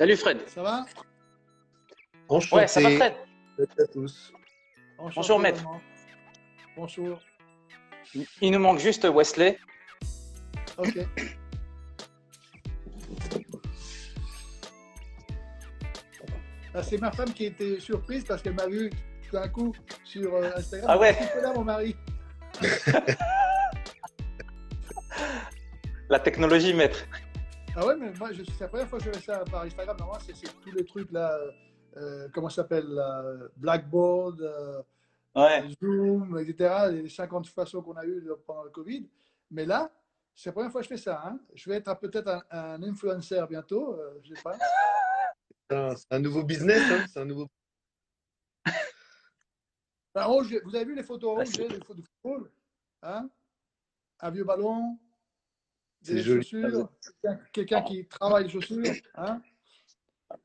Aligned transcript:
Salut 0.00 0.16
Fred. 0.16 0.38
Ça 0.48 0.62
va? 0.62 0.86
Enchanté. 2.30 2.62
Ouais, 2.62 2.66
ça 2.66 2.80
va 2.80 2.88
Fred. 2.90 3.12
Salut 3.58 3.68
à 3.80 3.86
tous. 3.86 4.32
Enchanté, 4.96 5.14
Bonjour, 5.16 5.38
maître. 5.38 5.62
vraiment. 5.62 5.80
Bonjour. 6.74 7.20
Il 8.40 8.52
nous 8.52 8.58
manque 8.60 8.78
juste 8.78 9.04
Wesley. 9.04 9.58
Ok. 10.78 11.06
Ah, 16.72 16.82
c'est 16.82 16.96
ma 16.98 17.12
femme 17.12 17.34
qui 17.34 17.44
était 17.44 17.78
surprise 17.78 18.24
parce 18.24 18.40
qu'elle 18.40 18.54
m'a 18.54 18.68
vu 18.68 18.88
tout 19.28 19.36
d'un 19.36 19.48
coup 19.48 19.74
sur 20.04 20.34
euh, 20.34 20.50
Instagram. 20.56 20.88
Ah 20.90 20.98
ouais. 20.98 21.14
C'est 21.30 21.42
là 21.42 21.52
mon 21.52 21.64
mari. 21.64 21.94
La 26.08 26.18
technologie, 26.20 26.72
maître. 26.72 27.04
Ah 27.82 27.86
ouais, 27.86 27.96
mais 27.96 28.12
moi, 28.18 28.28
c'est 28.34 28.60
la 28.60 28.68
première 28.68 28.88
fois 28.88 28.98
que 28.98 29.06
je 29.06 29.10
fais 29.12 29.20
ça 29.22 29.42
par 29.50 29.62
Instagram. 29.62 29.96
Normalement, 29.96 30.22
c'est 30.22 30.36
c'est 30.36 30.52
tous 30.60 30.70
les 30.70 30.84
trucs 30.84 31.10
là, 31.12 31.34
euh, 31.96 32.28
comment 32.34 32.50
ça 32.50 32.56
s'appelle, 32.56 32.86
Blackboard, 33.56 34.42
euh, 34.42 34.82
Ouais. 35.34 35.66
Zoom, 35.80 36.38
etc. 36.40 36.90
Les 36.90 37.08
50 37.08 37.46
façons 37.46 37.80
qu'on 37.80 37.96
a 37.96 38.04
eues 38.04 38.28
pendant 38.46 38.64
le 38.64 38.70
Covid. 38.70 39.08
Mais 39.50 39.64
là, 39.64 39.90
c'est 40.34 40.50
la 40.50 40.52
première 40.52 40.70
fois 40.72 40.82
que 40.82 40.88
je 40.88 40.88
fais 40.90 41.00
ça. 41.00 41.22
hein. 41.24 41.40
Je 41.54 41.70
vais 41.70 41.76
être 41.76 41.98
peut-être 42.00 42.28
un, 42.28 42.42
un 42.50 42.82
influenceur 42.82 43.48
bientôt, 43.48 43.94
euh, 43.98 44.18
je 44.24 44.34
sais 44.34 44.42
pas. 44.42 44.58
C'est 45.70 46.12
un, 46.12 46.18
nouveau 46.18 46.42
business, 46.42 46.82
hein, 46.90 47.06
c'est 47.10 47.20
un 47.20 47.24
nouveau. 47.24 47.46
Haut, 50.16 50.42
j'ai- 50.44 50.60
vous 50.60 50.74
avez 50.74 50.84
vu 50.84 50.94
les 50.96 51.04
photos 51.04 51.38
Ah, 51.40 51.44
football 51.86 52.50
hein? 53.02 53.30
Un 54.18 54.30
vieux 54.30 54.44
ballon, 54.44 54.98
des 56.02 56.22
joli. 56.22 56.42
chaussures, 56.42 56.88
quelqu'un- 57.52 57.82
qui 57.82 58.06
travaille 58.06 58.44
les 58.44 58.50
chaussures. 58.50 58.82
Hein 59.14 59.40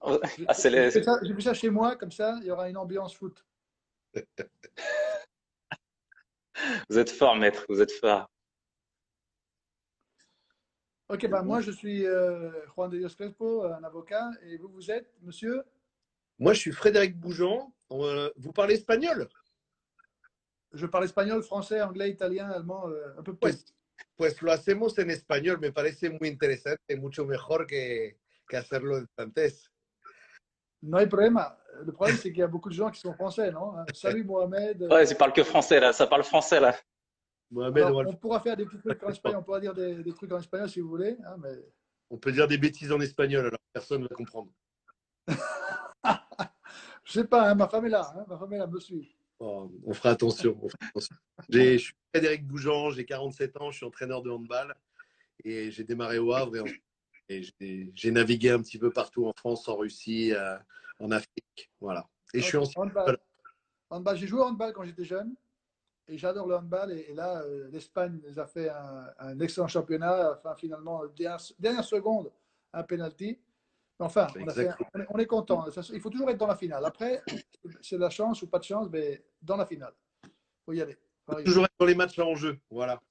Ah, 0.02 0.54
c'est 0.54 0.70
J'ai 0.72 0.82
les- 0.82 0.92
fait 0.92 1.04
ça- 1.04 1.20
j'ai 1.22 1.34
vu 1.34 1.42
ça 1.42 1.54
chez 1.54 1.70
moi, 1.70 1.96
comme 1.96 2.12
ça, 2.12 2.38
il 2.42 2.48
y 2.48 2.52
aura 2.52 2.70
une 2.70 2.78
ambiance 2.78 3.16
foot. 3.16 3.46
Vous 6.90 6.98
êtes 6.98 7.10
fort, 7.10 7.36
maître. 7.36 7.66
Vous 7.70 7.82
êtes 7.82 7.92
fort. 7.92 8.30
Ok, 11.10 11.28
ben 11.30 11.44
moi 11.44 11.62
je 11.62 11.70
suis 11.72 12.06
euh, 12.06 12.50
Juan 12.74 12.90
de 12.90 12.98
Dios 12.98 13.10
Crespo, 13.16 13.64
un 13.64 13.84
avocat, 13.84 14.32
et 14.42 14.58
vous, 14.58 14.70
vous 14.70 14.90
êtes, 14.90 15.14
monsieur? 15.22 15.64
Moi, 16.40 16.54
je 16.54 16.60
suis 16.60 16.72
Frédéric 16.72 17.18
Bougeant. 17.18 17.72
Euh, 17.92 18.30
vous 18.38 18.52
parlez 18.52 18.74
espagnol? 18.74 19.30
Je 20.74 20.86
parle 20.88 21.06
espagnol, 21.06 21.42
français, 21.44 21.82
anglais, 21.82 22.10
italien, 22.10 22.50
allemand, 22.50 22.90
euh, 22.90 23.14
un 23.18 23.24
peu 23.24 23.32
de 23.34 23.38
Pues, 24.16 24.42
lo 24.42 24.52
hacemos 24.52 24.98
en 25.00 25.10
español. 25.10 25.60
Me 25.60 25.72
parece 25.72 26.10
muy 26.10 26.30
interesante, 26.30 26.96
mucho 26.98 27.26
mejor 27.26 27.66
que, 27.68 28.18
que 28.48 28.58
hacerlo 28.58 28.98
en 28.98 29.08
francés. 29.16 29.72
No 30.82 30.98
hay 30.98 31.08
problema. 31.08 31.58
Le 31.84 31.92
problème, 31.92 32.18
c'est 32.18 32.30
qu'il 32.30 32.40
y 32.40 32.44
a 32.44 32.48
beaucoup 32.48 32.70
de 32.70 32.76
gens 32.76 32.92
qui 32.92 33.00
sont 33.00 33.14
français, 33.14 33.52
non 33.52 33.76
Hein, 33.78 33.86
Salut 33.94 34.24
Mohamed. 34.24 34.84
Ouais, 34.84 35.06
ça 35.06 35.16
parle 35.16 35.34
que 35.34 35.44
français 35.44 35.80
là. 35.80 35.92
Ça 35.94 36.08
parle 36.08 36.24
français 36.24 36.60
là. 36.60 36.76
Mohamed, 37.52 37.84
Alors, 37.84 38.00
on, 38.00 38.10
on 38.10 38.16
pourra 38.16 38.40
faire 38.40 38.56
des 38.56 38.66
petits 38.66 38.80
trucs 38.80 39.04
en 39.04 39.10
espagnol, 39.10 39.40
on 39.40 39.44
pourra 39.44 39.60
dire 39.60 39.74
des, 39.74 40.04
des 40.04 40.14
trucs 40.14 40.32
en 40.32 40.40
espagnol 40.40 40.70
si 40.70 40.80
vous 40.80 40.90
voulez, 40.90 41.18
hein, 41.26 41.38
mais 41.40 41.56
on 42.10 42.18
peut 42.18 42.32
dire 42.32 42.48
des 42.48 42.58
bêtises 42.58 42.92
en 42.92 43.00
espagnol, 43.00 43.46
alors 43.46 43.60
personne 43.74 44.02
ne 44.02 44.08
va 44.08 44.16
comprendre. 44.16 44.52
je 47.04 47.12
sais 47.12 47.26
pas, 47.26 47.50
hein, 47.50 47.56
ma 47.56 47.68
femme 47.68 47.86
est 47.86 47.90
là, 47.90 48.14
hein, 48.16 48.26
ma 48.28 48.38
femme 48.38 48.54
est 48.54 48.58
là, 48.58 48.68
me 48.68 48.80
suit. 48.80 49.15
Oh, 49.40 49.70
on 49.86 49.94
fera 49.94 50.12
attention. 50.12 50.58
Je 51.50 51.78
suis 51.78 51.94
Frédéric 52.14 52.48
Bougeant, 52.48 52.92
j'ai 52.92 53.06
47 53.06 53.60
ans, 53.60 53.72
je 53.72 53.78
suis 53.78 53.86
entraîneur 53.86 54.22
de 54.22 54.30
handball 54.30 54.74
et 55.44 55.72
j'ai 55.72 55.84
démarré 55.84 56.18
au 56.20 56.32
Havre 56.34 56.56
et, 57.28 57.42
j'ai- 57.94 58.12
navigué 58.12 58.52
un 58.52 58.62
petit 58.62 58.78
peu 58.78 58.92
partout 58.92 59.26
en 59.26 59.34
France, 59.34 59.68
en 59.68 59.76
Russie, 59.76 60.32
euh, 60.34 60.58
en 61.00 61.12
Afrique. 61.12 61.70
Voilà. 61.82 62.08
Et 62.34 62.40
je 62.40 62.46
suis 62.46 62.58
handball. 62.76 63.18
Handball. 63.90 64.18
J'ai 64.18 64.28
joué 64.28 64.40
au 64.40 64.44
handball 64.44 64.72
quand 64.74 64.84
j'étais 64.84 65.04
jeune 65.06 65.36
et 66.08 66.18
j'adore 66.18 66.48
le 66.48 66.56
handball. 66.56 66.92
Et, 66.94 67.12
et 67.12 67.14
là, 67.14 67.42
euh, 67.42 67.68
l'Espagne 67.72 68.20
nous 68.26 68.40
a 68.40 68.46
fait 68.46 68.70
un, 68.70 69.10
un 69.20 69.40
excellent 69.40 69.68
championnat. 69.68 70.38
Enfin, 70.38 70.56
finalement, 70.56 71.06
dernière, 71.08 71.42
dernière 71.60 71.84
seconde, 71.84 72.32
un 72.74 72.84
penalty. 72.84 73.38
Enfin, 74.00 74.28
on, 74.36 74.48
a 74.48 74.54
fait- 74.54 74.62
Exactement. 74.62 74.90
on 74.94 75.00
est, 75.00 75.06
on 75.10 75.18
est 75.20 75.26
content. 75.26 75.66
Il 75.94 76.02
faut 76.02 76.10
toujours 76.10 76.30
être 76.30 76.38
dans 76.38 76.48
la 76.48 76.56
finale. 76.58 76.84
Après, 76.86 77.22
c'est 77.82 77.96
de 77.96 78.02
la 78.02 78.10
chance 78.10 78.42
ou 78.42 78.48
pas 78.48 78.60
de 78.60 78.64
chance, 78.66 78.90
mais 78.92 79.24
dans 79.42 79.56
la 79.58 79.66
finale. 79.66 79.94
Il 80.26 80.30
faut 80.66 80.74
y 80.74 80.82
aller. 80.82 80.98
Faut. 81.26 81.42
Toujours 81.44 81.64
être 81.66 81.74
dans 81.80 81.86
les 81.86 81.96
matchs 81.96 82.20
à 82.20 82.26
enjeu. 82.26 82.60
Voilà. 82.70 83.02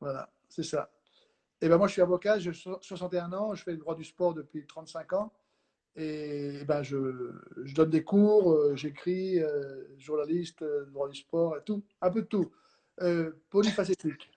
Voilà, 0.00 0.30
c'est 0.48 0.62
ça. 0.62 0.90
Et 1.60 1.68
ben 1.68 1.76
moi, 1.76 1.88
je 1.88 1.94
suis 1.94 2.02
avocat, 2.02 2.38
j'ai 2.38 2.52
so- 2.52 2.78
61 2.80 3.32
ans, 3.32 3.54
je 3.54 3.64
fais 3.64 3.72
le 3.72 3.78
droit 3.78 3.96
du 3.96 4.04
sport 4.04 4.32
depuis 4.32 4.64
35 4.64 5.12
ans. 5.14 5.32
Et 5.96 6.64
ben 6.66 6.84
je, 6.84 7.32
je 7.64 7.74
donne 7.74 7.90
des 7.90 8.04
cours, 8.04 8.52
euh, 8.52 8.76
j'écris, 8.76 9.42
euh, 9.42 9.84
journaliste, 9.98 10.62
euh, 10.62 10.84
droit 10.86 11.08
du 11.08 11.16
sport, 11.18 11.56
et 11.56 11.64
tout, 11.64 11.82
un 12.00 12.10
peu 12.12 12.22
de 12.22 12.26
tout. 12.28 12.52
Euh, 13.00 13.32
polyfacétique. 13.50 14.30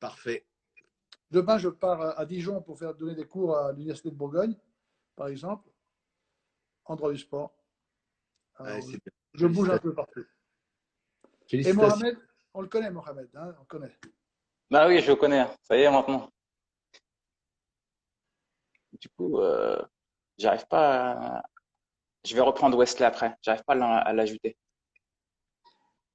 Parfait. 0.00 0.44
Demain, 1.32 1.56
je 1.56 1.70
pars 1.70 2.18
à 2.20 2.26
Dijon 2.26 2.60
pour 2.60 2.78
faire 2.78 2.94
donner 2.94 3.14
des 3.14 3.26
cours 3.26 3.56
à 3.56 3.72
l'Université 3.72 4.10
de 4.10 4.14
Bourgogne, 4.14 4.54
par 5.16 5.28
exemple, 5.28 5.66
en 6.84 6.94
droit 6.94 7.10
du 7.10 7.18
sport. 7.18 7.54
Alors, 8.56 8.74
Ouais, 8.76 8.82
c'est 8.82 9.02
bien. 9.02 9.12
je 9.32 9.46
bouge 9.46 9.70
un 9.70 9.78
peu 9.78 9.94
partout. 9.94 10.26
Et. 11.50 11.72
Mohamed, 11.72 12.18
on 12.52 12.60
le 12.60 12.68
connaît, 12.68 12.90
Mohamed, 12.90 13.30
hein, 13.34 13.54
on 13.56 13.60
le 13.60 13.66
connaît. 13.66 13.96
Bah 14.70 14.86
oui, 14.86 15.00
je 15.00 15.08
le 15.10 15.16
connais. 15.16 15.46
Ça 15.62 15.74
y 15.74 15.80
est 15.80 15.90
maintenant. 15.90 16.30
Du 19.00 19.08
coup, 19.08 19.38
euh, 19.40 19.80
j'arrive 20.36 20.66
pas. 20.66 21.12
À... 21.12 21.42
Je 22.26 22.34
vais 22.34 22.42
reprendre 22.42 22.76
Wesley 22.76 23.06
après. 23.06 23.34
J'arrive 23.40 23.64
pas 23.64 23.72
à 23.72 24.12
l'ajouter. 24.12 24.58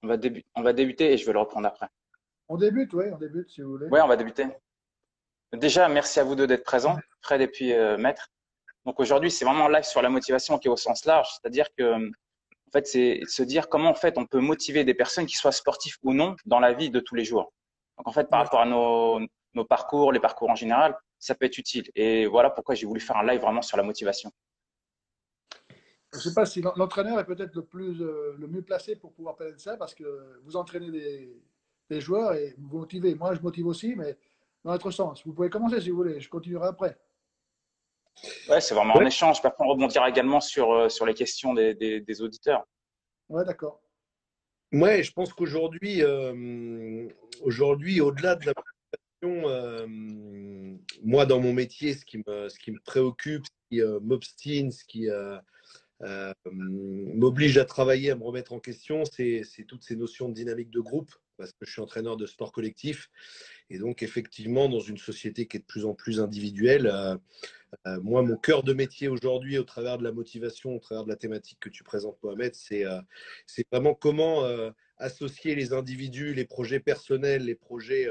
On 0.03 0.07
va 0.07 0.17
débu- 0.17 0.45
on 0.53 0.61
va 0.61 0.73
débuter 0.73 1.13
et 1.13 1.17
je 1.17 1.25
vais 1.25 1.33
le 1.33 1.39
reprendre 1.39 1.67
après. 1.67 1.89
On 2.49 2.55
débute, 2.55 2.93
oui, 2.93 3.05
on 3.11 3.17
débute 3.17 3.49
si 3.49 3.61
vous 3.61 3.71
voulez. 3.71 3.87
Ouais, 3.87 4.01
on 4.01 4.07
va 4.07 4.15
débuter. 4.15 4.45
Déjà, 5.53 5.87
merci 5.87 6.19
à 6.19 6.23
vous 6.23 6.35
deux 6.35 6.47
d'être 6.47 6.63
présents, 6.63 6.97
Fred 7.21 7.41
et 7.41 7.47
puis 7.47 7.73
euh, 7.73 7.97
Maître. 7.97 8.27
Donc 8.85 8.99
aujourd'hui, 8.99 9.31
c'est 9.31 9.45
vraiment 9.45 9.65
un 9.67 9.71
live 9.71 9.83
sur 9.83 10.01
la 10.01 10.09
motivation 10.09 10.57
qui 10.57 10.67
est 10.67 10.71
au 10.71 10.77
sens 10.77 11.05
large, 11.05 11.27
c'est-à-dire 11.33 11.67
que 11.77 12.07
en 12.09 12.71
fait, 12.73 12.85
c'est 12.85 13.21
se 13.27 13.43
dire 13.43 13.69
comment 13.69 13.89
en 13.89 13.95
fait 13.95 14.17
on 14.17 14.25
peut 14.25 14.39
motiver 14.39 14.83
des 14.83 14.93
personnes 14.93 15.25
qui 15.25 15.37
soient 15.37 15.53
sportifs 15.53 15.97
ou 16.03 16.13
non 16.13 16.35
dans 16.45 16.59
la 16.59 16.73
vie 16.73 16.89
de 16.89 16.99
tous 16.99 17.15
les 17.15 17.23
jours. 17.23 17.53
Donc 17.97 18.07
en 18.07 18.11
fait, 18.11 18.29
par 18.29 18.39
rapport 18.43 18.61
à 18.61 18.65
nos, 18.65 19.19
nos 19.53 19.65
parcours, 19.65 20.11
les 20.11 20.19
parcours 20.19 20.49
en 20.49 20.55
général, 20.55 20.97
ça 21.19 21.33
peut 21.33 21.45
être 21.45 21.57
utile. 21.57 21.89
Et 21.95 22.25
voilà 22.27 22.49
pourquoi 22.49 22.75
j'ai 22.75 22.85
voulu 22.85 22.99
faire 22.99 23.17
un 23.17 23.25
live 23.25 23.39
vraiment 23.41 23.61
sur 23.61 23.77
la 23.77 23.83
motivation. 23.83 24.31
Je 26.13 26.17
ne 26.17 26.21
sais 26.23 26.33
pas 26.33 26.45
si 26.45 26.61
l'en- 26.61 26.73
l'entraîneur 26.75 27.19
est 27.19 27.25
peut-être 27.25 27.55
le, 27.55 27.63
plus, 27.63 28.01
euh, 28.01 28.35
le 28.37 28.47
mieux 28.47 28.61
placé 28.61 28.95
pour 28.95 29.13
pouvoir 29.13 29.35
parler 29.35 29.53
de 29.53 29.59
ça 29.59 29.75
parce 29.77 29.93
que 29.95 30.39
vous 30.43 30.55
entraînez 30.55 30.91
des, 30.91 31.41
des 31.89 32.01
joueurs 32.01 32.33
et 32.33 32.53
vous 32.57 32.77
motivez. 32.79 33.15
Moi, 33.15 33.33
je 33.33 33.41
motive 33.41 33.67
aussi, 33.67 33.95
mais 33.95 34.17
dans 34.63 34.71
l'autre 34.73 34.91
sens. 34.91 35.23
Vous 35.25 35.33
pouvez 35.33 35.49
commencer 35.49 35.81
si 35.81 35.89
vous 35.89 35.97
voulez, 35.97 36.19
je 36.19 36.29
continuerai 36.29 36.67
après. 36.67 36.97
Ouais, 38.49 38.59
c'est 38.61 38.73
vraiment 38.73 38.95
Ouais. 38.95 39.03
un 39.03 39.07
échange. 39.07 39.37
Après, 39.43 39.63
on 39.63 39.69
rebondira 39.69 40.09
également 40.09 40.41
sur, 40.41 40.71
euh, 40.71 40.89
sur 40.89 41.05
les 41.05 41.13
questions 41.13 41.53
des, 41.53 41.75
des, 41.75 42.01
des 42.01 42.21
auditeurs. 42.21 42.65
Ouais, 43.29 43.45
d'accord. 43.45 43.81
Ouais, 44.73 45.03
je 45.03 45.11
pense 45.13 45.31
qu'aujourd'hui, 45.33 46.01
euh, 46.01 47.07
aujourd'hui, 47.41 48.01
au-delà 48.01 48.35
de 48.35 48.45
la 48.47 48.53
motivation, 48.57 49.49
euh, 49.49 49.85
moi, 51.03 51.25
dans 51.25 51.39
mon 51.39 51.53
métier, 51.53 51.93
ce 51.93 52.03
qui 52.05 52.17
me, 52.25 52.49
ce 52.49 52.57
qui 52.59 52.71
me 52.71 52.79
préoccupe, 52.79 53.45
ce 53.45 53.51
qui 53.69 53.81
euh, 53.81 53.99
m'obstine, 54.01 54.71
ce 54.71 54.83
qui 54.83 55.09
euh, 55.09 55.37
euh, 56.01 56.33
m'oblige 56.51 57.57
à 57.57 57.65
travailler, 57.65 58.11
à 58.11 58.15
me 58.15 58.23
remettre 58.23 58.51
en 58.53 58.59
question, 58.59 59.05
c'est 59.05 59.43
c'est 59.43 59.63
toutes 59.63 59.83
ces 59.83 59.95
notions 59.95 60.27
de 60.27 60.33
dynamique 60.33 60.69
de 60.69 60.79
groupe, 60.81 61.11
parce 61.37 61.51
que 61.53 61.65
je 61.65 61.71
suis 61.71 61.81
entraîneur 61.81 62.17
de 62.17 62.25
sport 62.25 62.51
collectif. 62.51 63.09
Et 63.69 63.79
donc, 63.79 64.01
effectivement, 64.01 64.69
dans 64.69 64.79
une 64.79 64.97
société 64.97 65.47
qui 65.47 65.57
est 65.57 65.59
de 65.59 65.65
plus 65.65 65.85
en 65.85 65.93
plus 65.93 66.19
individuelle, 66.21 66.87
euh, 66.87 67.17
euh, 67.85 67.99
moi, 68.01 68.21
mon 68.21 68.37
cœur 68.37 68.63
de 68.63 68.71
métier 68.73 69.09
aujourd'hui, 69.09 69.57
au 69.57 69.63
travers 69.63 69.97
de 69.97 70.03
la 70.03 70.13
motivation, 70.13 70.75
au 70.75 70.79
travers 70.79 71.03
de 71.03 71.09
la 71.09 71.17
thématique 71.17 71.59
que 71.59 71.69
tu 71.69 71.83
présentes, 71.83 72.17
Mohamed, 72.23 72.55
c'est 72.55 72.85
euh, 72.85 73.01
vraiment 73.71 73.93
comment 73.93 74.45
associer 74.97 75.53
les 75.53 75.73
individus, 75.73 76.33
les 76.33 76.45
projets 76.45 76.79
personnels, 76.79 77.43
les 77.43 77.55
projets 77.55 78.07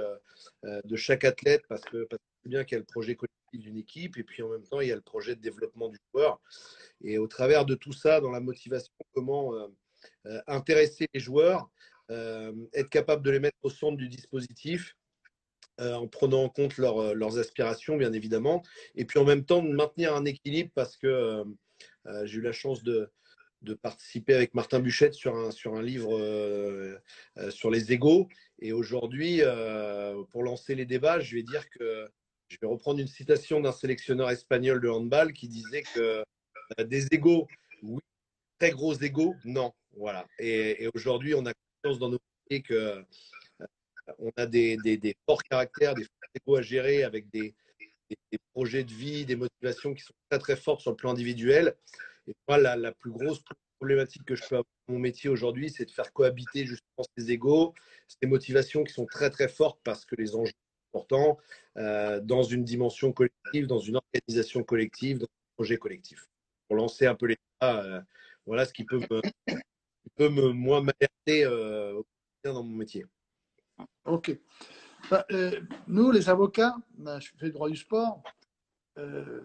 de 0.63 0.97
chaque 0.97 1.25
athlète, 1.25 1.63
parce 1.69 1.83
que 1.83 2.07
c'est 2.11 2.49
bien 2.49 2.65
qu'il 2.65 2.75
y 2.75 2.77
a 2.77 2.81
le 2.81 2.85
projet 2.85 3.17
collectif 3.17 3.61
d'une 3.61 3.77
équipe, 3.77 4.19
et 4.19 4.23
puis 4.23 4.43
en 4.43 4.51
même 4.51 4.63
temps, 4.63 4.81
il 4.81 4.89
y 4.89 4.93
a 4.93 4.95
le 4.95 5.01
projet 5.01 5.35
de 5.35 5.41
développement 5.41 5.89
du 5.89 5.99
joueur. 6.13 6.41
Et 7.03 7.19
au 7.19 7.27
travers 7.27 7.65
de 7.65 7.75
tout 7.75 7.93
ça, 7.93 8.21
dans 8.21 8.31
la 8.31 8.41
motivation, 8.41 8.93
comment 9.15 9.53
intéresser 10.47 11.09
les 11.13 11.19
joueurs, 11.19 11.69
être 12.09 12.91
capable 12.91 13.25
de 13.25 13.31
les 13.31 13.41
mettre 13.41 13.59
au 13.63 13.71
centre 13.71 13.97
du 13.97 14.09
dispositif, 14.09 14.95
euh, 15.81 15.95
en 15.95 16.07
prenant 16.07 16.45
en 16.45 16.49
compte 16.49 16.79
euh, 16.79 17.15
leurs 17.15 17.39
aspirations, 17.39 17.97
bien 17.97 18.13
évidemment, 18.13 18.63
et 18.95 19.05
puis 19.05 19.19
en 19.19 19.25
même 19.25 19.45
temps 19.45 19.63
de 19.63 19.69
maintenir 19.69 20.15
un 20.15 20.25
équilibre 20.25 20.71
parce 20.75 20.97
que 20.97 21.45
euh, 22.07 22.27
j'ai 22.27 22.39
eu 22.39 22.41
la 22.41 22.53
chance 22.53 22.83
de, 22.83 23.11
participer 23.83 24.35
avec 24.35 24.55
Martin 24.55 24.79
Buchette 24.79 25.15
sur 25.15 25.35
un, 25.35 25.51
sur 25.51 25.75
un 25.75 25.83
livre 25.83 26.17
sur 27.51 27.69
les 27.69 27.93
égaux. 27.93 28.29
Et 28.61 28.73
aujourd'hui, 28.73 29.41
pour 30.31 30.45
lancer 30.45 30.77
les 30.77 30.87
débats, 30.87 31.19
je 31.19 31.35
vais 31.35 31.43
dire 31.43 31.69
que 31.71 32.09
je 32.47 32.59
vais 32.63 32.69
reprendre 32.69 33.01
une 33.01 33.09
citation 33.09 33.61
d'un 33.61 33.73
sélectionneur 33.73 34.31
espagnol 34.31 34.81
de 34.81 34.89
handball 34.89 35.33
qui 35.33 35.49
disait 35.49 35.83
que 35.83 36.23
des 36.85 37.09
égaux, 37.11 37.49
oui, 37.83 38.01
très 38.61 38.71
gros 38.71 38.95
égaux, 38.95 39.35
non. 39.45 39.73
Voilà. 39.97 40.27
Et, 40.39 40.89
aujourd'hui, 40.95 41.35
on 41.35 41.45
a 41.47 41.53
confiance 41.83 41.99
dans 41.99 42.11
nos 42.11 42.21
métiers 42.49 42.63
que 42.63 43.05
on 44.19 44.31
a 44.37 44.47
des, 44.47 45.17
forts 45.27 45.43
caractères, 45.43 45.95
des 45.95 46.05
forts 46.05 46.31
égaux 46.35 46.57
à 46.57 46.63
gérer 46.63 47.05
avec 47.05 47.29
des, 47.31 47.55
projets 48.53 48.85
de 48.85 48.93
vie, 48.93 49.27
des 49.27 49.37
motivations 49.37 49.93
qui 49.95 50.03
sont 50.03 50.15
très 50.31 50.39
très 50.39 50.57
fortes 50.57 50.81
sur 50.81 50.91
le 50.91 50.97
plan 50.97 51.11
individuel. 51.11 51.77
Et 52.27 52.35
moi, 52.49 52.59
la, 52.59 52.93
plus 52.93 53.11
grosse 53.11 53.43
problématique 53.79 54.25
que 54.25 54.35
je 54.35 54.43
peux 54.43 54.57
avoir 54.57 54.65
dans 54.89 54.95
mon 54.95 55.01
métier 55.01 55.29
aujourd'hui, 55.29 55.71
c'est 55.71 55.85
de 55.85 55.91
faire 55.91 56.13
cohabiter 56.13 56.65
justement 56.65 57.05
ces 57.17 57.31
égaux, 57.31 57.75
ces 58.09 58.27
motivations 58.27 58.85
qui 58.85 58.93
sont 58.93 59.07
très 59.07 59.31
très 59.31 59.49
fortes 59.49 59.81
parce 59.85 60.05
que 60.05 60.15
les 60.17 60.35
enjeux 60.35 60.53
sont 60.53 60.99
importants 60.99 61.39
euh, 61.77 62.21
dans 62.21 62.43
une 62.43 62.65
dimension 62.65 63.13
collective, 63.13 63.67
dans 63.67 63.79
une 63.79 63.97
organisation 63.97 64.63
collective, 64.63 65.19
dans 65.19 65.27
un 65.27 65.55
projet 65.57 65.77
collectif. 65.77 66.29
Pour 66.69 66.77
lancer 66.77 67.07
un 67.07 67.15
peu 67.15 67.27
les 67.27 67.37
euh, 67.63 68.01
voilà 68.45 68.67
ce 68.67 68.73
qui 68.73 68.85
peut 68.85 69.01
me, 69.11 69.21
peut 70.17 70.29
me 70.29 70.53
moi 70.53 70.81
m'alerter 70.81 71.45
euh, 71.45 72.01
dans 72.45 72.63
mon 72.63 72.77
métier. 72.77 73.05
Ok. 74.05 74.39
Bah, 75.11 75.25
euh, 75.31 75.61
nous, 75.87 76.11
les 76.11 76.29
avocats, 76.29 76.77
bah, 76.99 77.21
je 77.21 77.31
fais 77.39 77.51
droit 77.51 77.69
du 77.69 77.77
sport, 77.77 78.23
euh, 78.99 79.41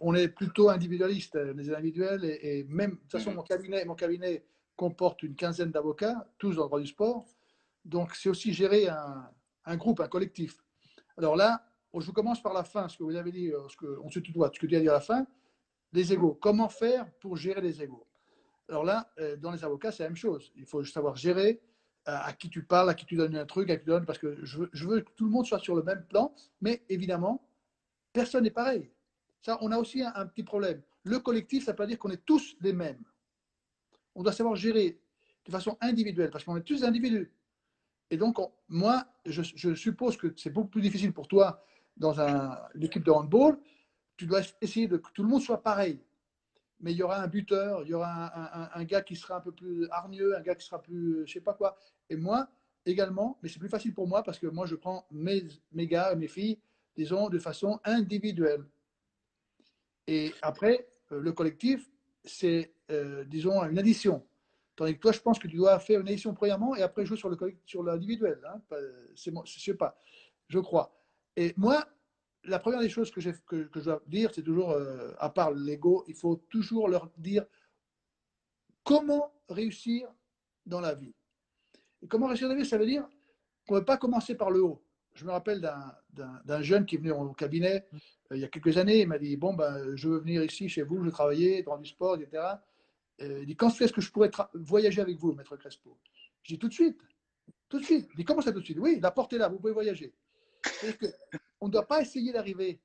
on 0.00 0.14
est 0.14 0.28
plutôt 0.28 0.70
individualistes, 0.70 1.34
les 1.34 1.72
individuels, 1.72 2.24
et, 2.24 2.64
même, 2.64 2.92
de 2.92 2.96
toute 2.96 3.12
façon, 3.12 3.34
mon 3.34 3.42
cabinet, 3.42 3.84
mon 3.84 3.94
cabinet 3.94 4.44
comporte 4.74 5.22
une 5.22 5.34
quinzaine 5.34 5.70
d'avocats, 5.70 6.26
tous 6.38 6.56
dans 6.56 6.62
le 6.62 6.68
droit 6.68 6.80
du 6.80 6.86
sport. 6.86 7.26
Donc, 7.84 8.14
c'est 8.14 8.28
aussi 8.28 8.52
gérer 8.52 8.88
un, 8.88 9.76
groupe, 9.76 10.00
un 10.00 10.08
collectif. 10.08 10.62
Alors 11.16 11.36
là, 11.36 11.64
je 11.98 12.10
commence 12.10 12.42
par 12.42 12.52
la 12.52 12.64
fin, 12.64 12.88
ce 12.88 12.98
que 12.98 13.04
vous 13.04 13.16
avez 13.16 13.32
dit, 13.32 13.52
euh, 13.52 13.68
ce 13.68 13.76
que, 13.76 13.98
on 14.02 14.10
se 14.10 14.18
tutoie, 14.18 14.50
ce 14.52 14.60
que 14.60 14.66
tu 14.66 14.76
as 14.76 14.80
dit 14.80 14.88
à 14.88 14.92
la 14.92 15.00
fin, 15.00 15.26
les 15.92 16.12
égaux. 16.12 16.34
Comment 16.34 16.68
faire 16.68 17.10
pour 17.20 17.36
gérer 17.36 17.60
les 17.60 17.82
égaux? 17.82 18.06
Alors 18.68 18.84
là, 18.84 19.08
dans 19.38 19.52
les 19.52 19.62
avocats, 19.62 19.92
c'est 19.92 20.02
la 20.02 20.08
même 20.08 20.16
chose. 20.16 20.52
Il 20.56 20.66
faut 20.66 20.82
savoir 20.84 21.14
gérer 21.14 21.62
à 22.06 22.32
qui 22.32 22.48
tu 22.48 22.62
parles, 22.62 22.88
à 22.88 22.94
qui 22.94 23.04
tu 23.04 23.16
donnes 23.16 23.36
un 23.36 23.46
truc, 23.46 23.68
à 23.68 23.76
qui 23.76 23.82
tu 23.82 23.90
donnes, 23.90 24.06
parce 24.06 24.18
que 24.18 24.38
je 24.42 24.58
veux, 24.58 25.00
que 25.00 25.10
tout 25.16 25.24
le 25.24 25.30
monde 25.30 25.44
soit 25.44 25.58
sur 25.58 25.74
le 25.74 25.82
même 25.82 26.04
plan, 26.04 26.32
mais 26.60 26.82
évidemment, 26.88 27.44
personne 28.12 28.44
n'est 28.44 28.50
pareil. 28.50 28.90
Ça, 29.42 29.58
on 29.60 29.72
a 29.72 29.78
aussi 29.78 30.02
un, 30.02 30.26
petit 30.26 30.44
problème. 30.44 30.82
Le 31.02 31.18
collectif, 31.18 31.64
ça 31.64 31.72
ne 31.72 31.74
veut 31.74 31.76
pas 31.76 31.86
dire 31.86 31.98
qu'on 31.98 32.10
est 32.10 32.24
tous 32.24 32.56
les 32.60 32.72
mêmes. 32.72 33.02
On 34.14 34.22
doit 34.22 34.32
savoir 34.32 34.56
gérer 34.56 34.98
de 35.44 35.50
façon 35.50 35.76
individuelle, 35.80 36.30
parce 36.30 36.44
qu'on 36.44 36.56
est 36.56 36.62
tous 36.62 36.84
individus. 36.84 37.32
Et 38.10 38.16
donc, 38.16 38.38
moi, 38.68 39.04
je, 39.24 39.74
suppose 39.74 40.16
que 40.16 40.32
c'est 40.36 40.50
beaucoup 40.50 40.68
plus 40.68 40.82
difficile 40.82 41.12
pour 41.12 41.26
toi 41.26 41.64
dans 41.96 42.20
un, 42.20 42.56
une 42.74 42.84
équipe 42.84 43.04
de 43.04 43.10
handball. 43.10 43.58
Tu 44.16 44.26
dois 44.26 44.42
essayer 44.60 44.86
de, 44.86 44.96
que 44.96 45.10
tout 45.12 45.22
le 45.22 45.28
monde 45.28 45.42
soit 45.42 45.62
pareil 45.62 46.00
mais 46.80 46.92
il 46.92 46.98
y 46.98 47.02
aura 47.02 47.22
un 47.22 47.26
buteur, 47.26 47.82
il 47.82 47.88
y 47.88 47.94
aura 47.94 48.76
un, 48.76 48.84
gars 48.84 49.02
qui 49.02 49.16
sera 49.16 49.36
un 49.36 49.40
peu 49.40 49.52
plus 49.52 49.88
hargneux, 49.90 50.36
un 50.36 50.40
gars 50.40 50.54
qui 50.54 50.66
sera 50.66 50.80
plus, 50.80 51.26
je 51.26 51.32
sais 51.32 51.40
pas 51.40 51.54
quoi. 51.54 51.76
Et 52.10 52.16
moi 52.16 52.48
également, 52.84 53.38
mais 53.42 53.48
c'est 53.48 53.58
plus 53.58 53.68
facile 53.68 53.94
pour 53.94 54.06
moi 54.06 54.22
parce 54.22 54.38
que 54.38 54.46
moi 54.46 54.66
je 54.66 54.76
prends 54.76 55.06
mes, 55.10 55.46
mes 55.72 55.86
gars, 55.86 56.14
mes 56.14 56.28
filles, 56.28 56.58
disons, 56.96 57.28
de 57.28 57.38
façon 57.38 57.80
individuelle. 57.84 58.64
Et 60.06 60.32
après, 60.42 60.88
euh, 61.12 61.20
le 61.20 61.32
collectif, 61.32 61.90
c'est, 62.24 62.72
euh, 62.90 63.24
disons, 63.24 63.62
une 63.64 63.78
addition. 63.78 64.24
Tandis 64.76 64.94
que 64.94 65.00
toi, 65.00 65.12
je 65.12 65.20
pense 65.20 65.38
que 65.38 65.48
tu 65.48 65.56
dois 65.56 65.78
faire 65.78 66.00
une 66.00 66.08
addition 66.08 66.34
premièrement 66.34 66.76
et 66.76 66.82
après 66.82 67.06
jouer 67.06 67.16
sur 67.16 67.82
l'individuel. 67.82 68.38
Hein. 68.46 68.60
C'est, 69.14 69.32
sais 69.46 69.74
pas, 69.74 69.98
je 70.48 70.58
crois. 70.58 70.94
Et 71.34 71.54
moi, 71.56 71.86
la 72.46 72.58
première 72.58 72.80
des 72.80 72.88
choses 72.88 73.10
que, 73.10 73.20
que, 73.20 73.64
que 73.64 73.80
je 73.80 73.84
dois 73.84 74.02
dire, 74.06 74.30
c'est 74.34 74.42
toujours, 74.42 74.70
euh, 74.70 75.12
à 75.18 75.30
part 75.30 75.52
l'ego, 75.52 76.04
il 76.08 76.14
faut 76.14 76.36
toujours 76.48 76.88
leur 76.88 77.10
dire 77.16 77.44
comment 78.84 79.32
réussir 79.48 80.08
dans 80.64 80.80
la 80.80 80.94
vie. 80.94 81.14
Et 82.02 82.08
comment 82.08 82.26
réussir 82.26 82.48
dans 82.48 82.54
la 82.54 82.60
vie, 82.60 82.68
ça 82.68 82.78
veut 82.78 82.86
dire 82.86 83.08
qu'on 83.66 83.74
ne 83.74 83.80
peut 83.80 83.84
pas 83.84 83.96
commencer 83.96 84.34
par 84.34 84.50
le 84.50 84.62
haut. 84.62 84.82
Je 85.14 85.24
me 85.24 85.30
rappelle 85.30 85.60
d'un 86.10 86.62
jeune 86.62 86.84
qui 86.84 86.96
est 86.96 86.98
venu 86.98 87.10
au 87.10 87.32
cabinet 87.32 87.86
euh, 88.32 88.36
il 88.36 88.40
y 88.40 88.44
a 88.44 88.48
quelques 88.48 88.76
années, 88.76 89.00
il 89.00 89.08
m'a 89.08 89.18
dit, 89.18 89.36
bon, 89.36 89.54
ben, 89.54 89.96
je 89.96 90.08
veux 90.08 90.18
venir 90.18 90.42
ici 90.42 90.68
chez 90.68 90.82
vous, 90.82 90.98
je 90.98 91.04
veux 91.04 91.10
travailler, 91.10 91.62
dans 91.62 91.78
du 91.78 91.88
sport, 91.88 92.16
etc. 92.16 92.42
Euh, 93.22 93.40
il 93.40 93.46
dit, 93.46 93.56
quand 93.56 93.68
est-ce 93.80 93.92
que 93.92 94.00
je 94.00 94.10
pourrais 94.10 94.30
voyager 94.54 95.00
avec 95.00 95.16
vous, 95.16 95.32
maître 95.32 95.56
Crespo? 95.56 95.98
Je 96.42 96.54
dis, 96.54 96.58
tout 96.58 96.68
de 96.68 96.72
suite, 96.72 97.00
tout 97.68 97.78
de 97.78 97.84
suite. 97.84 98.08
Il 98.12 98.16
dit, 98.16 98.24
comment 98.24 98.42
ça 98.42 98.52
tout 98.52 98.60
de 98.60 98.64
suite? 98.64 98.78
Oui, 98.78 98.98
la 99.00 99.10
porte 99.10 99.32
est 99.32 99.38
là, 99.38 99.48
vous 99.48 99.58
pouvez 99.58 99.72
voyager. 99.72 100.14
On 101.60 101.66
ne 101.66 101.72
doit 101.72 101.86
pas 101.86 102.00
essayer 102.00 102.32
d'arriver 102.32 102.80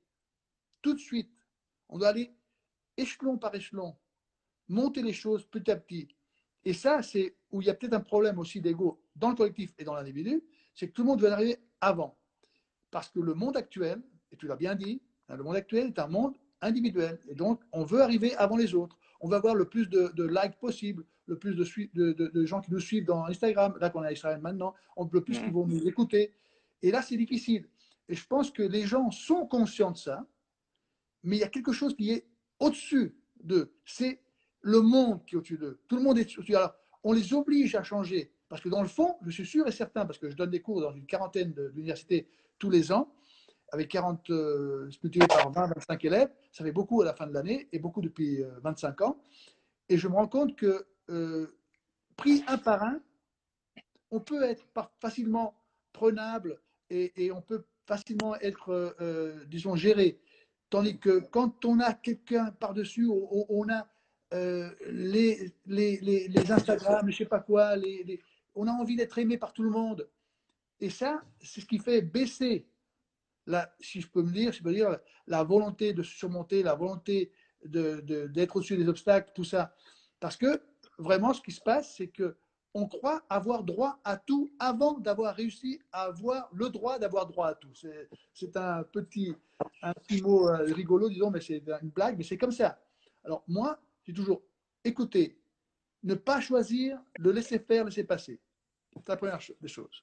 tout 0.80 0.94
de 0.94 0.98
suite. 0.98 1.30
On 1.88 1.98
doit 1.98 2.08
aller 2.08 2.34
échelon 2.96 3.38
par 3.38 3.54
échelon, 3.54 3.96
monter 4.68 5.02
les 5.02 5.12
choses 5.12 5.44
petit 5.46 5.70
à 5.70 5.76
petit. 5.76 6.08
Et 6.64 6.72
ça, 6.72 7.02
c'est 7.02 7.36
où 7.50 7.60
il 7.60 7.66
y 7.66 7.70
a 7.70 7.74
peut-être 7.74 7.94
un 7.94 8.00
problème 8.00 8.38
aussi 8.38 8.60
d'ego 8.60 9.02
dans 9.16 9.30
le 9.30 9.36
collectif 9.36 9.72
et 9.78 9.84
dans 9.84 9.94
l'individu, 9.94 10.42
c'est 10.74 10.88
que 10.88 10.92
tout 10.92 11.02
le 11.02 11.08
monde 11.08 11.20
veut 11.20 11.30
arriver 11.30 11.58
avant. 11.80 12.18
Parce 12.90 13.10
que 13.10 13.20
le 13.20 13.34
monde 13.34 13.56
actuel, 13.56 14.02
et 14.30 14.36
tu 14.36 14.46
l'as 14.46 14.56
bien 14.56 14.74
dit, 14.74 15.02
hein, 15.28 15.36
le 15.36 15.42
monde 15.42 15.56
actuel 15.56 15.88
est 15.88 15.98
un 15.98 16.06
monde 16.06 16.36
individuel. 16.60 17.18
Et 17.28 17.34
donc, 17.34 17.60
on 17.72 17.84
veut 17.84 18.00
arriver 18.00 18.34
avant 18.36 18.56
les 18.56 18.74
autres. 18.74 18.98
On 19.20 19.28
veut 19.28 19.36
avoir 19.36 19.54
le 19.54 19.66
plus 19.66 19.88
de, 19.88 20.24
likes 20.24 20.58
possible, 20.58 21.04
le 21.26 21.38
plus 21.38 21.54
de, 21.54 22.12
de, 22.12 22.46
gens 22.46 22.60
qui 22.60 22.70
nous 22.70 22.80
suivent 22.80 23.04
dans 23.04 23.24
Instagram. 23.24 23.76
Là, 23.80 23.90
qu'on 23.90 24.02
a 24.02 24.12
Israël 24.12 24.40
maintenant, 24.40 24.74
on, 24.96 25.08
le 25.10 25.22
plus 25.22 25.38
qui 25.38 25.50
vont 25.50 25.66
nous 25.66 25.86
écouter. 25.86 26.32
Et 26.82 26.90
là, 26.90 27.02
c'est 27.02 27.16
difficile. 27.16 27.68
Et 28.08 28.14
je 28.14 28.26
pense 28.26 28.50
que 28.50 28.62
les 28.62 28.82
gens 28.82 29.10
sont 29.10 29.46
conscients 29.46 29.92
de 29.92 29.96
ça, 29.96 30.26
mais 31.22 31.36
il 31.36 31.40
y 31.40 31.44
a 31.44 31.48
quelque 31.48 31.72
chose 31.72 31.94
qui 31.96 32.10
est 32.10 32.26
au-dessus 32.58 33.14
d'eux. 33.42 33.72
C'est 33.84 34.20
le 34.60 34.80
monde 34.80 35.24
qui 35.24 35.34
est 35.34 35.38
au-dessus 35.38 35.58
d'eux. 35.58 35.80
Tout 35.88 35.96
le 35.96 36.02
monde 36.02 36.18
est 36.18 36.36
au-dessus. 36.38 36.56
Alors, 36.56 36.74
on 37.04 37.12
les 37.12 37.32
oblige 37.32 37.74
à 37.74 37.82
changer. 37.82 38.32
Parce 38.48 38.60
que 38.60 38.68
dans 38.68 38.82
le 38.82 38.88
fond, 38.88 39.16
je 39.22 39.30
suis 39.30 39.46
sûr 39.46 39.66
et 39.66 39.72
certain, 39.72 40.04
parce 40.04 40.18
que 40.18 40.28
je 40.28 40.36
donne 40.36 40.50
des 40.50 40.60
cours 40.60 40.80
dans 40.80 40.92
une 40.92 41.06
quarantaine 41.06 41.52
d'universités 41.72 42.28
tous 42.58 42.70
les 42.70 42.92
ans, 42.92 43.12
avec 43.72 43.88
40 43.88 44.28
euh, 44.30 44.90
par 45.26 45.50
20, 45.50 45.66
25 45.68 46.04
élèves, 46.04 46.30
ça 46.52 46.62
fait 46.62 46.72
beaucoup 46.72 47.00
à 47.00 47.06
la 47.06 47.14
fin 47.14 47.26
de 47.26 47.32
l'année 47.32 47.68
et 47.72 47.78
beaucoup 47.78 48.02
depuis 48.02 48.42
25 48.62 49.00
euh, 49.00 49.04
ans. 49.06 49.22
Et 49.88 49.96
je 49.96 50.06
me 50.06 50.14
rends 50.14 50.28
compte 50.28 50.54
que, 50.54 50.86
euh, 51.08 51.56
pris 52.16 52.44
un 52.46 52.58
par 52.58 52.82
un, 52.82 53.00
on 54.10 54.20
peut 54.20 54.42
être 54.42 54.66
facilement 55.00 55.54
prenable 55.92 56.60
et, 56.92 57.32
on 57.32 57.40
peut 57.40 57.64
facilement 57.86 58.36
être, 58.40 58.70
euh, 58.70 58.90
euh, 59.00 59.44
disons, 59.46 59.76
géré. 59.76 60.20
Tandis 60.70 60.98
que 60.98 61.20
quand 61.30 61.64
on 61.64 61.80
a 61.80 61.92
quelqu'un 61.92 62.50
par-dessus, 62.52 63.08
on, 63.08 63.68
a 63.68 63.86
euh, 64.32 64.70
les, 64.86 65.52
les, 65.66 65.98
les, 66.00 66.52
Instagram, 66.52 67.10
je 67.10 67.16
sais 67.16 67.26
pas 67.26 67.40
quoi, 67.40 67.76
les, 67.76 68.20
on 68.54 68.66
a 68.66 68.70
envie 68.70 68.96
d'être 68.96 69.18
aimé 69.18 69.36
par 69.36 69.52
tout 69.52 69.62
le 69.62 69.70
monde. 69.70 70.08
Et 70.80 70.88
ça, 70.88 71.22
c'est 71.40 71.60
ce 71.60 71.66
qui 71.66 71.78
fait 71.78 72.00
baisser, 72.00 72.66
si 73.80 74.00
je 74.00 74.08
peux 74.08 74.22
me 74.22 74.32
dire, 74.32 74.52
je 74.52 74.62
peux 74.62 74.72
dire, 74.72 74.98
la 75.26 75.42
volonté 75.42 75.92
de 75.92 76.02
surmonter, 76.02 76.62
la 76.62 76.74
volonté 76.74 77.32
d'être 77.64 78.04
de, 78.04 78.26
d'être 78.28 78.56
au-dessus 78.56 78.76
des 78.76 78.88
obstacles, 78.88 79.30
tout 79.34 79.44
ça. 79.44 79.74
Parce 80.20 80.36
que 80.36 80.62
vraiment, 80.98 81.34
ce 81.34 81.42
qui 81.42 81.52
se 81.52 81.60
passe, 81.60 81.96
c'est 81.96 82.08
que 82.08 82.36
on 82.74 82.86
croit 82.86 83.22
avoir 83.28 83.64
droit 83.64 84.00
à 84.04 84.16
tout 84.16 84.50
avant 84.58 84.98
d'avoir 84.98 85.34
réussi 85.34 85.80
à 85.92 86.04
avoir 86.04 86.48
le 86.52 86.70
droit 86.70 86.98
d'avoir 86.98 87.26
droit 87.26 87.48
à 87.48 87.54
tout. 87.54 87.72
C'est 87.74 88.56
un 88.56 88.82
petit, 88.84 89.34
mot 90.22 90.48
euh, 90.48 90.64
rigolo, 90.72 91.08
disons, 91.08 91.30
mais 91.30 91.40
c'est 91.40 91.62
une 91.82 91.90
blague, 91.90 92.16
mais 92.16 92.24
c'est 92.24 92.38
comme 92.38 92.52
ça. 92.52 92.80
Alors 93.24 93.44
moi, 93.46 93.78
j'ai 94.04 94.14
toujours 94.14 94.42
écouté, 94.84 95.38
ne 96.02 96.14
pas 96.14 96.40
choisir, 96.40 96.98
le 97.18 97.30
laisser 97.30 97.58
faire, 97.58 97.84
laisser 97.84 98.04
passer. 98.04 98.40
C'est 98.96 99.08
la 99.08 99.16
première 99.16 99.40
des 99.60 99.68
choses. 99.68 100.02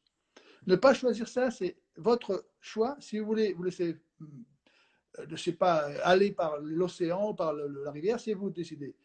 Ne 0.68 0.76
pas 0.76 0.94
choisir 0.94 1.28
ça, 1.28 1.52
c'est 1.52 1.78
votre 1.96 2.46
choix. 2.60 2.96
Si 3.00 3.20
vous 3.20 3.26
voulez 3.26 3.54
vous 3.54 3.64
laisser, 3.64 3.98
euh, 4.22 5.26
je 5.28 5.36
sais 5.36 5.54
pas, 5.54 5.90
aller 6.04 6.32
par 6.32 6.60
l'océan, 6.60 7.34
par 7.34 7.54
la 7.54 7.92
rivière, 7.92 8.20
c'est 8.20 8.34
vous 8.34 8.50
décidez. 8.50 8.96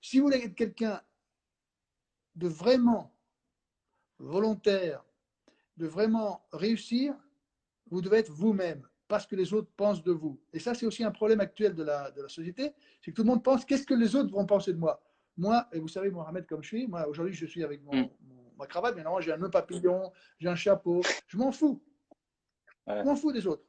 Si 0.00 0.18
vous 0.18 0.26
voulez 0.26 0.38
être 0.38 0.54
quelqu'un 0.54 1.00
de 2.34 2.48
vraiment 2.48 3.12
volontaire, 4.18 5.04
de 5.76 5.86
vraiment 5.86 6.46
réussir, 6.52 7.14
vous 7.90 8.00
devez 8.00 8.18
être 8.18 8.32
vous-même, 8.32 8.86
parce 9.08 9.26
que 9.26 9.36
les 9.36 9.52
autres 9.52 9.70
pensent 9.76 10.02
de 10.02 10.12
vous. 10.12 10.40
Et 10.52 10.58
ça, 10.58 10.74
c'est 10.74 10.86
aussi 10.86 11.04
un 11.04 11.10
problème 11.10 11.40
actuel 11.40 11.74
de 11.74 11.82
la, 11.82 12.10
de 12.10 12.22
la 12.22 12.28
société, 12.28 12.72
c'est 13.00 13.10
que 13.10 13.16
tout 13.16 13.22
le 13.22 13.28
monde 13.28 13.44
pense, 13.44 13.64
qu'est-ce 13.64 13.86
que 13.86 13.94
les 13.94 14.16
autres 14.16 14.32
vont 14.32 14.46
penser 14.46 14.72
de 14.72 14.78
moi? 14.78 15.02
Moi, 15.36 15.66
et 15.72 15.80
vous 15.80 15.88
savez, 15.88 16.10
Mohamed, 16.10 16.46
comme 16.46 16.62
je 16.62 16.68
suis, 16.68 16.86
moi, 16.86 17.06
aujourd'hui, 17.08 17.34
je 17.34 17.46
suis 17.46 17.64
avec 17.64 17.82
mon, 17.82 17.94
mm. 17.94 18.08
ma 18.56 18.66
cravate, 18.66 18.94
mais 18.96 19.02
non, 19.02 19.20
j'ai 19.20 19.32
un 19.32 19.36
nœud 19.36 19.50
papillon, 19.50 20.12
j'ai 20.38 20.48
un 20.48 20.56
chapeau, 20.56 21.02
je 21.26 21.36
m'en 21.36 21.52
fous. 21.52 21.82
Je 22.86 23.02
m'en 23.02 23.16
fous 23.16 23.32
des 23.32 23.46
autres. 23.46 23.64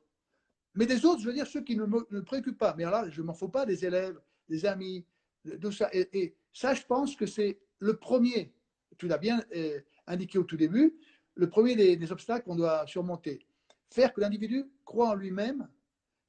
Mais 0.76 0.86
des 0.86 1.06
autres, 1.06 1.22
je 1.22 1.28
veux 1.28 1.34
dire, 1.34 1.48
ceux 1.48 1.62
qui 1.62 1.76
ne 1.78 1.86
me, 1.86 2.22
préoccupent 2.24 2.58
pas. 2.58 2.76
Mais 2.76 2.84
là, 2.84 3.10
je 3.10 3.22
ne 3.22 3.28
m'en 3.28 3.34
fous 3.34 3.50
pas 3.50 3.66
des 3.66 3.86
élèves, 3.86 4.20
des 4.50 4.66
amis, 4.66 5.06
de, 5.46 5.72
ça. 5.72 5.90
et 5.94 6.36
ça, 6.52 6.74
je 6.74 6.84
pense 6.86 7.16
que 7.16 7.26
c'est 7.26 7.60
le 7.80 7.98
premier 7.98 8.56
tu 8.98 9.08
l'as 9.08 9.18
bien 9.18 9.44
euh, 9.56 9.80
indiqué 10.08 10.38
au 10.38 10.44
tout 10.44 10.58
début, 10.58 10.96
le 11.36 11.50
premier 11.50 11.76
des, 11.76 12.12
obstacles 12.12 12.46
qu'on 12.46 12.56
doit 12.56 12.86
surmonter. 12.88 13.46
Faire 13.90 14.14
que 14.14 14.22
l'individu 14.22 14.66
croit 14.86 15.10
en 15.10 15.16
lui-même, 15.16 15.68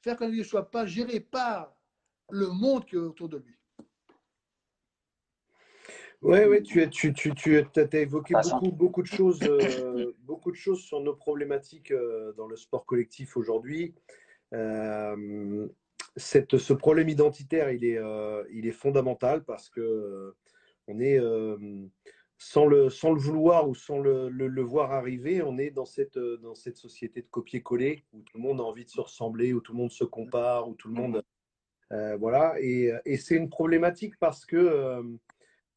faire 0.01 0.17
qu'un 0.17 0.27
individu 0.27 0.45
ne 0.45 0.49
soit 0.49 0.71
pas 0.71 0.87
géré 0.87 1.21
par 1.21 1.75
le 2.31 2.49
monde 2.49 2.85
qui 2.85 2.97
est 2.97 2.99
autour 2.99 3.29
de 3.29 3.39
lui. 3.39 3.55
Oui, 6.23 6.45
ouais, 6.45 6.63
tu, 6.63 6.83
as, 6.83 6.89
tu, 6.89 7.13
tu, 7.13 7.35
tu 7.35 7.57
as 7.59 7.95
évoqué 7.95 8.35
beaucoup, 8.43 8.73
beaucoup, 8.73 9.03
de 9.03 9.07
choses, 9.07 9.39
euh, 9.43 10.13
beaucoup 10.21 10.51
de 10.51 10.57
choses 10.57 10.81
sur 10.81 11.01
nos 11.01 11.15
problématiques 11.15 11.93
euh, 11.93 12.33
dans 12.33 12.49
le 12.49 12.57
sport 12.57 12.87
collectif 12.87 13.37
aujourd'hui. 13.37 13.95
Euh, 14.55 15.69
cette, 16.17 16.57
ce 16.57 16.73
problème 16.73 17.11
identitaire, 17.11 17.71
il 17.71 17.85
est, 17.85 18.01
il 18.51 18.67
est 18.67 18.73
fondamental 18.73 19.45
parce 19.45 19.69
que 19.69 20.35
on 20.89 21.01
est, 21.01 21.19
sans, 22.39 22.67
le, 22.67 22.91
sans 22.91 23.13
le 23.13 23.21
vouloir 23.21 23.69
ou 23.69 23.75
sans 23.75 23.99
le, 23.99 24.29
le, 24.29 24.63
voir 24.63 24.93
arriver, 24.93 25.43
on 25.43 25.59
est 25.59 25.71
dans 25.71 25.85
cette, 25.85 26.19
dans 26.19 26.55
cette 26.55 26.77
société 26.77 27.23
de 27.23 27.29
copier-coller 27.29 28.05
où 28.13 28.23
tout 28.23 28.37
le 28.37 28.43
monde 28.43 28.61
a 28.61 28.65
envie 28.65 28.85
de 28.85 28.91
se 28.91 29.01
ressembler, 29.01 29.53
où 29.53 29.61
tout 29.61 29.73
le 29.73 29.79
monde 29.79 29.93
se 29.93 30.05
compare, 30.05 30.69
où 30.69 30.75
tout 30.75 30.89
le 30.89 30.95
monde. 30.95 31.23
voilà. 32.19 32.55
Et, 32.61 32.93
et 33.05 33.17
c'est 33.17 33.37
une 33.37 33.49
problématique 33.49 34.19
parce 34.19 34.45
que 34.45 35.03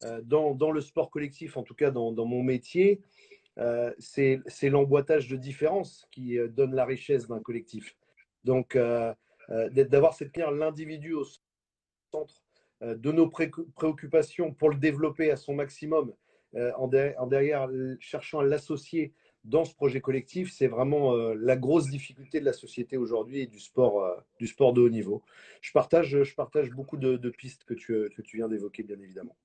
euh, 0.04 0.20
dans, 0.22 0.54
dans, 0.54 0.70
le 0.70 0.80
sport 0.80 1.10
collectif, 1.10 1.56
en 1.56 1.62
tout 1.62 1.74
cas 1.74 1.90
dans, 1.90 2.12
dans 2.12 2.24
mon 2.24 2.42
métier, 2.42 3.02
euh, 3.58 3.92
c'est 3.98 4.40
l'emboîtage 4.62 5.28
de 5.28 5.36
différences 5.36 6.06
qui 6.10 6.38
euh, 6.38 6.48
donne 6.48 6.74
la 6.74 6.86
richesse 6.86 7.28
d'un 7.28 7.40
collectif. 7.40 7.96
Donc, 8.44 8.78
d'avoir 9.70 10.14
cette 10.14 10.32
pierre 10.32 10.50
l'individu 10.50 11.12
au 11.12 11.24
centre 12.10 12.42
de 12.80 13.12
nos 13.12 13.28
préoccupations 13.28 14.52
pour 14.52 14.70
le 14.70 14.76
développer 14.76 15.30
à 15.30 15.36
son 15.36 15.54
maximum, 15.54 16.12
en, 16.54 16.90
en, 17.18 17.26
derrière 17.26 17.68
cherchant 18.00 18.40
à 18.40 18.44
l'associer 18.44 19.12
dans 19.44 19.64
ce 19.64 19.74
projet 19.74 20.00
collectif, 20.00 20.52
c'est 20.52 20.66
vraiment 20.66 21.14
la 21.14 21.56
grosse 21.56 21.88
difficulté 21.88 22.40
de 22.40 22.44
la 22.44 22.52
société 22.52 22.96
aujourd'hui 22.96 23.40
et 23.40 23.46
du 23.46 23.60
sport, 23.60 24.06
du 24.38 24.46
sport 24.46 24.72
de 24.72 24.80
haut 24.80 24.88
niveau. 24.88 25.22
Je 25.60 25.72
partage, 25.72 26.22
je 26.22 26.34
partage 26.34 26.70
beaucoup 26.70 26.96
de, 26.96 27.30
pistes 27.30 27.64
que 27.64 27.74
tu, 27.74 28.36
viens 28.36 28.48
d'évoquer, 28.48 28.82
bien 28.82 28.98
évidemment. 29.00 29.36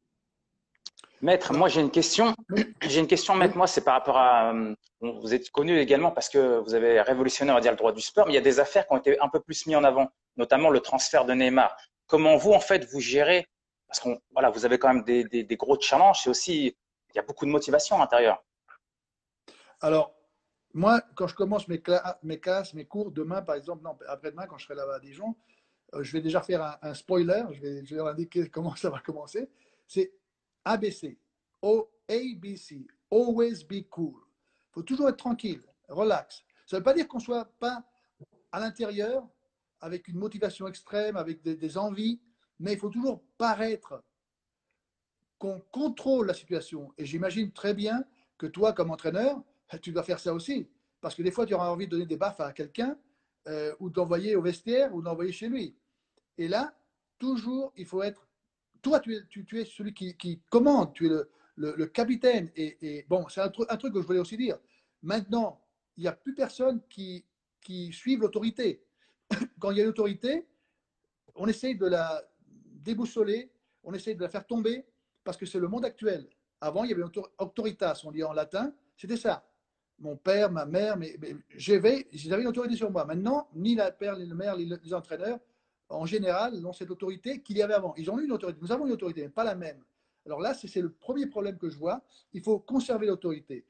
Maître, 1.22 1.54
moi 1.54 1.70
j'ai 1.70 1.82
une 1.82 1.92
question. 1.92 2.36
J'ai 2.82 3.00
une 3.00 3.08
question, 3.08 3.36
maître. 3.36 3.56
Moi, 3.58 3.68
c'est 3.68 3.84
par 3.84 3.96
rapport 3.96 4.18
à. 4.18 4.54
Euh, 4.54 4.76
vous 5.02 5.34
êtes 5.34 5.50
connu 5.50 5.80
également 5.80 6.12
parce 6.12 6.30
que 6.30 6.60
vous 6.60 6.74
avez 6.74 7.02
révolutionné, 7.02 7.60
dire, 7.62 7.72
le 7.72 7.78
droit 7.78 7.94
du 7.94 8.02
sport, 8.02 8.26
mais 8.28 8.34
il 8.34 8.36
y 8.36 8.40
a 8.40 8.42
des 8.42 8.60
affaires 8.60 8.86
qui 8.86 8.94
ont 8.94 8.98
été 8.98 9.20
un 9.20 9.30
peu 9.30 9.40
plus 9.40 9.66
mises 9.66 9.78
en 9.78 9.84
avant, 9.84 10.10
notamment 10.36 10.70
le 10.70 10.82
transfert 10.82 11.26
de 11.26 11.34
Neymar. 11.34 11.76
Comment 12.08 12.38
vous, 12.38 12.52
en 12.52 12.60
fait, 12.60 12.86
vous 12.86 13.00
gérez 13.00 13.48
Parce 13.88 14.00
que 14.00 14.10
voilà, 14.32 14.50
vous 14.50 14.66
avez 14.66 14.78
quand 14.78 14.94
même 14.94 15.04
des, 15.04 15.24
des, 15.24 15.56
gros 15.56 15.80
challenges 15.80 16.26
et 16.26 16.30
aussi, 16.30 16.66
il 16.68 17.16
y 17.16 17.20
a 17.20 17.24
beaucoup 17.24 17.46
de 17.46 17.52
motivation 17.52 17.96
à 17.96 18.00
l'intérieur. 18.00 18.44
Alors, 19.82 20.16
moi, 20.74 21.02
quand 21.16 21.28
je 21.28 21.36
commence 21.36 21.68
mes, 21.68 21.80
classes, 21.82 22.74
mes 22.74 22.86
cours, 22.86 23.12
demain, 23.12 23.42
par 23.42 23.56
exemple, 23.56 23.84
non, 23.84 23.98
après-demain, 24.08 24.46
quand 24.46 24.58
je 24.58 24.66
serai 24.66 24.76
là-bas 24.76 24.96
à 24.96 25.00
Dijon, 25.00 25.36
euh, 25.94 26.04
je 26.04 26.12
vais 26.12 26.22
déjà 26.22 26.42
faire 26.42 26.78
un, 26.82 26.94
spoiler, 26.94 27.44
je 27.52 27.62
vais, 27.62 27.82
vais 27.82 28.00
indiquer 28.02 28.50
comment 28.52 28.76
ça 28.76 28.90
va 28.90 29.00
commencer. 29.00 29.50
C'est 29.88 30.12
ABC. 30.64 31.18
O 31.62 31.90
ABC. 32.10 32.86
Always 33.12 33.64
be 33.64 33.88
cool. 33.90 34.16
Il 34.70 34.74
faut 34.74 34.84
toujours 34.84 35.10
être 35.10 35.18
tranquille, 35.18 35.62
relax. 35.88 36.44
Ça 36.66 36.76
ne 36.76 36.80
veut 36.80 36.84
pas 36.84 36.94
dire 36.94 37.08
qu'on 37.08 37.20
ne 37.20 37.24
soit 37.24 37.46
pas 37.60 37.84
à 38.52 38.60
l'intérieur 38.60 39.26
avec 39.82 40.08
une 40.08 40.18
motivation 40.18 40.68
extrême, 40.68 41.18
avec 41.18 41.42
des, 41.42 41.78
envies, 41.78 42.20
mais 42.60 42.74
il 42.74 42.80
faut 42.80 42.90
toujours 42.90 43.24
paraître 43.38 44.04
qu'on 45.38 45.60
contrôle 45.72 46.28
la 46.28 46.34
situation. 46.34 46.94
Et 46.98 47.06
j'imagine 47.06 47.52
très 47.52 47.74
bien 47.74 48.04
que 48.38 48.48
toi, 48.48 48.74
comme 48.74 48.92
entraîneur, 48.92 49.42
tu 49.82 49.92
dois 49.92 50.04
faire 50.04 50.20
ça 50.20 50.34
aussi. 50.34 50.68
Parce 51.02 51.16
que 51.16 51.24
des 51.24 51.32
fois, 51.32 51.46
tu 51.46 51.54
auras 51.54 51.70
envie 51.70 51.86
de 51.86 51.92
donner 51.92 52.06
des 52.06 52.18
baffes 52.18 52.40
à 52.40 52.52
quelqu'un 52.54 52.98
euh, 53.48 53.76
ou 53.80 53.90
d'envoyer 53.90 54.36
au 54.36 54.42
vestiaire 54.42 54.94
ou 54.96 55.02
d'envoyer 55.02 55.32
chez 55.32 55.50
lui. 55.50 55.76
Et 56.38 56.48
là, 56.48 56.74
toujours, 57.20 57.74
il 57.76 57.86
faut 57.86 58.02
être 58.02 58.26
toi, 58.86 59.00
tu 59.00 59.16
es, 59.16 59.66
celui 59.66 59.94
qui, 59.96 60.42
commande, 60.48 60.94
tu 60.94 61.08
es 61.08 61.20
le, 61.56 61.86
capitaine. 61.88 62.52
Et, 62.56 63.04
bon, 63.10 63.28
c'est 63.30 63.42
un, 63.42 63.50
truc 63.50 63.68
que 63.68 64.00
je 64.00 64.06
voulais 64.06 64.20
aussi 64.20 64.38
dire. 64.38 64.60
Maintenant, 65.02 65.60
il 65.98 66.02
n'y 66.02 66.08
a 66.08 66.12
plus 66.12 66.36
personne 66.36 66.82
qui, 66.88 67.26
qui 67.62 67.92
suive 67.92 68.22
l'autorité. 68.22 68.85
Quand 69.60 69.72
il 69.72 69.78
y 69.78 69.82
a 69.82 69.86
l'autorité, 69.86 70.48
on 71.36 71.48
essaye 71.48 71.76
de 71.76 71.86
la 71.86 72.24
déboussoler, 72.84 73.52
on 73.84 73.94
essaye 73.94 74.16
de 74.16 74.22
la 74.22 74.30
faire 74.30 74.46
tomber, 74.46 74.86
parce 75.24 75.38
que 75.38 75.46
c'est 75.46 75.60
le 75.60 75.68
monde 75.68 75.86
actuel. 75.86 76.28
Avant, 76.62 76.84
il 76.84 76.92
y 76.92 76.94
avait 76.94 77.04
autoritas, 77.38 78.02
on 78.06 78.12
dit 78.12 78.24
en 78.24 78.34
latin, 78.34 78.74
c'était 78.98 79.18
ça. 79.18 79.46
Mon 80.00 80.18
père, 80.18 80.52
ma 80.52 80.66
mère, 80.66 80.98
mais, 80.98 81.18
j'avais, 81.56 82.08
une 82.12 82.48
autorité 82.48 82.76
sur 82.76 82.92
moi. 82.92 83.06
Maintenant, 83.06 83.50
ni 83.56 83.76
la 83.76 83.92
père, 83.92 84.18
ni 84.18 84.26
la 84.26 84.36
mère, 84.36 84.58
ni 84.58 84.66
les 84.66 84.94
entraîneurs 84.94 85.40
en 85.90 86.06
général, 86.06 86.56
n'ont 86.60 86.74
cette 86.74 86.90
autorité 86.90 87.42
qu'il 87.42 87.58
y 87.58 87.62
avait 87.62 87.74
avant. 87.74 87.94
Ils 87.98 88.10
ont 88.10 88.20
une 88.20 88.32
autorité. 88.32 88.60
Nous 88.62 88.72
avons 88.72 88.88
une 88.88 88.94
autorité, 88.94 89.22
mais 89.22 89.30
pas 89.30 89.44
la 89.44 89.56
même. 89.56 89.84
Alors 90.26 90.40
là, 90.42 90.54
c'est 90.54 90.82
le 90.82 90.92
premier 90.92 91.28
problème 91.28 91.58
que 91.58 91.70
je 91.70 91.78
vois. 91.78 92.02
Il 92.34 92.42
faut 92.42 92.60
conserver 92.60 93.06
l'autorité. 93.06 93.64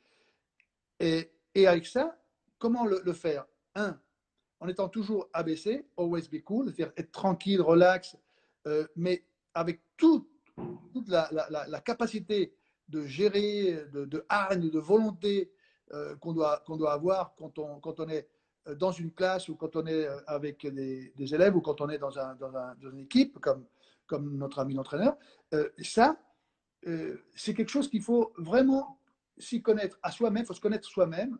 Et, 0.99 1.29
avec 1.67 1.85
ça, 1.85 2.17
comment 2.57 2.85
le, 2.85 3.13
faire? 3.13 3.45
Un, 3.75 3.99
en 4.59 4.67
étant 4.67 4.89
toujours 4.89 5.29
ABC, 5.33 5.85
always 5.97 6.27
be 6.31 6.41
cool, 6.43 6.65
c'est-à-dire 6.65 6.93
être 6.97 7.11
tranquille, 7.11 7.61
relax, 7.61 8.17
euh, 8.67 8.87
mais 8.95 9.25
avec 9.53 9.81
toute 9.97 10.27
la, 11.07 11.81
capacité 11.83 12.53
de 12.87 13.05
gérer, 13.05 13.83
de, 13.93 14.05
de 14.05 14.25
hargne, 14.29 14.69
de 14.69 14.79
volonté 14.79 15.51
euh, 15.93 16.15
qu'on 16.17 16.33
doit, 16.33 16.63
doit 16.67 16.93
avoir 16.93 17.35
quand 17.35 17.57
on, 17.59 17.79
quand 17.79 17.99
on 17.99 18.07
est 18.09 18.27
euh, 18.67 18.75
dans 18.75 18.91
une 18.91 19.11
classe 19.11 19.49
ou 19.49 19.55
quand 19.55 19.75
on 19.75 19.85
est 19.85 20.07
avec 20.27 20.65
des, 20.65 21.11
élèves 21.17 21.55
ou 21.55 21.61
quand 21.61 21.81
on 21.81 21.89
est 21.89 21.97
dans, 21.97 22.17
un, 22.17 22.35
dans, 22.35 22.75
une 22.91 22.99
équipe, 22.99 23.39
comme, 23.39 23.65
comme 24.07 24.37
notre 24.37 24.59
ami 24.59 24.73
l'entraîneur, 24.73 25.17
ça, 25.79 26.17
c'est 27.33 27.53
quelque 27.53 27.69
chose 27.69 27.89
qu'il 27.89 28.01
faut 28.01 28.33
vraiment 28.37 28.99
s'y 29.37 29.61
connaître 29.61 29.97
à 30.03 30.11
soi-même, 30.11 30.43
il 30.43 30.45
faut 30.45 30.53
se 30.53 30.61
connaître 30.61 30.87
soi-même 30.87 31.37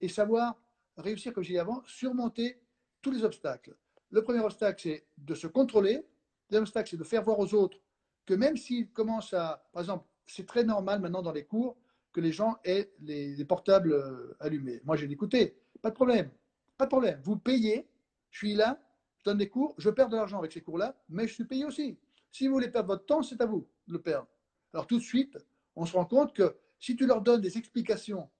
et 0.00 0.08
savoir 0.08 0.56
réussir, 0.98 1.32
comme 1.32 1.44
j'ai 1.44 1.54
dit 1.54 1.58
avant, 1.58 1.82
surmonter 1.86 2.60
tous 3.02 3.10
les 3.10 3.24
obstacles. 3.24 3.76
Le 4.10 4.22
premier 4.22 4.40
obstacle, 4.40 4.80
c'est 4.82 5.06
de 5.16 5.34
se 5.34 5.46
contrôler. 5.46 5.94
Le 5.94 6.04
deuxième 6.50 6.62
obstacle, 6.62 6.90
c'est 6.90 6.96
de 6.96 7.04
faire 7.04 7.22
voir 7.22 7.38
aux 7.38 7.54
autres 7.54 7.78
que 8.26 8.34
même 8.34 8.56
s'ils 8.56 8.90
commencent 8.90 9.34
à, 9.34 9.66
par 9.72 9.82
exemple, 9.82 10.06
c'est 10.26 10.46
très 10.46 10.64
normal 10.64 11.00
maintenant 11.00 11.22
dans 11.22 11.32
les 11.32 11.44
cours 11.44 11.76
que 12.12 12.20
les 12.20 12.32
gens 12.32 12.58
aient 12.64 12.92
les, 13.00 13.34
les 13.34 13.44
portables 13.44 13.94
allumés. 14.40 14.80
Moi, 14.84 14.96
j'ai 14.96 15.06
dit, 15.06 15.14
écoutez, 15.14 15.56
pas 15.80 15.90
de 15.90 15.94
problème. 15.94 16.30
Pas 16.76 16.84
de 16.84 16.90
problème. 16.90 17.20
Vous 17.22 17.36
payez, 17.36 17.88
je 18.30 18.38
suis 18.38 18.54
là, 18.54 18.80
je 19.18 19.24
donne 19.24 19.38
des 19.38 19.48
cours, 19.48 19.74
je 19.78 19.90
perds 19.90 20.08
de 20.08 20.16
l'argent 20.16 20.38
avec 20.38 20.52
ces 20.52 20.60
cours-là, 20.60 20.96
mais 21.08 21.26
je 21.26 21.34
suis 21.34 21.44
payé 21.44 21.64
aussi. 21.64 21.98
Si 22.30 22.46
vous 22.46 22.54
voulez 22.54 22.70
perdre 22.70 22.88
votre 22.88 23.06
temps, 23.06 23.22
c'est 23.22 23.40
à 23.40 23.46
vous 23.46 23.66
de 23.86 23.94
le 23.94 24.00
perdre. 24.00 24.28
Alors 24.72 24.86
tout 24.86 24.98
de 24.98 25.02
suite, 25.02 25.38
on 25.74 25.86
se 25.86 25.94
rend 25.94 26.04
compte 26.04 26.34
que 26.34 26.56
si 26.78 26.94
tu 26.96 27.06
leur 27.06 27.20
donnes 27.22 27.40
des 27.40 27.58
explications, 27.58 28.30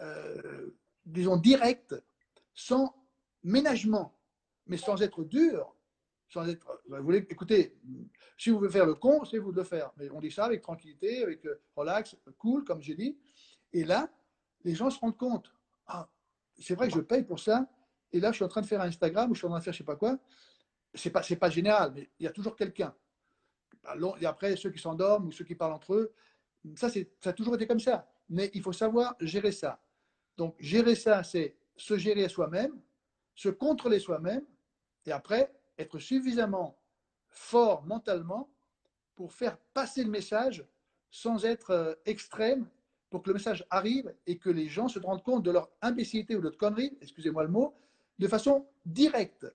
euh, 0.00 0.70
disons, 1.08 1.36
directes, 1.36 1.94
sans 2.54 2.94
ménagement, 3.42 4.16
mais 4.66 4.76
sans 4.76 5.00
être 5.02 5.24
dur, 5.24 5.74
sans 6.28 6.46
être. 6.46 6.82
Vous 6.88 7.02
voulez, 7.02 7.26
écoutez, 7.30 7.76
si 8.36 8.50
vous 8.50 8.58
voulez 8.58 8.70
faire 8.70 8.86
le 8.86 8.94
con, 8.94 9.24
c'est 9.24 9.38
vous 9.38 9.52
de 9.52 9.58
le 9.58 9.64
faire. 9.64 9.90
Mais 9.96 10.10
on 10.10 10.20
dit 10.20 10.30
ça 10.30 10.44
avec 10.44 10.62
tranquillité, 10.62 11.22
avec 11.22 11.44
euh, 11.46 11.60
relax, 11.74 12.16
cool, 12.36 12.64
comme 12.64 12.82
j'ai 12.82 12.94
dit. 12.94 13.18
Et 13.72 13.84
là, 13.84 14.10
les 14.64 14.74
gens 14.74 14.90
se 14.90 14.98
rendent 14.98 15.16
compte. 15.16 15.52
Ah, 15.86 16.08
c'est 16.58 16.74
vrai 16.74 16.88
que 16.88 16.94
je 16.94 17.00
paye 17.00 17.22
pour 17.22 17.40
ça. 17.40 17.66
Et 18.12 18.20
là, 18.20 18.30
je 18.30 18.36
suis 18.36 18.44
en 18.44 18.48
train 18.48 18.60
de 18.60 18.66
faire 18.66 18.80
un 18.80 18.88
Instagram 18.88 19.30
ou 19.30 19.34
je 19.34 19.40
suis 19.40 19.46
en 19.46 19.50
train 19.50 19.58
de 19.58 19.64
faire 19.64 19.72
je 19.72 19.78
sais 19.78 19.84
pas 19.84 19.96
quoi. 19.96 20.18
C'est 20.94 21.10
pas, 21.10 21.22
pas 21.22 21.50
général, 21.50 21.92
mais 21.94 22.08
il 22.18 22.24
y 22.24 22.26
a 22.26 22.32
toujours 22.32 22.56
quelqu'un. 22.56 22.94
Et 24.20 24.26
après, 24.26 24.56
ceux 24.56 24.70
qui 24.70 24.80
s'endorment 24.80 25.28
ou 25.28 25.32
ceux 25.32 25.44
qui 25.44 25.54
parlent 25.54 25.72
entre 25.72 25.94
eux, 25.94 26.12
ça, 26.74 26.88
ça 26.90 27.30
a 27.30 27.32
toujours 27.32 27.54
été 27.54 27.66
comme 27.66 27.80
ça. 27.80 28.08
Mais 28.28 28.50
il 28.54 28.62
faut 28.62 28.72
savoir 28.72 29.14
gérer 29.20 29.52
ça. 29.52 29.80
Donc, 30.38 30.54
gérer 30.60 30.94
ça, 30.94 31.24
c'est 31.24 31.56
se 31.76 31.98
gérer 31.98 32.28
soi-même, 32.28 32.80
se 33.34 33.48
contrôler 33.48 33.98
soi-même, 33.98 34.44
et 35.04 35.10
après, 35.10 35.52
être 35.76 35.98
suffisamment 35.98 36.78
fort 37.28 37.84
mentalement 37.84 38.48
pour 39.16 39.32
faire 39.32 39.58
passer 39.74 40.04
le 40.04 40.10
message 40.10 40.64
sans 41.10 41.44
être 41.44 41.70
euh, 41.70 41.94
extrême 42.06 42.68
pour 43.10 43.22
que 43.22 43.30
le 43.30 43.34
message 43.34 43.66
arrive 43.70 44.14
et 44.26 44.38
que 44.38 44.48
les 44.48 44.68
gens 44.68 44.86
se 44.86 45.00
rendent 45.00 45.24
compte 45.24 45.42
de 45.42 45.50
leur 45.50 45.70
imbécilité 45.82 46.36
ou 46.36 46.38
de 46.38 46.44
leur 46.44 46.56
connerie, 46.56 46.96
excusez-moi 47.00 47.42
le 47.42 47.48
mot, 47.48 47.74
de 48.18 48.28
façon 48.28 48.66
directe, 48.86 49.46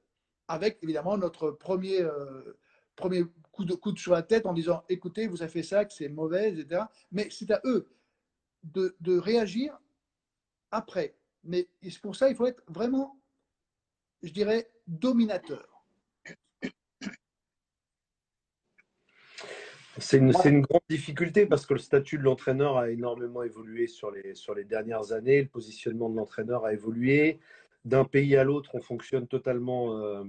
avec 0.49 0.79
évidemment 0.81 1.17
notre 1.17 1.51
premier, 1.51 2.01
euh, 2.01 2.57
premier 2.95 3.23
coup, 3.51 3.63
de, 3.63 3.73
coup 3.73 3.95
sur 3.95 4.11
la 4.11 4.23
tête 4.23 4.45
en 4.45 4.53
disant 4.53 4.83
écoutez, 4.89 5.27
vous 5.27 5.41
avez 5.41 5.51
fait 5.51 5.63
ça, 5.63 5.85
que 5.85 5.93
c'est 5.93 6.09
mauvais, 6.09 6.51
etc. 6.51 6.83
Mais 7.11 7.29
c'est 7.29 7.51
à 7.51 7.61
eux 7.63 7.87
de, 8.63 8.97
de 8.99 9.17
réagir 9.17 9.79
après. 10.73 11.15
Mais 11.43 11.67
pour 12.01 12.15
ça, 12.15 12.29
il 12.29 12.35
faut 12.35 12.47
être 12.47 12.63
vraiment, 12.67 13.19
je 14.21 14.31
dirais, 14.31 14.69
dominateur. 14.87 15.67
C'est 19.99 20.17
une, 20.17 20.33
une, 20.45 20.61
grande 20.61 20.81
difficulté 20.89 21.45
parce 21.45 21.67
que 21.67 21.75
le 21.75 21.79
statut 21.79 22.17
de 22.17 22.23
l'entraîneur 22.23 22.77
a 22.77 22.89
énormément 22.89 23.43
évolué 23.43 23.85
sur 23.85 24.09
les, 24.09 24.33
sur 24.33 24.55
les 24.55 24.63
dernières 24.63 25.11
années. 25.11 25.43
Le 25.43 25.47
positionnement 25.47 26.09
de 26.09 26.17
l'entraîneur 26.17 26.65
a 26.65 26.73
évolué. 26.73 27.39
d'un 27.85 28.03
pays 28.03 28.35
à 28.35 28.43
l'autre, 28.43 28.73
on 28.73 28.81
fonctionne 28.81 29.27
totalement 29.27 29.95
euh, 29.99 30.23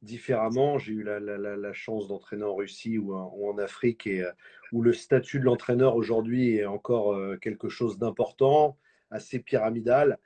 différemment. 0.00 0.78
J'ai 0.78 0.94
eu 0.94 1.02
la, 1.02 1.72
chance 1.74 2.08
d'entraîner 2.08 2.44
en 2.44 2.54
Russie 2.54 2.96
ou 2.96 3.14
en, 3.14 3.58
Afrique 3.58 4.06
et 4.06 4.24
où 4.72 4.80
le 4.80 4.94
statut 4.94 5.40
de 5.40 5.44
l'entraîneur 5.44 5.94
aujourd'hui 5.96 6.56
est 6.56 6.64
encore 6.64 7.18
quelque 7.40 7.68
chose 7.68 7.98
d'important, 7.98 8.78
assez 9.10 9.38
pyramidal, 9.38 10.18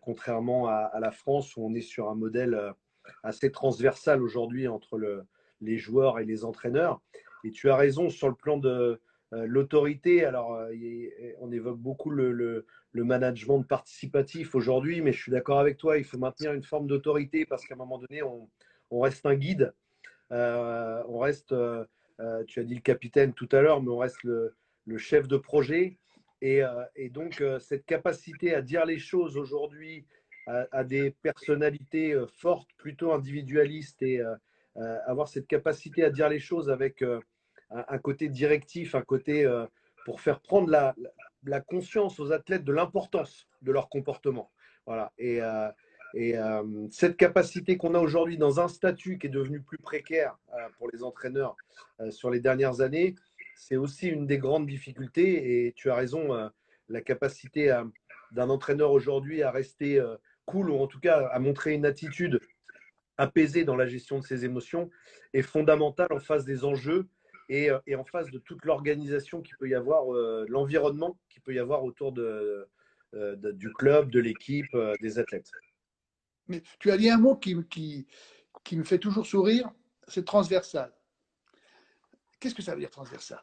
contrairement 0.00 0.68
à, 0.68 0.98
la 1.00 1.10
France 1.10 1.56
où 1.56 1.64
on 1.66 1.74
est 1.74 1.80
sur 1.80 2.08
un 2.08 2.14
modèle 2.14 2.74
assez 3.22 3.50
transversal 3.50 4.22
aujourd'hui 4.22 4.68
entre 4.68 4.96
le, 4.96 5.24
les 5.60 5.78
joueurs 5.78 6.18
et 6.18 6.24
les 6.24 6.44
entraîneurs. 6.44 7.00
Et 7.44 7.50
tu 7.50 7.70
as 7.70 7.76
raison 7.76 8.10
sur 8.10 8.28
le 8.28 8.34
plan 8.34 8.58
de 8.58 9.00
euh, 9.32 9.46
l'autorité. 9.46 10.24
Alors, 10.24 10.54
euh, 10.54 10.72
on 11.40 11.50
évoque 11.52 11.78
beaucoup 11.78 12.10
le, 12.10 12.66
management 12.94 13.62
participatif 13.62 14.54
aujourd'hui, 14.54 15.02
mais 15.02 15.12
je 15.12 15.20
suis 15.20 15.32
d'accord 15.32 15.58
avec 15.58 15.76
toi, 15.76 15.98
il 15.98 16.04
faut 16.04 16.16
maintenir 16.16 16.54
une 16.54 16.62
forme 16.62 16.86
d'autorité 16.86 17.44
parce 17.44 17.66
qu'à 17.66 17.74
un 17.74 17.76
moment 17.76 17.98
donné, 17.98 18.22
on, 18.22 18.48
reste 19.00 19.26
un 19.26 19.34
guide. 19.34 19.74
Euh, 20.32 21.02
on 21.06 21.18
reste, 21.18 21.54
tu 22.46 22.60
as 22.60 22.64
dit 22.64 22.74
le 22.74 22.80
capitaine 22.80 23.34
tout 23.34 23.48
à 23.52 23.60
l'heure, 23.60 23.82
mais 23.82 23.90
on 23.90 23.98
reste 23.98 24.22
le 24.22 24.54
chef 24.96 25.28
de 25.28 25.36
projet. 25.36 25.98
Et, 26.42 26.60
et 26.94 27.08
donc, 27.08 27.42
cette 27.60 27.86
capacité 27.86 28.54
à 28.54 28.62
dire 28.62 28.84
les 28.84 28.98
choses 28.98 29.36
aujourd'hui 29.36 30.06
à, 30.46 30.84
des 30.84 31.10
personnalités 31.10 32.14
fortes, 32.28 32.68
plutôt 32.76 33.12
individualistes 33.12 34.02
et 34.02 34.22
avoir 35.06 35.28
cette 35.28 35.46
capacité 35.46 36.04
à 36.04 36.10
dire 36.10 36.28
les 36.28 36.38
choses 36.38 36.70
avec 36.70 37.02
un, 37.70 37.98
côté 37.98 38.28
directif, 38.28 38.94
un 38.94 39.02
côté 39.02 39.44
euh, 39.44 39.66
pour 40.04 40.20
faire 40.20 40.40
prendre 40.40 40.70
la, 40.70 40.94
conscience 41.60 42.18
aux 42.20 42.32
athlètes 42.32 42.64
de 42.64 42.72
l'importance 42.72 43.48
de 43.62 43.72
leur 43.72 43.88
comportement. 43.88 44.50
Voilà. 44.86 45.12
Et, 45.18 45.40
euh, 45.40 45.70
et 46.14 46.36
euh, 46.36 46.62
cette 46.90 47.16
capacité 47.16 47.76
qu'on 47.76 47.94
a 47.94 47.98
aujourd'hui 47.98 48.38
dans 48.38 48.60
un 48.60 48.68
statut 48.68 49.18
qui 49.18 49.26
est 49.26 49.30
devenu 49.30 49.60
plus 49.60 49.78
précaire 49.78 50.36
pour 50.78 50.88
les 50.90 51.02
entraîneurs 51.02 51.56
sur 52.10 52.30
les 52.30 52.40
dernières 52.40 52.80
années, 52.80 53.14
c'est 53.56 53.76
aussi 53.76 54.08
une 54.08 54.26
des 54.26 54.38
grandes 54.38 54.66
difficultés. 54.66 55.66
Et 55.66 55.72
tu 55.72 55.90
as 55.90 55.94
raison, 55.94 56.50
la 56.88 57.00
capacité 57.00 57.76
d'un 58.32 58.50
entraîneur 58.50 58.92
aujourd'hui 58.92 59.42
à 59.42 59.50
rester 59.50 60.00
cool 60.44 60.70
ou 60.70 60.76
en 60.76 60.86
tout 60.86 61.00
cas 61.00 61.26
à 61.26 61.38
montrer 61.38 61.74
une 61.74 61.86
attitude 61.86 62.40
apaisée 63.18 63.64
dans 63.64 63.76
la 63.76 63.86
gestion 63.86 64.18
de 64.18 64.24
ses 64.24 64.44
émotions 64.44 64.90
est 65.32 65.42
fondamentale 65.42 66.12
en 66.12 66.20
face 66.20 66.44
des 66.44 66.64
enjeux 66.64 67.08
euh, 67.50 67.78
et, 67.86 67.94
en 67.94 68.04
face 68.04 68.30
de 68.30 68.38
toute 68.38 68.64
l'organisation 68.64 69.40
qui 69.40 69.52
peut 69.58 69.68
y 69.68 69.74
avoir, 69.74 70.12
euh, 70.12 70.44
l'environnement 70.48 71.18
qui 71.28 71.40
peut 71.40 71.54
y 71.54 71.58
avoir 71.58 71.84
autour 71.84 72.12
de, 72.12 72.68
euh, 73.14 73.36
du 73.52 73.72
club, 73.72 74.10
de 74.10 74.20
l'équipe, 74.20 74.76
des 75.00 75.18
athlètes. 75.18 75.50
Mais 76.48 76.62
tu 76.78 76.90
as 76.90 76.96
dit 76.96 77.10
un 77.10 77.18
mot 77.18 77.36
qui 77.36 77.54
me 77.54 78.84
fait 78.84 78.98
toujours 78.98 79.26
sourire, 79.26 79.72
c'est 80.08 80.24
transversal. 80.24 80.92
Qu'est-ce 82.46 82.54
que 82.54 82.62
ça 82.62 82.74
veut 82.74 82.80
dire 82.80 82.92
transversal? 82.92 83.42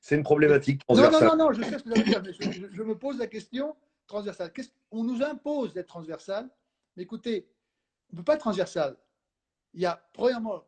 C'est 0.00 0.14
une 0.14 0.22
problématique 0.22 0.80
transversale. 0.80 1.24
Non, 1.24 1.28
non, 1.28 1.36
non, 1.36 1.44
non, 1.44 1.52
je 1.52 1.62
sais 1.62 1.78
ce 1.78 1.84
que 1.84 1.90
ça 1.90 1.98
veut 1.98 2.04
dire, 2.04 2.22
mais 2.22 2.32
je, 2.32 2.82
me 2.82 2.96
pose 2.96 3.18
la 3.18 3.26
question 3.26 3.76
transversale. 4.06 4.50
On 4.90 5.04
nous 5.04 5.22
impose 5.22 5.74
d'être 5.74 5.88
transversal, 5.88 6.48
mais 6.96 7.02
écoutez, 7.02 7.50
on 8.10 8.14
ne 8.14 8.20
peut 8.20 8.24
pas 8.24 8.36
être 8.36 8.40
transversal. 8.40 8.96
Il 9.74 9.82
y 9.82 9.84
a, 9.84 10.02
premièrement, 10.14 10.64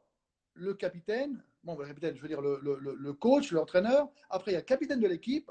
le 0.53 0.75
capitaine, 0.75 1.43
bon, 1.65 1.79
le 1.79 1.87
capitaine, 1.87 2.15
je 2.15 2.21
veux 2.21 2.29
dire 2.29 2.43
le, 2.43 2.61
le, 2.61 2.95
le 2.95 3.13
coach, 3.15 3.53
l'entraîneur. 3.53 4.11
Après, 4.29 4.51
il 4.51 4.55
y 4.55 4.59
a 4.59 4.61
le 4.61 4.67
capitaine 4.67 5.01
de 5.01 5.09
l'équipe. 5.09 5.51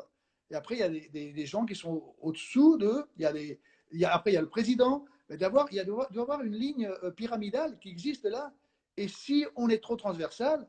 Et 0.51 0.55
après, 0.55 0.75
il 0.75 0.79
y 0.81 0.83
a 0.83 0.89
des, 0.89 1.33
des, 1.33 1.45
gens 1.47 1.65
qui 1.65 1.73
sont 1.73 2.13
au-dessous 2.21 2.77
d'eux. 2.77 3.05
Il 3.17 3.23
y 3.23 3.25
a 3.25 3.33
des, 3.33 3.59
il 3.91 3.99
y 3.99 4.05
a, 4.05 4.13
après, 4.13 4.29
il 4.29 4.35
y 4.35 4.37
a 4.37 4.41
le 4.41 4.49
président. 4.49 5.05
Mais 5.27 5.37
d'avoir, 5.37 5.65
il 5.71 5.77
y 5.77 5.79
a, 5.79 5.85
doit, 5.85 6.07
y 6.13 6.19
avoir 6.19 6.43
une 6.43 6.55
ligne 6.55 6.87
euh, 7.01 7.09
pyramidale 7.09 7.79
qui 7.79 7.89
existe 7.89 8.25
là. 8.25 8.53
Et 8.95 9.07
si 9.07 9.47
on 9.55 9.69
est 9.69 9.81
trop 9.81 9.95
transversal, 9.95 10.67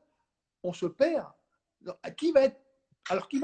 on 0.62 0.72
se 0.72 0.86
perd. 0.86 1.26
Alors, 1.86 2.16
qui 2.16 2.30
va 2.32 2.44
être 2.44 2.60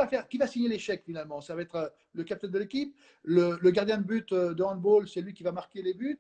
faire, 0.09 0.29
qui 0.29 0.39
va 0.39 0.47
signer 0.47 0.69
l'échec 0.69 1.03
finalement? 1.05 1.41
Ça 1.41 1.55
va 1.55 1.63
être 1.63 1.75
euh, 1.75 1.89
le 2.13 2.25
capitaine 2.25 2.51
de 2.51 2.59
l'équipe, 2.59 2.97
le, 3.25 3.71
gardien 3.71 3.99
de 3.99 4.05
but 4.05 4.31
euh, 4.33 4.55
de 4.55 4.63
handball, 4.63 5.09
c'est 5.09 5.21
lui 5.21 5.35
qui 5.35 5.43
va 5.43 5.53
marquer 5.53 5.83
les 5.83 5.95
buts. 5.95 6.19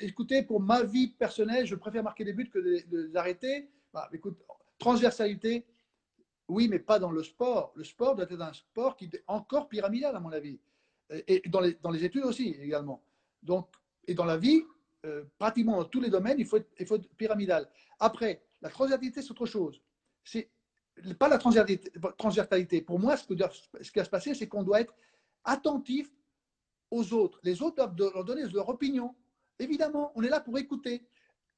Écoutez, 0.00 0.42
pour 0.42 0.60
ma 0.60 0.82
vie 0.82 1.08
personnelle, 1.08 1.66
je 1.66 1.76
préfère 1.76 2.02
marquer 2.02 2.24
des 2.24 2.32
buts 2.32 2.50
que 2.50 2.58
de 2.58 3.06
les 3.06 3.16
arrêter. 3.16 3.70
Bah, 3.92 4.08
écoute, 4.12 4.36
Transversalité, 4.78 5.64
oui, 6.48 6.68
mais 6.68 6.78
pas 6.78 6.98
dans 6.98 7.10
le 7.10 7.22
sport. 7.22 7.72
Le 7.76 7.84
sport 7.84 8.16
doit 8.16 8.26
être 8.28 8.40
un 8.40 8.52
sport 8.52 8.96
qui 8.96 9.06
est 9.06 9.22
encore 9.26 9.68
pyramidal, 9.68 10.16
à 10.16 10.20
mon 10.20 10.30
avis. 10.30 10.58
Et 11.28 11.42
dans 11.48 11.60
les, 11.60 11.74
dans 11.74 11.90
les 11.90 12.04
études 12.04 12.24
aussi, 12.24 12.56
également. 12.60 13.02
Donc, 13.42 13.68
et 14.06 14.14
dans 14.14 14.24
la 14.24 14.36
vie, 14.36 14.62
euh, 15.06 15.24
pratiquement 15.38 15.76
dans 15.76 15.84
tous 15.84 16.00
les 16.00 16.10
domaines, 16.10 16.38
il 16.38 16.46
faut, 16.46 16.56
être, 16.56 16.70
il 16.78 16.86
faut 16.86 16.98
pyramidal. 17.16 17.68
Après, 17.98 18.42
la 18.60 18.68
transversalité, 18.68 19.22
c'est 19.22 19.30
autre 19.30 19.46
chose. 19.46 19.80
C'est 20.24 20.50
pas 21.18 21.28
la 21.28 21.38
transversalité. 21.38 22.80
Pour 22.82 22.98
moi, 22.98 23.16
ce, 23.16 23.26
qui 23.26 23.34
va 23.98 24.04
se 24.04 24.10
passer, 24.10 24.34
c'est 24.34 24.48
qu'on 24.48 24.62
doit 24.62 24.80
être 24.80 24.94
attentif 25.44 26.10
aux 26.90 27.12
autres. 27.12 27.40
Les 27.42 27.62
autres 27.62 27.76
doivent 27.76 27.96
leur 27.96 28.24
donner 28.24 28.44
leur 28.48 28.68
opinion. 28.68 29.14
Évidemment, 29.58 30.12
on 30.14 30.22
est 30.22 30.28
là 30.28 30.40
pour 30.40 30.58
écouter. 30.58 31.06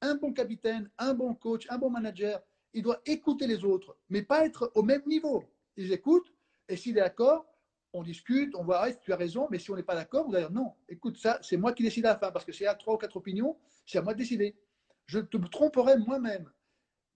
Un 0.01 0.15
bon 0.15 0.33
capitaine, 0.33 0.89
un 0.97 1.13
bon 1.13 1.33
coach, 1.33 1.65
un 1.69 1.77
bon 1.77 1.89
manager, 1.89 2.41
il 2.73 2.83
doit 2.83 3.01
écouter 3.05 3.47
les 3.47 3.63
autres, 3.65 3.97
mais 4.09 4.21
pas 4.21 4.45
être 4.45 4.71
au 4.75 4.83
même 4.83 5.01
niveau. 5.07 5.43
Ils 5.75 5.91
écoutent, 5.91 6.31
et 6.67 6.77
s'il 6.77 6.97
est 6.97 7.01
d'accord, 7.01 7.47
on 7.93 8.03
discute, 8.03 8.53
on 8.55 8.63
voit, 8.63 8.91
tu 8.93 9.11
as 9.11 9.15
raison, 9.15 9.47
mais 9.49 9.57
si 9.57 9.71
on 9.71 9.75
n'est 9.75 9.83
pas 9.83 9.95
d'accord, 9.95 10.25
on 10.27 10.31
va 10.31 10.39
dire 10.39 10.51
non, 10.51 10.73
écoute, 10.87 11.17
ça, 11.17 11.39
c'est 11.41 11.57
moi 11.57 11.73
qui 11.73 11.83
décide 11.83 12.05
à 12.05 12.09
la 12.09 12.19
fin, 12.19 12.31
parce 12.31 12.45
que 12.45 12.51
y 12.51 12.67
a 12.67 12.75
trois 12.75 12.95
ou 12.95 12.97
quatre 12.97 13.17
opinions, 13.17 13.57
c'est 13.85 13.97
à 13.97 14.01
moi 14.01 14.13
de 14.13 14.19
décider. 14.19 14.55
Je 15.07 15.19
te 15.19 15.37
tromperai 15.37 15.97
moi-même. 15.97 16.51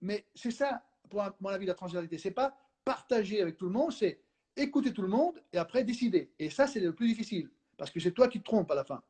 Mais 0.00 0.26
c'est 0.34 0.50
ça, 0.50 0.82
pour 1.10 1.22
mon 1.40 1.50
avis, 1.50 1.66
la 1.66 1.74
transversalité. 1.74 2.18
C'est 2.18 2.30
pas 2.30 2.56
partager 2.84 3.40
avec 3.40 3.56
tout 3.56 3.66
le 3.66 3.72
monde, 3.72 3.92
c'est 3.92 4.20
écouter 4.56 4.92
tout 4.92 5.02
le 5.02 5.08
monde 5.08 5.42
et 5.52 5.58
après 5.58 5.84
décider. 5.84 6.30
Et 6.38 6.50
ça, 6.50 6.66
c'est 6.66 6.80
le 6.80 6.94
plus 6.94 7.08
difficile, 7.08 7.48
parce 7.76 7.90
que 7.90 8.00
c'est 8.00 8.12
toi 8.12 8.28
qui 8.28 8.40
te 8.40 8.44
trompes 8.44 8.70
à 8.70 8.74
la 8.74 8.84
fin. 8.84 9.02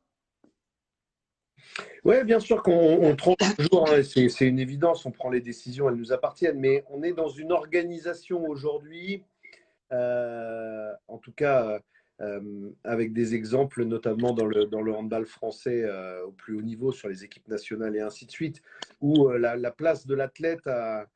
Oui, 2.03 2.23
bien 2.25 2.39
sûr 2.39 2.61
qu'on 2.61 3.15
trompe 3.15 3.39
toujours, 3.57 3.89
hein, 3.89 4.03
c'est 4.03 4.47
une 4.47 4.59
évidence, 4.59 5.05
on 5.05 5.11
prend 5.11 5.29
les 5.29 5.41
décisions, 5.41 5.87
elles 5.89 5.95
nous 5.95 6.11
appartiennent, 6.11 6.59
mais 6.59 6.83
on 6.89 7.03
est 7.03 7.13
dans 7.13 7.29
une 7.29 7.51
organisation 7.51 8.45
aujourd'hui, 8.45 9.23
euh, 9.91 10.91
en 11.07 11.17
tout 11.17 11.31
cas 11.31 11.79
euh, 12.21 12.71
avec 12.83 13.13
des 13.13 13.35
exemples 13.35 13.85
notamment 13.85 14.33
dans 14.33 14.45
le, 14.45 14.65
dans 14.65 14.81
le 14.81 14.93
handball 14.93 15.25
français 15.25 15.83
euh, 15.83 16.25
au 16.25 16.31
plus 16.31 16.55
haut 16.55 16.61
niveau 16.61 16.91
sur 16.91 17.07
les 17.07 17.23
équipes 17.23 17.47
nationales 17.47 17.95
et 17.95 18.01
ainsi 18.01 18.25
de 18.25 18.31
suite, 18.31 18.61
où 18.99 19.29
la, 19.29 19.55
la 19.55 19.71
place 19.71 20.05
de 20.05 20.15
l'athlète 20.15 20.67
a, 20.67 21.07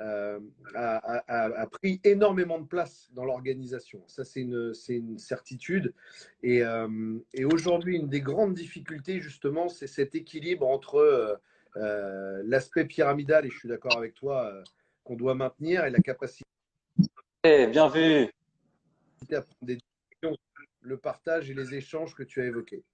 euh, 0.00 0.40
a, 0.74 1.66
pris 1.70 2.00
énormément 2.04 2.58
de 2.58 2.66
place 2.66 3.08
dans 3.12 3.24
l'organisation. 3.24 4.02
Ça, 4.06 4.24
c'est 4.24 4.40
une, 4.40 4.72
une, 4.88 5.18
certitude. 5.18 5.94
Et, 6.42 6.62
euh, 6.62 7.18
et 7.32 7.44
aujourd'hui, 7.44 7.96
une 7.96 8.08
des 8.08 8.20
grandes 8.20 8.54
difficultés, 8.54 9.20
justement, 9.20 9.68
c'est 9.68 9.86
cet 9.86 10.14
équilibre 10.14 10.66
entre 10.66 11.38
euh, 11.76 12.42
l'aspect 12.44 12.84
pyramidal, 12.84 13.46
et 13.46 13.50
je 13.50 13.58
suis 13.58 13.68
d'accord 13.68 13.96
avec 13.96 14.14
toi, 14.14 14.52
qu'on 15.04 15.16
doit 15.16 15.34
maintenir, 15.34 15.84
et 15.84 15.90
la 15.90 16.00
capacité. 16.00 16.44
Eh, 17.44 17.66
bien 17.66 17.88
vu. 17.88 18.28
À 19.30 19.40
prendre 19.40 19.46
des 19.62 19.78
le 20.84 20.98
partage 20.98 21.50
et 21.50 21.54
les 21.54 21.74
échanges 21.74 22.14
que 22.14 22.22
tu 22.22 22.40
as 22.40 22.44
évoqués. 22.44 22.84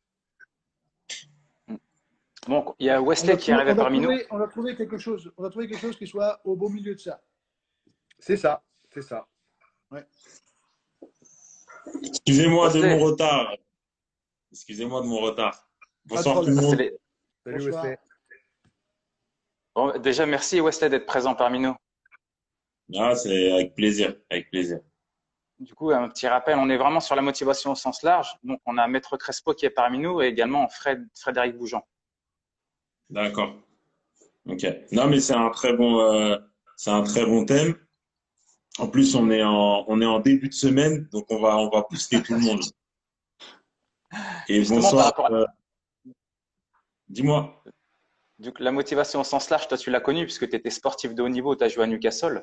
Bon, 2.50 2.74
il 2.80 2.86
y 2.86 2.90
a 2.90 3.00
Wesley 3.00 3.36
qui 3.36 3.52
arrive 3.52 3.76
parmi 3.76 4.00
nous. 4.00 4.10
On 4.28 4.40
a 4.40 4.48
trouvé 4.48 4.74
quelque 4.74 4.98
chose. 4.98 5.32
On 5.36 5.44
a 5.44 5.50
trouvé 5.50 5.68
quelque 5.68 5.82
chose 5.82 5.96
qui 5.96 6.08
soit 6.08 6.40
au 6.42 6.56
beau 6.56 6.68
milieu 6.68 6.96
de 6.96 6.98
ça. 6.98 7.22
C'est 8.18 8.36
ça, 8.36 8.64
c'est 8.92 9.02
ça. 9.02 9.28
Excusez-moi 12.02 12.72
de 12.72 12.80
mon 12.80 12.98
retard. 12.98 13.54
Excusez-moi 14.50 15.00
de 15.02 15.06
mon 15.06 15.20
retard. 15.20 15.64
Bonsoir 16.04 16.40
tout 16.40 16.46
le 16.46 16.54
monde. 16.54 16.90
Salut 17.44 17.66
Wesley. 17.66 17.98
Bon, 19.76 19.96
déjà, 20.00 20.26
merci 20.26 20.60
Wesley 20.60 20.90
d'être 20.90 21.06
présent 21.06 21.36
parmi 21.36 21.60
nous. 21.60 21.76
Ah, 22.98 23.14
c'est 23.14 23.52
avec 23.52 23.76
plaisir, 23.76 24.16
avec 24.28 24.50
plaisir. 24.50 24.80
Du 25.60 25.72
coup, 25.72 25.92
un 25.92 26.08
petit 26.08 26.26
rappel, 26.26 26.58
on 26.58 26.68
est 26.68 26.78
vraiment 26.78 26.98
sur 26.98 27.14
la 27.14 27.22
motivation 27.22 27.70
au 27.70 27.76
sens 27.76 28.02
large. 28.02 28.34
Donc, 28.42 28.60
on 28.66 28.76
a 28.76 28.88
Maître 28.88 29.16
Crespo 29.16 29.54
qui 29.54 29.66
est 29.66 29.70
parmi 29.70 29.98
nous 30.00 30.20
et 30.20 30.26
également 30.26 30.68
Fred, 30.68 31.06
Frédéric 31.14 31.56
Bougeant. 31.56 31.86
D'accord. 33.10 33.54
Ok. 34.46 34.66
Non, 34.92 35.06
mais 35.08 35.20
c'est 35.20 35.34
un 35.34 35.50
très 35.50 35.74
bon, 35.76 36.00
euh, 36.00 36.36
c'est 36.76 36.90
un 36.90 37.02
très 37.02 37.26
bon 37.26 37.44
thème. 37.44 37.76
En 38.78 38.88
plus, 38.88 39.14
on 39.14 39.30
est 39.30 39.42
en, 39.42 39.84
on 39.88 40.00
est 40.00 40.06
en 40.06 40.20
début 40.20 40.48
de 40.48 40.54
semaine, 40.54 41.08
donc 41.12 41.26
on 41.30 41.40
va, 41.40 41.58
on 41.58 41.68
va 41.68 41.82
pousser 41.82 42.22
tout 42.22 42.34
le 42.34 42.40
monde. 42.40 42.62
Et 44.48 44.62
bonsoir. 44.64 45.12
Euh, 45.30 45.44
dis-moi. 47.08 47.62
La 48.58 48.72
motivation 48.72 49.20
au 49.20 49.24
sens 49.24 49.50
large, 49.50 49.68
toi, 49.68 49.76
tu 49.76 49.90
l'as 49.90 50.00
connue 50.00 50.24
puisque 50.24 50.48
tu 50.48 50.56
étais 50.56 50.70
sportif 50.70 51.14
de 51.14 51.22
haut 51.22 51.28
niveau, 51.28 51.54
tu 51.54 51.64
as 51.64 51.68
joué 51.68 51.84
à 51.84 51.86
Newcastle. 51.86 52.42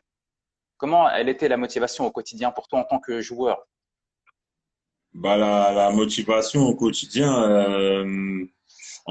Comment 0.77 1.10
elle 1.10 1.27
était 1.27 1.47
la 1.47 1.58
motivation 1.58 2.06
au 2.06 2.12
quotidien 2.12 2.51
pour 2.51 2.67
toi 2.67 2.80
en 2.82 2.84
tant 2.84 2.99
que 2.99 3.19
joueur? 3.19 3.65
Bah, 5.13 5.38
la, 5.38 5.71
la 5.71 5.89
motivation 5.89 6.67
au 6.67 6.75
quotidien, 6.75 7.43
euh, 7.49 8.45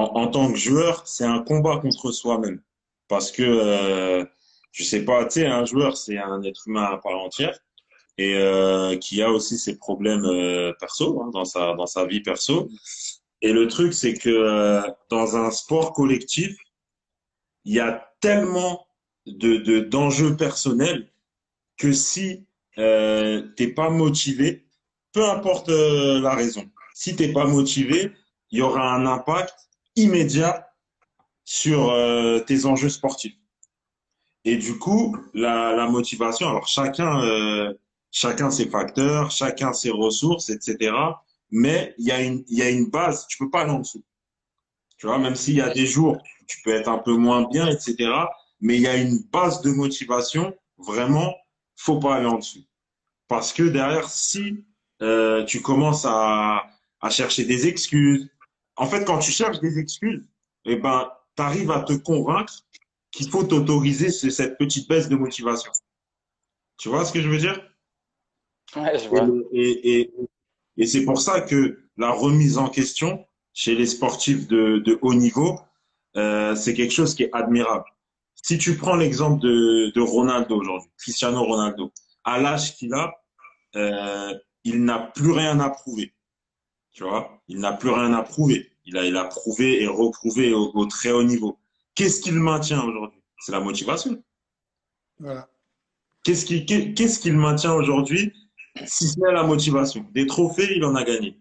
en, 0.05 0.29
tant 0.29 0.53
que 0.53 0.59
joueur, 0.59 1.07
c'est 1.07 1.25
un 1.25 1.41
combat 1.41 1.79
contre 1.79 2.13
soi-même. 2.13 2.61
Parce 3.09 3.33
que, 3.33 3.43
euh, 3.43 4.25
je 4.73 4.85
sais 4.85 5.05
pas, 5.05 5.25
tu 5.25 5.41
sais, 5.41 5.47
un 5.47 5.65
joueur, 5.65 5.97
c'est 5.97 6.19
un 6.19 6.43
être 6.43 6.69
humain 6.69 6.85
à 6.85 6.99
part 6.99 7.19
entière 7.19 7.59
et 8.19 8.35
euh, 8.37 8.97
qui 8.99 9.23
a 9.23 9.31
aussi 9.31 9.59
ses 9.59 9.77
problèmes 9.79 10.25
euh, 10.25 10.73
perso 10.81 11.23
hein, 11.23 11.31
dans 11.33 11.45
sa 11.45 11.75
dans 11.75 11.87
sa 11.87 12.07
vie 12.07 12.21
perso. 12.23 12.69
Et 13.43 13.53
le 13.53 13.69
truc, 13.69 13.93
c'est 13.95 14.15
que 14.15 14.31
euh, 14.31 14.83
dans 15.11 15.37
un 15.37 15.51
sport 15.51 15.93
collectif, 15.93 16.57
il 17.65 17.75
y 17.75 17.81
a 17.81 18.13
tellement 18.21 18.87
de 19.27 19.57
de- 19.59 19.81
d'enjeux 19.81 20.37
personnels 20.37 21.11
que 21.77 21.93
si 21.93 22.47
euh, 22.79 23.43
t'es 23.57 23.69
pas 23.69 23.91
motivé, 23.91 24.67
peu 25.13 25.25
importe 25.29 25.69
euh, 25.69 26.21
la 26.21 26.35
raison, 26.35 26.69
si 26.95 27.17
t'es 27.17 27.33
pas 27.33 27.47
motivé, 27.47 28.13
il 28.51 28.59
y 28.59 28.63
aura 28.63 28.95
un 28.95 29.07
impact 29.07 29.66
immédiat 29.97 30.73
sur 31.45 31.91
euh, 31.91 32.41
tes 32.41 32.67
enjeux 32.67 32.89
sportifs. 32.89 33.37
Et 34.45 34.57
du 34.57 34.79
coup, 34.79 35.17
la, 35.35 35.73
la 35.73 35.89
motivation, 35.89 36.49
alors 36.49 36.69
chacun, 36.69 37.21
euh, 37.23 37.75
chacun 38.11 38.51
ses 38.51 38.69
facteurs, 38.69 39.31
chacun 39.31 39.73
ses 39.73 39.91
ressources, 39.91 40.51
etc. 40.51 40.95
Mais 41.51 41.95
il 41.99 42.07
y 42.07 42.13
a 42.13 42.21
une, 42.23 42.45
y 42.49 42.63
a 42.63 42.71
une 42.71 42.91
base, 42.91 43.27
tu 43.29 43.39
peux 43.39 43.51
pas 43.51 43.63
aller 43.63 43.73
en 43.73 43.81
dessous. 43.81 44.05
Tu 44.99 45.07
vois, 45.07 45.19
même 45.19 45.35
s'il 45.35 45.55
y 45.55 45.61
a 45.61 45.71
des 45.71 45.87
jours 45.87 46.19
tu 46.47 46.63
peux 46.63 46.71
être 46.71 46.89
un 46.89 46.99
peu 46.99 47.15
moins 47.15 47.49
bien, 47.49 47.67
etc. 47.69 48.11
Mais 48.61 48.77
il 48.77 48.83
y 48.83 48.87
a 48.87 48.97
une 48.97 49.19
base 49.33 49.61
de 49.63 49.71
motivation, 49.71 50.55
vraiment, 50.79 51.35
faut 51.77 51.99
pas 51.99 52.17
aller 52.17 52.27
en 52.27 52.39
dessous. 52.39 52.65
Parce 53.29 53.53
que 53.53 53.65
derrière, 53.65 54.09
si 54.09 54.65
euh, 55.03 55.45
tu 55.45 55.61
commences 55.61 56.05
à, 56.07 56.67
à 57.01 57.11
chercher 57.11 57.45
des 57.45 57.67
excuses, 57.67 58.31
en 58.77 58.87
fait, 58.87 59.05
quand 59.05 59.19
tu 59.19 59.31
cherches 59.31 59.61
des 59.61 59.79
excuses, 59.79 60.25
eh 60.65 60.77
ben, 60.77 61.11
tu 61.37 61.43
arrives 61.43 61.71
à 61.71 61.83
te 61.83 61.93
convaincre 61.95 62.55
qu'il 63.11 63.31
faut 63.31 63.45
t'autoriser 63.45 64.11
ce- 64.11 64.31
cette 64.31 64.59
petite 64.59 64.89
baisse 64.89 65.09
de 65.09 65.17
motivation. 65.17 65.73
Tu 66.79 66.89
vois 66.89 67.05
ce 67.05 67.13
que 67.13 67.21
je 67.23 67.29
veux 67.29 67.39
dire? 67.39 67.59
Ouais, 68.75 68.99
je 68.99 69.05
Et, 69.05 69.09
vois. 69.09 69.29
et, 69.53 70.01
et, 70.01 70.15
et 70.77 70.87
c'est 70.87 71.05
pour 71.05 71.21
ça 71.21 71.41
que 71.41 71.79
la 71.97 72.11
remise 72.11 72.59
en 72.59 72.69
question 72.69 73.25
chez 73.55 73.75
les 73.75 73.87
sportifs 73.87 74.47
de, 74.49 74.79
de 74.79 74.99
haut 75.01 75.15
niveau, 75.15 75.59
euh, 76.17 76.55
c'est 76.55 76.75
quelque 76.75 76.93
chose 76.93 77.15
qui 77.15 77.23
est 77.23 77.31
admirable. 77.33 77.85
Si 78.35 78.59
tu 78.59 78.77
prends 78.77 78.97
l'exemple 78.97 79.41
de, 79.43 79.93
de 79.95 80.01
Ronaldo 80.01 80.57
aujourd'hui, 80.57 80.91
Cristiano 80.99 81.43
Ronaldo, 81.43 81.91
à 82.25 82.39
l'âge 82.39 82.77
qu'il 82.77 82.93
a, 82.93 83.15
euh, 83.77 84.35
il 84.65 84.85
n'a 84.85 84.99
plus 84.99 85.31
rien 85.33 85.59
à 85.61 85.71
prouver. 85.71 86.13
Tu 86.97 87.03
vois, 87.05 87.43
il 87.47 87.59
n'a 87.59 87.75
plus 87.75 87.91
rien 87.91 88.15
à 88.15 88.23
prouver. 88.23 88.71
Il 88.87 88.97
a, 88.97 89.05
il 89.05 89.15
a 89.19 89.25
prouvé 89.25 89.83
et 89.83 89.87
reprouvé 89.87 90.55
au, 90.55 90.71
au 90.75 90.87
très 90.87 91.13
haut 91.13 91.23
niveau. 91.23 91.59
Qu'est-ce 91.95 92.23
qu'il 92.23 92.37
maintient 92.37 92.83
aujourd'hui? 92.83 93.21
C'est 93.41 93.53
la 93.53 93.61
motivation. 93.61 94.23
Voilà. 95.19 95.47
Qu'est-ce 96.25 96.47
qui, 96.47 96.65
qu'est- 96.65 96.95
qu'est-ce 96.95 97.19
qu'il 97.21 97.35
maintient 97.37 97.75
aujourd'hui, 97.75 98.33
si 98.87 99.09
ce 99.09 99.21
n'est 99.21 99.31
la 99.31 99.43
motivation? 99.43 100.07
Des 100.13 100.27
trophées, 100.27 100.75
il 100.75 100.85
en 100.87 100.95
a 100.95 101.05
gagné. 101.05 101.39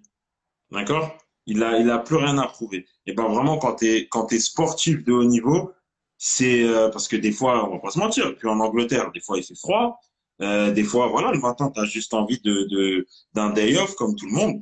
D'accord? 0.71 1.17
Il 1.45 1.63
a, 1.63 1.79
il 1.79 1.89
a 1.89 1.99
plus 1.99 2.17
rien 2.17 2.37
à 2.37 2.47
prouver. 2.47 2.85
Et 3.05 3.13
ben 3.13 3.23
vraiment, 3.29 3.57
quand 3.57 3.77
quand 4.11 4.25
t'es 4.25 4.39
sportif 4.39 5.05
de 5.05 5.13
haut 5.13 5.23
niveau, 5.23 5.71
c'est 6.17 6.63
euh, 6.65 6.89
parce 6.89 7.07
que 7.07 7.15
des 7.15 7.31
fois, 7.31 7.65
on 7.69 7.75
va 7.75 7.79
pas 7.79 7.91
se 7.91 7.99
mentir. 7.99 8.35
Puis 8.35 8.49
en 8.49 8.59
Angleterre, 8.59 9.09
des 9.13 9.21
fois 9.21 9.37
il 9.37 9.43
fait 9.45 9.55
froid. 9.57 10.01
Euh, 10.41 10.71
des 10.73 10.83
fois, 10.83 11.07
voilà, 11.07 11.31
le 11.31 11.39
matin, 11.39 11.71
t'as 11.73 11.85
juste 11.85 12.13
envie 12.13 12.41
de, 12.41 12.67
de, 12.69 13.07
d'un 13.33 13.51
day 13.51 13.77
off 13.77 13.95
comme 13.95 14.17
tout 14.17 14.25
le 14.25 14.33
monde. 14.33 14.61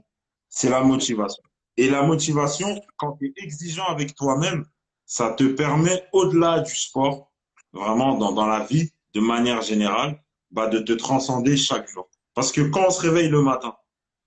C'est 0.55 0.69
la 0.69 0.81
motivation. 0.83 1.41
Et 1.77 1.89
la 1.89 2.03
motivation, 2.03 2.79
quand 2.97 3.13
tu 3.13 3.25
es 3.35 3.43
exigeant 3.43 3.87
avec 3.87 4.13
toi-même, 4.13 4.65
ça 5.03 5.31
te 5.31 5.43
permet, 5.45 6.03
au-delà 6.13 6.59
du 6.59 6.75
sport, 6.75 7.33
vraiment 7.71 8.19
dans, 8.19 8.33
dans 8.33 8.45
la 8.45 8.63
vie, 8.63 8.91
de 9.15 9.19
manière 9.19 9.63
générale, 9.63 10.23
bah, 10.51 10.67
de 10.67 10.77
te 10.77 10.93
transcender 10.93 11.57
chaque 11.57 11.89
jour. 11.89 12.07
Parce 12.35 12.51
que 12.51 12.61
quand 12.61 12.85
on 12.87 12.91
se 12.91 13.01
réveille 13.01 13.29
le 13.29 13.41
matin, 13.41 13.75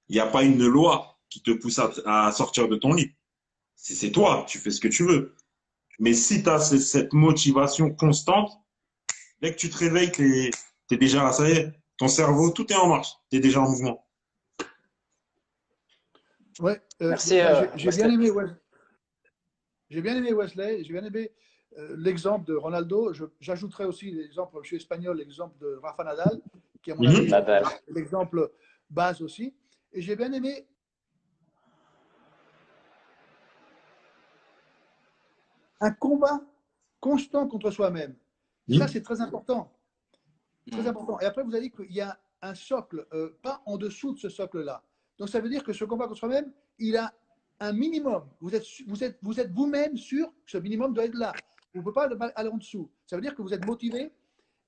il 0.08 0.14
n'y 0.14 0.20
a 0.20 0.26
pas 0.26 0.42
une 0.42 0.66
loi 0.66 1.16
qui 1.28 1.42
te 1.42 1.52
pousse 1.52 1.78
à, 1.78 1.92
à 2.06 2.32
sortir 2.32 2.68
de 2.68 2.74
ton 2.74 2.92
lit. 2.92 3.12
C'est 3.76 4.10
toi, 4.10 4.44
tu 4.48 4.58
fais 4.58 4.72
ce 4.72 4.80
que 4.80 4.88
tu 4.88 5.04
veux. 5.04 5.36
Mais 6.00 6.12
si 6.12 6.42
tu 6.42 6.48
as 6.48 6.58
cette 6.58 7.12
motivation 7.12 7.90
constante, 7.94 8.50
dès 9.40 9.52
que 9.52 9.58
tu 9.58 9.70
te 9.70 9.78
réveilles, 9.78 10.10
tu 10.10 10.50
es, 10.90 10.96
déjà 10.96 11.22
là, 11.22 11.32
ça 11.32 11.48
y 11.48 11.52
est, 11.52 11.72
ton 11.98 12.08
cerveau, 12.08 12.50
tout 12.50 12.70
est 12.72 12.76
en 12.76 12.88
marche, 12.88 13.12
tu 13.30 13.36
es 13.36 13.40
déjà 13.40 13.60
en 13.60 13.70
mouvement. 13.70 14.05
Ouais, 16.60 16.80
euh, 17.02 17.10
Merci, 17.10 17.28
j'ai- 17.30 17.42
euh, 17.42 17.66
j'ai 17.74 17.90
bien 17.90 18.10
aimé 18.10 18.30
Wesley. 18.30 18.54
J'ai 19.90 20.00
bien 20.02 20.16
aimé 20.16 20.32
Wesley. 20.32 20.84
J'ai 20.84 20.92
bien 20.92 21.04
aimé 21.04 21.30
euh, 21.78 21.94
l'exemple 21.98 22.46
de 22.46 22.54
Ronaldo. 22.54 23.12
J'ajouterais 23.40 23.84
aussi 23.84 24.10
l'exemple, 24.10 24.58
je 24.62 24.68
suis 24.68 24.76
espagnol, 24.76 25.18
l'exemple 25.18 25.58
de 25.58 25.78
Rafa 25.82 26.04
Nadal, 26.04 26.40
qui 26.82 26.92
mon 26.92 27.02
Mhm. 27.02 27.28
est 27.28 27.72
l'exemple 27.88 28.50
base 28.88 29.20
aussi. 29.20 29.54
Et 29.92 30.00
j'ai 30.00 30.16
bien 30.16 30.32
aimé 30.32 30.66
un 35.80 35.90
combat 35.90 36.40
constant 37.00 37.46
contre 37.46 37.70
soi-même. 37.70 38.14
Ça, 38.68 38.84
Mhm. 38.84 38.88
c'est 38.88 39.02
très 39.02 39.20
important. 39.20 39.70
Très 40.70 40.80
Mhm. 40.80 40.86
important. 40.88 41.20
Et 41.20 41.26
après, 41.26 41.42
vous 41.44 41.54
avez 41.54 41.68
dit 41.68 41.70
qu'il 41.70 41.92
y 41.92 42.00
a 42.00 42.18
un 42.42 42.54
socle, 42.54 43.06
euh, 43.12 43.36
pas 43.42 43.62
en 43.66 43.76
dessous 43.76 44.12
de 44.14 44.18
ce 44.18 44.28
socle-là. 44.28 44.82
Donc, 45.18 45.28
ça 45.28 45.40
veut 45.40 45.48
dire 45.48 45.64
que 45.64 45.72
ce 45.72 45.84
combat 45.84 46.06
contre 46.06 46.18
soi-même, 46.20 46.52
il 46.78 46.96
a 46.96 47.12
un 47.60 47.72
minimum. 47.72 48.28
Vous 48.40 48.54
êtes, 48.54 48.64
vous 48.86 49.02
êtes, 49.02 49.18
vous 49.22 49.40
êtes 49.40 49.50
vous-même 49.50 49.96
sûr 49.96 50.26
que 50.44 50.50
ce 50.50 50.58
minimum 50.58 50.92
doit 50.92 51.04
être 51.06 51.14
là. 51.14 51.32
Vous 51.72 51.80
ne 51.80 51.84
pouvez 51.84 51.94
pas 51.94 52.26
aller 52.34 52.48
en 52.50 52.56
dessous. 52.58 52.90
Ça 53.06 53.16
veut 53.16 53.22
dire 53.22 53.34
que 53.34 53.42
vous 53.42 53.52
êtes 53.54 53.64
motivé. 53.64 54.12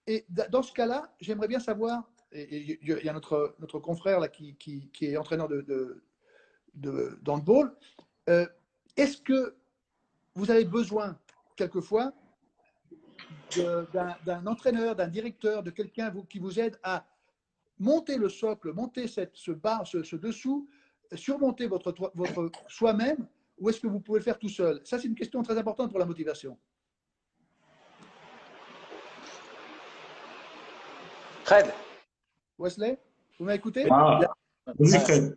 Et 0.07 0.25
da- 0.31 0.49
dans 0.49 0.63
ce 0.63 0.73
cas-là, 0.73 1.15
j'aimerais 1.21 1.49
bien 1.49 1.61
savoir, 1.61 2.11
il 2.33 2.79
y 2.83 3.09
a 3.09 3.13
notre, 3.13 3.55
notre 3.59 3.79
confrère 3.79 4.21
là, 4.21 4.29
qui, 4.29 4.55
qui, 4.57 4.91
est 5.03 5.17
entraîneur 5.19 5.49
de, 5.49 5.61
de, 5.63 6.03
de, 6.75 7.19
d'handball, 7.23 7.75
euh, 8.31 8.47
est-ce 8.97 9.21
que 9.21 9.55
vous 10.35 10.51
avez 10.51 10.65
besoin, 10.65 11.19
quelquefois, 11.57 12.13
d'un 13.57 14.47
entraîneur, 14.47 14.95
d'un 14.97 15.09
directeur, 15.09 15.63
de 15.63 15.71
quelqu'un 15.71 16.11
vous- 16.11 16.25
qui 16.25 16.39
vous 16.39 16.59
aide 16.61 16.79
à 16.83 17.05
monter 17.79 18.17
le 18.17 18.29
socle, 18.29 18.73
monter 18.73 19.07
cette, 19.09 19.37
ce 19.37 19.53
bas, 19.53 19.83
ce, 19.85 20.03
ce 20.03 20.17
dessous, 20.17 20.69
surmonter 21.15 21.67
votre, 21.67 21.95
soi-même, 22.69 23.27
ou 23.59 23.71
est-ce 23.71 23.81
que 23.81 23.87
vous 23.87 24.01
pouvez 24.01 24.19
le 24.21 24.25
faire 24.25 24.39
tout 24.39 24.49
seul? 24.49 24.81
Ça, 24.85 24.99
c'est 24.99 25.09
une 25.09 25.15
question 25.15 25.43
très 25.43 25.57
importante 25.59 25.91
pour 25.91 25.99
la 25.99 26.05
motivation. 26.05 26.59
Fred, 31.45 31.73
Wesley, 32.59 32.99
vous 33.39 33.47
m'avez 33.47 33.57
écouté 33.59 33.89
Ah, 33.91 34.21
vas-y 34.67 34.99
Fred. 35.01 35.37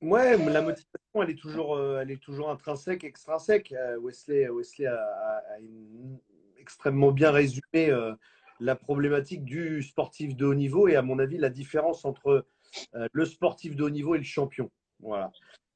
Ouais, 0.00 0.36
mais 0.36 0.52
la 0.52 0.62
motivation, 0.62 1.22
elle 1.22 1.30
est 1.30 1.38
toujours, 1.38 1.74
euh, 1.76 2.00
elle 2.00 2.10
est 2.12 2.22
toujours 2.22 2.50
intrinsèque, 2.50 3.02
extrinsèque. 3.02 3.72
Euh, 3.72 3.98
Wesley, 3.98 4.48
Wesley 4.48 4.86
a, 4.86 4.94
a- 4.94 5.54
a 5.54 5.58
une- 5.58 6.18
extrêmement 6.56 7.10
bien 7.10 7.30
résumé 7.32 7.90
euh, 7.90 8.14
la 8.60 8.76
problématique 8.76 9.44
du 9.44 9.82
sportif 9.82 10.36
de 10.36 10.46
haut 10.46 10.54
niveau 10.54 10.88
et 10.88 10.96
à 10.96 11.02
mon 11.02 11.18
avis 11.18 11.38
la 11.38 11.50
différence 11.50 12.04
entre 12.04 12.46
euh, 12.94 13.08
le 13.12 13.24
sportif 13.24 13.76
de 13.76 13.84
haut 13.84 13.90
niveau 13.90 14.14
et 14.14 14.18
le 14.18 14.24
champion. 14.24 14.70
Voilà. 15.00 15.30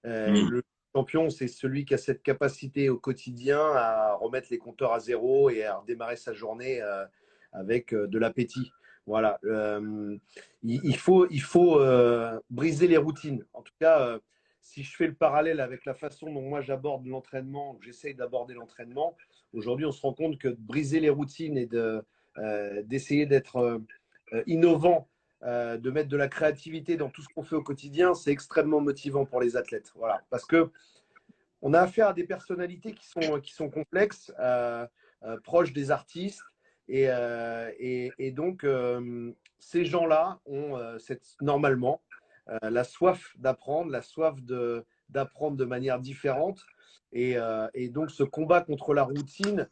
Euh, 0.07 0.31
Mm. 0.31 0.51
Le 0.51 0.63
champion, 0.95 1.31
c'est 1.31 1.49
celui 1.49 1.85
qui 1.85 1.95
a 1.95 1.99
cette 1.99 2.23
capacité 2.23 2.89
au 2.89 2.99
quotidien 2.99 3.61
à 3.61 4.15
remettre 4.15 4.49
les 4.51 4.59
compteurs 4.59 4.93
à 4.93 5.01
zéro 5.01 5.49
et 5.49 5.65
à 5.65 5.77
redémarrer 5.77 6.17
sa 6.17 6.33
journée 6.33 6.83
euh, 6.83 7.05
avec 7.53 7.95
de 7.95 8.19
l'appétit. 8.19 8.73
Voilà. 9.07 9.41
Il, 9.43 10.21
il 10.63 10.97
faut, 10.97 11.27
il 11.29 11.41
faut 11.41 11.81
briser 12.51 12.87
les 12.87 12.99
routines. 12.99 13.45
En 13.53 13.63
tout 13.63 13.73
cas, 13.81 14.21
si 14.61 14.85
je 14.85 14.95
fais 14.95 15.07
le 15.07 15.15
parallèle 15.15 15.61
avec 15.61 15.85
la 15.85 15.95
façon 15.95 16.33
dont 16.33 16.43
moi 16.43 16.61
j'aborde 16.61 17.05
l'entraînement, 17.07 17.79
j'essaye 17.83 18.15
d'aborder 18.15 18.55
l'entraînement, 18.55 19.17
aujourd'hui 19.53 19.87
on 19.87 19.93
se 19.93 20.01
rend 20.03 20.15
compte 20.15 20.39
que 20.39 20.49
de 20.49 20.57
briser 20.59 21.01
les 21.01 21.11
routines 21.11 21.59
et 21.59 21.67
de, 21.67 22.05
d'essayer 22.83 23.27
d'être 23.27 23.57
euh, 23.57 23.79
euh, 24.33 24.43
innovant, 24.47 25.09
euh, 25.43 25.77
de 25.77 25.91
mettre 25.91 26.09
de 26.09 26.17
la 26.17 26.29
créativité 26.29 26.97
dans 26.97 27.11
tout 27.11 27.23
ce 27.23 27.29
qu'on 27.29 27.43
fait 27.43 27.57
au 27.57 27.63
quotidien, 27.63 28.15
c'est 28.15 28.31
extrêmement 28.31 28.81
motivant 28.81 29.25
pour 29.25 29.41
les 29.41 29.57
athlètes. 29.57 29.93
Voilà. 29.97 30.23
Parce 30.31 30.47
que 30.47 30.71
on 31.61 31.75
a 31.75 31.81
affaire 31.81 32.09
à 32.09 32.13
des 32.13 32.25
personnalités 32.25 32.93
qui 32.93 33.07
sont, 33.07 33.41
qui 33.41 33.53
sont 33.53 33.71
complexes, 33.71 34.33
euh, 34.41 34.87
euh, 35.23 35.39
proches 35.45 35.73
des 35.73 35.91
artistes. 35.91 36.43
Et, 36.89 37.07
euh, 37.09 37.71
et, 37.79 38.13
et 38.19 38.33
donc, 38.33 38.65
euh, 38.65 39.33
ces 39.61 39.85
gens-là 39.85 40.41
ont 40.47 40.77
euh, 40.77 40.99
cette, 40.99 41.25
normalement 41.41 42.03
euh, 42.49 42.59
la 42.69 42.83
soif 42.83 43.33
d'apprendre, 43.39 43.93
la 43.93 44.03
soif 44.03 44.35
d'apprendre 45.09 45.57
de 45.57 45.65
manière 45.65 46.01
différente. 46.01 46.61
Et, 47.13 47.37
euh, 47.37 47.69
et 47.75 47.89
donc, 47.89 48.11
ce 48.11 48.25
combat 48.25 48.63
contre 48.63 48.95
la 48.95 49.05
routine 49.05 49.69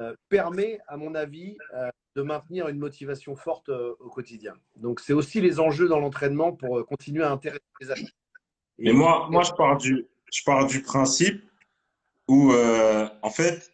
euh, 0.00 0.16
permet, 0.28 0.80
à 0.86 0.96
mon 0.96 1.14
avis, 1.14 1.58
euh, 1.74 1.90
de 2.14 2.22
maintenir 2.22 2.68
une 2.68 2.78
motivation 2.78 3.34
forte 3.34 3.68
euh, 3.68 3.94
au 3.98 4.08
quotidien. 4.08 4.54
Donc, 4.76 5.00
c'est 5.00 5.12
aussi 5.12 5.40
les 5.40 5.58
enjeux 5.58 5.88
dans 5.88 5.98
l'entraînement 5.98 6.52
pour 6.52 6.78
euh, 6.78 6.84
continuer 6.84 7.24
à 7.24 7.30
intéresser 7.30 7.64
les 7.80 7.90
athlètes. 7.90 8.14
Mais 8.78 8.92
moi, 8.92 9.28
moi 9.30 9.42
je, 9.42 9.52
pars 9.52 9.76
du, 9.76 10.06
je 10.32 10.42
pars 10.44 10.66
du 10.66 10.82
principe 10.82 11.42
où, 12.28 12.52
euh, 12.52 13.08
en 13.22 13.30
fait, 13.30 13.72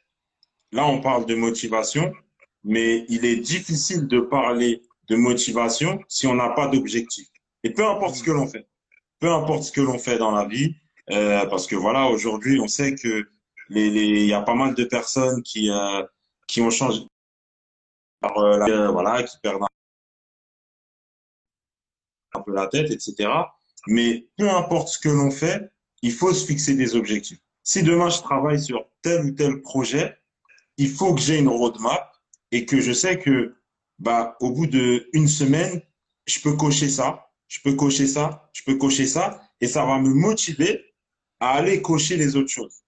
là, 0.72 0.86
on 0.86 1.00
parle 1.00 1.26
de 1.26 1.34
motivation, 1.34 2.12
mais 2.64 3.04
il 3.08 3.24
est 3.24 3.36
difficile 3.36 4.08
de 4.08 4.20
parler 4.20 4.82
de 5.08 5.16
motivation 5.16 6.00
si 6.08 6.26
on 6.26 6.34
n'a 6.34 6.50
pas 6.50 6.68
d'objectif. 6.68 7.28
Et 7.62 7.70
peu 7.70 7.86
importe 7.86 8.14
ce 8.16 8.22
que 8.22 8.30
l'on 8.30 8.46
fait, 8.46 8.66
peu 9.18 9.30
importe 9.30 9.64
ce 9.64 9.72
que 9.72 9.80
l'on 9.80 9.98
fait 9.98 10.18
dans 10.18 10.30
la 10.30 10.46
vie, 10.46 10.74
parce 11.06 11.66
que 11.66 11.74
voilà, 11.74 12.06
aujourd'hui, 12.06 12.60
on 12.60 12.68
sait 12.68 12.94
que 12.94 13.26
les, 13.68 13.90
les, 13.90 14.06
il 14.06 14.26
y 14.26 14.32
a 14.32 14.42
pas 14.42 14.54
mal 14.54 14.74
de 14.74 14.84
personnes 14.84 15.42
qui, 15.42 15.70
qui 16.46 16.60
ont 16.60 16.70
changé, 16.70 17.02
euh, 18.24 18.90
voilà, 18.90 19.22
qui 19.22 19.38
perdent 19.38 19.62
un 22.32 22.40
peu 22.40 22.52
la 22.52 22.66
tête, 22.66 22.90
etc. 22.90 23.28
Mais 23.86 24.26
peu 24.36 24.48
importe 24.50 24.88
ce 24.88 24.98
que 24.98 25.08
l'on 25.08 25.30
fait, 25.30 25.70
il 26.02 26.12
faut 26.12 26.32
se 26.32 26.46
fixer 26.46 26.74
des 26.74 26.94
objectifs. 26.94 27.40
Si 27.62 27.82
demain 27.82 28.10
je 28.10 28.20
travaille 28.20 28.60
sur 28.60 28.86
tel 29.02 29.24
ou 29.26 29.30
tel 29.32 29.60
projet, 29.62 30.18
il 30.76 30.90
faut 30.90 31.14
que 31.14 31.20
j'ai 31.20 31.38
une 31.38 31.48
roadmap 31.48 32.12
et 32.52 32.66
que 32.66 32.80
je 32.80 32.92
sais 32.92 33.18
que 33.18 33.54
bah, 33.98 34.36
au 34.40 34.50
bout 34.50 34.66
d'une 34.66 35.28
semaine, 35.28 35.82
je 36.26 36.40
peux 36.40 36.56
cocher 36.56 36.88
ça, 36.88 37.30
je 37.48 37.60
peux 37.60 37.74
cocher 37.74 38.06
ça, 38.06 38.50
je 38.52 38.62
peux 38.64 38.76
cocher 38.76 39.06
ça, 39.06 39.42
et 39.60 39.66
ça 39.66 39.84
va 39.84 39.98
me 39.98 40.08
motiver 40.08 40.94
à 41.38 41.50
aller 41.50 41.82
cocher 41.82 42.16
les 42.16 42.36
autres 42.36 42.48
choses. 42.48 42.82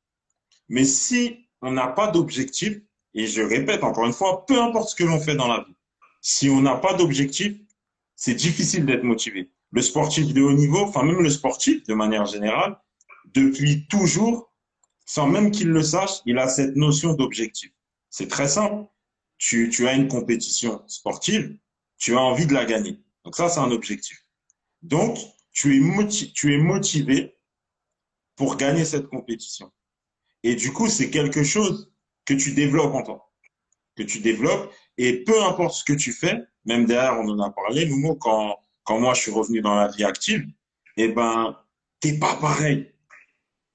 Mais 0.69 0.85
si 0.85 1.49
on 1.61 1.73
n'a 1.73 1.89
pas 1.89 2.11
d'objectif, 2.11 2.79
et 3.15 3.27
je 3.27 3.43
répète 3.43 3.85
encore 3.85 4.07
une 4.07 4.13
fois, 4.13 4.47
peu 4.47 4.61
importe 4.61 4.91
ce 4.91 4.95
que 4.95 5.05
l'on 5.05 5.21
fait 5.21 5.35
dans 5.35 5.49
la 5.49 5.65
vie, 5.65 5.75
si 6.21 6.49
on 6.49 6.61
n'a 6.61 6.77
pas 6.77 6.95
d'objectif, 6.95 7.55
c'est 8.17 8.35
difficile 8.35 8.87
d'être 8.87 9.03
motivé. 9.03 9.51
Le 9.71 9.83
sportif 9.83 10.33
de 10.33 10.43
haut 10.43 10.53
niveau, 10.53 10.81
enfin 10.81 11.03
même 11.03 11.21
le 11.21 11.31
sportif 11.31 11.83
de 11.85 11.95
manière 11.95 12.27
générale, 12.27 12.79
depuis 13.35 13.87
toujours, 13.87 14.53
sans 15.07 15.27
même 15.27 15.51
qu'il 15.51 15.69
le 15.69 15.83
sache, 15.83 16.21
il 16.27 16.39
a 16.39 16.49
cette 16.49 16.77
notion 16.77 17.15
d'objectif. 17.15 17.73
C'est 18.11 18.29
très 18.29 18.49
simple. 18.49 18.87
Tu, 19.39 19.71
tu 19.71 19.89
as 19.89 19.95
une 19.95 20.09
compétition 20.09 20.83
sportive, 20.87 21.57
tu 21.99 22.15
as 22.15 22.21
envie 22.21 22.47
de 22.47 22.55
la 22.55 22.65
gagner. 22.65 23.01
Donc 23.25 23.35
ça, 23.35 23.49
c'est 23.49 23.61
un 23.61 23.71
objectif. 23.73 24.25
Donc, 24.83 25.19
tu 25.53 25.77
es, 25.77 25.81
motivé, 25.81 26.33
tu 26.33 26.55
es 26.55 26.59
motivé 26.59 27.37
pour 28.37 28.57
gagner 28.57 28.85
cette 28.85 29.09
compétition. 29.09 29.71
Et 30.43 30.55
du 30.55 30.73
coup, 30.73 30.89
c'est 30.89 31.11
quelque 31.11 31.45
chose 31.45 31.92
que 32.25 32.35
tu 32.35 32.53
développes 32.53 32.95
en 32.95 33.03
toi, 33.03 33.33
que 33.97 34.03
tu 34.03 34.21
développes. 34.21 34.73
Et 34.99 35.25
peu 35.25 35.43
importe 35.43 35.75
ce 35.75 35.85
que 35.85 35.93
tu 35.93 36.13
fais, 36.13 36.43
même 36.65 36.87
derrière, 36.87 37.19
on 37.19 37.29
en 37.29 37.41
a 37.41 37.51
parlé, 37.51 37.87
Momo, 37.87 38.15
quand, 38.17 38.59
quand 38.85 39.01
moi 39.01 39.15
je 39.15 39.23
suis 39.23 39.33
revenu 39.33 39.61
dans 39.61 39.75
la 39.75 39.89
vie 39.89 40.05
active, 40.05 40.47
eh 40.97 41.09
ben, 41.09 41.57
t'es 42.01 42.19
pas 42.19 42.37
pareil. 42.37 42.93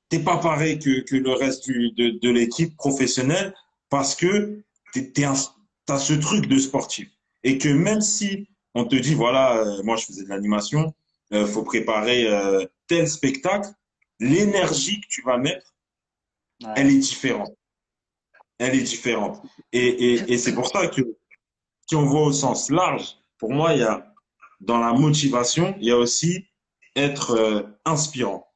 T'es 0.09 0.19
pas 0.19 0.37
pareil 0.37 0.79
que, 0.79 1.01
que 1.01 1.15
le 1.15 1.33
reste 1.33 1.65
du, 1.65 1.91
de, 1.91 2.19
de 2.19 2.29
l'équipe 2.29 2.75
professionnelle 2.77 3.53
parce 3.89 4.15
que 4.15 4.63
tu 4.93 5.23
as 5.23 5.99
ce 5.99 6.13
truc 6.13 6.47
de 6.47 6.57
sportif. 6.59 7.09
Et 7.43 7.57
que 7.57 7.69
même 7.69 8.01
si 8.01 8.47
on 8.73 8.85
te 8.85 8.95
dit, 8.95 9.15
voilà, 9.15 9.57
euh, 9.57 9.83
moi 9.83 9.95
je 9.95 10.05
faisais 10.05 10.23
de 10.23 10.29
l'animation, 10.29 10.93
il 11.31 11.37
euh, 11.37 11.45
faut 11.45 11.63
préparer 11.63 12.27
euh, 12.27 12.65
tel 12.87 13.07
spectacle, 13.07 13.69
l'énergie 14.19 15.01
que 15.01 15.07
tu 15.07 15.21
vas 15.23 15.37
mettre, 15.37 15.73
elle 16.75 16.89
est 16.89 16.97
différente. 16.97 17.56
Elle 18.59 18.75
est 18.75 18.83
différente. 18.83 19.41
Et, 19.71 20.13
et, 20.31 20.37
c'est 20.37 20.53
pour 20.53 20.67
ça 20.67 20.87
que 20.87 21.01
si 21.87 21.95
on 21.95 22.05
voit 22.05 22.23
au 22.23 22.31
sens 22.31 22.69
large, 22.69 23.15
pour 23.37 23.51
moi, 23.51 23.73
il 23.73 23.81
y 23.81 23.83
a 23.83 24.13
dans 24.59 24.79
la 24.79 24.93
motivation, 24.93 25.75
il 25.79 25.87
y 25.87 25.91
a 25.91 25.97
aussi 25.97 26.45
être 26.95 27.69
inspirant. 27.85 28.47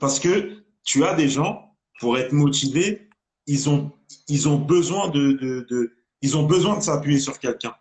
Parce 0.00 0.20
que 0.20 0.64
tu 0.84 1.04
as 1.04 1.14
des 1.14 1.28
gens, 1.28 1.76
pour 2.00 2.18
être 2.18 2.32
motivés, 2.32 3.08
ils 3.46 3.68
ont, 3.68 3.90
ils 4.28 4.48
ont 4.48 4.58
besoin 4.58 5.08
de, 5.08 5.32
de, 5.32 5.66
de 5.68 5.94
ils 6.20 6.36
ont 6.36 6.44
besoin 6.44 6.76
de 6.76 6.82
s'appuyer 6.82 7.18
sur 7.18 7.38
quelqu'un. 7.38 7.74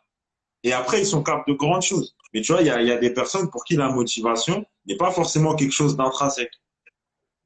Et 0.63 0.73
après, 0.73 1.01
ils 1.01 1.05
sont 1.05 1.23
capables 1.23 1.45
de 1.47 1.53
grandes 1.53 1.81
choses. 1.81 2.15
Mais 2.33 2.41
tu 2.41 2.51
vois, 2.51 2.61
il 2.61 2.67
y 2.67 2.69
a, 2.69 2.81
y 2.81 2.91
a 2.91 2.97
des 2.97 3.13
personnes 3.13 3.49
pour 3.49 3.63
qui 3.63 3.75
la 3.75 3.89
motivation 3.89 4.65
n'est 4.85 4.97
pas 4.97 5.11
forcément 5.11 5.55
quelque 5.55 5.71
chose 5.71 5.95
d'intrinsèque. 5.95 6.51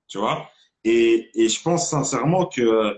Tu 0.08 0.18
vois? 0.18 0.50
Et, 0.84 1.30
et 1.36 1.50
je 1.50 1.62
pense 1.62 1.90
sincèrement 1.90 2.46
que 2.46 2.98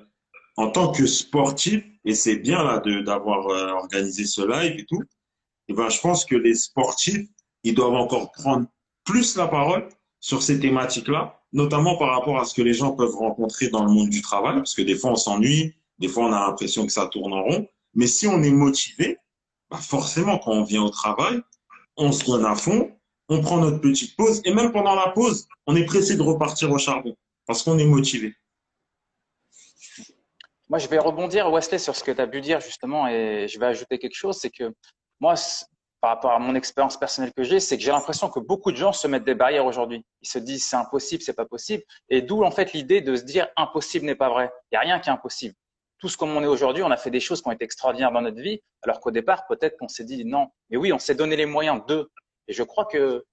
en 0.55 0.69
tant 0.69 0.91
que 0.91 1.05
sportif, 1.05 1.83
et 2.05 2.15
c'est 2.15 2.37
bien 2.37 2.63
là 2.63 2.81
d'avoir 3.01 3.47
euh, 3.47 3.71
organisé 3.71 4.25
ce 4.25 4.41
live 4.41 4.79
et 4.79 4.85
tout, 4.85 5.01
et 5.01 5.71
eh 5.71 5.73
ben, 5.73 5.89
je 5.89 5.99
pense 6.01 6.25
que 6.25 6.35
les 6.35 6.55
sportifs, 6.55 7.27
ils 7.63 7.73
doivent 7.73 7.93
encore 7.93 8.31
prendre 8.33 8.67
plus 9.05 9.37
la 9.37 9.47
parole 9.47 9.87
sur 10.19 10.43
ces 10.43 10.59
thématiques-là, 10.59 11.41
notamment 11.53 11.97
par 11.97 12.09
rapport 12.09 12.39
à 12.39 12.45
ce 12.45 12.53
que 12.53 12.61
les 12.61 12.73
gens 12.73 12.91
peuvent 12.91 13.15
rencontrer 13.15 13.69
dans 13.69 13.85
le 13.85 13.91
monde 13.91 14.09
du 14.09 14.21
travail, 14.21 14.55
parce 14.55 14.75
que 14.75 14.81
des 14.81 14.95
fois 14.95 15.11
on 15.11 15.15
s'ennuie, 15.15 15.73
des 15.99 16.07
fois 16.07 16.25
on 16.25 16.33
a 16.33 16.47
l'impression 16.47 16.85
que 16.85 16.91
ça 16.91 17.07
tourne 17.07 17.33
en 17.33 17.43
rond, 17.43 17.67
mais 17.93 18.07
si 18.07 18.27
on 18.27 18.43
est 18.43 18.51
motivé, 18.51 19.17
bah 19.69 19.77
forcément, 19.77 20.37
quand 20.37 20.51
on 20.51 20.63
vient 20.63 20.83
au 20.83 20.89
travail, 20.89 21.41
on 21.97 22.11
se 22.11 22.25
donne 22.25 22.45
à 22.45 22.55
fond, 22.55 22.91
on 23.29 23.41
prend 23.41 23.57
notre 23.57 23.79
petite 23.79 24.15
pause, 24.15 24.41
et 24.45 24.53
même 24.53 24.71
pendant 24.71 24.95
la 24.95 25.09
pause, 25.09 25.47
on 25.67 25.75
est 25.75 25.85
pressé 25.85 26.15
de 26.15 26.21
repartir 26.21 26.71
au 26.71 26.77
charbon, 26.77 27.15
parce 27.45 27.63
qu'on 27.63 27.77
est 27.77 27.85
motivé. 27.85 28.35
Moi, 30.73 30.79
je 30.79 30.87
vais 30.87 30.97
rebondir, 30.97 31.51
Wesley, 31.51 31.77
sur 31.77 31.95
ce 31.95 32.03
que 32.03 32.11
tu 32.11 32.19
as 32.19 32.25
pu 32.25 32.41
dire 32.41 32.59
justement, 32.59 33.07
et 33.07 33.47
je 33.47 33.59
vais 33.59 33.67
ajouter 33.67 33.99
quelque 33.99 34.15
chose, 34.15 34.39
c'est 34.39 34.49
que 34.49 34.73
moi, 35.19 35.35
par 36.01 36.09
rapport 36.09 36.31
à 36.31 36.39
mon 36.39 36.55
expérience 36.55 36.97
personnelle 36.97 37.31
que 37.31 37.43
j'ai, 37.43 37.59
c'est 37.59 37.77
que 37.77 37.83
j'ai 37.83 37.91
l'impression 37.91 38.27
que 38.27 38.39
beaucoup 38.39 38.71
de 38.71 38.77
gens 38.77 38.91
se 38.91 39.07
mettent 39.07 39.23
des 39.23 39.35
barrières 39.35 39.67
aujourd'hui. 39.67 40.03
Ils 40.23 40.27
se 40.27 40.39
disent 40.39 40.65
c'est 40.67 40.75
impossible, 40.75 41.21
c'est 41.21 41.35
pas 41.35 41.45
possible, 41.45 41.83
et 42.09 42.23
d'où 42.23 42.43
en 42.43 42.49
fait 42.49 42.73
l'idée 42.73 43.01
de 43.01 43.15
se 43.15 43.21
dire 43.21 43.49
impossible 43.55 44.07
n'est 44.07 44.15
pas 44.15 44.29
vrai. 44.29 44.51
Il 44.71 44.73
n'y 44.73 44.77
a 44.77 44.81
rien 44.81 44.99
qui 44.99 45.09
est 45.09 45.13
impossible 45.13 45.53
tous 45.99 46.17
comme 46.17 46.35
on 46.35 46.41
est 46.41 46.47
aujourd'hui, 46.47 46.81
on 46.81 46.89
a 46.89 46.97
fait 46.97 47.11
des 47.11 47.19
choses 47.19 47.43
qui 47.43 47.47
ont 47.47 47.51
été 47.51 47.63
extraordinaires 47.63 48.11
dans 48.11 48.21
notre 48.21 48.41
vie, 48.41 48.59
alors 48.81 48.99
qu'au 48.99 49.11
départ, 49.11 49.45
peut-être 49.45 49.77
qu'on 49.77 49.87
s'est 49.87 50.03
dit 50.03 50.25
non. 50.25 50.47
Mais 50.71 50.77
oui, 50.77 50.91
on 50.91 50.97
s'est 50.97 51.13
donné 51.13 51.35
les 51.35 51.45
moyens 51.45 51.85
d'eux. 51.87 52.09
Et 52.47 52.53
je 52.53 52.63
crois 52.63 52.85
que, 52.85 53.23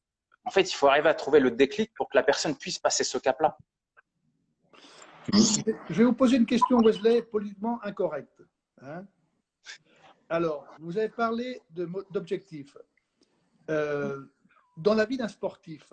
en 0.44 0.50
fait, 0.50 0.70
il 0.70 0.74
faut 0.74 0.88
arriver 0.88 1.08
à 1.08 1.14
trouver 1.14 1.40
le 1.40 1.50
déclic 1.50 1.90
pour 1.96 2.10
que 2.10 2.18
la 2.18 2.22
personne 2.22 2.54
puisse 2.54 2.78
passer 2.78 3.02
ce 3.02 3.16
cap-là. 3.16 3.56
Je 5.32 5.94
vais 5.94 6.04
vous 6.04 6.12
poser 6.12 6.36
une 6.36 6.46
question, 6.46 6.78
Wesley, 6.78 7.22
politiquement 7.22 7.82
incorrecte. 7.84 8.42
Hein. 8.82 9.04
alors, 10.28 10.66
vous 10.78 10.96
avez 10.96 11.08
parlé 11.08 11.60
d'objectifs. 12.10 12.76
Euh, 13.68 14.24
dans 14.76 14.94
la 14.94 15.04
vie 15.04 15.16
d'un 15.16 15.28
sportif, 15.28 15.92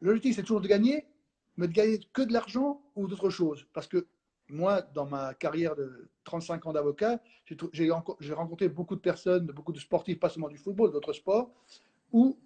l'objectif, 0.00 0.36
c'est 0.36 0.42
toujours 0.42 0.60
de 0.60 0.68
gagner, 0.68 1.06
mais 1.56 1.68
de 1.68 1.72
gagner 1.72 2.00
que 2.12 2.22
de 2.22 2.32
l'argent 2.32 2.82
ou 2.96 3.06
d'autres 3.06 3.30
choses? 3.30 3.66
Parce 3.72 3.86
que 3.86 4.06
moi, 4.48 4.82
dans 4.82 5.06
ma 5.06 5.34
carrière 5.34 5.74
de 5.76 6.10
35 6.24 6.66
ans 6.66 6.72
d'avocat, 6.72 7.20
j'ai 7.72 7.90
rencontré 7.90 8.68
beaucoup 8.68 8.96
de 8.96 9.00
personnes, 9.00 9.46
beaucoup 9.46 9.72
de 9.72 9.80
sportifs, 9.80 10.18
pas 10.18 10.28
seulement 10.28 10.48
du 10.48 10.58
football, 10.58 10.92
d'autres 10.92 11.12
sports, 11.12 11.50
où 12.12 12.38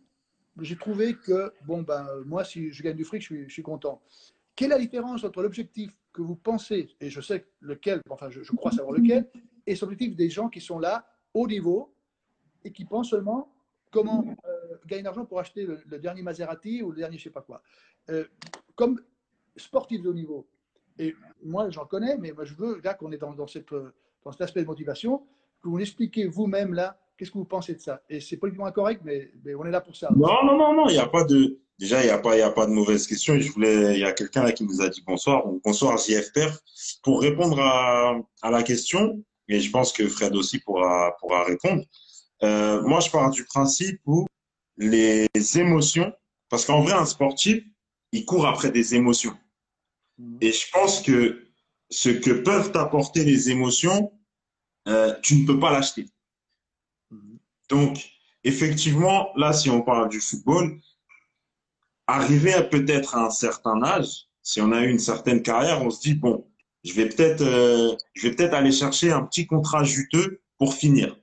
j'ai 0.61 0.77
trouvé 0.77 1.14
que, 1.14 1.53
bon, 1.64 1.83
ben, 1.83 2.07
moi, 2.25 2.44
si 2.44 2.70
je 2.72 2.83
gagne 2.83 2.96
du 2.96 3.05
fric, 3.05 3.22
je 3.22 3.49
suis, 3.49 3.62
content. 3.62 4.01
Quelle 4.57 4.73
est 4.73 4.75
la 4.77 4.81
différence 4.81 5.23
entre 5.23 5.42
l'objectif 5.42 5.92
que 6.12 6.23
vous 6.23 6.35
pensez, 6.35 6.88
et 7.01 7.11
je 7.11 7.21
sais 7.21 7.47
lequel, 7.61 8.01
enfin, 8.09 8.31
je, 8.31 8.40
crois 8.53 8.73
savoir 8.73 8.92
lequel, 8.92 9.29
et 9.66 9.75
l'objectif 9.77 10.16
des 10.16 10.31
gens 10.31 10.49
qui 10.49 10.62
sont 10.62 10.79
là, 10.79 11.07
au 11.35 11.47
niveau, 11.47 11.95
et 12.64 12.73
qui 12.73 12.87
pensent 12.87 13.11
seulement 13.11 13.53
comment 13.90 14.25
euh, 14.47 14.77
gagner 14.87 15.03
de 15.03 15.07
l'argent 15.07 15.27
pour 15.27 15.38
acheter 15.38 15.66
le, 15.66 15.99
dernier 15.99 16.23
Maserati 16.23 16.83
ou 16.83 16.90
le 16.90 16.97
dernier 16.97 17.19
je 17.19 17.25
sais 17.25 17.31
pas 17.31 17.42
quoi. 17.42 17.62
Euh, 18.11 18.25
comme 18.75 19.01
sportif 19.57 20.03
de 20.03 20.09
haut 20.09 20.14
niveau, 20.14 20.49
et 20.99 21.14
moi, 21.42 21.69
j'en 21.69 21.85
connais, 21.85 22.16
mais 22.16 22.33
moi, 22.33 22.45
je 22.45 22.55
veux, 22.55 22.81
là, 22.83 22.95
qu'on 22.95 23.12
est 23.12 23.19
dans, 23.19 23.35
dans, 23.35 23.47
cette, 23.47 23.69
dans 24.25 24.33
cet 24.33 24.40
aspect 24.40 24.62
de 24.62 24.66
motivation, 24.66 25.27
que 25.62 25.69
vous 25.69 25.79
expliquez 25.79 26.27
vous-même, 26.27 26.73
là, 26.73 26.99
qu'est-ce 27.16 27.31
que 27.31 27.38
vous 27.38 27.44
pensez 27.44 27.74
de 27.74 27.81
ça? 27.81 28.02
Et 28.09 28.20
c'est 28.20 28.37
politiquement 28.37 28.66
incorrect, 28.66 29.02
mais, 29.05 29.31
mais, 29.44 29.55
on 29.55 29.64
est 29.64 29.70
là 29.70 29.81
pour 29.81 29.96
ça. 29.96 30.09
Non, 30.16 30.44
non, 30.44 30.57
non, 30.57 30.74
non, 30.74 30.88
il 30.88 30.92
n'y 30.92 30.98
a 30.98 31.07
pas 31.07 31.24
de. 31.24 31.59
Déjà, 31.79 32.02
il 32.02 32.07
n'y 32.07 32.11
a, 32.11 32.18
pas, 32.18 32.35
a 32.42 32.50
pas 32.50 32.66
de 32.66 32.72
mauvaise 32.72 33.07
question. 33.07 33.38
Je 33.38 33.50
voulais, 33.52 33.94
il 33.94 34.00
y 34.00 34.05
a 34.05 34.12
quelqu'un 34.12 34.42
là 34.42 34.52
qui 34.52 34.64
nous 34.64 34.81
a 34.81 34.88
dit 34.88 35.02
bonsoir. 35.07 35.44
bonsoir, 35.64 35.98
JFPR. 35.98 36.59
Pour 37.02 37.20
répondre 37.20 37.61
à, 37.61 38.18
à, 38.42 38.50
la 38.50 38.62
question, 38.62 39.22
et 39.48 39.61
je 39.61 39.70
pense 39.70 39.92
que 39.92 40.09
Fred 40.09 40.35
aussi 40.35 40.59
pourra, 40.59 41.14
pourra 41.20 41.44
répondre, 41.44 41.85
euh, 42.42 42.83
moi, 42.83 43.00
je 43.00 43.11
pars 43.11 43.31
du 43.31 43.44
principe 43.44 44.00
où 44.07 44.26
les 44.79 45.29
émotions, 45.55 46.12
parce 46.48 46.64
qu'en 46.64 46.81
vrai, 46.81 46.94
un 46.94 47.07
sportif, 47.07 47.62
il 48.12 48.24
court 48.24 48.46
après 48.46 48.70
des 48.70 48.94
émotions. 48.94 49.37
Mm. 50.18 50.38
Et 50.40 50.52
je 50.52 50.70
pense 50.72 51.02
que 51.02 51.46
ce 51.90 52.09
que 52.09 52.31
peuvent 52.31 52.72
t'apporter 52.72 53.24
les 53.24 53.50
émotions, 53.50 54.12
euh, 54.88 55.14
tu 55.22 55.37
ne 55.37 55.46
peux 55.46 55.59
pas 55.59 55.72
l'acheter. 55.72 56.07
Donc, 57.68 57.98
effectivement, 58.44 59.31
là, 59.37 59.52
si 59.52 59.70
on 59.70 59.83
parle 59.83 60.09
du 60.09 60.20
football, 60.20 60.79
arriver 62.07 62.55
à 62.55 62.62
peut-être 62.62 63.16
à 63.16 63.26
un 63.26 63.31
certain 63.31 63.83
âge, 63.83 64.26
si 64.42 64.61
on 64.61 64.72
a 64.72 64.83
eu 64.83 64.90
une 64.90 64.98
certaine 64.98 65.42
carrière, 65.42 65.83
on 65.83 65.90
se 65.90 66.00
dit 66.00 66.14
bon, 66.14 66.46
je 66.85 66.92
vais 66.92 67.09
peut-être, 67.09 67.42
euh, 67.42 67.96
je 68.14 68.29
vais 68.29 68.35
peut-être 68.35 68.55
aller 68.55 68.70
chercher 68.70 69.11
un 69.11 69.22
petit 69.22 69.46
contrat 69.46 69.83
juteux 69.83 70.40
pour 70.59 70.74
finir, 70.74 71.16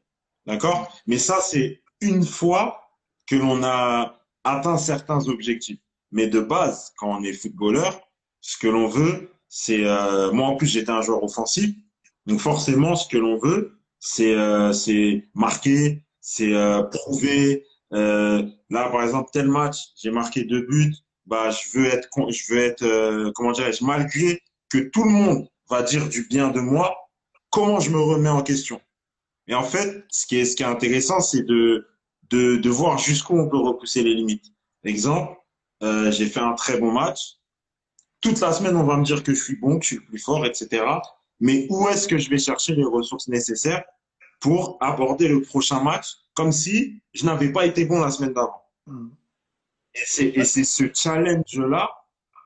d'accord? 0.45 0.93
Mais 1.07 1.17
ça, 1.17 1.39
c'est 1.41 1.81
une 2.01 2.25
fois 2.25 2.81
que 3.27 3.35
l'on 3.35 3.63
a 3.63 4.19
atteint 4.43 4.77
certains 4.77 5.27
objectifs. 5.27 5.79
Mais 6.11 6.27
de 6.27 6.41
base, 6.41 6.93
quand 6.97 7.17
on 7.17 7.23
est 7.23 7.33
footballeur, 7.33 8.01
ce 8.41 8.57
que 8.57 8.67
l'on 8.67 8.87
veut, 8.87 9.31
c'est 9.47 9.85
euh, 9.85 10.31
moi 10.31 10.47
en 10.47 10.55
plus 10.55 10.67
j'étais 10.67 10.91
un 10.91 11.01
joueur 11.01 11.23
offensif, 11.23 11.73
donc 12.25 12.39
forcément 12.39 12.95
ce 12.95 13.07
que 13.07 13.17
l'on 13.17 13.37
veut, 13.37 13.79
c'est 13.99 14.35
euh, 14.35 14.73
c'est 14.73 15.29
marquer, 15.33 16.03
c'est 16.23 16.55
euh, 16.55 16.81
prouver. 16.83 17.67
Euh, 17.91 18.41
là 18.71 18.89
par 18.89 19.03
exemple 19.03 19.29
tel 19.31 19.47
match, 19.47 19.77
j'ai 20.01 20.09
marqué 20.09 20.45
deux 20.45 20.65
buts, 20.65 20.95
bah 21.27 21.51
je 21.51 21.77
veux 21.77 21.85
être 21.85 22.09
je 22.31 22.51
veux 22.51 22.59
être 22.59 22.81
euh, 22.81 23.31
comment 23.35 23.51
dirais-je 23.51 23.83
malgré 23.83 24.41
que 24.69 24.79
tout 24.79 25.03
le 25.03 25.11
monde 25.11 25.47
va 25.69 25.83
dire 25.83 26.09
du 26.09 26.25
bien 26.27 26.49
de 26.49 26.59
moi, 26.59 26.95
comment 27.51 27.79
je 27.79 27.91
me 27.91 27.99
remets 27.99 28.29
en 28.29 28.41
question? 28.41 28.81
Et 29.47 29.53
en 29.53 29.63
fait, 29.63 30.05
ce 30.09 30.25
qui 30.25 30.37
est 30.39 30.45
ce 30.45 30.55
qui 30.55 30.63
est 30.63 30.65
intéressant, 30.65 31.19
c'est 31.19 31.43
de 31.43 31.87
de 32.31 32.55
de 32.55 32.69
voir 32.69 32.97
jusqu'où 32.97 33.37
on 33.37 33.47
peut 33.47 33.59
repousser 33.59 34.01
les 34.01 34.15
limites. 34.15 34.45
Exemple, 34.83 35.37
euh, 35.83 36.11
j'ai 36.11 36.25
fait 36.27 36.39
un 36.39 36.53
très 36.53 36.79
bon 36.79 36.91
match. 36.91 37.37
Toute 38.21 38.39
la 38.39 38.53
semaine, 38.53 38.77
on 38.77 38.85
va 38.85 38.97
me 38.97 39.03
dire 39.03 39.21
que 39.21 39.35
je 39.35 39.43
suis 39.43 39.57
bon, 39.57 39.77
que 39.77 39.83
je 39.83 39.87
suis 39.87 39.97
le 39.97 40.05
plus 40.05 40.19
fort, 40.19 40.45
etc. 40.45 40.83
Mais 41.41 41.67
où 41.69 41.89
est-ce 41.89 42.07
que 42.07 42.17
je 42.17 42.29
vais 42.29 42.39
chercher 42.39 42.73
les 42.75 42.85
ressources 42.85 43.27
nécessaires 43.27 43.83
pour 44.43 44.77
aborder 44.81 45.29
le 45.29 45.41
prochain 45.41 45.81
match 45.81 46.17
comme 46.35 46.51
si 46.51 47.01
je 47.13 47.25
n'avais 47.25 47.51
pas 47.53 47.65
été 47.65 47.85
bon 47.85 47.99
la 48.01 48.11
semaine 48.11 48.33
d'avant 48.33 48.59
Hmm. 48.85 49.11
Et 49.95 50.43
c'est 50.43 50.63
ce 50.65 50.83
challenge-là 50.93 51.89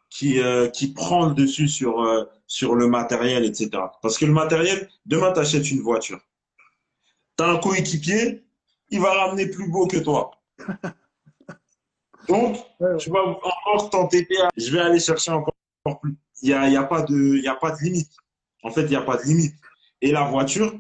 qui, 0.10 0.40
euh, 0.40 0.68
qui 0.70 0.94
prend 0.94 1.30
le 1.30 1.34
dessus 1.34 1.68
sur, 1.68 2.04
euh, 2.04 2.26
sur 2.46 2.76
le 2.76 2.88
matériel, 2.88 3.44
etc. 3.44 3.70
Parce 4.04 4.20
que 4.20 4.26
le 4.26 4.34
matériel, 4.34 4.88
demain, 5.08 5.34
tu 5.34 5.40
achètes 5.40 5.72
une 5.72 5.82
voiture. 5.82 6.20
Tu 7.38 7.44
as 7.44 7.48
un 7.48 7.58
coéquipier, 7.58 8.46
il 8.92 9.00
va 9.00 9.14
ramener 9.14 9.48
plus 9.48 9.68
beau 9.72 9.88
que 9.88 9.98
toi. 9.98 10.30
Donc, 12.28 12.58
tu 13.00 13.10
vas 13.10 13.24
encore 13.24 13.90
t'entêter 13.90 14.40
à... 14.42 14.50
Je 14.56 14.70
vais 14.72 14.82
aller 14.82 15.00
chercher 15.00 15.32
encore 15.32 15.54
plus. 16.02 16.16
Il 16.42 16.50
n'y 16.50 16.54
a, 16.54 16.70
y 16.70 16.76
a, 16.78 16.84
pas 16.84 17.02
de- 17.02 17.36
il 17.38 17.44
y 17.44 17.48
a 17.48 17.56
pas 17.56 17.72
de 17.72 17.82
limite. 17.82 18.12
En 18.64 18.72
fait, 18.72 18.84
il 18.84 18.90
n'y 18.90 18.96
a 18.96 19.02
pas 19.02 19.18
de 19.18 19.24
limite. 19.24 19.56
Et 20.02 20.12
la 20.12 20.26
voiture, 20.26 20.72
tu 20.72 20.78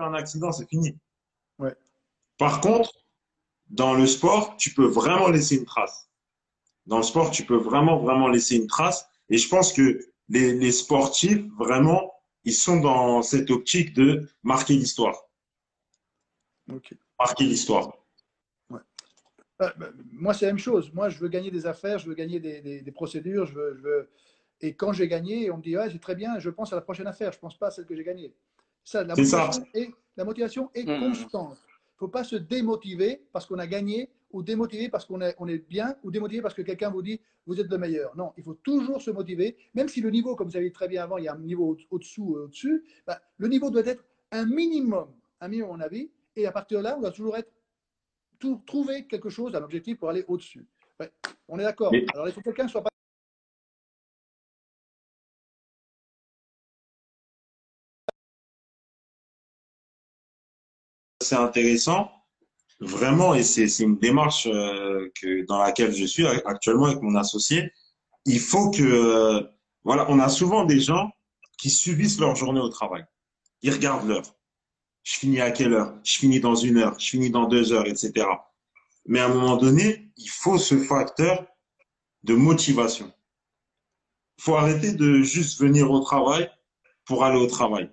fais 0.00 0.06
un 0.08 0.14
accident, 0.14 0.52
c'est 0.52 0.68
fini. 0.68 0.96
Ouais. 1.58 1.74
Par 2.38 2.60
contre, 2.60 2.92
dans 3.68 3.94
le 3.94 4.06
sport, 4.06 4.56
tu 4.56 4.72
peux 4.72 4.86
vraiment 4.86 5.28
laisser 5.28 5.56
une 5.56 5.64
trace. 5.64 6.08
Dans 6.86 6.96
le 6.96 7.02
sport, 7.02 7.30
tu 7.30 7.44
peux 7.44 7.56
vraiment, 7.56 7.98
vraiment 7.98 8.28
laisser 8.28 8.56
une 8.56 8.66
trace. 8.66 9.06
Et 9.28 9.38
je 9.38 9.48
pense 9.48 9.72
que 9.72 10.00
les, 10.28 10.54
les 10.54 10.72
sportifs, 10.72 11.44
vraiment, 11.58 12.12
ils 12.44 12.54
sont 12.54 12.80
dans 12.80 13.22
cette 13.22 13.50
optique 13.50 13.92
de 13.92 14.28
marquer 14.42 14.74
l'histoire. 14.74 15.16
Marquer 17.18 17.44
l'histoire. 17.44 17.92
Euh, 18.72 18.78
bah, 19.76 19.90
moi, 20.12 20.32
c'est 20.32 20.46
la 20.46 20.52
même 20.52 20.58
chose. 20.58 20.90
Moi, 20.94 21.10
je 21.10 21.18
veux 21.18 21.28
gagner 21.28 21.50
des 21.50 21.66
affaires, 21.66 21.98
je 21.98 22.08
veux 22.08 22.14
gagner 22.14 22.40
des, 22.40 22.62
des- 22.62 22.80
des 22.80 22.92
procédures. 22.92 23.44
Je 23.44 23.52
veux, 23.54 23.74
je 23.76 23.82
veux- 23.82 24.10
Et 24.62 24.74
quand 24.74 24.92
j'ai 24.94 25.06
gagné, 25.06 25.50
on 25.50 25.58
me 25.58 25.62
dit 25.62 25.76
ouais, 25.76 25.90
c'est 25.90 25.98
très 26.00 26.14
bien, 26.14 26.38
je 26.38 26.48
pense 26.48 26.72
à 26.72 26.76
la 26.76 26.82
prochaine 26.82 27.06
affaire, 27.06 27.30
je 27.32 27.36
ne 27.36 27.40
pense 27.42 27.58
pas 27.58 27.66
à 27.66 27.70
celle 27.70 27.84
que 27.86 27.94
j'ai 27.94 28.04
gagnée. 28.04 28.32
Ça, 28.84 29.04
la 29.04 29.14
C'est 29.14 29.24
ça. 29.24 29.46
motivation, 29.46 29.66
Est, 29.74 29.90
la 30.16 30.24
motivation 30.24 30.70
est 30.74 30.84
Mhm. 30.86 31.00
constante. 31.00 31.58
Il 31.66 31.94
ne 31.94 31.98
faut 31.98 32.08
pas 32.08 32.24
se 32.24 32.36
démotiver 32.36 33.22
parce 33.32 33.46
qu'on 33.46 33.58
a 33.58 33.66
gagné, 33.66 34.10
ou 34.32 34.42
démotiver 34.42 34.88
parce 34.88 35.04
qu'on 35.04 35.20
est, 35.20 35.34
on 35.38 35.46
est 35.48 35.58
bien, 35.58 35.96
ou 36.02 36.10
démotiver 36.10 36.40
parce 36.42 36.54
que 36.54 36.62
quelqu'un 36.62 36.90
vous 36.90 37.02
dit 37.02 37.20
vous 37.46 37.58
êtes 37.60 37.70
le 37.70 37.78
meilleur. 37.78 38.14
Non, 38.16 38.32
il 38.36 38.44
faut 38.44 38.54
toujours 38.54 39.00
se 39.02 39.10
motiver, 39.10 39.56
même 39.74 39.88
si 39.88 40.00
le 40.00 40.10
niveau, 40.10 40.36
comme 40.36 40.48
vous 40.48 40.56
avez 40.56 40.66
dit 40.66 40.72
très 40.72 40.86
bien 40.88 41.02
avant, 41.02 41.18
il 41.18 41.24
y 41.24 41.28
a 41.28 41.34
un 41.34 41.38
niveau 41.38 41.70
au- 41.72 41.78
au-dessous, 41.96 42.36
euh, 42.36 42.44
au-dessus, 42.44 42.84
bah, 43.06 43.20
le 43.38 43.48
niveau 43.48 43.70
doit 43.70 43.84
être 43.86 44.04
un 44.30 44.46
minimum, 44.46 45.08
un 45.40 45.48
minimum 45.48 45.70
à 45.70 45.76
mon 45.78 45.80
avis, 45.80 46.10
et 46.36 46.46
à 46.46 46.52
partir 46.52 46.78
de 46.78 46.84
là, 46.84 46.96
on 46.96 47.00
doit 47.00 47.10
toujours 47.10 47.36
être 47.36 47.50
tout- 48.38 48.62
trouver 48.66 49.06
quelque 49.06 49.28
chose, 49.30 49.54
un 49.54 49.62
objectif 49.62 49.98
pour 49.98 50.10
aller 50.10 50.24
au-dessus. 50.28 50.64
Ouais, 51.00 51.10
on 51.48 51.58
est 51.58 51.62
d'accord. 51.64 51.90
Mais- 51.92 52.06
Alors, 52.14 52.28
il 52.28 52.32
faut 52.32 52.40
que 52.40 52.44
quelqu'un 52.46 52.68
soit 52.68 52.82
c'est 61.30 61.36
intéressant, 61.36 62.10
vraiment, 62.80 63.34
et 63.34 63.44
c'est 63.44 63.68
c'est 63.68 63.84
une 63.84 63.98
démarche 63.98 64.48
euh, 64.50 65.08
que, 65.20 65.46
dans 65.46 65.58
laquelle 65.58 65.94
je 65.94 66.04
suis 66.04 66.26
actuellement 66.26 66.86
avec 66.86 67.02
mon 67.02 67.14
associé. 67.14 67.70
Il 68.26 68.40
faut 68.40 68.70
que, 68.70 68.82
euh, 68.82 69.40
voilà, 69.84 70.06
on 70.10 70.18
a 70.18 70.28
souvent 70.28 70.64
des 70.64 70.80
gens 70.80 71.08
qui 71.56 71.70
subissent 71.70 72.18
leur 72.18 72.34
journée 72.34 72.60
au 72.60 72.68
travail. 72.68 73.04
Ils 73.62 73.72
regardent 73.72 74.08
l'heure. 74.08 74.34
Je 75.04 75.18
finis 75.20 75.40
à 75.40 75.52
quelle 75.52 75.72
heure? 75.72 75.94
Je 76.02 76.18
finis 76.18 76.40
dans 76.40 76.56
une 76.56 76.78
heure, 76.78 76.98
je 76.98 77.08
finis 77.08 77.30
dans 77.30 77.46
deux 77.46 77.72
heures, 77.72 77.86
etc. 77.86 78.26
Mais 79.06 79.20
à 79.20 79.26
un 79.26 79.34
moment 79.34 79.56
donné, 79.56 80.10
il 80.16 80.28
faut 80.28 80.58
ce 80.58 80.76
facteur 80.76 81.46
de 82.24 82.34
motivation. 82.34 83.12
Il 84.38 84.42
faut 84.42 84.56
arrêter 84.56 84.92
de 84.94 85.22
juste 85.22 85.60
venir 85.60 85.90
au 85.92 86.00
travail 86.00 86.50
pour 87.04 87.24
aller 87.24 87.38
au 87.38 87.46
travail. 87.46 87.88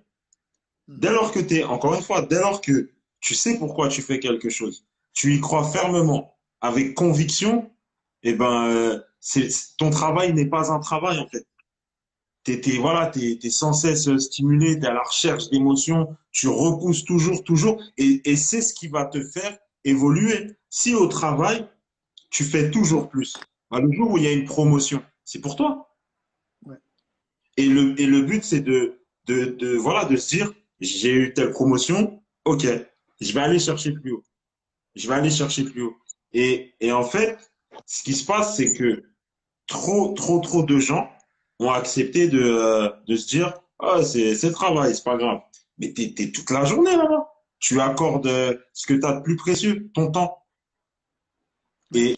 Dès 0.88 1.12
lors 1.12 1.32
que 1.32 1.40
tu 1.40 1.58
es, 1.58 1.64
encore 1.64 1.94
une 1.94 2.02
fois, 2.02 2.22
dès 2.24 2.40
lors 2.40 2.62
que 2.62 2.97
tu 3.28 3.36
sais 3.36 3.60
pourquoi 3.60 3.90
tu 3.90 4.02
fais 4.02 4.22
quelque 4.22 4.50
chose, 4.50 4.86
tu 5.12 5.36
y 5.36 5.42
crois 5.42 5.70
fermement, 5.70 6.38
avec 6.62 6.94
conviction, 6.94 7.70
eh 8.24 8.34
ben, 8.34 8.70
euh, 8.70 9.02
c'est, 9.20 9.50
ton 9.78 9.90
travail 9.90 10.32
n'est 10.34 10.46
pas 10.46 10.72
un 10.72 10.80
travail, 10.80 11.20
en 11.20 11.28
fait. 11.28 11.46
T'es, 12.46 12.62
t'es, 12.62 12.78
voilà, 12.78 13.08
t'es, 13.08 13.38
t'es 13.38 13.50
sans 13.50 13.74
cesse 13.74 14.10
stimulé, 14.18 14.80
t'es 14.80 14.88
à 14.88 14.94
la 14.94 15.04
recherche 15.04 15.50
d'émotions, 15.50 16.16
tu 16.32 16.48
repousses 16.48 17.04
toujours, 17.04 17.44
toujours, 17.44 17.84
et, 17.98 18.22
et 18.24 18.38
c'est 18.38 18.62
ce 18.62 18.74
qui 18.74 18.88
va 18.88 19.04
te 19.04 19.22
faire 19.22 19.58
évoluer. 19.84 20.56
Si 20.70 20.96
au 20.96 21.08
travail, 21.08 21.68
tu 22.30 22.46
fais 22.46 22.72
toujours 22.72 23.10
plus, 23.10 23.36
ben, 23.72 23.82
le 23.82 23.92
jour 23.92 24.12
où 24.12 24.18
il 24.18 24.24
y 24.24 24.28
a 24.28 24.32
une 24.32 24.46
promotion, 24.46 25.04
c'est 25.26 25.42
pour 25.42 25.58
toi. 25.58 25.94
Ouais. 26.66 26.78
Et 27.58 27.66
le, 27.66 28.00
et 28.00 28.06
le 28.06 28.22
but, 28.22 28.46
c'est 28.46 28.62
de, 28.62 29.02
de, 29.26 29.48
de, 29.48 29.76
voilà, 29.76 30.06
de 30.06 30.16
se 30.16 30.30
dire, 30.30 30.54
j'ai 30.80 31.12
eu 31.12 31.34
telle 31.34 31.52
promotion, 31.52 32.24
ok, 32.46 32.66
je 33.20 33.34
vais 33.34 33.42
aller 33.42 33.60
chercher 33.60 33.92
plus 33.92 34.12
haut. 34.12 34.24
Je 34.96 35.08
vais 35.08 35.16
aller 35.16 35.30
chercher 35.30 35.64
plus 35.64 35.84
haut. 35.84 35.98
Et, 36.34 36.76
et 36.80 36.92
en 36.92 37.04
fait, 37.04 37.38
ce 37.86 38.04
qui 38.04 38.14
se 38.14 38.26
passe, 38.26 38.58
c'est 38.58 38.74
que 38.74 39.04
trop, 39.68 40.14
trop, 40.14 40.40
trop 40.40 40.64
de 40.64 40.80
gens 40.80 41.10
ont 41.60 41.72
accepté 41.72 42.28
de, 42.28 42.42
euh, 42.42 42.90
de 43.08 43.16
se 43.16 43.28
dire, 43.28 43.54
ah, 43.80 44.04
c'est, 44.04 44.42
le 44.42 44.52
travail, 44.52 44.96
c'est 44.96 45.04
pas 45.04 45.18
grave. 45.18 45.42
Mais 45.78 45.94
t'es, 45.94 46.14
t'es 46.16 46.32
toute 46.32 46.50
la 46.52 46.66
journée 46.66 46.96
là-bas. 46.96 47.32
Tu 47.60 47.80
accordes 47.80 48.28
euh, 48.28 48.58
ce 48.74 48.88
que 48.88 48.94
tu 48.94 49.06
as 49.06 49.14
de 49.14 49.22
plus 49.22 49.36
précieux, 49.36 49.90
ton 49.94 50.12
temps. 50.12 50.44
Et 51.94 52.16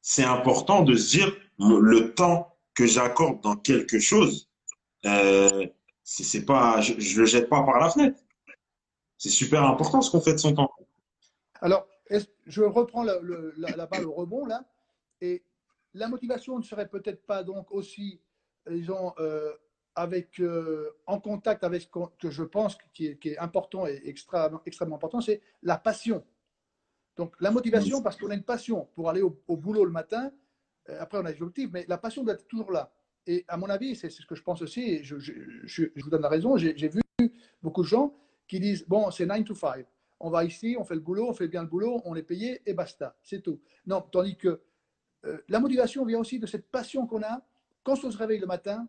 c'est 0.00 0.24
important 0.24 0.82
de 0.82 0.94
se 0.94 1.10
dire, 1.10 1.36
le 1.58 2.14
temps 2.14 2.56
que 2.74 2.86
j'accorde 2.86 3.40
dans 3.42 3.56
quelque 3.56 3.98
chose, 3.98 4.50
euh, 5.04 5.66
c'est 6.04 6.44
pas, 6.44 6.80
je, 6.80 6.94
je 6.98 7.20
le 7.20 7.26
jette 7.26 7.48
pas 7.48 7.62
par 7.62 7.78
la 7.78 7.90
fenêtre. 7.90 8.18
C'est 9.18 9.30
super 9.30 9.64
important 9.64 10.02
ce 10.02 10.10
qu'on 10.10 10.20
fait 10.20 10.32
de 10.32 10.38
son 10.38 10.54
temps. 10.54 10.70
Alors, 11.60 11.88
je 12.46 12.62
reprends 12.62 13.04
le- 13.04 13.54
la, 13.56 13.74
la 13.76 13.86
balle 13.86 14.04
au 14.04 14.12
rebond 14.12 14.46
là, 14.46 14.64
et 15.20 15.42
la 15.94 16.08
motivation 16.08 16.58
ne 16.58 16.62
serait 16.62 16.88
peut-être 16.88 17.24
pas 17.24 17.42
donc 17.42 17.72
aussi, 17.72 18.20
disons, 18.70 19.12
euh, 19.18 19.52
avec, 19.94 20.40
euh, 20.40 20.90
en 21.06 21.18
contact 21.18 21.64
avec 21.64 21.82
ce 21.82 21.88
que 22.18 22.30
je 22.30 22.42
pense 22.42 22.76
qui 22.92 23.06
est, 23.06 23.38
important 23.38 23.86
et 23.86 24.02
extrêmement 24.04 24.96
important, 24.96 25.20
c'est 25.20 25.40
la 25.62 25.78
passion. 25.78 26.22
Donc, 27.16 27.34
la 27.40 27.50
motivation, 27.50 28.02
parce 28.02 28.16
qu'on 28.16 28.30
a 28.30 28.34
une 28.34 28.42
passion 28.42 28.88
pour 28.94 29.08
aller 29.08 29.22
au, 29.22 29.56
boulot 29.56 29.86
le 29.86 29.90
matin, 29.90 30.30
euh, 30.90 31.00
après 31.00 31.18
on 31.18 31.24
a 31.24 31.32
des 31.32 31.40
objectifs, 31.40 31.70
mais 31.72 31.86
la 31.88 31.96
passion 31.96 32.22
doit 32.22 32.34
être 32.34 32.46
toujours 32.46 32.70
là. 32.70 32.92
Et 33.26 33.44
à 33.48 33.56
mon 33.56 33.68
avis, 33.70 33.96
c'est 33.96 34.10
ce 34.10 34.24
que 34.26 34.34
je 34.34 34.42
pense 34.42 34.60
aussi, 34.60 34.82
et 34.82 35.02
je, 35.02 35.16
vous 35.96 36.10
donne 36.10 36.22
la 36.22 36.28
raison, 36.28 36.58
j'ai 36.58 36.88
vu 36.88 37.00
beaucoup 37.62 37.82
de 37.82 37.88
gens 37.88 38.14
qui 38.46 38.60
disent, 38.60 38.84
bon, 38.86 39.10
c'est 39.10 39.26
9 39.26 39.44
to 39.44 39.54
5. 39.54 39.86
On 40.20 40.30
va 40.30 40.44
ici, 40.44 40.76
on 40.78 40.84
fait 40.84 40.94
le 40.94 41.00
boulot, 41.00 41.28
on 41.28 41.34
fait 41.34 41.48
bien 41.48 41.62
le 41.62 41.68
boulot, 41.68 42.00
on 42.04 42.14
est 42.14 42.22
payé 42.22 42.62
et 42.64 42.72
basta, 42.72 43.16
c'est 43.22 43.42
tout. 43.42 43.60
Non, 43.86 44.00
tandis 44.00 44.36
que 44.36 44.60
euh, 45.26 45.38
la 45.48 45.60
motivation 45.60 46.04
vient 46.04 46.18
aussi 46.18 46.38
de 46.38 46.46
cette 46.46 46.68
passion 46.70 47.06
qu'on 47.06 47.22
a 47.22 47.42
quand 47.82 48.02
on 48.02 48.10
se 48.10 48.16
réveille 48.16 48.40
le 48.40 48.46
matin. 48.46 48.88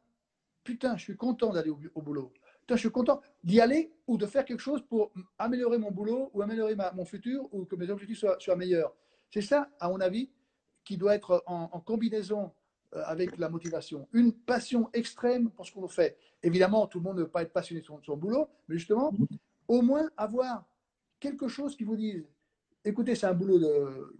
Putain, 0.63 0.97
je 0.97 1.03
suis 1.03 1.15
content 1.15 1.51
d'aller 1.51 1.69
au, 1.69 2.01
boulot. 2.01 2.33
Putain, 2.61 2.75
je 2.75 2.81
suis 2.81 2.91
content 2.91 3.21
d'y 3.43 3.61
aller 3.61 3.91
ou 4.05 4.17
de 4.17 4.25
faire 4.25 4.43
quelque 4.43 4.59
chose 4.59 4.81
pour 4.87 5.11
améliorer 5.37 5.77
mon 5.77 5.91
boulot 5.91 6.29
ou 6.33 6.41
améliorer 6.41 6.75
ma- 6.75 6.91
mon 6.91 7.05
futur 7.05 7.47
ou 7.53 7.65
que 7.65 7.75
mes 7.75 7.89
objectifs 7.89 8.23
soient, 8.39 8.55
meilleurs. 8.55 8.93
C'est 9.29 9.41
ça, 9.41 9.69
à 9.79 9.89
mon 9.89 9.99
avis, 10.01 10.29
qui 10.83 10.97
doit 10.97 11.15
être 11.15 11.43
en, 11.45 11.67
combinaison 11.81 12.51
euh, 12.95 13.03
avec 13.05 13.37
la 13.37 13.49
motivation. 13.49 14.07
Une 14.13 14.33
passion 14.33 14.89
extrême 14.93 15.49
pour 15.51 15.65
ce 15.65 15.73
qu'on 15.73 15.87
fait. 15.87 16.17
Évidemment, 16.43 16.87
tout 16.87 16.99
le 16.99 17.03
monde 17.03 17.17
ne 17.17 17.23
veut 17.23 17.29
pas 17.29 17.43
être 17.43 17.53
passionné 17.53 17.81
de 17.81 17.85
son, 17.85 17.99
de 17.99 18.05
son 18.05 18.17
boulot, 18.17 18.47
mais 18.67 18.77
justement, 18.77 19.13
au 19.67 19.81
moins 19.81 20.09
avoir 20.17 20.65
quelque 21.19 21.47
chose 21.47 21.75
qui 21.75 21.83
vous 21.83 21.95
dise 21.95 22.27
écoutez, 22.83 23.15
c'est 23.15 23.25
un 23.25 23.33
boulot 23.33 23.59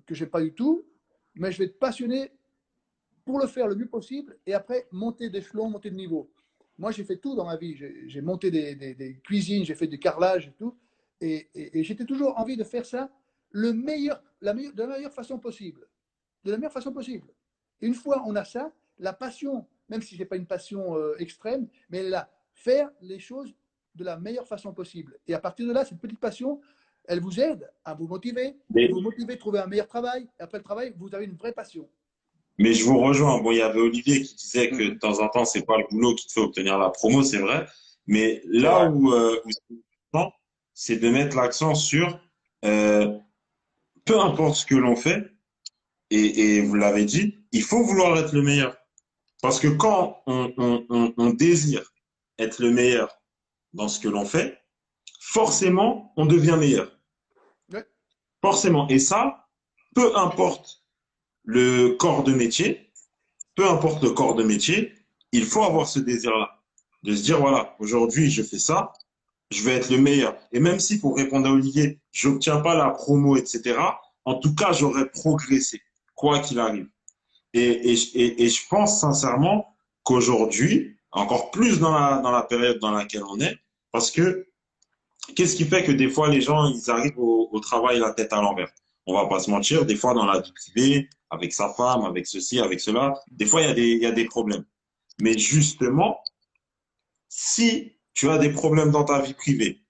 que 0.06 0.14
je 0.14 0.24
n'ai 0.24 0.30
pas 0.30 0.42
du 0.42 0.54
tout, 0.54 0.86
mais 1.36 1.52
je 1.52 1.60
vais 1.60 1.66
être 1.66 1.80
passionné 1.80 2.32
pour 3.24 3.40
le 3.40 3.48
faire 3.48 3.68
le 3.68 3.76
mieux 3.76 3.88
possible 3.88 4.38
et 4.46 4.54
après 4.54 4.88
monter 4.92 5.30
d'échelon, 5.30 5.70
monter 5.70 5.90
de 5.90 5.96
niveau. 5.96 6.30
Moi, 6.78 6.92
j'ai 6.92 7.04
fait 7.04 7.18
tout 7.18 7.36
dans 7.36 7.46
ma 7.46 7.56
vie. 7.56 7.76
J'ai 8.08 8.22
monté 8.22 8.52
des, 8.52 9.20
cuisines, 9.24 9.66
j'ai 9.66 9.76
fait 9.76 9.88
du 9.88 10.00
carrelage 10.00 10.48
et 10.48 10.52
tout. 10.52 10.78
Et, 11.20 11.50
et- 11.56 11.84
j'étais 11.84 12.06
toujours 12.06 12.38
envie 12.38 12.56
de 12.58 12.64
faire 12.64 12.86
ça 12.86 13.10
le 13.52 13.74
meilleur, 13.74 14.22
la 14.42 14.54
meilleure, 14.54 14.74
de 14.74 14.84
la 14.84 14.98
meilleure 14.98 15.14
façon 15.14 15.40
possible. 15.40 15.88
De 16.44 16.52
la 16.52 16.58
meilleure 16.58 16.72
façon 16.72 16.92
possible. 16.92 17.28
Une 17.82 17.94
fois 17.94 18.24
on 18.28 18.36
a 18.36 18.44
ça, 18.44 18.72
la 19.00 19.14
passion 19.14 19.66
même 19.90 20.02
si 20.02 20.16
ce 20.16 20.20
n'est 20.20 20.26
pas 20.26 20.36
une 20.36 20.46
passion 20.46 20.96
euh, 20.98 21.16
extrême, 21.18 21.68
mais 21.90 22.04
là. 22.04 22.30
Faire 22.54 22.90
les 23.02 23.20
choses 23.20 23.54
de 23.98 24.04
la 24.04 24.18
meilleure 24.18 24.48
façon 24.48 24.74
possible. 24.74 25.18
Et 25.28 25.34
à 25.34 25.40
partir 25.40 25.68
de 25.68 25.74
là, 25.74 25.84
cette 25.84 26.00
petite 26.00 26.20
passion, 26.20 26.62
elle 27.06 27.20
vous 27.20 27.40
aide 27.40 27.70
à 27.84 27.94
vous 27.94 28.08
motiver, 28.08 28.56
Mais- 28.70 28.88
vous 28.88 29.02
motiver 29.02 29.34
à 29.34 29.38
trouver 29.38 29.60
un 29.60 29.68
meilleur 29.68 29.88
travail. 29.88 30.28
Et 30.40 30.44
après 30.44 30.60
le 30.60 30.64
travail, 30.64 30.94
vous 30.98 31.14
avez 31.14 31.26
une 31.26 31.36
vraie 31.36 31.54
passion. 31.54 31.90
Mais 32.60 32.74
je 32.74 32.84
vous 32.86 33.00
rejoins. 33.00 33.40
Bon, 33.42 33.52
il 33.52 33.58
y 33.58 33.62
avait 33.62 33.80
Olivier 33.80 34.22
qui 34.22 34.36
disait 34.36 34.70
que 34.70 34.90
de 34.94 34.98
temps 35.00 35.20
en 35.20 35.28
temps, 35.30 35.46
c'est 35.46 35.66
pas 35.66 35.78
le 35.78 35.84
boulot 35.90 36.16
qui 36.16 36.28
te 36.28 36.32
fait 36.34 36.40
obtenir 36.42 36.78
la 36.78 36.90
promo, 36.90 37.22
c'est 37.24 37.38
vrai. 37.40 37.68
Mais 38.08 38.42
là 38.46 38.90
où, 38.90 39.12
euh, 39.14 39.40
où 39.46 39.50
c'est 40.74 40.98
de 40.98 41.10
mettre 41.10 41.36
l'accent 41.36 41.74
sur 41.76 42.20
euh, 42.66 43.18
peu 44.06 44.20
importe 44.20 44.56
ce 44.56 44.66
que 44.66 44.76
l'on 44.76 44.96
fait, 44.96 45.28
et, 46.10 46.58
et 46.58 46.62
vous 46.62 46.76
l'avez 46.76 47.04
dit, 47.06 47.36
il 47.52 47.62
faut 47.64 47.84
vouloir 47.84 48.18
être 48.18 48.34
le 48.34 48.42
meilleur. 48.42 48.78
Parce 49.42 49.60
que 49.60 49.68
quand 49.68 50.22
on, 50.28 50.54
on, 50.58 50.86
on, 50.90 51.14
on 51.18 51.30
désire 51.32 51.94
être 52.40 52.60
le 52.60 52.72
meilleur 52.72 53.17
dans 53.74 53.88
ce 53.88 54.00
que 54.00 54.08
l'on 54.08 54.26
fait, 54.26 54.60
forcément, 55.20 56.14
on 56.18 56.26
devient 56.26 56.58
meilleur. 56.60 56.92
Ouais. 57.72 57.86
Forcément. 58.42 58.88
Et 58.90 59.00
ça, 59.00 59.48
peu 59.96 60.16
importe 60.18 60.84
le 61.44 61.96
corps 61.96 62.24
de 62.24 62.34
métier, 62.34 62.92
peu 63.56 63.68
importe 63.70 64.04
le 64.04 64.12
corps 64.12 64.36
de 64.36 64.44
métier, 64.44 64.94
il 65.32 65.46
faut 65.46 65.64
avoir 65.64 65.88
ce 65.88 66.00
désir-là. 66.00 66.62
De 67.04 67.16
se 67.16 67.24
dire, 67.24 67.40
voilà, 67.40 67.76
aujourd'hui, 67.80 68.30
je 68.30 68.44
fais 68.44 68.60
ça, 68.60 68.94
je 69.52 69.64
vais 69.64 69.76
être 69.76 69.90
le 69.90 69.98
meilleur. 69.98 70.36
Et 70.52 70.60
même 70.60 70.80
si, 70.80 71.00
pour 71.00 71.16
répondre 71.16 71.48
à 71.48 71.52
Olivier, 71.52 72.00
j'obtiens 72.12 72.58
pas 72.58 72.76
la 72.76 72.90
promo, 72.90 73.38
etc., 73.38 73.80
en 74.26 74.36
tout 74.36 74.54
cas, 74.54 74.74
j'aurais 74.74 75.10
progressé, 75.10 75.82
quoi 76.16 76.40
qu'il 76.40 76.60
arrive. 76.60 76.90
Et, 77.54 77.62
et, 77.62 77.94
et, 77.94 78.44
et 78.44 78.50
je 78.50 78.68
pense 78.70 79.00
sincèrement 79.00 79.78
qu'aujourd'hui, 80.04 80.97
encore 81.12 81.52
plus 81.52 81.80
dans 81.80 81.92
la, 81.92 82.20
dans 82.20 82.32
la 82.32 82.44
période 82.44 82.80
dans 82.80 82.92
laquelle 82.92 83.24
on 83.24 83.40
est, 83.40 83.58
parce 83.92 84.12
que 84.12 84.48
qu'est-ce 85.36 85.56
qui 85.56 85.66
fait 85.66 85.84
que 85.84 85.92
des 85.92 86.10
fois, 86.10 86.30
les 86.30 86.42
gens, 86.42 86.68
ils 86.68 86.90
arrivent 86.90 87.20
au, 87.20 87.50
au 87.52 87.60
travail 87.60 88.00
la 88.00 88.12
tête 88.12 88.34
à 88.34 88.42
l'envers? 88.42 88.70
On 89.06 89.14
va 89.14 89.28
pas 89.28 89.40
se 89.40 89.50
mentir, 89.50 89.86
des 89.86 89.96
fois, 89.96 90.14
dans 90.14 90.26
la 90.26 90.42
vie 90.42 90.52
privée, 90.54 91.10
avec 91.30 91.54
sa 91.54 91.70
femme, 91.74 92.04
avec 92.04 92.28
ceci, 92.28 92.60
avec 92.60 92.80
cela, 92.80 93.14
des 93.32 93.46
fois, 93.46 93.62
il 93.62 93.68
y 93.68 93.72
a 93.72 93.74
des, 93.74 93.96
y 93.98 94.06
a 94.06 94.12
des 94.12 94.26
problèmes. 94.26 94.66
Mais 95.22 95.38
justement, 95.38 96.20
si 97.28 97.98
tu 98.14 98.30
as 98.30 98.38
des 98.38 98.50
problèmes 98.50 98.92
dans 98.92 99.04
ta 99.04 99.22
vie 99.22 99.34
privée 99.34 99.82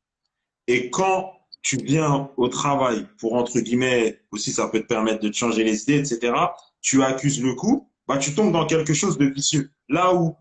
et 0.67 0.89
quand 0.89 1.33
tu 1.61 1.77
viens 1.77 2.31
au 2.37 2.47
travail 2.47 3.07
pour, 3.19 3.33
entre 3.33 3.59
guillemets, 3.59 4.21
aussi 4.31 4.51
ça 4.51 4.67
peut 4.67 4.81
te 4.81 4.87
permettre 4.87 5.19
de 5.19 5.29
te 5.29 5.35
changer 5.35 5.63
les 5.63 5.83
idées, 5.83 5.99
etc., 5.99 6.33
tu 6.81 7.03
accuses 7.03 7.41
le 7.41 7.55
coup, 7.55 7.89
bah, 8.07 8.17
tu 8.17 8.33
tombes 8.33 8.53
dans 8.53 8.65
quelque 8.65 8.93
chose 8.93 9.17
de 9.17 9.25
vicieux. 9.25 9.71
Là 9.89 10.13
où, 10.13 10.35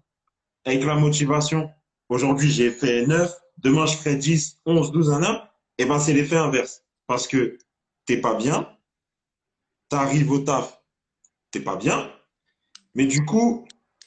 avec 0.67 0.85
la 0.85 0.97
motivation, 0.97 1.71
aujourd'hui 2.09 2.51
j'ai 2.51 2.71
fait 2.71 3.07
9, 3.07 3.33
demain 3.59 3.87
je 3.87 3.97
ferai 3.97 4.17
10, 4.17 4.61
11, 4.67 4.93
12, 4.93 5.11
1 5.13 5.23
an, 5.23 5.43
et 5.79 5.87
ben 5.87 5.99
c'est 5.99 6.13
l'effet 6.13 6.37
inverse. 6.37 6.83
Parce 7.07 7.27
que 7.27 7.57
t'es 8.05 8.19
pas 8.19 8.35
bien, 8.35 8.69
t'arrives 9.89 10.31
au 10.31 10.41
taf, 10.41 10.83
t'es 11.53 11.61
pas 11.61 11.77
bien, 11.77 12.11
mais 12.95 13.07
du 13.07 13.25
coup, 13.25 13.67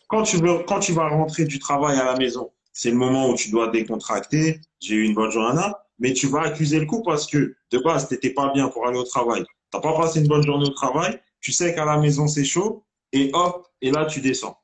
quand 0.09 0.23
tu 0.23 0.37
veux, 0.37 0.59
quand 0.67 0.79
tu 0.79 0.91
vas 0.91 1.07
rentrer 1.07 1.45
du 1.45 1.59
travail 1.59 1.97
à 1.97 2.03
la 2.03 2.17
maison, 2.17 2.51
c'est 2.73 2.91
le 2.91 2.97
moment 2.97 3.29
où 3.29 3.35
tu 3.35 3.51
dois 3.51 3.69
décontracter, 3.69 4.59
j'ai 4.81 4.95
eu 4.95 5.03
une 5.05 5.13
bonne 5.13 5.31
journée, 5.31 5.61
mais 5.97 6.13
tu 6.13 6.27
vas 6.27 6.41
accuser 6.41 6.79
le 6.79 6.85
coup 6.85 7.03
parce 7.03 7.25
que 7.25 7.55
de 7.71 7.77
base, 7.79 8.09
t'étais 8.09 8.31
pas 8.31 8.51
bien 8.51 8.67
pour 8.67 8.85
aller 8.85 8.99
au 8.99 9.03
travail. 9.03 9.45
T'as 9.71 9.79
pas 9.79 9.95
passé 9.95 10.19
une 10.19 10.27
bonne 10.27 10.43
journée 10.43 10.67
au 10.67 10.73
travail, 10.73 11.21
tu 11.39 11.53
sais 11.53 11.73
qu'à 11.73 11.85
la 11.85 11.97
maison 11.97 12.27
c'est 12.27 12.43
chaud, 12.43 12.83
et 13.13 13.29
hop, 13.33 13.65
et 13.81 13.91
là 13.91 14.05
tu 14.05 14.19
descends. 14.19 14.57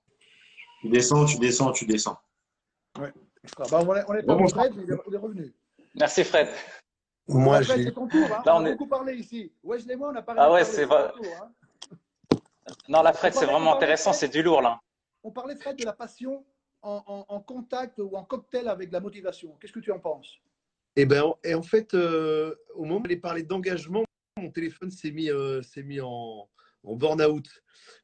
Tu 0.86 0.92
descends, 0.92 1.26
tu 1.26 1.40
descends, 1.40 1.72
tu 1.72 1.86
descends. 1.88 2.20
Bah, 2.94 3.10
on 3.72 3.96
est, 3.96 4.04
on 4.08 4.14
est 4.14 4.24
pas 4.24 4.36
Bon, 4.36 4.42
bon, 4.42 4.48
Fred, 4.48 4.74
mais 4.76 4.84
il 4.84 4.92
est- 4.94 4.98
il 5.08 5.14
est 5.16 5.18
revenu. 5.18 5.54
Merci 5.96 6.24
Fred. 6.24 6.48
Moi, 7.28 7.64
Fred, 7.64 7.78
j'ai. 7.78 7.84
c'est 7.86 7.92
ton 7.92 8.08
tour. 8.08 8.24
Hein. 8.32 8.44
Là, 8.46 8.56
on, 8.56 8.62
on 8.62 8.66
a 8.66 8.70
est- 8.70 8.72
beaucoup 8.74 8.88
parlé 8.88 9.16
ici. 9.16 9.52
Wesley 9.64 9.94
et 9.94 9.98
moi, 9.98 10.12
on 10.14 10.16
a 10.16 10.22
parlé. 10.22 10.42
Ah 10.44 10.52
ouais, 10.52 10.64
c'est 10.64 10.86
vrai. 10.86 11.12
tour, 11.12 11.26
hein. 11.42 12.38
Non, 12.88 13.02
la 13.02 13.14
Fred, 13.14 13.34
c'est 13.34 13.46
vraiment 13.48 13.76
intéressant, 13.76 14.14
c'est 14.14 14.28
du 14.30 14.44
lourd 14.44 14.62
là. 14.62 14.80
On 15.24 15.32
parlait, 15.32 15.56
Fred, 15.56 15.76
de 15.76 15.86
la 15.86 15.94
passion 15.94 16.46
en, 16.84 17.04
en- 17.08 17.26
en 17.36 17.40
contact 17.40 17.98
ou 18.00 18.16
en 18.16 18.24
cocktail 18.24 18.68
avec 18.68 18.92
la 18.92 19.00
motivation. 19.00 19.56
Qu'est-ce 19.60 19.74
que 19.74 19.80
tu 19.80 19.92
en 19.92 20.00
penses? 20.00 20.36
Et 20.96 21.06
ben, 21.08 21.34
et 21.44 21.56
en 21.56 21.64
fait, 21.64 21.96
euh, 21.96 22.56
au 22.76 22.86
moment 22.86 23.02
où 23.02 23.08
elle 23.10 23.20
parler 23.20 23.42
d'engagement, 23.42 24.04
mon 24.38 24.52
téléphone 24.52 24.92
s'est 24.92 25.12
mis, 25.12 25.32
euh, 25.32 25.64
s'est 25.64 25.84
mis 25.84 26.00
en, 26.00 26.48
en 26.86 26.96
burn-out. 26.96 27.48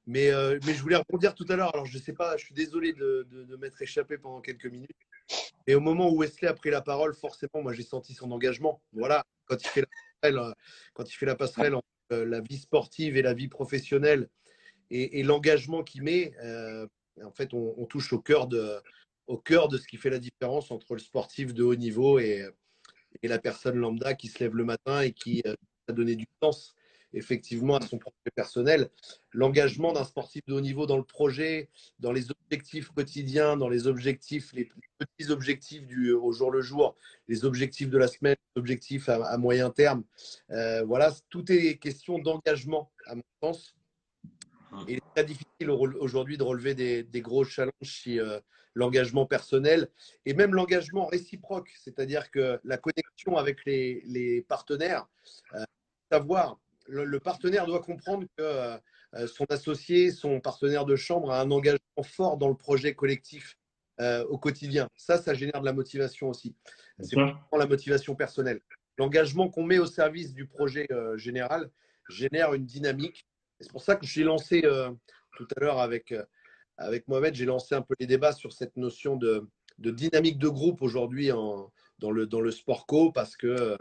Mais, 0.08 0.32
euh, 0.32 0.60
mais 0.66 0.74
je 0.74 0.82
voulais 0.82 0.96
rebondir 0.96 1.36
tout 1.36 1.46
à 1.50 1.56
l'heure. 1.56 1.74
Alors, 1.74 1.86
je 1.86 1.98
sais 1.98 2.14
pas, 2.14 2.38
je 2.38 2.46
suis 2.46 2.54
désolé 2.54 2.94
de, 2.94 3.56
m'être 3.60 3.82
échappé 3.82 4.18
pendant 4.18 4.42
quelques 4.42 4.66
minutes. 4.66 4.90
Et 5.68 5.76
au 5.76 5.80
moment 5.80 6.10
où 6.10 6.18
Wesley 6.18 6.48
a 6.48 6.54
pris 6.54 6.72
la 6.72 6.82
parole, 6.82 7.14
forcément, 7.14 7.62
moi, 7.62 7.74
j'ai 7.74 7.84
senti 7.84 8.14
son 8.14 8.32
engagement. 8.32 8.82
Voilà, 8.94 9.26
quand 9.46 9.58
il 9.64 9.68
fait 9.70 9.82
la 9.82 11.36
passerelle, 11.36 11.74
euh, 11.74 11.78
entre 11.78 11.86
euh, 12.14 12.26
la 12.26 12.42
vie 12.42 12.58
sportive 12.58 13.16
et 13.16 13.22
la 13.22 13.34
vie 13.34 13.48
professionnelle 13.48 14.28
et, 14.90 15.24
l'engagement 15.24 15.84
qu'il 15.84 16.04
met, 16.04 16.34
en 17.24 17.32
fait, 17.32 17.54
on, 17.54 17.86
touche 17.86 18.12
au 18.12 18.20
cœur 18.20 18.48
de, 18.48 18.82
au 19.28 19.42
de 19.70 19.78
ce 19.78 19.88
qui 19.88 19.96
fait 19.96 20.10
la 20.10 20.20
différence 20.20 20.70
entre 20.70 20.96
le 20.96 21.00
sportif 21.00 21.54
de 21.54 21.64
haut 21.64 21.76
niveau 21.76 22.20
et, 22.20 22.46
la 23.24 23.40
personne 23.40 23.78
lambda 23.78 24.16
qui 24.16 24.28
se 24.28 24.40
lève 24.44 24.54
le 24.54 24.66
matin 24.66 25.00
et 25.00 25.14
qui 25.14 25.44
a 25.46 25.94
donné 25.94 26.18
du 26.18 26.28
sens 26.44 26.76
effectivement 27.14 27.76
à 27.78 27.86
son 27.86 27.98
projet 27.98 28.32
personnel. 28.36 28.90
L'engagement 29.32 29.94
d'un 29.94 30.04
sportif 30.04 30.42
de 30.48 30.54
haut 30.54 30.62
niveau 30.62 30.86
dans 30.86 30.98
le 30.98 31.04
projet, 31.04 31.70
dans 32.00 32.12
les 32.12 32.32
objectifs 32.32 32.90
quotidiens, 32.90 33.58
dans 33.58 33.70
les 33.70 33.88
objectifs, 33.88 34.54
les 34.54 34.70
petits 34.98 35.32
objectifs 35.32 35.86
du, 35.86 36.12
au 36.14 36.32
jour 36.32 36.52
le 36.52 36.62
jour, 36.62 36.96
les 37.28 37.44
objectifs 37.46 37.90
de 37.90 37.98
la 37.98 38.08
semaine, 38.08 38.36
les 38.56 38.60
objectifs 38.60 39.10
à, 39.10 39.24
à 39.26 39.38
moyen 39.38 39.70
terme. 39.70 40.04
Euh, 40.52 40.84
voilà, 40.84 41.14
tout 41.30 41.52
est 41.52 41.78
question 41.78 42.20
d'engagement, 42.20 42.92
à 43.08 43.16
mon 43.16 43.24
sens. 43.42 43.76
Et 44.88 44.94
il 44.94 44.98
est 44.98 45.14
très 45.16 45.26
difficile 45.26 45.70
au- 45.70 46.00
aujourd'hui 46.00 46.38
de 46.38 46.44
relever 46.44 46.74
des, 46.76 47.04
des 47.04 47.22
gros 47.22 47.44
challenges 47.44 47.72
si 47.84 48.20
euh, 48.20 48.40
l'engagement 48.74 49.26
personnel 49.26 49.90
et 50.26 50.34
même 50.34 50.54
l'engagement 50.56 51.08
réciproque, 51.08 51.70
c'est-à-dire 51.84 52.32
que 52.32 52.58
la 52.64 52.78
connexion 52.78 53.36
avec 53.36 53.66
les, 53.66 54.02
les 54.06 54.42
partenaires, 54.44 55.10
euh, 55.56 55.66
savoir, 56.10 56.58
le, 56.92 57.06
le 57.06 57.20
partenaire 57.20 57.66
doit 57.66 57.82
comprendre 57.82 58.26
que 58.38 58.44
euh, 58.44 59.28
son 59.28 59.46
associé, 59.50 60.12
son 60.12 60.40
partenaire 60.40 60.86
de 60.86 60.96
chambre 60.96 61.32
a 61.32 61.42
un 61.42 61.50
engagement 61.52 62.04
fort 62.04 62.38
dans 62.38 62.50
le 62.50 62.56
projet 62.56 62.94
collectif 62.94 63.58
euh, 64.00 64.24
au 64.26 64.38
quotidien. 64.38 64.88
Ça, 64.96 65.18
ça 65.18 65.34
génère 65.34 65.62
de 65.62 65.66
la 65.66 65.74
motivation 65.74 66.30
aussi. 66.30 66.56
C'est 67.02 67.16
pas 67.52 67.58
la 67.58 67.66
motivation 67.68 68.16
personnelle. 68.16 68.62
L'engagement 68.98 69.50
qu'on 69.50 69.64
met 69.64 69.80
au 69.80 69.86
service 69.86 70.34
du 70.34 70.46
projet 70.46 70.88
euh, 70.92 71.18
général 71.18 71.70
génère 72.10 72.54
une 72.54 72.66
dynamique. 72.66 73.26
C'est 73.60 73.72
pour 73.72 73.82
ça 73.84 73.96
que 73.96 74.06
j'ai 74.06 74.24
lancé 74.24 74.64
tout 75.38 75.48
à 75.56 75.60
l'heure 75.60 75.80
avec, 75.80 76.14
avec 76.78 77.08
Mohamed, 77.08 77.36
j'ai 77.36 77.46
lancé 77.46 77.76
un 77.76 77.82
peu 77.82 77.94
les 78.00 78.08
débats 78.08 78.34
sur 78.34 78.52
cette 78.54 78.76
notion 78.76 79.16
de, 79.16 79.48
de 79.78 79.92
dynamique 79.92 80.40
de 80.40 80.50
groupe 80.50 80.82
aujourd'hui 80.82 81.32
en- 81.32 81.72
dans, 82.02 82.12
le, 82.12 82.26
dans 82.26 82.42
le 82.42 82.52
sport 82.52 82.86
co, 82.86 83.12
parce 83.12 83.38
que 83.38 83.48
euh, 83.48 83.78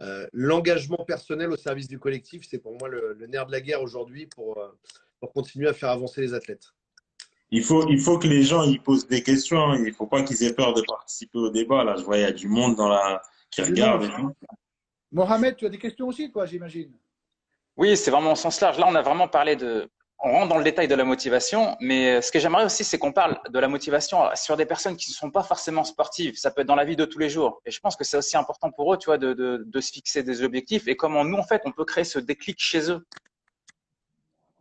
euh, 0.00 0.26
l'engagement 0.32 1.04
personnel 1.04 1.50
au 1.52 1.56
service 1.56 1.88
du 1.88 1.98
collectif, 1.98 2.46
c'est 2.48 2.58
pour 2.58 2.78
moi 2.78 2.88
le, 2.88 3.12
le 3.12 3.26
nerf 3.26 3.46
de 3.46 3.52
la 3.52 3.60
guerre 3.60 3.82
aujourd'hui 3.82 4.26
pour, 4.26 4.58
euh, 4.58 4.68
pour 5.20 5.32
continuer 5.32 5.68
à 5.68 5.74
faire 5.74 5.90
avancer 5.90 6.20
les 6.22 6.32
athlètes. 6.32 6.68
Il 7.50 7.62
faut, 7.62 7.86
il 7.88 8.00
faut 8.00 8.18
que 8.18 8.26
les 8.26 8.42
gens 8.42 8.62
ils 8.62 8.82
posent 8.82 9.06
des 9.06 9.22
questions. 9.22 9.58
hein. 9.58 9.76
Il 9.76 9.84
ne 9.84 9.92
faut 9.92 10.06
pas 10.06 10.22
qu'ils 10.22 10.42
aient 10.42 10.54
peur 10.54 10.72
de 10.74 10.82
participer 10.82 11.38
au 11.38 11.50
débat. 11.50 11.84
Là, 11.84 11.94
je 11.96 12.02
vois, 12.02 12.16
il 12.18 12.22
y 12.22 12.24
a 12.24 12.32
du 12.32 12.48
monde 12.48 12.74
dans 12.74 12.88
la... 12.88 13.22
qui 13.50 13.62
regarde. 13.62 14.08
Mohamed, 15.12 15.56
tu 15.56 15.66
as 15.66 15.68
des 15.68 15.78
questions 15.78 16.08
aussi, 16.08 16.30
toi, 16.30 16.46
j'imagine? 16.46 16.92
Oui, 17.76 17.96
c'est 17.96 18.10
vraiment 18.10 18.32
au 18.32 18.36
sens 18.36 18.60
large. 18.60 18.78
Là, 18.78 18.86
on 18.88 18.94
a 18.94 19.02
vraiment 19.02 19.28
parlé 19.28 19.54
de. 19.54 19.88
On 20.18 20.32
rentre 20.32 20.48
dans 20.48 20.58
le 20.58 20.64
détail 20.64 20.88
de 20.88 20.94
la 20.94 21.04
motivation, 21.04 21.76
mais 21.78 22.22
ce 22.22 22.32
que 22.32 22.38
j'aimerais 22.38 22.64
aussi, 22.64 22.84
c'est 22.84 22.98
qu'on 22.98 23.12
parle 23.12 23.38
de 23.50 23.58
la 23.58 23.68
motivation 23.68 24.18
sur 24.34 24.56
des 24.56 24.64
personnes 24.64 24.96
qui 24.96 25.10
ne 25.10 25.14
sont 25.14 25.30
pas 25.30 25.42
forcément 25.42 25.84
sportives. 25.84 26.36
Ça 26.38 26.50
peut 26.50 26.62
être 26.62 26.66
dans 26.66 26.74
la 26.74 26.86
vie 26.86 26.96
de 26.96 27.04
tous 27.04 27.18
les 27.18 27.28
jours. 27.28 27.60
Et 27.66 27.70
je 27.70 27.78
pense 27.80 27.96
que 27.96 28.04
c'est 28.04 28.16
aussi 28.16 28.34
important 28.36 28.70
pour 28.70 28.92
eux, 28.94 28.98
tu 28.98 29.06
vois, 29.06 29.18
de, 29.18 29.34
de, 29.34 29.62
de 29.66 29.80
se 29.80 29.92
fixer 29.92 30.22
des 30.22 30.42
objectifs 30.42 30.88
et 30.88 30.96
comment 30.96 31.22
nous, 31.22 31.36
en 31.36 31.42
fait, 31.42 31.60
on 31.66 31.72
peut 31.72 31.84
créer 31.84 32.04
ce 32.04 32.18
déclic 32.18 32.56
chez 32.58 32.90
eux. 32.90 33.04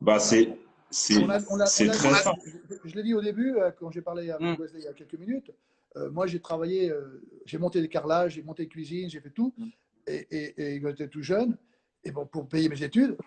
Bah, 0.01 0.19
c'est, 0.19 0.57
c'est, 0.89 1.25
très 1.25 2.13
simple. 2.15 2.41
Je, 2.69 2.89
je 2.89 2.95
l'ai 2.95 3.03
dit 3.03 3.13
au 3.13 3.21
début, 3.21 3.55
euh, 3.57 3.71
quand 3.79 3.89
j'ai 3.91 4.01
parlé 4.01 4.29
avec 4.29 4.41
Mm. 4.59 4.61
Wesley 4.61 4.79
il 4.81 4.85
y 4.85 4.87
a 4.89 4.93
quelques 4.93 5.17
minutes. 5.17 5.51
euh, 5.95 6.11
moi, 6.11 6.27
j'ai 6.27 6.41
travaillé, 6.41 6.89
euh, 6.91 7.23
j'ai 7.45 7.57
monté 7.57 7.79
des 7.79 7.87
carrelages, 7.87 8.33
j'ai 8.33 8.43
monté 8.43 8.63
des 8.63 8.69
cuisines, 8.69 9.09
j'ai 9.09 9.21
fait 9.21 9.29
tout. 9.29 9.53
Mm. 9.57 9.67
Et, 10.07 10.27
et, 10.31 10.75
et 10.75 10.81
quand 10.81 10.89
j'étais 10.89 11.07
tout 11.07 11.23
jeune, 11.23 11.57
et 12.03 12.11
bon, 12.11 12.25
pour 12.25 12.45
payer 12.47 12.67
mes 12.67 12.83
études, 12.83 13.17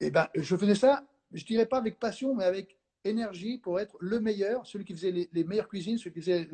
et 0.00 0.10
ben, 0.10 0.26
je 0.34 0.56
faisais 0.56 0.74
ça, 0.74 1.04
je 1.34 1.44
dirais 1.44 1.66
pas 1.66 1.78
avec 1.78 1.98
passion, 1.98 2.34
mais 2.34 2.44
avec 2.44 2.78
énergie 3.04 3.58
pour 3.58 3.78
être 3.80 3.96
le 4.00 4.20
meilleur, 4.20 4.66
celui 4.66 4.84
qui 4.84 4.94
faisait 4.94 5.10
les, 5.10 5.28
les 5.32 5.44
meilleures 5.44 5.68
cuisines, 5.68 5.98
celui 5.98 6.12
qui 6.12 6.20
faisait, 6.20 6.48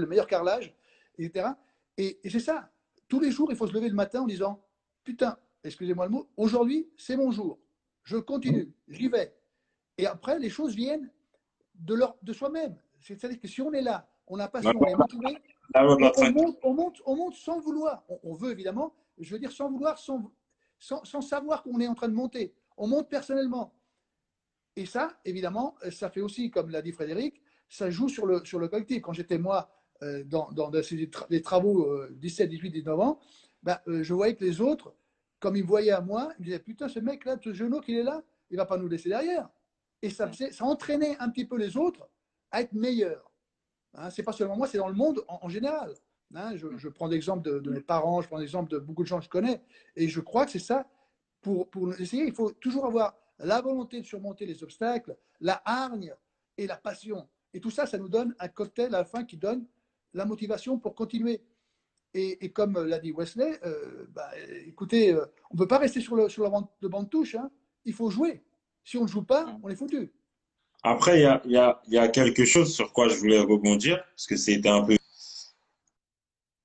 le 0.00 0.06
meilleur 0.06 0.26
carrelage, 0.26 0.74
etc. 1.18 1.50
Et, 1.98 2.18
et 2.24 2.30
c'est 2.30 2.40
ça. 2.40 2.70
Tous 3.08 3.20
les 3.20 3.30
jours, 3.30 3.50
il 3.50 3.56
faut 3.56 3.66
se 3.66 3.74
lever 3.74 3.88
le 3.88 3.94
matin 3.94 4.22
en 4.22 4.26
disant 4.26 4.62
Putain, 5.04 5.36
excusez-moi 5.64 6.06
le 6.06 6.12
mot, 6.12 6.28
aujourd'hui, 6.36 6.88
c'est 6.96 7.16
mon 7.16 7.30
jour. 7.30 7.58
Je 8.04 8.16
continue, 8.16 8.72
j'y 8.88 9.08
vais. 9.08 9.34
Et 9.98 10.06
après, 10.06 10.38
les 10.38 10.48
choses 10.48 10.74
viennent 10.74 11.10
de, 11.74 11.94
leur, 11.94 12.16
de 12.22 12.32
soi-même. 12.32 12.76
C'est-à-dire 13.00 13.40
que 13.40 13.48
si 13.48 13.60
on 13.60 13.72
est 13.72 13.82
là, 13.82 14.08
on 14.26 14.38
a 14.38 14.48
passion, 14.48 14.72
on 14.80 14.86
est 14.86 14.94
motivé, 14.96 15.38
monte, 16.32 16.58
on, 16.62 16.74
monte, 16.74 17.02
on 17.04 17.16
monte 17.16 17.34
sans 17.34 17.60
vouloir. 17.60 18.04
On, 18.08 18.18
on 18.22 18.34
veut 18.34 18.52
évidemment, 18.52 18.94
je 19.18 19.32
veux 19.32 19.38
dire 19.38 19.52
sans 19.52 19.68
vouloir, 19.68 19.98
sans, 19.98 20.30
sans, 20.78 21.04
sans 21.04 21.20
savoir 21.20 21.62
qu'on 21.62 21.80
est 21.80 21.86
en 21.86 21.94
train 21.94 22.08
de 22.08 22.14
monter. 22.14 22.54
On 22.76 22.86
monte 22.86 23.08
personnellement. 23.08 23.72
Et 24.76 24.86
ça, 24.86 25.18
évidemment, 25.24 25.76
ça 25.90 26.10
fait 26.10 26.20
aussi, 26.20 26.50
comme 26.50 26.70
l'a 26.70 26.82
dit 26.82 26.92
Frédéric, 26.92 27.42
ça 27.68 27.90
joue 27.90 28.08
sur 28.08 28.26
le, 28.26 28.44
sur 28.44 28.58
le 28.58 28.68
collectif. 28.68 29.02
Quand 29.02 29.12
j'étais 29.12 29.38
moi 29.38 29.70
euh, 30.02 30.24
dans, 30.24 30.50
dans 30.52 30.70
les 31.30 31.42
travaux 31.42 31.86
euh, 31.86 32.10
17, 32.12 32.48
18, 32.48 32.70
19 32.70 33.00
ans, 33.00 33.18
ben, 33.62 33.78
euh, 33.88 34.02
je 34.02 34.14
voyais 34.14 34.34
que 34.34 34.44
les 34.44 34.60
autres, 34.60 34.94
comme 35.40 35.56
ils 35.56 35.62
me 35.62 35.68
voyaient 35.68 35.92
à 35.92 36.00
moi, 36.00 36.32
ils 36.38 36.42
me 36.42 36.44
disaient 36.46 36.58
Putain, 36.58 36.88
ce 36.88 37.00
mec-là, 37.00 37.36
ce 37.42 37.52
genou 37.52 37.80
qu'il 37.80 37.96
est 37.96 38.02
là, 38.02 38.22
il 38.50 38.56
va 38.56 38.66
pas 38.66 38.76
nous 38.76 38.88
laisser 38.88 39.08
derrière. 39.08 39.48
Et 40.02 40.10
ça, 40.10 40.30
ça 40.32 40.64
entraînait 40.64 41.16
un 41.18 41.28
petit 41.30 41.44
peu 41.44 41.56
les 41.56 41.76
autres 41.76 42.08
à 42.50 42.62
être 42.62 42.72
meilleurs. 42.72 43.30
Hein, 43.94 44.10
c'est 44.10 44.22
pas 44.22 44.32
seulement 44.32 44.56
moi, 44.56 44.66
c'est 44.66 44.78
dans 44.78 44.88
le 44.88 44.94
monde 44.94 45.22
en, 45.28 45.40
en 45.42 45.48
général. 45.48 45.94
Hein, 46.34 46.56
je, 46.56 46.66
je 46.76 46.88
prends 46.88 47.06
l'exemple 47.06 47.42
de, 47.42 47.58
de 47.58 47.70
mes 47.70 47.80
parents, 47.80 48.22
je 48.22 48.28
prends 48.28 48.38
l'exemple 48.38 48.70
de 48.70 48.78
beaucoup 48.78 49.02
de 49.02 49.08
gens 49.08 49.18
que 49.18 49.24
je 49.24 49.30
connais. 49.30 49.62
Et 49.96 50.08
je 50.08 50.20
crois 50.20 50.46
que 50.46 50.50
c'est 50.50 50.58
ça. 50.58 50.86
Pour, 51.42 51.68
pour 51.70 51.92
essayer, 51.94 52.24
il 52.24 52.32
faut 52.32 52.52
toujours 52.52 52.86
avoir 52.86 53.16
la 53.42 53.60
volonté 53.60 54.00
de 54.00 54.06
surmonter 54.06 54.46
les 54.46 54.62
obstacles, 54.62 55.16
la 55.40 55.60
hargne 55.64 56.14
et 56.56 56.66
la 56.66 56.76
passion. 56.76 57.28
Et 57.54 57.60
tout 57.60 57.70
ça, 57.70 57.86
ça 57.86 57.98
nous 57.98 58.08
donne 58.08 58.34
un 58.38 58.48
cocktail 58.48 58.94
à 58.94 58.98
la 58.98 59.04
fin 59.04 59.24
qui 59.24 59.36
donne 59.36 59.66
la 60.14 60.24
motivation 60.24 60.78
pour 60.78 60.94
continuer. 60.94 61.42
Et, 62.14 62.50
comme 62.52 62.78
l'a 62.84 62.98
dit 62.98 63.10
Wesley, 63.10 63.58
euh, 63.64 64.06
bah, 64.10 64.30
écoutez, 64.66 65.14
euh, 65.14 65.24
on 65.50 65.54
ne 65.54 65.58
peut 65.60 65.68
pas 65.68 65.78
rester 65.78 66.00
sur 66.00 66.14
le, 66.14 66.26
le 66.26 66.88
banc 66.88 67.02
de 67.02 67.08
touche. 67.08 67.36
hein. 67.36 67.50
Il 67.86 67.94
faut 67.94 68.10
jouer. 68.10 68.42
Si 68.84 68.98
on 68.98 69.04
ne 69.04 69.08
joue 69.08 69.22
pas, 69.22 69.58
on 69.62 69.70
est 69.70 69.74
foutu. 69.74 70.12
Après, 70.82 71.20
il 71.20 71.50
y 71.50 71.98
a, 71.98 72.08
quelque 72.08 72.44
chose 72.44 72.74
sur 72.74 72.92
quoi 72.92 73.08
je 73.08 73.14
voulais 73.14 73.38
rebondir, 73.40 74.04
parce 74.10 74.26
que 74.26 74.36
c'était 74.36 74.68
un 74.68 74.82
peu. 74.82 74.96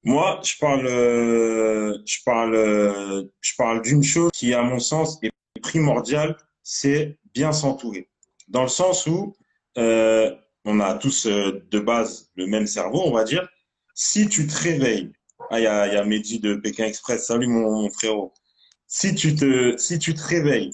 Moi, 0.03 0.41
je 0.43 0.57
parle, 0.59 0.87
euh, 0.87 1.97
je 2.05 2.17
parle, 2.25 3.29
je 3.39 3.55
parle 3.55 3.81
d'une 3.83 4.03
chose 4.03 4.31
qui, 4.33 4.53
à 4.53 4.63
mon 4.63 4.79
sens, 4.79 5.17
est 5.23 5.31
primordiale, 5.61 6.35
c'est 6.69 7.17
bien 7.33 7.53
s'entourer. 7.53 8.09
Dans 8.49 8.63
le 8.63 8.67
sens 8.67 9.07
où 9.07 9.33
euh, 9.77 10.35
on 10.65 10.81
a 10.81 10.95
tous 10.95 11.25
euh, 11.25 11.65
de 11.71 11.79
base 11.79 12.29
le 12.35 12.45
même 12.45 12.67
cerveau, 12.67 13.03
on 13.05 13.13
va 13.13 13.23
dire. 13.23 13.47
Si 13.95 14.27
tu 14.27 14.47
te 14.47 14.53
réveilles, 14.53 15.13
ah, 15.49 15.61
il 15.61 15.63
y 15.63 15.67
a, 15.67 15.87
y 15.87 15.95
a 15.95 16.03
Mehdi 16.03 16.41
de 16.41 16.55
Pékin 16.55 16.83
Express, 16.83 17.25
salut 17.25 17.47
mon, 17.47 17.83
mon 17.83 17.89
frérot. 17.89 18.33
Si 18.85 19.15
tu 19.15 19.33
te, 19.33 19.77
si 19.77 19.97
tu 19.97 20.13
te 20.13 20.21
réveilles 20.21 20.73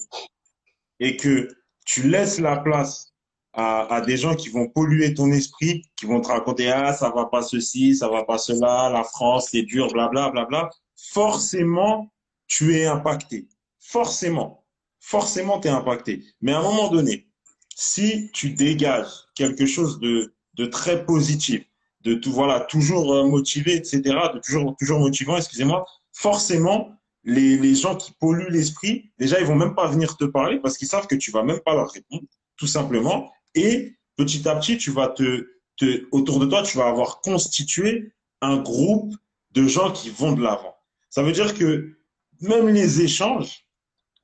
et 1.00 1.16
que 1.16 1.48
tu 1.86 2.10
laisses 2.10 2.40
la 2.40 2.58
place 2.58 3.14
à, 3.54 3.94
à 3.94 4.02
des 4.02 4.18
gens 4.18 4.34
qui 4.34 4.50
vont 4.50 4.68
polluer 4.68 5.14
ton 5.14 5.32
esprit, 5.32 5.84
qui 5.96 6.08
vont 6.08 6.22
te 6.22 6.30
raconter 6.30 6.72
ah 6.72 6.92
ça 6.94 7.12
va 7.12 7.26
pas 7.26 7.44
ceci, 7.44 7.96
ça 7.96 8.10
va 8.10 8.24
pas 8.24 8.40
cela, 8.40 8.90
la 8.90 9.04
France 9.04 9.50
c'est 9.52 9.62
dur, 9.62 9.90
blabla 9.94 10.32
blabla. 10.32 10.72
Forcément, 11.12 12.12
tu 12.48 12.76
es 12.76 12.88
impacté. 12.88 13.48
Forcément, 13.80 14.63
forcément 15.04 15.60
tu 15.60 15.68
es 15.68 15.72
impacté. 15.72 16.24
Mais 16.42 16.54
à 16.54 16.60
un 16.60 16.64
moment 16.64 16.90
donné, 16.90 17.28
si 17.76 18.32
tu 18.32 18.52
dégages 18.52 19.12
quelque 19.36 19.66
chose 19.66 20.00
de 20.00 20.34
de 20.56 20.66
très 20.66 21.06
positif, 21.06 21.64
de 22.02 22.14
tout 22.14 22.32
voilà 22.32 22.60
toujours 22.62 23.14
euh, 23.14 23.26
motivé, 23.26 23.76
etc., 23.76 24.02
de 24.34 24.40
toujours 24.40 24.76
toujours 24.78 25.00
motivant, 25.00 25.38
excusez-moi, 25.38 25.86
forcément 26.12 26.96
les, 27.24 27.58
les 27.58 27.76
gens 27.76 27.96
qui 27.96 28.12
polluent 28.20 28.50
l'esprit, 28.50 29.12
déjà, 29.18 29.40
ils 29.40 29.46
vont 29.46 29.56
même 29.56 29.76
pas 29.76 29.88
venir 29.88 30.18
te 30.18 30.26
parler 30.26 30.60
parce 30.60 30.78
qu'ils 30.78 30.88
savent 30.88 31.08
que 31.08 31.16
tu 31.16 31.32
vas 31.32 31.44
même 31.44 31.62
pas 31.62 31.74
leur 31.74 31.90
répondre, 31.90 32.24
tout 32.58 32.68
simplement. 32.68 33.32
Et 33.56 33.96
petit 34.18 34.48
à 34.48 34.56
petit, 34.56 34.78
tu 34.78 34.92
vas 34.92 35.08
te, 35.08 35.48
te, 35.78 36.08
autour 36.12 36.40
de 36.40 36.46
toi, 36.46 36.64
tu 36.64 36.78
vas 36.78 36.88
avoir 36.88 37.22
constitué 37.22 38.14
un 38.42 38.58
groupe 38.58 39.16
de 39.52 39.68
gens 39.68 39.92
qui 39.92 40.10
vont 40.10 40.34
de 40.34 40.42
l'avant. 40.42 40.76
Ça 41.10 41.24
veut 41.24 41.32
dire 41.32 41.54
que 41.54 41.96
même 42.42 42.68
les 42.68 43.02
échanges, 43.02 43.66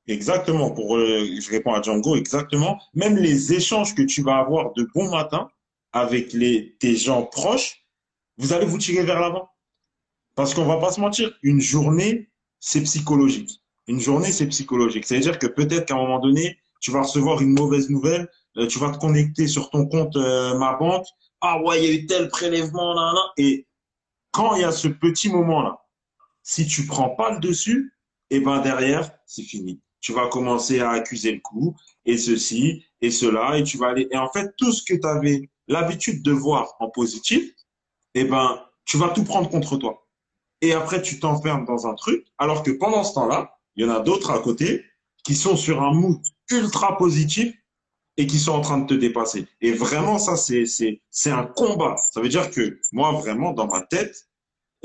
exactement, 0.10 0.72
pour, 0.72 0.98
euh, 0.98 1.26
je 1.40 1.50
réponds 1.50 1.74
à 1.74 1.82
Django, 1.82 2.16
exactement, 2.16 2.82
même 2.94 3.18
les 3.18 3.54
échanges 3.54 3.96
que 3.96 4.02
tu 4.02 4.22
vas 4.22 4.38
avoir 4.38 4.74
de 4.74 4.88
bon 4.94 5.10
matin 5.10 5.50
avec 5.94 6.34
les, 6.34 6.76
tes 6.80 6.96
gens 6.96 7.24
proches, 7.24 7.86
vous 8.38 8.54
allez 8.54 8.66
vous 8.66 8.78
tirer 8.78 9.04
vers 9.04 9.20
l'avant. 9.20 9.50
Parce 10.36 10.54
qu'on 10.54 10.66
va 10.66 10.78
pas 10.78 10.92
se 10.92 11.00
mentir, 11.02 11.32
une 11.44 11.62
journée, 11.62 12.30
c'est 12.60 12.82
psychologique. 12.82 13.62
Une 13.88 14.00
journée, 14.00 14.32
c'est 14.32 14.48
psychologique. 14.48 15.06
C'est-à-dire 15.06 15.40
que 15.40 15.48
peut-être 15.48 15.88
qu'à 15.88 15.96
un 15.96 15.98
moment 15.98 16.20
donné, 16.20 16.58
tu 16.80 16.92
vas 16.92 17.02
recevoir 17.02 17.42
une 17.42 17.54
mauvaise 17.54 17.90
nouvelle, 17.90 18.30
euh, 18.58 18.68
tu 18.68 18.80
vas 18.80 18.92
te 18.92 18.98
connecter 18.98 19.48
sur 19.48 19.70
ton 19.70 19.86
compte 19.88 20.16
euh, 20.16 20.58
Ma 20.58 20.76
Banque. 20.76 21.06
Ah 21.42 21.62
ouais, 21.62 21.84
il 21.84 21.86
y 21.86 21.90
a 21.90 21.94
eu 22.00 22.06
tel 22.06 22.30
prélèvement, 22.30 22.94
là, 22.94 23.12
là. 23.14 23.22
Et 23.38 23.68
quand 24.32 24.56
il 24.56 24.62
y 24.62 24.66
a 24.66 24.72
ce 24.72 24.88
petit 24.88 25.30
moment-là, 25.30 25.80
si 26.44 26.66
tu 26.68 26.86
prends 26.86 27.10
pas 27.10 27.32
le 27.34 27.40
dessus, 27.40 27.94
et 28.30 28.40
ben 28.40 28.60
derrière, 28.62 29.12
c'est 29.26 29.44
fini. 29.44 29.82
Tu 30.02 30.14
vas 30.14 30.28
commencer 30.28 30.80
à 30.80 30.92
accuser 30.92 31.32
le 31.34 31.40
coup, 31.40 31.76
et 32.06 32.18
ceci, 32.18 32.86
et 33.02 33.12
cela, 33.12 33.58
et 33.58 33.64
tu 33.64 33.78
vas 33.78 33.88
aller. 33.90 34.08
Et 34.12 34.18
en 34.18 34.30
fait, 34.30 34.54
tout 34.58 34.72
ce 34.72 34.84
que 34.84 34.94
tu 34.94 35.08
avais 35.08 35.50
l'habitude 35.68 36.24
de 36.24 36.32
voir 36.32 36.76
en 36.80 36.90
positif, 36.90 37.52
et 38.16 38.24
ben, 38.24 38.66
tu 38.86 38.98
vas 38.98 39.10
tout 39.10 39.24
prendre 39.24 39.50
contre 39.50 39.78
toi 39.78 40.06
et 40.62 40.74
après 40.74 41.02
tu 41.02 41.20
t'enfermes 41.20 41.66
dans 41.66 41.88
un 41.88 41.94
truc, 41.94 42.26
alors 42.38 42.64
que 42.64 42.72
pendant 42.72 43.04
ce 43.04 43.14
temps-là, 43.14 43.58
il 43.76 43.86
y 43.86 43.90
en 43.90 43.94
a 43.94 44.00
d'autres 44.00 44.32
à 44.32 44.40
côté 44.40 44.86
qui 45.24 45.36
sont 45.36 45.56
sur 45.56 45.82
un 45.82 45.94
mood 45.94 46.22
ultra 46.52 46.98
positif 46.98 47.54
et 48.18 48.28
qui 48.28 48.40
sont 48.40 48.52
en 48.52 48.62
train 48.62 48.80
de 48.80 48.86
te 48.86 48.94
dépasser. 48.94 49.48
Et 49.62 49.72
vraiment, 49.72 50.20
ça, 50.20 50.36
c'est, 50.36 50.66
c'est, 50.66 51.02
c'est 51.10 51.32
un 51.32 51.46
combat. 51.46 51.96
Ça 52.12 52.20
veut 52.20 52.28
dire 52.28 52.52
que 52.52 52.80
moi, 52.92 53.14
vraiment, 53.14 53.54
dans 53.54 53.68
ma 53.68 53.82
tête, 53.82 54.28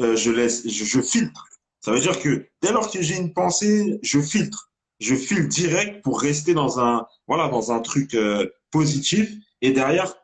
euh, 0.00 0.14
je 0.14 0.30
laisse, 0.30 0.68
je 0.68 1.00
filtre. 1.00 1.48
Ça 1.80 1.90
veut 1.90 2.00
dire 2.00 2.20
que 2.20 2.48
dès 2.62 2.70
lors 2.72 2.90
que 2.90 3.02
j'ai 3.02 3.16
une 3.16 3.32
pensée, 3.32 3.98
je 4.02 4.20
filtre. 4.20 4.70
Je 5.00 5.14
filtre 5.14 5.48
direct 5.48 6.02
pour 6.02 6.20
rester 6.20 6.54
dans 6.54 6.80
un, 6.80 7.06
voilà, 7.26 7.48
dans 7.48 7.72
un 7.72 7.80
truc 7.80 8.14
euh, 8.14 8.48
positif. 8.70 9.30
Et 9.60 9.72
derrière, 9.72 10.14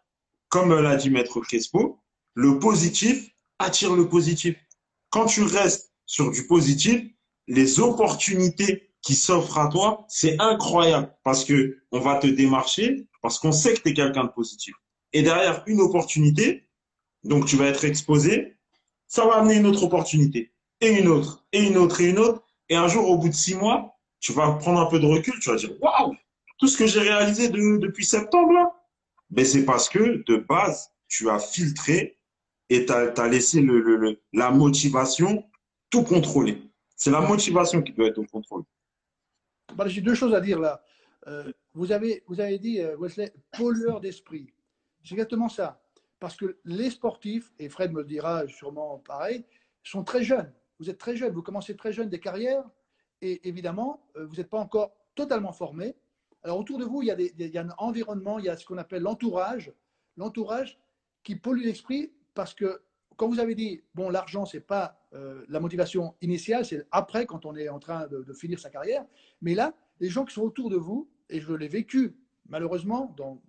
comme 0.48 0.72
l'a 0.72 0.96
dit 0.96 1.10
Maître 1.10 1.40
Crespo, 1.40 2.00
le 2.34 2.58
positif 2.58 3.30
attire 3.58 3.94
le 3.94 4.08
positif 4.08 4.56
quand 5.10 5.26
tu 5.26 5.42
restes 5.42 5.92
sur 6.06 6.30
du 6.30 6.46
positif, 6.46 7.02
les 7.46 7.80
opportunités 7.80 8.92
qui 9.02 9.14
s'offrent 9.14 9.58
à 9.58 9.68
toi, 9.68 10.06
c'est 10.08 10.40
incroyable 10.40 11.14
parce 11.24 11.44
que 11.44 11.78
on 11.90 12.00
va 12.00 12.16
te 12.16 12.26
démarcher 12.26 13.08
parce 13.22 13.38
qu'on 13.38 13.52
sait 13.52 13.74
que 13.74 13.82
tu 13.82 13.88
es 13.90 13.94
quelqu'un 13.94 14.24
de 14.24 14.30
positif. 14.30 14.74
Et 15.12 15.22
derrière 15.22 15.62
une 15.66 15.80
opportunité, 15.80 16.68
donc 17.24 17.46
tu 17.46 17.56
vas 17.56 17.66
être 17.66 17.84
exposé, 17.84 18.56
ça 19.08 19.26
va 19.26 19.34
amener 19.34 19.56
une 19.56 19.66
autre 19.66 19.82
opportunité 19.82 20.52
et 20.80 20.90
une 20.90 21.08
autre 21.08 21.44
et 21.52 21.62
une 21.62 21.76
autre 21.76 22.00
et 22.00 22.08
une 22.08 22.18
autre. 22.18 22.42
Et 22.68 22.76
un 22.76 22.86
jour, 22.86 23.10
au 23.10 23.18
bout 23.18 23.28
de 23.28 23.34
six 23.34 23.56
mois, 23.56 23.98
tu 24.20 24.32
vas 24.32 24.52
prendre 24.52 24.80
un 24.80 24.86
peu 24.86 24.98
de 25.00 25.06
recul, 25.06 25.34
tu 25.40 25.50
vas 25.50 25.56
dire 25.56 25.70
waouh, 25.82 26.14
tout 26.58 26.68
ce 26.68 26.76
que 26.76 26.86
j'ai 26.86 27.00
réalisé 27.00 27.48
de- 27.48 27.78
depuis 27.78 28.04
septembre 28.04 28.52
là, 28.52 28.72
ben 29.30 29.44
c'est 29.44 29.64
parce 29.64 29.88
que 29.88 30.22
de 30.26 30.36
base, 30.36 30.90
tu 31.08 31.28
as 31.30 31.38
filtré 31.38 32.18
et 32.68 32.86
tu 32.86 32.92
as, 32.92 33.28
laissé 33.28 33.64
la 34.32 34.50
motivation 34.50 35.44
tout 35.88 36.02
contrôler. 36.04 36.62
C'est 36.96 37.10
la 37.10 37.20
motivation 37.20 37.82
qui 37.82 37.92
doit 37.92 38.06
être 38.08 38.18
au 38.18 38.26
contrôle. 38.26 38.62
Voilà, 39.74 39.90
J'ai 39.90 40.00
deux 40.02 40.14
choses 40.14 40.34
à 40.34 40.40
dire 40.40 40.58
là. 40.58 40.82
Euh, 41.26 41.50
vous, 41.74 41.92
avez, 41.92 42.22
vous 42.26 42.40
avez 42.40 42.58
dit, 42.58 42.80
euh, 42.80 42.96
Wesley, 42.96 43.32
pollueur 43.56 44.00
d'esprit. 44.00 44.52
C'est 45.04 45.14
exactement 45.14 45.48
ça. 45.48 45.82
Parce 46.18 46.36
que 46.36 46.58
les 46.64 46.90
sportifs, 46.90 47.50
et 47.58 47.68
Fred 47.68 47.92
me 47.92 48.00
le 48.00 48.04
dira 48.06 48.46
sûrement 48.46 48.98
pareil, 48.98 49.44
sont 49.82 50.04
très 50.04 50.22
jeunes. 50.22 50.52
Vous 50.78 50.90
êtes 50.90 50.98
très 50.98 51.16
jeunes, 51.16 51.32
vous 51.32 51.42
commencez 51.42 51.74
très 51.76 51.92
jeunes 51.92 52.08
des 52.10 52.20
carrières, 52.20 52.64
et 53.22 53.48
évidemment, 53.48 54.06
euh, 54.16 54.26
vous 54.26 54.36
n'êtes 54.36 54.48
pas 54.48 54.58
encore 54.58 54.92
totalement 55.14 55.52
formé. 55.52 55.94
Alors 56.42 56.58
autour 56.58 56.78
de 56.78 56.84
vous, 56.84 57.02
il 57.02 57.08
y 57.08 57.58
a, 57.58 57.62
un 57.62 57.70
environnement, 57.78 58.38
il 58.38 58.46
y 58.46 58.48
a 58.48 58.56
ce 58.56 58.64
qu'on 58.64 58.78
appelle 58.78 59.02
l'entourage, 59.02 59.72
l'entourage 60.16 60.78
qui 61.22 61.36
pollue 61.36 61.64
l'esprit 61.64 62.12
parce 62.34 62.54
que 62.54 62.82
quand 63.16 63.28
vous 63.28 63.40
avez 63.40 63.54
dit, 63.54 63.82
bon, 63.94 64.08
l'argent, 64.08 64.46
ce 64.46 64.56
n'est 64.56 64.62
pas 64.62 64.98
euh, 65.12 65.44
la 65.48 65.60
motivation 65.60 66.14
initiale, 66.22 66.64
c'est 66.64 66.86
après 66.90 67.26
quand 67.26 67.44
on 67.44 67.54
est 67.54 67.68
en 67.68 67.78
train 67.78 68.06
de, 68.06 68.32
finir 68.32 68.58
sa 68.58 68.70
carrière, 68.70 69.04
mais 69.42 69.54
là, 69.54 69.74
les 70.00 70.08
gens 70.08 70.24
qui 70.24 70.32
sont 70.32 70.42
autour 70.42 70.70
de 70.70 70.76
vous, 70.76 71.10
et 71.28 71.40
je 71.40 71.52
l'ai 71.52 71.68
vécu 71.68 72.16
malheureusement 72.48 73.14
dans, 73.18 73.42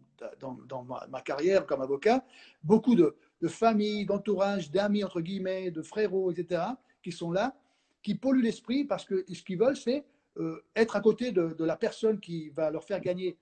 ma, 1.09 1.21
carrière 1.21 1.65
comme 1.65 1.81
avocat, 1.81 2.25
beaucoup 2.63 2.95
de, 2.95 3.15
de 3.41 3.47
familles, 3.47 4.05
d'entourage, 4.05 4.69
d'amis, 4.71 5.05
entre 5.05 5.21
guillemets, 5.21 5.71
de 5.71 5.81
frérots, 5.81 6.31
etc., 6.31 6.63
qui 7.01 7.13
sont 7.13 7.31
là, 7.31 7.55
qui 8.01 8.15
polluent 8.15 8.41
l'esprit 8.41 8.83
parce 8.83 9.05
que 9.05 9.25
ce 9.31 9.43
qu'ils 9.43 9.57
veulent, 9.57 9.77
c'est 9.77 10.03
euh, 10.37 10.63
être 10.75 10.95
à 10.95 11.01
côté 11.01 11.31
de, 11.31 11.53
de 11.53 11.65
la 11.65 11.75
personne 11.75 12.19
qui 12.19 12.49
va 12.49 12.71
leur 12.71 12.83
faire 12.83 13.01
gagner 13.01 13.37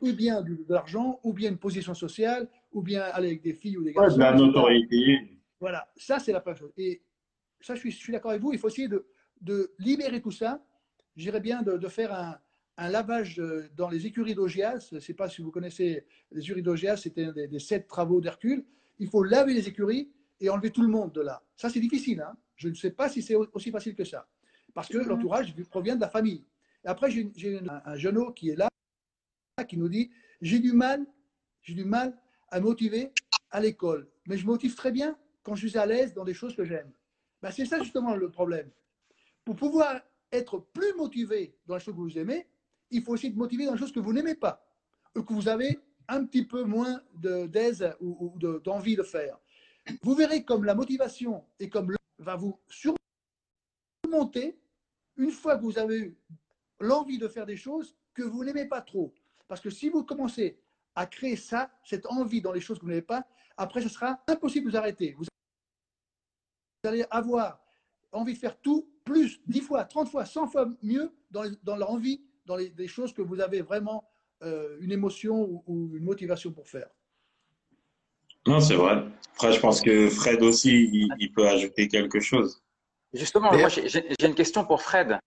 ou 0.00 0.12
bien 0.12 0.42
de 0.42 0.56
l'argent, 0.68 1.20
ou 1.22 1.32
bien 1.32 1.50
une 1.50 1.58
position 1.58 1.94
sociale, 1.94 2.48
ou 2.72 2.82
bien 2.82 3.02
aller 3.02 3.28
avec 3.28 3.42
des 3.42 3.52
filles 3.52 3.76
ou 3.76 3.84
des 3.84 3.92
garçons. 3.92 4.16
de 4.16 4.20
la 4.20 4.32
notoriété. 4.34 5.18
Voilà, 5.58 5.88
ça 5.96 6.18
c'est 6.18 6.32
la 6.32 6.40
première 6.40 6.58
chose. 6.58 6.72
Et 6.76 7.02
ça, 7.60 7.74
je 7.74 7.88
suis, 7.90 8.12
d'accord 8.12 8.30
avec 8.30 8.42
vous, 8.42 8.52
il 8.52 8.58
faut 8.58 8.68
essayer 8.68 8.88
de, 8.88 9.06
de 9.40 9.72
libérer 9.78 10.20
tout 10.20 10.30
ça. 10.30 10.64
J'irais 11.16 11.40
bien 11.40 11.62
de, 11.62 11.88
faire 11.88 12.14
un, 12.14 12.38
un 12.78 12.88
lavage 12.88 13.38
euh, 13.38 13.68
dans 13.76 13.88
les 13.88 14.06
écuries 14.06 14.34
d'Augias. 14.34 14.88
Je 14.90 14.96
ne 14.96 15.00
sais 15.00 15.14
pas 15.14 15.28
si 15.28 15.42
vous 15.42 15.50
connaissez 15.50 16.06
les 16.32 16.42
écuries 16.42 16.62
d'Augias, 16.62 16.96
c'était 16.96 17.30
des, 17.32 17.46
des, 17.46 17.58
sept 17.58 17.86
travaux 17.86 18.20
d'Hercule. 18.20 18.64
Il 18.98 19.08
faut 19.08 19.22
laver 19.22 19.52
les 19.52 19.68
écuries 19.68 20.10
et 20.40 20.48
enlever 20.48 20.70
tout 20.70 20.82
le 20.82 20.88
monde 20.88 21.12
de 21.12 21.20
là. 21.20 21.42
Ça, 21.56 21.68
c'est 21.68 21.80
difficile. 21.80 22.22
Hein 22.22 22.34
je 22.60 22.68
ne 22.68 22.74
sais 22.74 22.90
pas 22.90 23.08
si 23.08 23.22
c'est 23.22 23.34
aussi 23.34 23.70
facile 23.70 23.94
que 23.94 24.04
ça. 24.04 24.28
Parce 24.74 24.88
que 24.88 24.98
l'entourage 24.98 25.54
provient 25.70 25.96
de 25.96 26.00
la 26.02 26.10
famille. 26.10 26.44
Après, 26.84 27.10
j'ai 27.10 27.58
un, 27.58 27.80
un 27.84 27.96
jeune 27.96 28.34
qui 28.34 28.50
est 28.50 28.56
là, 28.56 28.68
qui 29.66 29.78
nous 29.78 29.88
dit 29.88 30.10
J'ai 30.42 30.58
du 30.58 30.72
mal, 30.72 31.06
j'ai 31.62 31.72
du 31.72 31.84
mal 31.84 32.14
à 32.50 32.60
motiver 32.60 33.12
à 33.50 33.60
l'école. 33.60 34.08
Mais 34.26 34.36
je 34.36 34.44
motive 34.44 34.74
très 34.74 34.92
bien 34.92 35.16
quand 35.42 35.54
je 35.54 35.66
suis 35.66 35.78
à 35.78 35.86
l'aise 35.86 36.12
dans 36.12 36.24
des 36.24 36.34
choses 36.34 36.54
que 36.54 36.64
j'aime. 36.64 36.92
Ben, 37.40 37.50
c'est 37.50 37.64
ça 37.64 37.78
justement 37.78 38.14
le 38.14 38.30
problème. 38.30 38.70
Pour 39.42 39.56
pouvoir 39.56 39.98
être 40.30 40.58
plus 40.58 40.92
motivé 40.94 41.56
dans 41.66 41.76
les 41.76 41.80
choses 41.80 41.94
que 41.94 42.00
vous 42.00 42.18
aimez, 42.18 42.46
il 42.90 43.02
faut 43.02 43.12
aussi 43.12 43.28
être 43.28 43.36
motivé 43.36 43.64
dans 43.64 43.72
les 43.72 43.78
choses 43.78 43.92
que 43.92 44.00
vous 44.00 44.12
n'aimez 44.12 44.34
pas, 44.34 44.62
ou 45.16 45.22
que 45.22 45.32
vous 45.32 45.48
avez 45.48 45.78
un 46.08 46.26
petit 46.26 46.44
peu 46.44 46.64
moins 46.64 47.00
d'aise 47.14 47.90
ou, 48.00 48.34
d'envie 48.62 48.96
de, 48.96 49.02
faire. 49.02 49.38
Vous 50.02 50.14
verrez 50.14 50.44
comme 50.44 50.64
la 50.64 50.74
motivation 50.74 51.42
et 51.58 51.70
comme 51.70 51.94
va 52.20 52.36
vous 52.36 52.58
surmonter 54.06 54.58
une 55.16 55.30
fois 55.30 55.56
que 55.56 55.62
vous 55.62 55.78
avez 55.78 55.98
eu 55.98 56.18
l'envie 56.78 57.18
de 57.18 57.28
faire 57.28 57.46
des 57.46 57.56
choses 57.56 57.96
que 58.14 58.22
vous 58.22 58.44
n'aimez 58.44 58.66
pas 58.66 58.80
trop. 58.80 59.12
Parce 59.48 59.60
que 59.60 59.70
si 59.70 59.88
vous 59.88 60.04
commencez 60.04 60.60
à 60.94 61.06
créer 61.06 61.36
ça, 61.36 61.70
cette 61.84 62.06
envie 62.06 62.40
dans 62.40 62.52
les 62.52 62.60
choses 62.60 62.78
que 62.78 62.84
vous 62.84 62.90
n'aimez 62.90 63.02
pas, 63.02 63.26
après, 63.56 63.82
ce 63.82 63.88
sera 63.88 64.22
impossible 64.26 64.66
de 64.66 64.70
vous 64.70 64.76
arrêter. 64.76 65.14
Vous 65.18 65.26
allez 66.84 67.04
avoir 67.10 67.62
envie 68.12 68.34
de 68.34 68.38
faire 68.38 68.58
tout, 68.60 68.88
plus 69.04 69.40
10 69.46 69.60
fois, 69.60 69.84
30 69.84 70.08
fois, 70.08 70.24
100 70.24 70.48
fois 70.48 70.68
mieux 70.82 71.12
dans, 71.30 71.44
dans 71.62 71.76
l'envie, 71.76 72.24
dans 72.46 72.56
les, 72.56 72.70
des 72.70 72.88
choses 72.88 73.12
que 73.12 73.22
vous 73.22 73.40
avez 73.40 73.60
vraiment 73.60 74.08
euh, 74.42 74.78
une 74.80 74.92
émotion 74.92 75.62
ou, 75.66 75.90
une 75.94 76.04
motivation 76.04 76.52
pour 76.52 76.68
faire. 76.68 76.88
Non, 78.46 78.60
c'est 78.60 78.74
vrai. 78.74 79.04
Après, 79.34 79.52
je 79.52 79.60
pense 79.60 79.80
que 79.80 80.08
Fred 80.08 80.42
aussi, 80.42 80.84
il, 80.92 81.08
il 81.18 81.32
peut 81.32 81.48
ajouter 81.48 81.88
quelque 81.88 82.20
chose. 82.20 82.62
Justement, 83.12 83.52
moi, 83.52 83.68
j'ai 83.68 84.14
une 84.22 84.34
question 84.34 84.64
pour 84.64 84.82
Fred. 84.82 85.18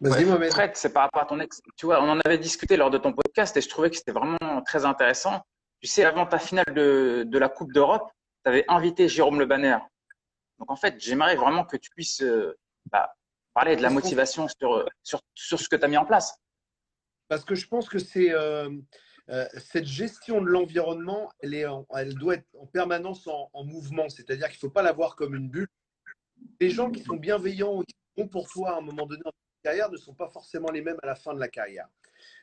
Vas-y, 0.00 0.24
ouais, 0.24 0.50
Fred, 0.50 0.72
c'est 0.74 0.92
par 0.92 1.04
rapport 1.04 1.22
à 1.22 1.26
ton 1.26 1.38
ex. 1.38 1.62
Tu 1.76 1.86
vois, 1.86 2.02
on 2.02 2.08
en 2.08 2.20
avait 2.24 2.38
discuté 2.38 2.76
lors 2.76 2.90
de 2.90 2.98
ton 2.98 3.12
podcast 3.12 3.56
et 3.56 3.60
je 3.60 3.68
trouvais 3.68 3.88
que 3.88 3.96
c'était 3.96 4.12
vraiment 4.12 4.62
très 4.66 4.84
intéressant. 4.84 5.40
Tu 5.80 5.86
sais, 5.86 6.04
avant 6.04 6.26
ta 6.26 6.38
finale 6.38 6.74
de, 6.74 7.24
de 7.26 7.38
la 7.38 7.48
Coupe 7.48 7.72
d'Europe, 7.72 8.10
tu 8.44 8.50
avais 8.50 8.64
invité 8.68 9.08
Jérôme 9.08 9.38
Le 9.38 9.46
Banner. 9.46 9.78
Donc, 10.58 10.70
en 10.70 10.76
fait, 10.76 10.96
j'aimerais 10.98 11.36
vraiment 11.36 11.64
que 11.64 11.76
tu 11.76 11.90
puisses 11.90 12.22
euh, 12.22 12.56
bah, 12.90 13.14
parler 13.54 13.76
de 13.76 13.82
la 13.82 13.90
motivation 13.90 14.48
sur, 14.48 14.88
sur, 15.02 15.20
sur 15.34 15.60
ce 15.60 15.68
que 15.68 15.76
tu 15.76 15.84
as 15.84 15.88
mis 15.88 15.96
en 15.96 16.04
place. 16.04 16.36
Parce 17.28 17.44
que 17.44 17.54
je 17.54 17.66
pense 17.66 17.88
que 17.88 17.98
c'est 17.98 18.32
euh, 18.32 18.68
euh, 19.32 19.46
cette 19.58 19.86
gestion 19.86 20.40
de 20.40 20.46
l'environnement, 20.46 21.30
elle, 21.40 21.54
est 21.54 21.66
en, 21.66 21.86
elle 21.96 22.14
doit 22.14 22.34
être 22.34 22.46
en 22.58 22.66
permanence 22.66 23.26
en, 23.26 23.50
en 23.52 23.64
mouvement. 23.64 24.08
C'est-à-dire 24.08 24.48
qu'il 24.48 24.56
ne 24.56 24.60
faut 24.60 24.70
pas 24.70 24.82
la 24.82 24.92
voir 24.92 25.16
comme 25.16 25.34
une 25.34 25.48
bulle. 25.48 25.68
Les 26.60 26.70
gens 26.70 26.90
qui 26.90 27.02
sont 27.02 27.16
bienveillants, 27.16 27.82
qui 27.82 27.94
sont 27.94 28.24
bons 28.24 28.28
pour 28.28 28.48
toi 28.48 28.74
à 28.74 28.78
un 28.78 28.82
moment 28.82 29.06
donné 29.06 29.22
carrière 29.62 29.90
ne 29.90 29.96
sont 29.96 30.14
pas 30.14 30.28
forcément 30.28 30.70
les 30.70 30.82
mêmes 30.82 30.98
à 31.02 31.06
la 31.06 31.14
fin 31.14 31.34
de 31.34 31.40
la 31.40 31.48
carrière. 31.48 31.88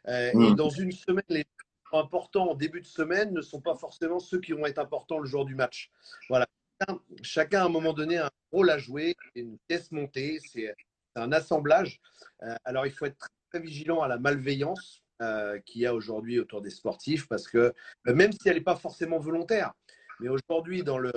Euh, 0.08 0.32
mmh. 0.34 0.42
Et 0.44 0.56
dans 0.56 0.70
une 0.70 0.92
semaine, 0.92 1.24
les 1.30 1.46
importants 1.92 2.52
en 2.52 2.56
début 2.56 2.82
de 2.82 2.86
semaine 2.86 3.34
ne 3.34 3.42
sont 3.42 3.62
pas 3.62 3.76
forcément 3.76 4.20
ceux 4.20 4.40
qui 4.40 4.54
vont 4.54 4.66
être 4.66 4.80
importants 4.80 5.20
le 5.20 5.28
jour 5.28 5.46
du 5.46 5.56
match. 5.56 5.92
Voilà. 6.30 6.48
Chacun, 6.80 7.00
chacun 7.22 7.62
à 7.62 7.66
un 7.66 7.70
moment 7.70 7.94
donné 7.94 8.18
a 8.18 8.28
un 8.28 8.32
rôle 8.52 8.70
à 8.70 8.78
jouer, 8.78 9.16
une 9.36 9.58
pièce 9.68 9.92
montée, 9.92 10.40
c'est 10.52 10.74
un 11.16 11.32
assemblage. 11.32 12.00
Euh, 12.44 12.56
alors 12.64 12.86
il 12.86 12.92
faut 12.92 13.06
être 13.06 13.18
très, 13.18 13.30
très 13.50 13.60
vigilant 13.60 14.02
à 14.02 14.08
la 14.08 14.18
malveillance 14.18 15.04
euh, 15.22 15.60
qu'il 15.66 15.82
y 15.82 15.86
a 15.86 15.94
aujourd'hui 15.94 16.40
autour 16.40 16.62
des 16.62 16.70
sportifs 16.70 17.28
parce 17.28 17.48
que 17.48 17.74
même 18.06 18.32
si 18.32 18.48
elle 18.48 18.56
n'est 18.56 18.62
pas 18.62 18.76
forcément 18.76 19.20
volontaire, 19.20 19.74
mais 20.20 20.30
aujourd'hui 20.30 20.84
dans 20.84 20.98
le 20.98 21.12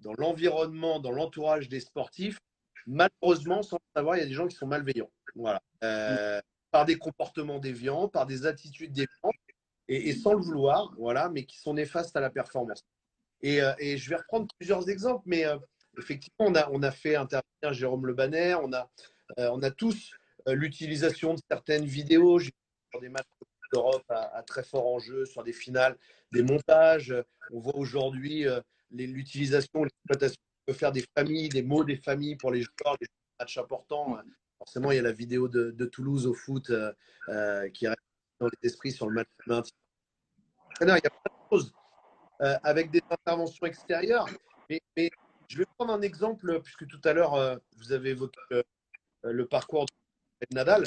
dans 0.00 0.12
l'environnement, 0.18 1.00
dans 1.00 1.10
l'entourage 1.10 1.68
des 1.68 1.80
sportifs, 1.80 2.38
malheureusement, 2.86 3.62
sans 3.62 3.76
le 3.76 3.98
savoir, 4.00 4.16
il 4.16 4.20
y 4.20 4.22
a 4.22 4.26
des 4.26 4.34
gens 4.34 4.46
qui 4.46 4.56
sont 4.56 4.66
malveillants. 4.66 5.10
Voilà. 5.34 5.60
Euh, 5.82 6.40
par 6.70 6.84
des 6.84 6.98
comportements 6.98 7.58
déviants, 7.58 8.08
par 8.08 8.26
des 8.26 8.46
attitudes 8.46 8.92
déviantes, 8.92 9.34
et, 9.88 10.12
sans 10.12 10.34
le 10.34 10.42
vouloir, 10.42 10.92
voilà, 10.98 11.28
mais 11.28 11.44
qui 11.44 11.58
sont 11.58 11.74
néfastes 11.74 12.16
à 12.16 12.20
la 12.20 12.30
performance. 12.30 12.84
Et, 13.42 13.62
euh, 13.62 13.72
je 13.78 14.10
vais 14.10 14.16
reprendre 14.16 14.48
plusieurs 14.58 14.88
exemples, 14.88 15.22
mais 15.26 15.44
euh, 15.44 15.56
effectivement, 15.98 16.46
on 16.46 16.54
a, 16.54 16.68
on 16.70 16.82
a 16.82 16.90
fait 16.90 17.16
intervenir 17.16 17.72
Jérôme 17.72 18.06
Le 18.06 18.14
Banner, 18.14 18.56
on 18.62 18.72
a, 18.72 18.90
euh, 19.38 19.50
on 19.52 19.62
a 19.62 19.70
tous 19.70 20.12
euh, 20.48 20.54
l'utilisation 20.54 21.34
de 21.34 21.40
certaines 21.48 21.84
vidéos 21.84 22.38
sur 22.90 23.00
des 23.00 23.08
matchs 23.08 23.26
d'Europe 23.72 24.04
à, 24.08 24.36
à, 24.36 24.42
très 24.42 24.62
fort 24.62 24.86
enjeu, 24.86 25.24
sur 25.26 25.42
des 25.42 25.52
finales, 25.52 25.96
des 26.32 26.42
montages. 26.42 27.14
On 27.52 27.60
voit 27.60 27.76
aujourd'hui 27.76 28.46
euh, 28.46 28.60
l'utilisation, 28.90 29.84
l'exploitation 29.84 30.40
peut 30.66 30.72
faire 30.72 30.92
des 30.92 31.04
familles, 31.16 31.48
des 31.48 31.62
mots 31.62 31.84
des 31.84 31.96
familles 31.96 32.36
pour 32.36 32.50
les 32.50 32.62
joueurs, 32.62 32.96
des 33.00 33.06
matchs 33.38 33.58
importants. 33.58 34.18
Forcément, 34.58 34.90
il 34.90 34.96
y 34.96 34.98
a 34.98 35.02
la 35.02 35.12
vidéo 35.12 35.48
de, 35.48 35.70
de 35.70 35.86
Toulouse 35.86 36.26
au 36.26 36.34
foot 36.34 36.70
euh, 36.70 36.92
euh, 37.28 37.68
qui 37.70 37.86
reste 37.86 38.00
dans 38.40 38.46
les 38.46 38.68
esprits 38.68 38.92
sur 38.92 39.08
le 39.08 39.14
match 39.14 39.28
de 39.46 39.52
maintien. 39.52 39.76
Il 40.80 40.88
y 40.88 40.90
a 40.90 41.00
plein 41.00 41.10
de 41.10 41.48
choses 41.50 41.72
euh, 42.42 42.56
avec 42.62 42.90
des 42.90 43.02
interventions 43.10 43.66
extérieures. 43.66 44.26
Mais, 44.68 44.80
mais, 44.96 45.10
je 45.48 45.58
vais 45.58 45.66
prendre 45.78 45.92
un 45.92 46.02
exemple, 46.02 46.60
puisque 46.60 46.88
tout 46.88 47.00
à 47.04 47.12
l'heure, 47.12 47.60
vous 47.76 47.92
avez 47.92 48.10
évoqué 48.10 48.40
le 49.22 49.46
parcours 49.46 49.86
de 49.86 50.54
Nadal. 50.56 50.82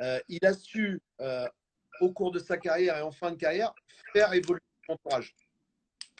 Euh, 0.00 0.20
il 0.28 0.44
a 0.44 0.52
su, 0.52 1.00
euh, 1.20 1.46
au 2.00 2.12
cours 2.12 2.32
de 2.32 2.38
sa 2.38 2.56
carrière 2.56 2.96
et 2.96 3.02
en 3.02 3.12
fin 3.12 3.30
de 3.30 3.36
carrière, 3.36 3.72
faire 4.12 4.32
évoluer 4.32 4.60
son 4.86 4.94
entourage. 4.94 5.34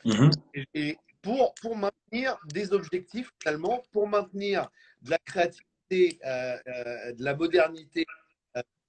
-hmm. 0.05 0.31
et, 0.55 0.67
et 0.75 0.99
pour, 1.23 1.55
pour, 1.55 1.77
maintenir 1.77 2.39
des 2.53 2.73
objectifs, 2.73 3.31
finalement, 3.43 3.83
pour 3.93 4.07
maintenir 4.07 4.69
de 5.03 5.11
la 5.11 5.19
créativité, 5.19 6.19
euh, 6.25 7.13
de 7.13 7.25
la 7.25 7.35
modernité, 7.35 8.05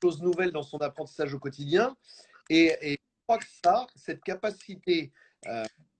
choses 0.03 0.21
nouvelles 0.21 0.51
dans 0.51 0.63
son 0.63 0.77
apprentissage 0.79 1.33
au 1.33 1.39
quotidien. 1.39 1.95
Et, 2.49 2.67
et 2.81 2.91
je 2.91 3.23
crois 3.25 3.39
que 3.39 3.51
ça, 3.63 3.87
cette 3.95 4.21
capacité 4.23 5.11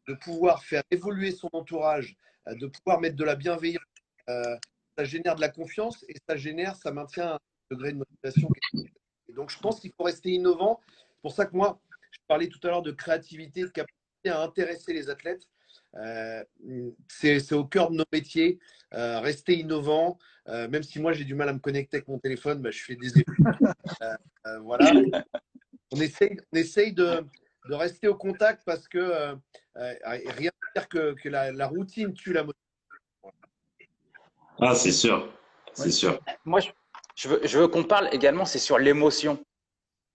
de 0.08 0.14
pouvoir 0.26 0.64
faire 0.64 0.84
évoluer 0.92 1.32
son 1.32 1.50
entourage, 1.54 2.16
de 2.62 2.68
pouvoir 2.68 3.00
mettre 3.00 3.16
de 3.16 3.24
la 3.24 3.36
bienveillance, 3.36 3.94
ça 4.98 5.04
génère 5.14 5.36
de 5.36 5.42
la 5.42 5.50
confiance 5.50 6.04
et 6.10 6.16
ça 6.28 6.36
génère, 6.36 6.76
ça 6.76 6.92
maintient 6.92 7.40
degré 7.72 7.92
de 7.92 7.98
motivation. 7.98 8.50
Et 9.30 9.34
donc, 9.34 9.50
je 9.50 9.60
pense 9.60 9.80
qu'il 9.80 9.92
faut 9.92 10.04
rester 10.04 10.32
innovant. 10.32 10.80
C'est 10.88 11.22
pour 11.22 11.34
ça 11.34 11.46
que 11.46 11.56
moi, 11.56 11.80
je 12.12 12.20
parlais 12.28 12.48
tout 12.48 12.60
à 12.64 12.68
l'heure 12.68 12.82
de 12.82 12.92
créativité, 12.92 13.62
de 13.62 13.68
capacité 13.68 14.30
à 14.30 14.42
intéresser 14.42 14.94
les 14.94 15.10
athlètes. 15.10 15.48
Euh, 15.96 16.44
c'est 17.08 17.54
au 17.54 17.66
cœur 17.66 17.90
de 17.90 17.98
nos 17.98 18.06
métiers. 18.12 18.60
Euh, 18.94 19.20
rester 19.20 19.58
innovant, 19.58 20.18
euh, 20.48 20.68
même 20.70 20.84
si 20.84 21.00
moi 21.00 21.12
j'ai 21.12 21.26
du 21.26 21.36
mal 21.36 21.50
à 21.50 21.54
me 21.54 21.60
connecter 21.60 21.98
avec 21.98 22.08
mon 22.08 22.20
téléphone, 22.20 22.62
bah, 22.62 22.72
je 22.72 22.82
fais 22.82 22.96
des 22.96 23.12
euh, 24.48 24.60
voilà. 24.60 24.92
On 25.92 26.00
essaye, 26.00 26.38
on 26.54 26.58
essaye 26.58 26.94
de, 26.94 27.26
de, 27.70 27.74
rester 27.74 28.08
au 28.08 28.16
contact 28.16 28.64
parce 28.66 28.88
que 28.88 28.98
euh, 28.98 29.36
rien 29.76 30.52
ne 30.52 30.80
dire 30.80 30.88
que, 30.88 31.14
que 31.14 31.30
la, 31.30 31.52
la, 31.52 31.68
routine 31.68 32.14
tue 32.14 32.32
la 32.32 32.44
motivation. 32.44 33.34
Ah, 34.62 34.76
c'est 34.76 34.92
sûr. 34.92 35.32
C'est 35.74 35.86
ouais. 35.86 35.92
sûr. 35.92 36.20
Moi, 36.46 36.60
je, 36.60 36.70
je 37.16 37.30
veux, 37.30 37.42
je 37.44 37.58
veux 37.58 37.68
qu'on 37.68 37.84
parle 37.84 38.10
également, 38.12 38.46
c'est 38.46 38.60
sur 38.60 38.78
l'émotion. 38.78 39.44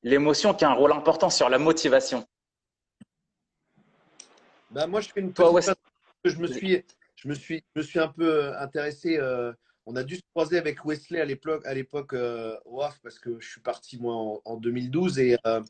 L'émotion 0.03 0.55
qui 0.55 0.65
a 0.65 0.71
un 0.71 0.75
rôle 0.75 0.93
important 0.93 1.31
sur 1.31 1.49
la 1.49 1.59
motivation. 1.59 2.27
Ben, 4.71 4.87
moi, 4.87 5.01
je 5.01 5.09
fais 5.09 5.21
une 5.21 5.33
ouais, 5.39 5.63
je 6.25 6.37
me 6.37 6.47
suis, 6.47 6.85
je 7.17 7.29
me 7.29 7.35
suis, 7.35 7.65
je 7.75 7.81
me 7.81 7.85
suis 7.85 7.99
un 7.99 8.09
peu 8.09 8.57
intéressé. 8.59 9.19
Euh, 9.19 9.53
on 9.87 9.97
a 9.97 10.05
dû 10.05 10.17
se 10.17 10.23
croiser 10.35 10.59
avec 10.59 10.85
Wesley 10.85 11.21
à 11.21 11.25
l'époque, 11.25 11.67
à 11.67 11.75
l'époque 11.75 12.13
euh, 12.13 12.57
parce 13.03 13.19
que 13.19 13.41
je 13.41 13.49
suis 13.49 13.61
parti 13.61 13.99
moi 13.99 14.15
en, 14.15 14.43
en 14.45 14.57
2012 14.57 15.19
et, 15.19 15.39
euh, 15.47 15.63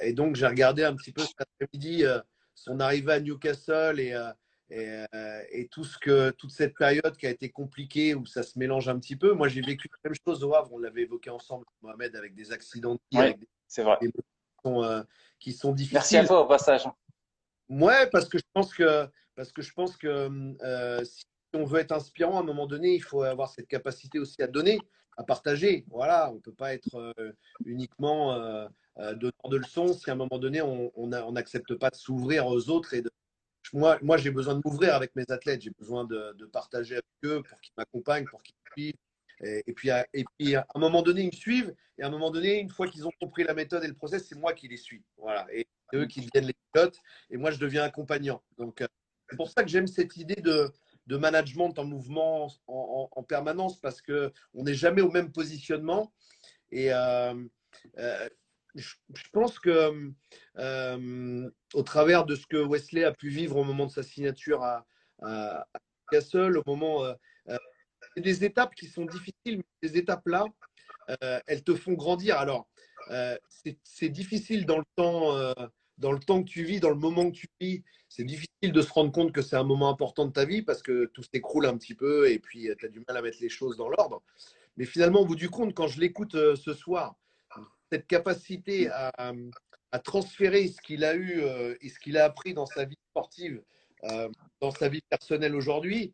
et 0.00 0.12
donc 0.12 0.36
j'ai 0.36 0.46
regardé 0.46 0.84
un 0.84 0.94
petit 0.94 1.10
peu 1.10 1.22
cet 1.22 1.40
après-midi 1.40 2.04
son 2.54 2.78
arrivée 2.80 3.14
à 3.14 3.20
Newcastle 3.20 3.98
et, 3.98 4.14
et, 4.74 5.04
et, 5.50 5.68
tout 5.68 5.84
ce 5.84 5.96
que 5.98 6.30
toute 6.30 6.50
cette 6.50 6.76
période 6.76 7.16
qui 7.16 7.26
a 7.26 7.30
été 7.30 7.48
compliquée 7.50 8.14
où 8.14 8.26
ça 8.26 8.42
se 8.42 8.58
mélange 8.58 8.88
un 8.88 8.98
petit 8.98 9.16
peu. 9.16 9.32
Moi, 9.32 9.48
j'ai 9.48 9.60
vécu 9.60 9.88
la 10.02 10.10
même 10.10 10.18
chose 10.26 10.42
au 10.42 10.54
Havre. 10.54 10.72
On 10.72 10.78
l'avait 10.78 11.02
évoqué 11.02 11.30
ensemble, 11.30 11.64
Mohamed, 11.82 12.16
avec 12.16 12.34
des 12.34 12.52
accidents 12.52 12.94
de 12.94 13.18
ouais, 13.18 13.36
c'est 13.68 13.82
vrai. 13.82 13.98
Des, 14.00 14.08
qui, 14.08 14.18
sont, 14.64 15.04
qui 15.38 15.52
sont 15.52 15.72
difficiles. 15.72 15.94
Merci 15.94 16.16
à 16.16 16.26
toi 16.26 16.42
au 16.42 16.46
passage. 16.46 16.84
Ouais, 17.68 18.08
parce 18.10 18.28
que 18.28 18.38
je 18.38 18.44
pense 18.52 18.74
que, 18.74 19.08
parce 19.34 19.52
que, 19.52 19.62
je 19.62 19.72
pense 19.72 19.96
que 19.96 20.28
euh, 20.62 21.04
si 21.04 21.24
on 21.54 21.64
veut 21.64 21.80
être 21.80 21.92
inspirant, 21.92 22.38
à 22.38 22.40
un 22.40 22.44
moment 22.44 22.66
donné, 22.66 22.94
il 22.94 23.02
faut 23.02 23.22
avoir 23.22 23.50
cette 23.50 23.68
capacité 23.68 24.18
aussi 24.18 24.42
à 24.42 24.46
donner, 24.46 24.78
à 25.16 25.24
partager. 25.24 25.84
Voilà, 25.88 26.30
on 26.30 26.34
ne 26.34 26.40
peut 26.40 26.52
pas 26.52 26.74
être 26.74 26.94
euh, 26.94 27.32
uniquement 27.64 28.34
euh, 28.34 28.68
donneur 29.14 29.48
de 29.48 29.56
leçons 29.56 29.92
si 29.92 30.10
à 30.10 30.12
un 30.12 30.16
moment 30.16 30.38
donné, 30.38 30.60
on 30.62 31.32
n'accepte 31.32 31.70
on 31.72 31.78
pas 31.78 31.90
de 31.90 31.96
s'ouvrir 31.96 32.46
aux 32.46 32.68
autres. 32.68 32.94
Et 32.94 33.02
de... 33.02 33.10
Moi, 33.72 33.98
moi 34.02 34.16
j'ai 34.16 34.30
besoin 34.30 34.54
de 34.54 34.60
m'ouvrir 34.64 34.94
avec 34.94 35.14
mes 35.16 35.24
athlètes, 35.28 35.62
j'ai 35.62 35.72
besoin 35.78 36.04
de, 36.04 36.44
partager 36.52 36.94
avec 36.94 37.04
eux 37.24 37.42
pour 37.42 37.60
qu'ils 37.60 37.72
m'accompagnent, 37.76 38.26
pour 38.26 38.42
qu'ils 38.42 38.54
suivent. 38.72 38.94
Et, 39.40 39.72
puis, 39.74 39.90
à, 39.90 40.06
et 40.14 40.24
puis, 40.38 40.54
à 40.54 40.66
un 40.74 40.78
moment 40.78 41.02
donné, 41.02 41.22
ils 41.22 41.26
me 41.26 41.32
suivent. 41.32 41.74
Et 41.98 42.02
à 42.02 42.06
un 42.06 42.10
moment 42.10 42.30
donné, 42.30 42.58
une 42.60 42.70
fois 42.70 42.88
qu'ils 42.88 43.06
ont 43.06 43.10
compris 43.20 43.44
la 43.44 43.52
méthode 43.52 43.84
et 43.84 43.88
le 43.88 43.94
process, 43.94 44.26
c'est 44.28 44.38
moi 44.38 44.52
qui 44.52 44.68
les 44.68 44.76
suis. 44.76 45.02
Voilà. 45.18 45.46
Et 45.52 45.66
c'est 45.90 45.98
eux 45.98 46.06
qui 46.06 46.20
deviennent 46.20 46.46
les 46.46 46.56
pilotes. 46.72 46.98
Et 47.30 47.36
moi, 47.36 47.50
je 47.50 47.58
deviens 47.58 47.82
accompagnant. 47.82 48.42
Donc, 48.58 48.80
euh, 48.80 48.86
c'est 49.28 49.36
pour 49.36 49.50
ça 49.50 49.62
que 49.62 49.68
j'aime 49.68 49.86
cette 49.86 50.16
idée 50.16 50.40
de, 50.40 50.72
de 51.06 51.16
management 51.16 51.78
en 51.78 51.84
mouvement 51.84 52.50
en, 52.66 53.08
en, 53.10 53.22
permanence 53.22 53.80
parce 53.80 54.00
qu'on 54.02 54.30
n'est 54.54 54.74
jamais 54.74 55.02
au 55.02 55.10
même 55.10 55.30
positionnement. 55.32 56.12
Et 56.70 56.92
euh, 56.92 57.34
euh, 57.98 58.28
je, 58.74 58.94
pense 59.32 59.58
que 59.58 60.12
au 61.74 61.82
travers 61.82 62.24
de 62.24 62.34
ce 62.34 62.46
que 62.46 62.56
Wesley 62.56 63.04
a 63.04 63.12
pu 63.12 63.28
vivre 63.28 63.56
au 63.56 63.64
moment 63.64 63.86
de 63.86 63.92
sa 63.92 64.02
signature 64.02 64.62
à, 64.62 64.86
à, 65.22 65.66
Castle, 66.10 66.58
au 66.58 66.62
moment 66.66 67.14
c'est 68.14 68.22
des 68.22 68.44
étapes 68.44 68.74
qui 68.74 68.86
sont 68.86 69.04
difficiles, 69.04 69.58
mais 69.58 69.64
ces 69.82 69.96
étapes-là, 69.96 70.44
euh, 71.22 71.40
elles 71.46 71.62
te 71.62 71.74
font 71.74 71.92
grandir. 71.92 72.38
Alors, 72.38 72.68
euh, 73.10 73.36
c'est 73.82 74.08
difficile 74.08 74.66
dans 74.66 74.78
le 74.78 74.84
temps. 74.96 75.36
Euh, 75.36 75.52
dans 75.96 76.10
le 76.10 76.18
temps 76.18 76.42
que 76.42 76.48
tu 76.48 76.64
vis, 76.64 76.80
dans 76.80 76.90
le 76.90 76.96
moment 76.96 77.30
que 77.30 77.36
tu 77.36 77.46
vis, 77.60 77.84
c'est 78.08 78.24
difficile 78.24 78.72
de 78.72 78.82
se 78.82 78.92
rendre 78.92 79.12
compte 79.12 79.30
que 79.30 79.42
c'est 79.42 79.54
un 79.54 79.62
moment 79.62 79.88
important 79.88 80.26
de 80.26 80.32
ta 80.32 80.44
vie 80.44 80.60
parce 80.60 80.82
que 80.82 81.04
tout 81.14 81.22
s'écroule 81.22 81.66
un 81.66 81.78
petit 81.78 81.94
peu 81.94 82.28
et 82.28 82.40
puis 82.40 82.68
tu 82.76 82.86
as 82.86 82.88
du 82.88 82.98
mal 83.06 83.16
à 83.16 83.22
mettre 83.22 83.38
les 83.40 83.48
choses 83.48 83.76
dans 83.76 83.88
l'ordre. 83.88 84.20
Mais 84.76 84.86
finalement, 84.86 85.20
au 85.20 85.24
bout 85.24 85.36
du 85.36 85.48
compte, 85.48 85.72
quand 85.72 85.86
je 85.86 86.00
l'écoute 86.00 86.32
ce 86.32 86.74
soir, 86.74 87.14
cette 87.94 88.06
capacité 88.08 88.88
à, 88.90 89.32
transférer 90.02 90.66
ce 90.66 90.80
qu'il 90.80 91.04
a 91.04 91.14
eu 91.14 91.40
et 91.80 91.88
ce 91.88 92.00
qu'il 92.00 92.18
a 92.18 92.24
appris 92.24 92.52
dans 92.52 92.66
sa 92.66 92.84
vie 92.84 92.98
sportive, 93.10 93.62
dans 94.60 94.72
sa 94.72 94.88
vie 94.88 95.02
personnelle 95.08 95.54
aujourd'hui, 95.54 96.12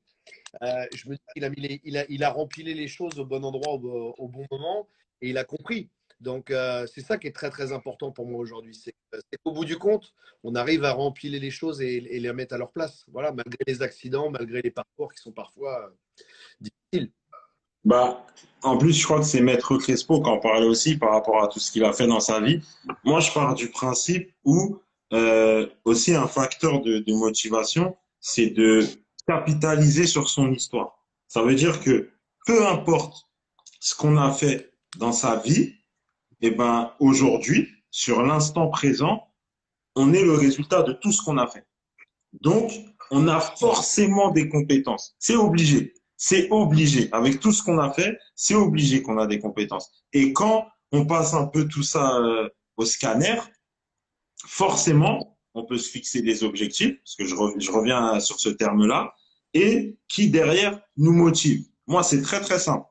euh, 0.63 0.87
je 0.95 1.09
me 1.09 1.15
dis 1.15 1.23
qu'il 1.35 1.45
a, 1.45 1.51
mis 1.51 2.65
les 2.75 2.89
choses 2.89 3.19
au 3.19 3.25
bon 3.25 3.45
endroit, 3.45 3.75
au, 3.75 4.29
bon 4.29 4.47
moment, 4.51 4.89
et 5.21 5.31
il 5.31 5.39
a 5.39 5.45
compris. 5.45 5.91
Donc, 6.21 6.51
euh, 6.51 6.87
c'est 6.87 7.01
ça 7.01 7.17
qui 7.17 7.29
est 7.29 7.35
très, 7.35 7.49
très 7.49 7.73
important 7.73 8.13
pour 8.13 8.27
moi 8.27 8.39
aujourd'hui. 8.39 8.75
C'est 8.75 8.95
qu'au 9.43 9.53
bout 9.53 9.65
du 9.65 9.79
compte, 9.79 10.13
on 10.45 10.55
arrive 10.55 10.85
à 10.85 10.93
remplir 10.93 11.41
les 11.41 11.51
choses 11.51 11.81
et, 11.81 12.01
les 12.01 12.33
mettre 12.33 12.55
à 12.55 12.59
leur 12.59 12.73
place. 12.73 13.05
Voilà, 13.09 13.33
malgré 13.33 13.59
les 13.67 13.81
accidents, 13.81 14.31
malgré 14.31 14.61
les 14.61 14.71
parcours 14.71 15.13
qui 15.13 15.23
sont 15.23 15.33
parfois 15.33 15.87
euh, 15.87 16.25
difficiles. 16.61 17.13
Bah, 17.85 18.27
en 18.63 18.77
plus, 18.77 18.93
je 18.93 19.05
crois 19.05 19.19
que 19.19 19.27
c'est 19.27 19.41
Maître 19.41 19.77
Crespo 19.79 20.21
qui 20.21 20.29
en 20.29 20.39
parlait 20.39 20.67
aussi 20.67 20.97
par 20.97 21.13
rapport 21.13 21.43
à 21.43 21.49
tout 21.49 21.59
ce 21.59 21.73
qu'il 21.73 21.85
a 21.85 21.93
fait 21.93 22.07
dans 22.07 22.21
sa 22.21 22.41
vie. 22.41 22.61
Moi, 23.05 23.21
je 23.21 23.33
pars 23.33 23.55
du 23.55 23.69
principe 23.69 24.31
où 24.45 24.81
aussi 25.85 26.15
un 26.15 26.29
facteur 26.29 26.83
de, 26.83 26.99
de 26.99 27.13
motivation, 27.15 27.97
c'est 28.21 28.51
de 28.51 28.87
capitaliser 29.27 30.07
sur 30.07 30.29
son 30.29 30.53
histoire. 30.53 30.99
Ça 31.27 31.43
veut 31.43 31.55
dire 31.55 31.81
que 31.81 32.11
peu 32.47 32.67
importe 32.67 33.29
ce 33.81 33.95
qu'on 33.95 34.17
a 34.17 34.33
fait 34.33 34.73
dans 34.99 35.13
sa 35.13 35.37
vie, 35.37 35.75
et 36.43 36.47
eh 36.47 36.51
ben, 36.53 36.93
aujourd'hui, 37.01 37.69
sur 37.91 38.23
l'instant 38.23 38.69
présent, 38.69 39.29
on 39.95 40.13
est 40.15 40.23
le 40.23 40.35
résultat 40.35 40.83
de 40.83 40.93
tout 40.93 41.13
ce 41.13 41.23
qu'on 41.23 41.37
a 41.37 41.47
fait. 41.47 41.67
Donc, 42.33 42.73
on 43.11 43.29
a 43.29 43.41
forcément 43.41 44.31
des 44.31 44.49
compétences. 44.49 45.15
C'est 45.19 45.37
obligé. 45.37 45.93
C'est 46.23 46.49
obligé. 46.51 47.09
Avec 47.13 47.41
tout 47.41 47.51
ce 47.51 47.63
qu'on 47.63 47.79
a 47.79 47.91
fait, 47.95 48.19
c'est 48.35 48.55
obligé 48.55 49.01
qu'on 49.01 49.17
a 49.17 49.27
des 49.27 49.39
compétences. 49.39 49.91
Et 50.13 50.35
quand 50.35 50.69
on 50.93 51.07
passe 51.07 51.33
un 51.33 51.47
peu 51.47 51.67
tout 51.67 51.83
ça 51.83 52.19
euh, 52.19 52.47
au 52.77 52.85
scanner, 52.85 53.41
forcément, 54.47 55.39
on 55.55 55.65
peut 55.65 55.79
se 55.79 55.89
fixer 55.89 56.21
des 56.21 56.45
objectifs, 56.45 56.95
parce 56.99 57.17
que 57.17 57.25
je, 57.25 57.35
je 57.57 57.71
reviens 57.73 58.21
sur 58.21 58.39
ce 58.39 58.51
terme-là, 58.51 59.15
et 59.55 59.97
qui 60.09 60.29
derrière 60.29 60.79
nous 60.99 61.15
motive. 61.15 61.65
Moi, 61.87 62.03
c'est 62.03 62.21
très 62.21 62.43
très 62.43 62.59
simple. 62.59 62.85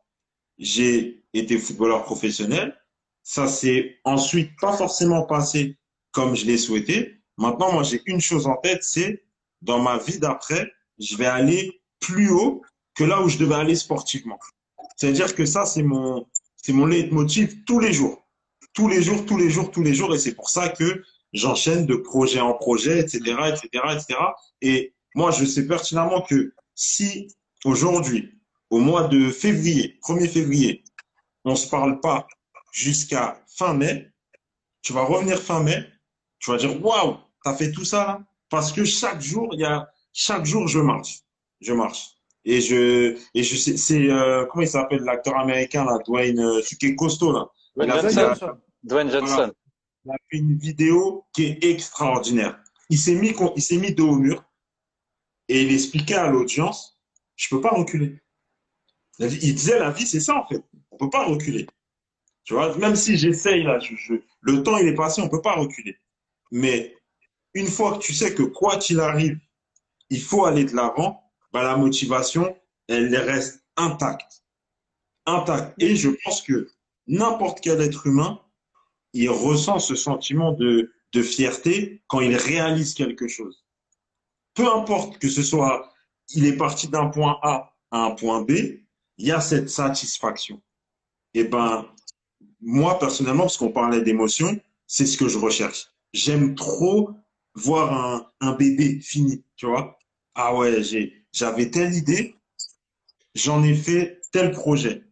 J'ai 0.58 1.24
été 1.36 1.60
footballeur 1.60 2.06
professionnel. 2.06 2.76
Ça 3.22 3.48
s'est 3.48 4.00
ensuite 4.06 4.60
pas 4.60 4.76
forcément 4.76 5.22
passé 5.28 5.78
comme 6.12 6.36
je 6.36 6.48
l'ai 6.48 6.58
souhaité. 6.58 7.22
Maintenant, 7.38 7.72
moi, 7.72 7.84
j'ai 7.84 8.02
une 8.08 8.22
chose 8.22 8.48
en 8.48 8.56
tête, 8.56 8.82
c'est 8.82 9.24
dans 9.62 9.80
ma 9.80 10.00
vie 10.00 10.18
d'après, 10.18 10.72
je 10.98 11.16
vais 11.16 11.28
aller 11.28 11.80
plus 12.00 12.32
haut 12.32 12.64
que 13.00 13.06
là 13.06 13.22
où 13.22 13.30
je 13.30 13.38
devais 13.38 13.56
aller 13.56 13.78
sportivement. 13.78 14.38
C'est-à-dire 14.98 15.34
que 15.34 15.46
ça, 15.46 15.66
c'est 15.66 15.84
mon, 15.84 16.28
c'est 16.58 16.74
mon 16.74 16.86
leitmotiv 16.86 17.64
tous 17.64 17.80
les 17.80 17.94
jours. 17.94 18.28
Tous 18.74 18.90
les 18.90 19.02
jours, 19.02 19.26
tous 19.26 19.38
les 19.38 19.50
jours, 19.50 19.72
tous 19.72 19.84
les 19.84 19.94
jours. 19.94 20.14
Et 20.14 20.20
c'est 20.20 20.36
pour 20.36 20.50
ça 20.50 20.68
que 20.68 21.02
j'enchaîne 21.32 21.86
de 21.86 21.96
projet 21.96 22.42
en 22.42 22.54
projet, 22.56 23.00
etc., 23.00 23.20
etc., 23.48 23.68
etc. 23.94 24.20
Et 24.62 24.94
moi, 25.16 25.32
je 25.32 25.46
sais 25.46 25.66
pertinemment 25.66 26.22
que 26.24 26.54
si 26.76 27.34
aujourd'hui, 27.64 28.38
au 28.70 28.80
mois 28.80 29.08
de 29.08 29.32
février, 29.32 29.98
1er 30.06 30.28
février, 30.28 30.84
on 31.46 31.52
ne 31.52 31.56
se 31.56 31.70
parle 31.70 32.02
pas 32.02 32.28
jusqu'à 32.74 33.42
fin 33.48 33.74
mai, 33.74 34.12
tu 34.82 34.92
vas 34.92 35.04
revenir 35.04 35.42
fin 35.42 35.64
mai, 35.64 35.88
tu 36.40 36.52
vas 36.52 36.58
dire 36.58 36.84
waouh, 36.84 37.16
tu 37.46 37.50
as 37.50 37.56
fait 37.56 37.72
tout 37.72 37.86
ça 37.86 38.06
là 38.06 38.22
Parce 38.50 38.74
que 38.74 38.84
chaque 38.84 39.22
jour, 39.22 39.48
il 39.54 39.62
y 39.62 39.66
a 39.66 39.90
chaque 40.12 40.46
jour 40.46 40.68
je 40.68 40.80
marche. 40.80 41.20
Je 41.62 41.72
marche. 41.72 42.19
Et 42.50 42.62
je 42.62 43.16
et 43.36 43.44
je 43.44 43.56
sais 43.56 43.78
c'est 43.78 44.10
euh, 44.10 44.44
comment 44.48 44.64
il 44.64 44.68
s'appelle 44.68 45.04
l'acteur 45.04 45.38
américain 45.38 45.86
là, 45.86 46.00
Dwayne 46.04 46.40
euh, 46.40 46.62
celui 46.64 46.78
qui 46.78 46.86
est 46.88 46.96
costaud 46.96 47.32
là. 47.32 47.48
Dwayne 47.76 47.92
Johnson. 48.02 48.58
Dwayne 48.82 49.12
Johnson. 49.12 49.52
Il 50.06 50.12
a 50.12 50.16
fait 50.32 50.38
une 50.38 50.58
vidéo 50.58 51.26
qui 51.32 51.46
est 51.46 51.64
extraordinaire. 51.64 52.60
Il 52.90 52.98
s'est 52.98 53.14
mis 53.14 53.36
il 53.56 53.62
s'est 53.62 53.78
mis 53.78 53.94
dos 53.94 54.10
au 54.10 54.16
mur 54.16 54.44
et 55.48 55.62
il 55.62 55.72
expliquait 55.72 56.16
à 56.16 56.28
l'audience, 56.32 57.00
je 57.36 57.48
ne 57.54 57.58
peux 57.60 57.62
pas 57.62 57.76
reculer. 57.76 58.20
Il 59.20 59.54
disait, 59.54 59.78
la 59.78 59.92
vie, 59.92 60.08
c'est 60.08 60.20
ça 60.20 60.38
en 60.38 60.48
fait. 60.48 60.64
On 60.92 60.96
ne 60.96 61.00
peut 61.00 61.10
pas 61.10 61.26
reculer. 61.26 61.68
Tu 62.46 62.56
vois, 62.56 62.76
même 62.78 62.96
si 62.96 63.16
j'essaye 63.16 63.62
là, 63.62 63.80
le 64.42 64.64
temps 64.64 64.78
il 64.78 64.88
est 64.88 64.96
passé, 64.96 65.22
on 65.22 65.26
ne 65.26 65.30
peut 65.30 65.42
pas 65.42 65.56
reculer. 65.56 65.98
Mais 66.52 66.96
une 67.54 67.68
fois 67.68 67.98
que 67.98 68.00
tu 68.00 68.14
sais 68.14 68.34
que 68.34 68.42
quoi 68.42 68.78
qu'il 68.78 69.00
arrive, 69.00 69.38
il 70.10 70.22
faut 70.22 70.46
aller 70.46 70.66
de 70.66 70.76
l'avant, 70.76 71.29
bah, 71.52 71.64
la 71.64 71.78
motivation, 71.78 72.56
elle 72.88 73.16
reste 73.16 73.64
intacte. 73.76 74.44
Intacte. 75.26 75.74
Et 75.82 75.96
je 75.96 76.10
pense 76.24 76.42
que 76.42 76.70
n'importe 77.08 77.62
quel 77.62 77.82
être 77.82 78.08
humain, 78.08 78.40
il 79.14 79.30
ressent 79.30 79.80
ce 79.80 79.96
sentiment 79.96 80.52
de, 80.52 80.94
de 81.14 81.24
fierté 81.24 82.04
quand 82.08 82.22
il 82.22 82.36
réalise 82.36 82.94
quelque 82.94 83.28
chose 83.28 83.64
peu 84.60 84.68
importe 84.68 85.20
que 85.20 85.30
ce 85.30 85.42
soit, 85.42 85.94
il 86.32 86.46
est 86.46 86.58
parti 86.58 86.90
d'un 86.90 87.08
point 87.08 87.40
A 87.44 87.74
à 87.92 88.00
un 88.04 88.12
point 88.12 88.42
B, 88.42 88.52
il 89.18 89.28
y 89.28 89.32
a 89.32 89.40
cette 89.40 89.70
satisfaction. 89.70 90.62
Et 91.34 91.42
eh 91.42 91.44
ben, 91.46 91.88
moi 92.60 93.00
personnellement, 93.00 93.44
parce 93.44 93.56
qu'on 93.56 93.72
parlait 93.72 94.02
d'émotion, 94.02 94.60
c'est 94.86 95.06
ce 95.06 95.18
que 95.18 95.30
je 95.30 95.38
recherche. 95.38 95.88
J'aime 96.12 96.56
trop 96.56 97.12
voir 97.56 97.94
un, 97.94 98.28
un, 98.42 98.52
bébé 98.54 99.00
fini, 99.00 99.46
tu 99.56 99.66
vois. 99.66 99.98
Ah 100.36 100.54
ouais, 100.54 100.84
j'ai, 100.84 101.19
j'avais 101.32 101.70
telle 101.70 101.94
idée, 101.94 102.36
j'en 103.36 103.64
ai 103.64 103.76
fait 103.76 104.22
tel 104.32 104.52
projet, 104.52 105.04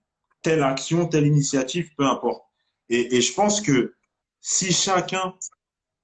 telle 0.41 0.63
action, 0.63 1.07
telle 1.07 1.27
initiative, 1.27 1.93
peu 1.97 2.05
importe. 2.05 2.43
Et, 2.89 3.21
je 3.21 3.33
pense 3.33 3.61
que 3.61 3.95
si 4.39 4.71
chacun 4.71 5.33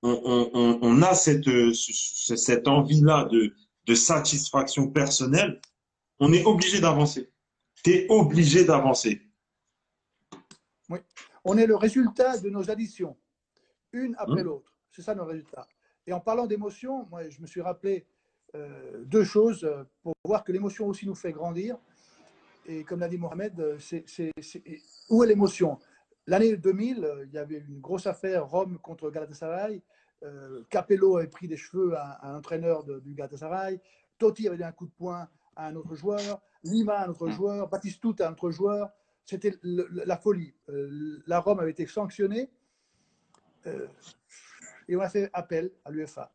on, 0.01 1.01
a 1.01 1.15
cette, 1.15 1.47
cette 1.73 2.67
envie-là 2.67 3.25
de, 3.25 3.53
de 3.85 3.95
satisfaction 3.95 4.89
personnelle, 4.89 5.61
on 6.19 6.33
est 6.33 6.43
obligé 6.45 6.81
d'avancer. 6.81 7.31
Tu 7.83 7.91
es 7.91 8.05
obligé 8.09 8.65
d'avancer. 8.65 9.21
Oui. 10.89 10.99
On 11.43 11.57
est 11.57 11.65
le 11.65 11.75
résultat 11.75 12.37
de 12.37 12.49
nos 12.49 12.69
additions, 12.69 13.17
une 13.91 14.15
après 14.17 14.43
l'autre. 14.43 14.73
C'est 14.91 15.01
ça 15.01 15.15
nos 15.15 15.25
résultats. 15.25 15.67
Et 16.05 16.13
en 16.13 16.19
parlant 16.19 16.47
d'émotion, 16.47 17.05
moi, 17.09 17.27
je 17.29 17.41
me 17.41 17.47
suis 17.47 17.61
rappelé 17.61 18.05
euh, 18.05 18.12
deux 19.05 19.23
choses 19.23 19.63
euh, 19.63 19.83
pour 20.01 20.13
voir 20.23 20.43
que 20.43 20.51
l'émotion 20.51 20.87
aussi 20.87 21.05
nous 21.05 21.15
fait 21.15 21.31
grandir. 21.31 21.77
Et 22.65 22.83
comme 22.83 22.99
l'a 22.99 23.09
dit 23.09 23.17
Mohamed, 23.17 23.59
euh, 23.59 23.77
c'est, 23.79 24.31
où 25.09 25.23
est 25.23 25.27
l'émotion? 25.27 25.79
L'année 26.27 26.55
2000, 26.55 27.25
il 27.25 27.33
y 27.33 27.37
avait 27.37 27.57
une 27.57 27.81
grosse 27.81 28.07
affaire 28.07 28.47
Rome 28.47 28.77
contre 28.79 29.09
Galatasaray. 29.09 29.81
Euh, 30.23 30.63
Capello 30.69 31.17
avait 31.17 31.27
pris 31.27 31.47
des 31.47 31.57
cheveux 31.57 31.95
à, 31.97 32.25
un 32.25 32.37
entraîneur 32.37 32.83
du 32.83 33.13
Galatasaray. 33.13 33.81
Totti 34.17 34.47
avait 34.47 34.57
donné 34.57 34.69
un 34.69 34.71
coup 34.71 34.85
de 34.85 34.91
poing 34.91 35.27
à 35.55 35.67
un 35.67 35.75
autre 35.75 35.95
joueur. 35.95 36.41
Lima 36.63 36.99
à 36.99 37.05
un 37.05 37.09
autre 37.09 37.29
joueur. 37.29 37.67
Batistout 37.67 38.15
à 38.19 38.27
un 38.27 38.31
autre 38.31 38.51
joueur. 38.51 38.89
C'était 39.25 39.53
la 39.61 40.17
folie. 40.17 40.53
Euh, 40.69 41.21
la 41.27 41.39
Rome 41.39 41.59
avait 41.59 41.71
été 41.71 41.85
sanctionnée. 41.87 42.49
Euh, 43.67 43.87
et 44.87 44.95
on 44.95 45.01
a 45.01 45.09
fait 45.09 45.29
appel 45.33 45.71
à 45.85 45.91
l'UFA. 45.91 46.31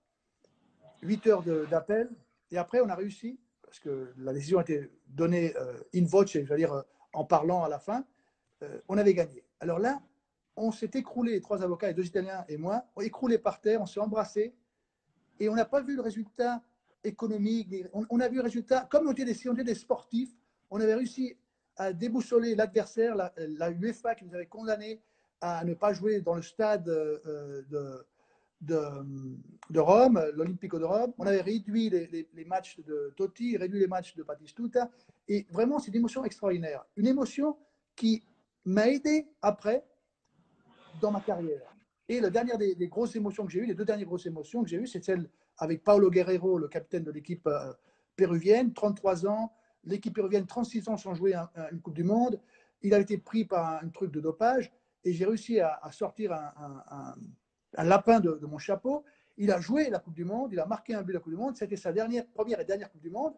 8 1.03 1.27
heures 1.27 1.43
d'appel. 1.71 2.11
Et 2.51 2.59
après, 2.59 2.81
on 2.81 2.89
a 2.89 2.95
réussi, 2.95 3.39
parce 3.63 3.79
que 3.79 4.13
la 4.19 4.33
décision 4.33 4.59
a 4.59 4.63
été 4.63 4.91
donnée 5.09 5.55
in 5.95 6.05
voce, 6.05 6.33
c'est-à-dire 6.33 6.85
en 7.13 7.25
parlant 7.25 7.65
à 7.65 7.69
la 7.69 7.79
fin. 7.79 8.05
on 8.89 8.97
avait 8.97 9.15
gagné. 9.15 9.45
Alors 9.61 9.79
là, 9.79 10.01
on 10.59 10.73
s'est 10.73 10.91
écroulé, 10.95 11.33
les 11.33 11.41
trois 11.41 11.63
avocats, 11.63 11.89
les 11.89 11.95
deux 11.95 12.05
Italiens 12.07 12.45
et 12.49 12.57
moi, 12.57 12.85
on 12.97 13.01
écroulé 13.01 13.39
par 13.39 13.61
terre, 13.61 13.81
on 13.81 13.87
s'est 13.87 14.01
embrassés 14.01 14.55
et 15.41 15.49
on 15.49 15.55
n'a 15.55 15.65
pas 15.65 15.81
vu 15.81 15.95
le 15.95 16.03
résultat 16.03 16.63
économique. 17.05 17.69
On, 17.93 18.21
a 18.21 18.29
vu 18.29 18.37
le 18.37 18.43
résultat, 18.43 18.87
comme 18.91 19.07
on 19.07 19.13
était 19.13 19.25
des, 19.25 19.75
sportifs, 19.75 20.31
on 20.71 20.81
avait 20.81 20.95
réussi 20.95 21.37
à 21.77 21.93
déboussoler 21.93 22.55
l'adversaire, 22.55 23.15
la, 23.15 23.33
la, 23.37 23.71
UEFA 23.71 24.15
qui 24.17 24.25
nous 24.25 24.35
avait 24.35 24.47
condamné 24.47 25.01
à 25.41 25.65
ne 25.65 25.75
pas 25.75 25.93
jouer 25.93 26.21
dans 26.21 26.35
le 26.35 26.43
stade 26.43 26.89
euh, 26.89 27.63
de, 27.71 28.05
de, 28.61 28.81
de, 29.71 29.81
Rome, 29.81 30.21
l'Olympico 30.35 30.79
de 30.79 30.85
Rome. 30.85 31.13
On 31.19 31.27
avait 31.27 31.41
réduit 31.41 31.91
les, 31.91 32.29
les, 32.33 32.45
matchs 32.45 32.81
de 32.81 33.13
Totti, 33.17 33.57
réduit 33.57 33.81
les 33.81 33.87
matchs 33.87 34.15
de 34.17 34.23
Batistuta. 34.23 34.91
Et 35.29 35.47
vraiment, 35.51 35.79
c'est 35.79 35.91
une 35.91 35.97
émotion 35.97 36.25
extraordinaire. 36.25 36.85
Une 36.97 37.07
émotion 37.07 37.57
qui 37.95 38.23
m'a 38.65 38.89
aidé 38.89 39.29
après 39.43 39.85
dans 41.01 41.11
ma 41.11 41.21
carrière. 41.21 41.75
Et 42.09 42.21
la 42.21 42.31
dernière 42.31 42.57
des, 42.57 42.89
grosses 42.89 43.17
émotions 43.17 43.45
que 43.45 43.53
j'ai 43.53 43.61
eues, 43.61 43.67
les 43.67 43.75
deux 43.75 43.85
dernières 43.85 44.07
grosses 44.07 44.27
émotions 44.27 44.63
que 44.63 44.69
j'ai 44.69 44.79
eues, 44.79 44.87
c'est 44.87 45.05
celle 45.05 45.29
avec 45.59 45.85
Paolo 45.85 46.11
Guerrero, 46.11 46.59
le 46.59 46.69
capitaine 46.69 47.05
de 47.05 47.11
l'équipe 47.11 47.47
euh, 47.47 47.73
péruvienne, 48.17 48.73
33 48.73 49.27
ans, 49.27 49.53
l'équipe 49.85 50.15
péruvienne, 50.15 50.47
36 50.47 50.89
ans 50.89 50.97
sans 50.97 51.15
jouer 51.15 51.35
une 51.35 51.81
Coupe 51.81 51.95
du 51.95 52.05
Monde. 52.05 52.41
Il 52.83 52.95
a 52.95 52.99
été 52.99 53.19
pris 53.19 53.45
par 53.45 53.83
un, 53.83 53.89
truc 53.89 54.11
de 54.11 54.21
dopage 54.21 54.73
et 55.05 55.13
j'ai 55.13 55.27
réussi 55.27 55.61
à, 55.61 55.81
sortir 55.93 56.33
un, 56.33 57.15
lapin 57.77 58.21
de, 58.21 58.39
mon 58.47 58.59
chapeau. 58.59 59.05
Il 59.37 59.53
a 59.53 59.61
joué 59.61 59.89
la 59.89 59.99
Coupe 59.99 60.15
du 60.15 60.25
Monde, 60.25 60.53
il 60.53 60.59
a 60.59 60.67
marqué 60.67 60.95
un 60.95 61.03
but 61.03 61.13
de 61.13 61.19
la 61.19 61.21
Coupe 61.21 61.33
du 61.33 61.39
Monde. 61.39 61.57
C'était 61.57 61.77
sa 61.77 61.93
dernière, 61.93 62.27
première 62.27 62.61
et 62.61 62.65
dernière 62.65 62.91
Coupe 62.91 63.03
du 63.03 63.11
Monde. 63.11 63.35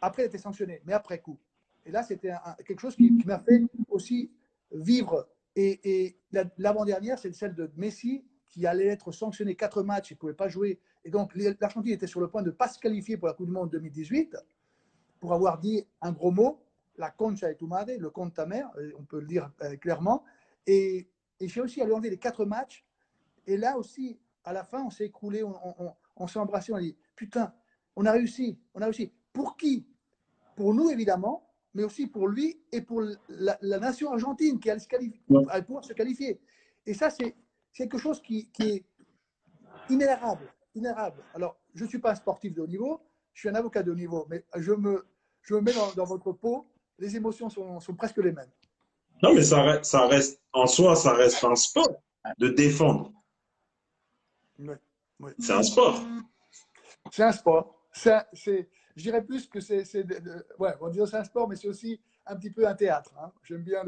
Après, 0.00 0.22
il 0.22 0.24
a 0.26 0.28
été 0.28 0.38
sanctionné, 0.38 0.82
mais 0.84 0.92
après 0.92 1.20
coup. 1.20 1.38
Et 1.86 1.90
là, 1.90 2.02
c'était 2.02 2.32
quelque 2.66 2.80
chose 2.80 2.96
qui, 2.96 3.10
m'a 3.24 3.38
fait 3.38 3.62
aussi 3.90 4.30
vivre. 4.72 5.28
Et, 5.56 6.16
l'avant-dernière, 6.58 7.18
c'est 7.18 7.32
celle 7.32 7.54
de 7.54 7.70
Messi, 7.76 8.24
qui 8.48 8.66
allait 8.66 8.86
être 8.86 9.12
sanctionné 9.12 9.54
quatre 9.54 9.82
matchs, 9.82 10.10
il 10.10 10.14
ne 10.14 10.18
pouvait 10.18 10.34
pas 10.34 10.48
jouer. 10.48 10.80
Et 11.04 11.10
donc, 11.10 11.32
l'Argentine 11.34 11.92
était 11.92 12.06
sur 12.06 12.20
le 12.20 12.28
point 12.28 12.42
de 12.42 12.50
ne 12.50 12.54
pas 12.54 12.68
se 12.68 12.78
qualifier 12.78 13.16
pour 13.16 13.28
la 13.28 13.34
Coupe 13.34 13.46
du 13.46 13.52
Monde 13.52 13.70
2018 13.70 14.36
pour 15.24 15.32
avoir 15.32 15.58
dit 15.58 15.86
un 16.02 16.12
gros 16.12 16.30
mot, 16.30 16.60
la 16.98 17.10
concha 17.10 17.50
et 17.50 17.56
tu 17.56 17.64
madre, 17.64 17.92
le 17.98 18.10
compte 18.10 18.34
ta 18.34 18.44
mère, 18.44 18.70
euh, 18.76 18.92
on 18.98 19.04
peut 19.04 19.20
le 19.20 19.26
dire 19.26 19.50
euh, 19.62 19.74
clairement. 19.76 20.22
Et, 20.66 21.08
j'ai 21.40 21.62
aussi 21.62 21.80
à 21.80 21.86
lui 21.86 21.92
enlever 21.92 22.10
les 22.10 22.18
quatre 22.18 22.44
matchs. 22.44 22.84
Et 23.46 23.56
là 23.56 23.76
aussi, 23.78 24.18
à 24.44 24.52
la 24.52 24.64
fin, 24.64 24.82
on 24.82 24.90
s'est 24.90 25.06
écroulé, 25.06 25.42
on, 26.16 26.26
s'est 26.26 26.38
embrassé, 26.38 26.72
on 26.72 26.76
a 26.76 26.80
dit 26.80 26.96
Putain, 27.16 27.52
on 27.96 28.04
a 28.06 28.12
réussi, 28.12 28.58
on 28.74 28.80
a 28.80 28.84
réussi. 28.84 29.12
Pour 29.32 29.56
qui? 29.56 29.86
Pour 30.56 30.74
nous, 30.74 30.90
évidemment, 30.90 31.50
mais 31.74 31.82
aussi 31.82 32.06
pour 32.06 32.28
lui 32.28 32.60
et 32.70 32.80
pour 32.80 33.02
la, 33.28 33.58
nation 33.78 34.12
argentine 34.12 34.60
qui 34.60 34.70
allait, 34.70 34.80
se 34.80 35.60
pouvoir 35.62 35.84
se 35.84 35.92
qualifier. 35.92 36.40
Et 36.86 36.94
ça, 36.94 37.10
c'est 37.10 37.34
quelque 37.72 37.98
chose 37.98 38.22
qui, 38.22 38.48
qui 38.50 38.62
est 38.62 38.84
inérable. 39.90 40.52
Inérable. 40.74 41.22
Alors, 41.34 41.56
je 41.74 41.84
ne 41.84 41.88
suis 41.88 41.98
pas 41.98 42.12
un 42.12 42.14
sportif 42.14 42.54
de 42.54 42.62
haut 42.62 42.66
niveau, 42.66 43.00
je 43.32 43.40
suis 43.40 43.48
un 43.48 43.54
avocat 43.54 43.82
de 43.82 43.90
haut 43.90 43.96
niveau, 43.96 44.26
mais 44.28 44.44
je 44.56 44.72
me, 44.72 45.04
je 45.42 45.54
me 45.54 45.60
mets 45.60 45.72
dans, 45.96 46.04
votre 46.04 46.32
peau, 46.32 46.68
les 46.98 47.16
émotions 47.16 47.48
sont, 47.50 47.80
sont, 47.80 47.94
presque 47.94 48.18
les 48.18 48.32
mêmes. 48.32 48.50
Non, 49.22 49.34
mais 49.34 49.42
ça 49.42 49.62
reste, 50.06 50.40
en 50.52 50.66
soi, 50.66 50.94
ça 50.96 51.12
reste 51.14 51.42
un 51.44 51.54
sport 51.54 52.02
de 52.38 52.48
défendre. 52.48 53.12
C'est 55.38 55.52
un 55.52 55.62
sport. 55.62 56.02
C'est 57.10 57.22
un 57.22 57.32
sport. 57.32 57.78
C'est, 57.92 58.68
je 58.96 59.02
dirais 59.02 59.24
plus 59.24 59.46
que 59.46 59.60
c'est, 59.60 59.84
ouais, 60.58 60.74
on 60.80 60.88
dirait 60.88 61.06
c'est 61.06 61.16
un 61.16 61.24
sport, 61.24 61.48
mais 61.48 61.56
c'est 61.56 61.68
aussi 61.68 62.00
un 62.26 62.36
petit 62.36 62.50
peu 62.50 62.66
un 62.66 62.74
théâtre. 62.74 63.14
Hein. 63.20 63.32
J'aime 63.42 63.62
bien 63.62 63.82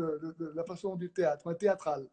la 0.54 0.64
façon 0.64 0.96
du 0.96 1.10
théâtre, 1.10 1.48
un 1.48 1.54
théâtral. 1.54 2.06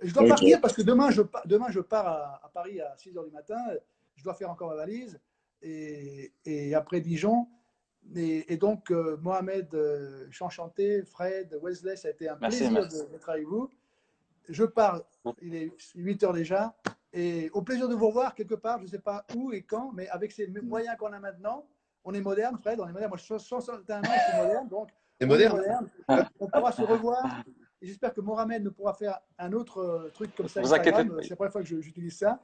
je 0.00 0.12
dois 0.12 0.26
partir 0.26 0.60
parce 0.60 0.74
que 0.74 0.82
demain 0.82 1.10
je, 1.10 1.22
demain, 1.46 1.70
je 1.70 1.80
pars 1.80 2.06
à, 2.06 2.44
à 2.44 2.48
Paris 2.48 2.80
à 2.80 2.96
6 2.96 3.10
h 3.12 3.24
du 3.24 3.30
matin. 3.32 3.58
Je 4.14 4.24
dois 4.24 4.34
faire 4.34 4.50
encore 4.50 4.70
ma 4.70 4.76
valise 4.76 5.18
et, 5.62 6.74
après 6.74 7.00
Dijon. 7.00 7.48
Et, 8.14 8.56
donc, 8.56 8.90
euh, 8.90 9.18
Mohamed, 9.18 9.74
euh, 9.74 10.26
je 10.30 10.36
suis 10.36 10.44
enchanté. 10.44 11.02
Fred, 11.02 11.58
Wesley, 11.62 11.96
ça 11.96 12.08
a 12.08 12.10
été 12.12 12.28
un 12.28 12.36
plaisir 12.36 12.72
d'être 12.72 13.28
avec 13.28 13.46
vous. 13.46 13.70
Je 14.48 14.64
parle, 14.64 15.02
il 15.42 15.54
est 15.54 15.72
8 15.94 16.24
heures 16.24 16.32
déjà. 16.32 16.74
Et 17.12 17.50
au 17.52 17.62
plaisir 17.62 17.88
de 17.88 17.94
vous 17.94 18.08
revoir 18.08 18.34
quelque 18.34 18.54
part, 18.54 18.78
je 18.78 18.84
ne 18.84 18.88
sais 18.88 18.98
pas 18.98 19.24
où 19.34 19.52
et 19.52 19.62
quand, 19.62 19.92
mais 19.92 20.08
avec 20.08 20.32
ces 20.32 20.46
moyens 20.46 20.96
qu'on 20.98 21.12
a 21.12 21.18
maintenant, 21.18 21.66
on 22.04 22.14
est 22.14 22.20
moderne, 22.20 22.58
Fred, 22.58 22.80
on 22.80 22.88
est 22.88 22.92
moderne. 22.92 23.10
Moi, 23.10 23.18
je 23.18 23.24
suis 23.24 23.38
61 23.38 23.98
ans, 23.98 24.02
je 24.04 24.30
suis 24.30 24.42
moderne, 24.42 24.68
donc 24.68 24.88
on, 25.20 25.26
moderne. 25.26 25.90
on 26.38 26.48
pourra 26.48 26.72
se 26.72 26.82
revoir. 26.82 27.24
J'espère 27.80 28.12
que 28.12 28.20
Mohamed 28.20 28.64
nous 28.64 28.72
pourra 28.72 28.94
faire 28.94 29.20
un 29.38 29.52
autre 29.52 29.78
euh, 29.78 30.10
truc 30.12 30.34
comme 30.34 30.48
ça. 30.48 30.60
Vous 30.60 30.74
inquiétez 30.74 31.08
C'est 31.22 31.30
la 31.30 31.36
première 31.36 31.52
fois 31.52 31.62
que 31.62 31.68
j'utilise 31.68 32.18
ça. 32.18 32.40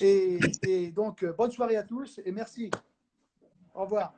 Et, 0.00 0.90
donc, 0.94 1.22
euh, 1.22 1.32
bonne 1.32 1.50
soirée 1.50 1.76
à 1.76 1.82
tous 1.82 2.20
et 2.24 2.30
merci. 2.30 2.70
Au 3.74 3.82
revoir. 3.82 4.14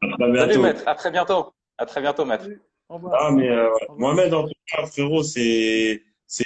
À 0.00 0.36
Salut, 0.36 0.58
maître. 0.58 0.82
À 0.86 0.94
très 0.94 1.10
bientôt. 1.10 1.52
À 1.76 1.86
très 1.86 2.00
bientôt, 2.00 2.24
maître. 2.24 2.46
Au 2.88 2.94
revoir. 2.94 3.14
Ah, 3.18 3.30
mais 3.30 3.48
euh, 3.48 3.68
Mohamed, 3.96 4.32
en 4.34 4.46
tout 4.46 4.54
cas, 4.66 4.86
frérot, 4.86 5.22
c'est 5.22 6.02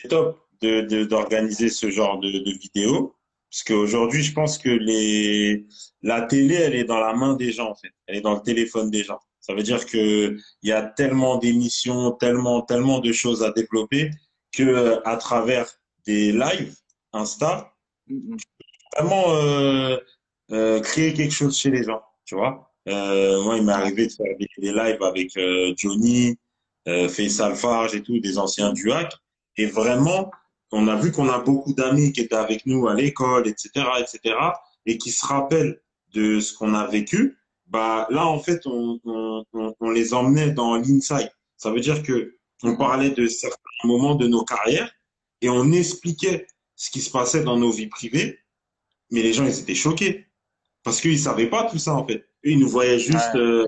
top 0.09 0.39
d'organiser 0.61 1.66
de, 1.66 1.70
ce 1.70 1.91
genre 1.91 2.18
de, 2.18 2.30
de 2.30 2.51
vidéos. 2.59 3.14
Parce 3.51 3.62
qu'aujourd'hui, 3.64 4.22
je 4.22 4.34
pense 4.34 4.59
que 4.59 4.68
les, 4.68 5.66
la 6.03 6.22
télé, 6.22 6.55
elle 6.55 6.74
est 6.74 6.84
dans 6.84 7.01
la 7.01 7.14
main 7.14 7.34
des 7.34 7.51
gens, 7.51 7.70
en 7.70 7.74
fait. 7.74 7.93
Elle 8.07 8.16
est 8.16 8.20
dans 8.20 8.34
le 8.34 8.43
téléphone 8.43 8.91
des 8.91 9.05
gens. 9.05 9.20
Ça 9.41 9.55
veut 9.55 9.62
dire 9.62 9.86
qu'il 9.86 10.39
y 10.62 10.72
a 10.72 10.82
tellement 10.82 11.39
d'émissions, 11.39 12.12
tellement, 12.12 12.61
tellement 12.61 12.99
de 12.99 13.12
choses 13.12 13.43
à 13.43 13.51
développer 13.53 14.11
que 14.53 15.01
à 15.07 15.16
travers 15.16 15.66
des 16.07 16.32
lives 16.32 16.74
Insta, 17.14 17.72
vraiment 18.95 19.24
euh, 19.28 19.97
euh, 20.51 20.80
créer 20.80 21.14
quelque 21.14 21.32
chose 21.32 21.57
chez 21.57 21.70
les 21.70 21.84
gens, 21.84 22.03
tu 22.26 22.34
vois. 22.34 22.68
Euh, 22.89 23.43
moi, 23.43 23.57
il 23.57 23.64
m'est 23.64 23.72
arrivé 23.72 24.07
de 24.07 24.12
faire 24.12 24.34
des, 24.39 24.72
lives 24.72 25.03
avec 25.03 25.36
euh, 25.36 25.74
Johnny, 25.76 26.36
euh, 26.89 27.09
Faisal 27.09 27.55
Farge 27.55 27.95
et 27.95 28.03
tout, 28.03 28.18
des 28.18 28.39
anciens 28.39 28.72
du 28.72 28.91
hack. 28.91 29.12
Et 29.57 29.66
vraiment, 29.66 30.30
on 30.72 30.89
a 30.89 30.97
vu 30.97 31.12
qu'on 31.12 31.28
a 31.28 31.39
beaucoup 31.39 31.74
d'amis 31.74 32.12
qui 32.12 32.20
étaient 32.20 32.34
avec 32.34 32.64
nous 32.66 32.89
à 32.89 32.95
l'école, 32.95 33.47
etc., 33.47 33.70
etc., 33.99 34.34
et 34.86 34.97
qui 34.97 35.11
se 35.11 35.26
rappellent 35.26 35.80
de 36.14 36.41
ce 36.41 36.55
qu'on 36.55 36.74
a 36.74 36.86
vécu. 36.86 37.36
Bah 37.66 38.07
là, 38.11 38.26
en 38.26 38.39
fait, 38.39 38.62
on, 38.66 38.99
les 39.93 40.14
emmenait 40.14 40.53
dans 40.53 40.76
l'inside. 40.76 41.30
Ça 41.57 41.70
veut 41.70 41.80
dire 41.80 42.03
que 42.03 42.36
on 42.62 42.76
parlait 42.76 43.11
de 43.11 43.26
certains 43.26 43.59
moments 43.84 44.14
de 44.14 44.26
nos 44.26 44.45
carrières 44.45 44.91
et 45.43 45.51
on 45.51 45.70
expliquait 45.72 46.47
ce 46.74 46.91
qui 46.91 47.01
se 47.01 47.11
passait 47.11 47.45
dans 47.45 47.57
nos 47.57 47.70
vies 47.70 47.89
privées, 47.89 48.39
mais 49.11 49.22
les 49.22 49.32
gens, 49.32 49.45
ils 49.45 49.61
étaient 49.61 49.74
choqués 49.74 50.26
parce 50.82 51.01
qu'ils 51.01 51.18
savaient 51.18 51.51
pas 51.51 51.64
tout 51.64 51.78
ça, 51.78 51.95
en 51.95 52.07
fait. 52.07 52.28
Ils 52.45 52.59
nous 52.59 52.68
voyaient 52.68 52.99
juste, 52.99 53.34
euh, 53.34 53.66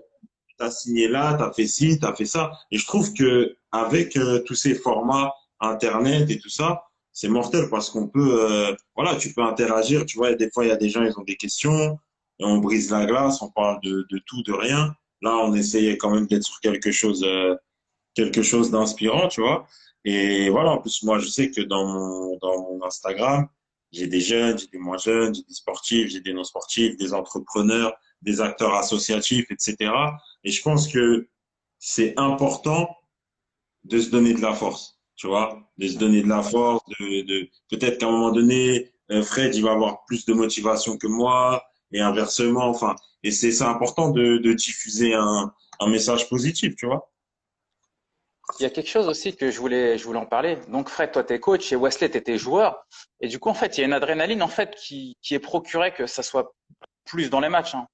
t'as 0.58 0.70
signé 0.70 1.08
là, 1.08 1.34
t'as 1.34 1.52
fait 1.52 1.66
ci, 1.66 1.98
t'as 1.98 2.14
fait 2.14 2.24
ça. 2.24 2.52
Et 2.70 2.78
je 2.78 2.86
trouve 2.86 3.12
que 3.14 3.56
avec 3.72 4.16
euh, 4.16 4.40
tous 4.40 4.54
ces 4.54 4.74
formats 4.74 5.32
Internet 5.60 6.30
et 6.30 6.38
tout 6.38 6.48
ça, 6.48 6.84
c'est 7.12 7.28
mortel 7.28 7.68
parce 7.70 7.90
qu'on 7.90 8.08
peut, 8.08 8.50
euh, 8.50 8.74
voilà, 8.94 9.16
tu 9.16 9.32
peux 9.34 9.42
interagir. 9.42 10.06
Tu 10.06 10.16
vois, 10.16 10.34
des 10.34 10.50
fois, 10.50 10.64
il 10.64 10.68
y 10.68 10.72
a 10.72 10.76
des 10.76 10.88
gens, 10.88 11.02
ils 11.02 11.18
ont 11.18 11.24
des 11.24 11.36
questions, 11.36 11.98
et 12.38 12.44
on 12.44 12.58
brise 12.58 12.90
la 12.90 13.04
glace, 13.04 13.42
on 13.42 13.50
parle 13.50 13.80
de, 13.82 14.06
de 14.10 14.20
tout, 14.26 14.42
de 14.42 14.52
rien. 14.52 14.94
Là, 15.22 15.36
on 15.36 15.54
essayait 15.54 15.98
quand 15.98 16.10
même 16.10 16.26
d'être 16.26 16.44
sur 16.44 16.60
quelque 16.60 16.90
chose 16.92 17.22
euh, 17.24 17.54
quelque 18.14 18.42
chose 18.42 18.70
d'inspirant, 18.70 19.28
tu 19.28 19.40
vois. 19.40 19.66
Et 20.04 20.48
voilà, 20.50 20.70
en 20.72 20.78
plus, 20.78 21.02
moi, 21.02 21.18
je 21.18 21.28
sais 21.28 21.50
que 21.50 21.60
dans 21.60 21.86
mon, 21.86 22.38
dans 22.38 22.62
mon 22.62 22.82
Instagram, 22.84 23.48
j'ai 23.92 24.06
des 24.06 24.20
jeunes, 24.20 24.58
j'ai 24.58 24.68
des 24.68 24.78
moins 24.78 24.98
jeunes, 24.98 25.34
j'ai 25.34 25.42
des 25.42 25.54
sportifs, 25.54 26.10
j'ai 26.10 26.20
des 26.20 26.32
non-sportifs, 26.32 26.96
des 26.96 27.12
entrepreneurs, 27.12 27.92
des 28.22 28.40
acteurs 28.40 28.74
associatifs, 28.74 29.50
etc. 29.50 29.92
Et 30.44 30.50
je 30.50 30.62
pense 30.62 30.88
que 30.88 31.28
c'est 31.78 32.14
important 32.18 32.96
de 33.84 33.98
se 33.98 34.10
donner 34.10 34.34
de 34.34 34.42
la 34.42 34.52
force, 34.52 35.00
tu 35.16 35.26
vois, 35.26 35.58
de 35.78 35.88
se 35.88 35.96
donner 35.96 36.22
de 36.22 36.28
la 36.28 36.42
force, 36.42 36.82
de, 37.00 37.48
peut-être 37.70 37.98
qu'à 37.98 38.06
un 38.06 38.10
moment 38.10 38.30
donné, 38.30 38.92
euh, 39.10 39.22
Fred, 39.22 39.54
il 39.54 39.62
va 39.62 39.72
avoir 39.72 40.04
plus 40.04 40.24
de 40.26 40.34
motivation 40.34 40.98
que 40.98 41.06
moi, 41.06 41.64
et 41.92 42.00
inversement, 42.00 42.68
enfin, 42.68 42.94
et 43.22 43.30
c'est 43.30 43.62
important 43.62 44.10
de, 44.10 44.52
diffuser 44.52 45.14
un, 45.14 45.52
message 45.88 46.28
positif, 46.28 46.76
tu 46.76 46.86
vois. 46.86 47.10
Il 48.58 48.64
y 48.64 48.66
a 48.66 48.70
quelque 48.70 48.90
chose 48.90 49.08
aussi 49.08 49.34
que 49.34 49.50
je 49.50 49.58
voulais, 49.58 49.96
je 49.96 50.04
voulais 50.04 50.18
en 50.18 50.26
parler. 50.26 50.58
Donc, 50.68 50.88
Fred, 50.88 51.12
toi, 51.12 51.24
tu 51.24 51.38
coach 51.40 51.72
et 51.72 51.76
Wesley, 51.76 52.10
tu 52.10 52.18
étais 52.18 52.36
joueur. 52.36 52.84
Et 53.20 53.28
du 53.28 53.38
coup, 53.38 53.48
en 53.48 53.54
fait, 53.54 53.78
il 53.78 53.80
y 53.80 53.84
a 53.84 53.86
une 53.86 53.92
adrénaline 53.92 54.42
en 54.42 54.48
fait 54.48 54.74
qui, 54.74 55.16
qui 55.22 55.34
est 55.34 55.38
procurée 55.38 55.94
que 55.94 56.06
ça 56.06 56.22
soit 56.22 56.52
plus 57.04 57.30
dans 57.30 57.40
les 57.40 57.48
matchs. 57.48 57.74
Hein. 57.74 57.86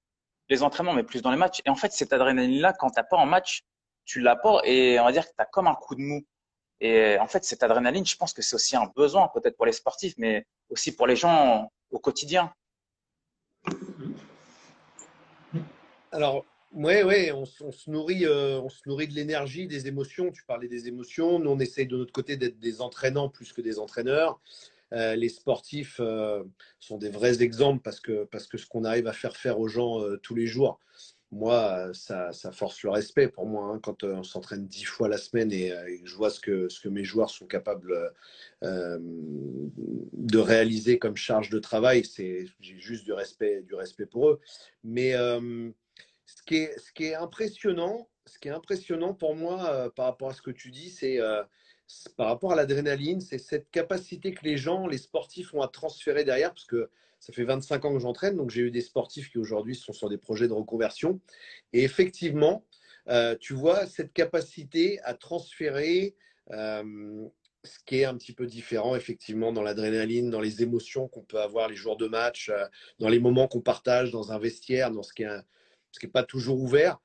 Les 0.48 0.62
entraînements, 0.62 0.94
mais 0.94 1.02
plus 1.02 1.22
dans 1.22 1.30
les 1.30 1.36
matchs. 1.36 1.60
Et 1.64 1.70
en 1.70 1.74
fait, 1.74 1.92
cette 1.92 2.12
adrénaline-là, 2.12 2.72
quand 2.72 2.90
tu 2.90 3.00
pas 3.08 3.16
en 3.16 3.26
match, 3.26 3.62
tu 4.04 4.20
l'as 4.20 4.36
pas 4.36 4.60
et 4.64 4.98
on 5.00 5.04
va 5.04 5.12
dire 5.12 5.24
que 5.24 5.34
tu 5.36 5.42
as 5.42 5.46
comme 5.46 5.66
un 5.66 5.74
coup 5.74 5.94
de 5.94 6.00
mou. 6.00 6.24
Et 6.80 7.18
en 7.18 7.26
fait, 7.26 7.44
cette 7.44 7.62
adrénaline, 7.62 8.06
je 8.06 8.16
pense 8.16 8.32
que 8.32 8.42
c'est 8.42 8.54
aussi 8.54 8.76
un 8.76 8.90
besoin, 8.94 9.28
peut-être 9.28 9.56
pour 9.56 9.66
les 9.66 9.72
sportifs, 9.72 10.14
mais 10.18 10.46
aussi 10.68 10.94
pour 10.94 11.06
les 11.06 11.16
gens 11.16 11.70
au 11.90 11.98
quotidien. 11.98 12.52
Alors, 16.12 16.44
oui, 16.72 17.02
ouais, 17.02 17.32
on, 17.32 17.44
se 17.46 17.90
nourrit, 17.90 18.26
euh, 18.26 18.60
on 18.60 18.68
se 18.68 18.80
nourrit 18.86 19.08
de 19.08 19.14
l'énergie, 19.14 19.66
des 19.66 19.86
émotions. 19.86 20.30
Tu 20.30 20.44
parlais 20.44 20.68
des 20.68 20.88
émotions. 20.88 21.38
Nous, 21.38 21.50
on 21.50 21.58
essaye 21.58 21.86
de 21.86 21.96
notre 21.96 22.12
côté 22.12 22.36
d'être 22.36 22.58
des 22.58 22.80
entraînants 22.80 23.28
plus 23.28 23.52
que 23.52 23.62
des 23.62 23.78
entraîneurs. 23.78 24.38
Les 24.92 25.28
sportifs 25.28 26.00
sont 26.78 26.98
des 26.98 27.10
vrais 27.10 27.42
exemples 27.42 27.82
parce 27.82 28.00
que, 28.00 28.24
parce 28.24 28.46
que 28.46 28.58
ce 28.58 28.66
qu'on 28.66 28.84
arrive 28.84 29.06
à 29.06 29.12
faire 29.12 29.36
faire 29.36 29.58
aux 29.58 29.68
gens 29.68 30.00
tous 30.22 30.34
les 30.34 30.46
jours, 30.46 30.80
moi, 31.32 31.90
ça, 31.92 32.30
force 32.52 32.82
le 32.82 32.90
respect 32.90 33.28
pour 33.28 33.46
moi. 33.46 33.66
Hein, 33.66 33.80
quand 33.82 34.04
on 34.04 34.22
s'entraîne 34.22 34.66
dix 34.66 34.84
fois 34.84 35.08
la 35.08 35.18
semaine 35.18 35.50
et, 35.52 35.72
je 36.04 36.14
vois 36.14 36.30
ce 36.30 36.40
que, 36.40 36.68
ce 36.68 36.80
que 36.80 36.88
mes 36.88 37.04
joueurs 37.04 37.30
sont 37.30 37.46
capables 37.46 38.12
de 38.62 40.38
réaliser 40.38 40.98
comme 40.98 41.16
charge 41.16 41.50
de 41.50 41.58
travail, 41.58 42.04
j'ai 42.16 42.46
juste 42.78 43.04
du 43.04 43.12
respect, 43.12 43.62
du 43.62 43.74
respect 43.74 44.06
pour 44.06 44.30
eux. 44.30 44.40
Mais 44.84 45.12
ce, 45.12 46.42
qui 46.46 46.56
est, 46.56 46.78
ce 46.78 46.92
qui 46.92 47.04
est 47.04 47.14
impressionnant, 47.14 48.08
ce 48.26 48.38
qui 48.38 48.48
est 48.48 48.52
impressionnant 48.52 49.14
pour 49.14 49.34
moi 49.34 49.92
par 49.96 50.06
rapport 50.06 50.30
à 50.30 50.34
ce 50.34 50.42
que 50.42 50.50
tu 50.50 50.70
dis, 50.70 50.90
c'est 50.90 51.18
par 52.16 52.28
rapport 52.28 52.52
à 52.52 52.56
l'adrénaline, 52.56 53.20
c'est 53.20 53.38
cette 53.38 53.70
capacité 53.70 54.32
que 54.32 54.44
les 54.44 54.56
gens, 54.56 54.86
les 54.86 54.98
sportifs 54.98 55.54
ont 55.54 55.62
à 55.62 55.68
transférer 55.68 56.24
derrière, 56.24 56.52
parce 56.52 56.64
que 56.64 56.90
ça 57.20 57.32
fait 57.32 57.44
25 57.44 57.84
ans 57.84 57.94
que 57.94 58.00
j'entraîne, 58.00 58.36
donc 58.36 58.50
j'ai 58.50 58.62
eu 58.62 58.70
des 58.70 58.80
sportifs 58.80 59.30
qui 59.30 59.38
aujourd'hui 59.38 59.74
sont 59.74 59.92
sur 59.92 60.08
des 60.08 60.18
projets 60.18 60.48
de 60.48 60.52
reconversion. 60.52 61.20
Et 61.72 61.82
effectivement, 61.82 62.64
euh, 63.08 63.36
tu 63.38 63.54
vois 63.54 63.86
cette 63.86 64.12
capacité 64.12 65.00
à 65.02 65.14
transférer 65.14 66.14
euh, 66.52 67.28
ce 67.64 67.78
qui 67.84 68.00
est 68.00 68.04
un 68.04 68.16
petit 68.16 68.32
peu 68.32 68.46
différent, 68.46 68.94
effectivement, 68.94 69.52
dans 69.52 69.62
l'adrénaline, 69.62 70.30
dans 70.30 70.40
les 70.40 70.62
émotions 70.62 71.08
qu'on 71.08 71.22
peut 71.22 71.40
avoir 71.40 71.68
les 71.68 71.76
jours 71.76 71.96
de 71.96 72.06
match, 72.06 72.48
euh, 72.48 72.64
dans 72.98 73.08
les 73.08 73.18
moments 73.18 73.48
qu'on 73.48 73.60
partage 73.60 74.10
dans 74.10 74.32
un 74.32 74.38
vestiaire, 74.38 74.90
dans 74.90 75.02
ce 75.02 75.12
qui 75.12 75.24
n'est 75.24 75.40
ce 75.92 76.06
pas 76.06 76.22
toujours 76.22 76.60
ouvert. 76.60 76.98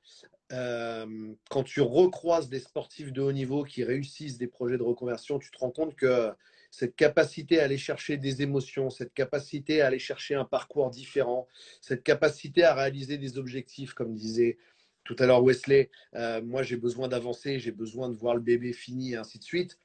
Quand 1.48 1.62
tu 1.62 1.80
recroises 1.80 2.48
des 2.48 2.60
sportifs 2.60 3.12
de 3.12 3.22
haut 3.22 3.32
niveau 3.32 3.64
qui 3.64 3.84
réussissent 3.84 4.38
des 4.38 4.48
projets 4.48 4.76
de 4.76 4.82
reconversion, 4.82 5.38
tu 5.38 5.50
te 5.50 5.58
rends 5.58 5.70
compte 5.70 5.96
que 5.96 6.30
cette 6.70 6.96
capacité 6.96 7.60
à 7.60 7.64
aller 7.64 7.78
chercher 7.78 8.16
des 8.16 8.42
émotions, 8.42 8.90
cette 8.90 9.12
capacité 9.12 9.82
à 9.82 9.88
aller 9.88 9.98
chercher 9.98 10.34
un 10.34 10.46
parcours 10.46 10.90
différent, 10.90 11.46
cette 11.80 12.02
capacité 12.02 12.64
à 12.64 12.74
réaliser 12.74 13.18
des 13.18 13.38
objectifs, 13.38 13.92
comme 13.92 14.14
disait 14.14 14.56
tout 15.04 15.16
à 15.18 15.26
l'heure 15.26 15.42
Wesley, 15.42 15.90
euh, 16.14 16.40
moi 16.42 16.62
j'ai 16.62 16.76
besoin 16.76 17.08
d'avancer, 17.08 17.58
j'ai 17.58 17.72
besoin 17.72 18.08
de 18.08 18.14
voir 18.14 18.34
le 18.34 18.40
bébé 18.40 18.72
fini 18.72 19.12
et 19.12 19.16
ainsi 19.16 19.38
de 19.38 19.44
suite. 19.44 19.78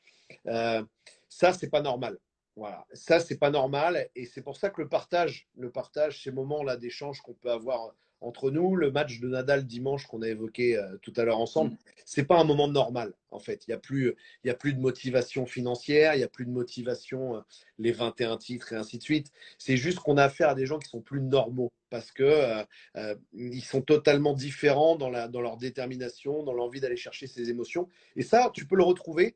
Euh, 0.48 0.84
ça, 1.28 1.54
c'est 1.54 1.70
pas 1.70 1.82
normal. 1.82 2.18
Voilà, 2.56 2.88
ça 2.94 3.20
c'est 3.20 3.38
pas 3.38 3.52
normal 3.52 4.10
et 4.16 4.26
c'est 4.26 4.42
pour 4.42 4.58
ça 4.58 4.70
que 4.72 4.82
le 4.82 4.90
partage, 4.90 5.48
le 5.58 5.70
partage, 5.70 6.24
ces 6.24 6.32
moments-là 6.32 6.76
d'échange 6.78 7.22
qu'on 7.22 7.36
peut 7.36 7.52
avoir 7.52 7.94
entre 8.22 8.50
nous, 8.50 8.76
le 8.76 8.92
match 8.92 9.20
de 9.20 9.28
Nadal 9.28 9.66
dimanche 9.66 10.08
qu'on 10.08 10.22
a 10.22 10.28
évoqué 10.28 10.78
euh, 10.78 10.98
tout 11.02 11.14
à 11.18 11.24
l'heure 11.24 11.40
ensemble, 11.40 11.72
mm. 11.72 11.78
c'est 12.06 12.24
pas 12.24 12.40
un 12.40 12.44
moment 12.44 12.68
normal 12.68 13.14
en 13.30 13.40
fait. 13.40 13.68
Il 13.68 13.72
n'y 13.72 13.76
a 13.76 13.80
plus, 13.80 14.16
il 14.44 14.48
y 14.48 14.50
a 14.50 14.56
plus 14.56 14.74
de 14.74 14.80
motivation 14.80 15.46
financière, 15.46 16.16
il 16.16 16.18
n'y 16.18 16.24
a 16.24 16.30
plus 16.30 16.46
de 16.46 16.52
motivation 16.52 17.36
euh, 17.36 17.42
les 17.78 17.92
21 17.92 18.38
titres 18.38 18.74
et 18.74 18.76
ainsi 18.76 18.98
de 18.98 19.04
suite. 19.04 19.32
C'est 19.58 19.78
juste 19.78 20.00
qu'on 20.00 20.18
a 20.18 20.24
affaire 20.24 20.50
à 20.50 20.56
des 20.56 20.66
gens 20.66 20.80
qui 20.80 20.90
sont 20.90 21.02
plus 21.02 21.22
normaux 21.22 21.72
parce 21.90 22.12
que 22.12 22.64
euh, 22.96 23.16
ils 23.34 23.64
sont 23.64 23.82
totalement 23.82 24.34
différents 24.34 24.96
dans 24.96 25.10
la, 25.10 25.28
dans 25.28 25.42
leur 25.42 25.58
détermination, 25.58 26.44
dans 26.44 26.54
l'envie 26.54 26.82
d'aller 26.82 26.98
chercher 26.98 27.28
ses 27.28 27.50
émotions. 27.50 27.88
Et 28.16 28.24
ça, 28.24 28.52
tu 28.54 28.66
peux 28.66 28.76
le 28.76 28.84
retrouver. 28.84 29.36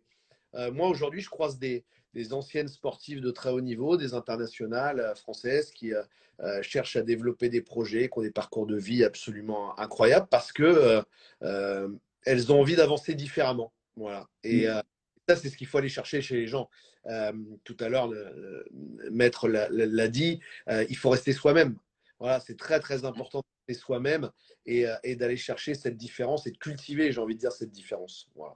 moi 0.73 0.89
aujourd'hui, 0.89 1.21
je 1.21 1.29
croise 1.29 1.57
des, 1.57 1.85
des 2.13 2.33
anciennes 2.33 2.67
sportives 2.67 3.21
de 3.21 3.31
très 3.31 3.49
haut 3.49 3.61
niveau, 3.61 3.97
des 3.97 4.13
internationales 4.13 4.99
euh, 4.99 5.15
françaises 5.15 5.71
qui 5.71 5.93
euh, 5.93 6.01
euh, 6.41 6.61
cherchent 6.61 6.95
à 6.95 7.01
développer 7.01 7.49
des 7.49 7.61
projets, 7.61 8.09
qui 8.09 8.19
ont 8.19 8.21
des 8.21 8.31
parcours 8.31 8.67
de 8.67 8.77
vie 8.77 9.03
absolument 9.03 9.77
incroyables 9.79 10.27
parce 10.29 10.51
que 10.51 11.03
elles 12.23 12.51
ont 12.51 12.59
envie 12.59 12.75
d'avancer 12.75 13.15
différemment. 13.15 13.73
Voilà. 13.95 14.27
Et 14.43 14.67
mm. 14.67 14.81
ça, 15.27 15.35
c'est 15.35 15.49
ce 15.49 15.57
qu'il 15.57 15.67
faut 15.67 15.77
aller 15.77 15.89
chercher 15.89 16.21
chez 16.21 16.35
les 16.35 16.47
gens. 16.47 16.69
tout 17.63 17.77
à 17.79 17.89
l'heure, 17.89 18.07
le, 18.07 18.65
maître 19.11 19.47
l'a 19.47 20.07
dit, 20.07 20.39
il 20.67 20.97
faut 20.97 21.09
rester 21.09 21.33
soi-même. 21.33 21.77
Voilà, 22.19 22.39
c'est 22.39 22.57
très 22.57 22.79
très 22.79 23.05
important 23.05 23.39
de 23.39 23.45
rester 23.67 23.83
soi-même 23.83 24.31
et, 24.65 24.85
et 25.03 25.15
d'aller 25.15 25.37
chercher 25.37 25.73
cette 25.75 25.97
différence 25.97 26.47
et 26.47 26.51
de 26.51 26.57
cultiver, 26.57 27.11
j'ai 27.11 27.21
envie 27.21 27.35
de 27.35 27.39
dire, 27.39 27.51
cette 27.51 27.71
différence. 27.71 28.29
Voilà. 28.35 28.55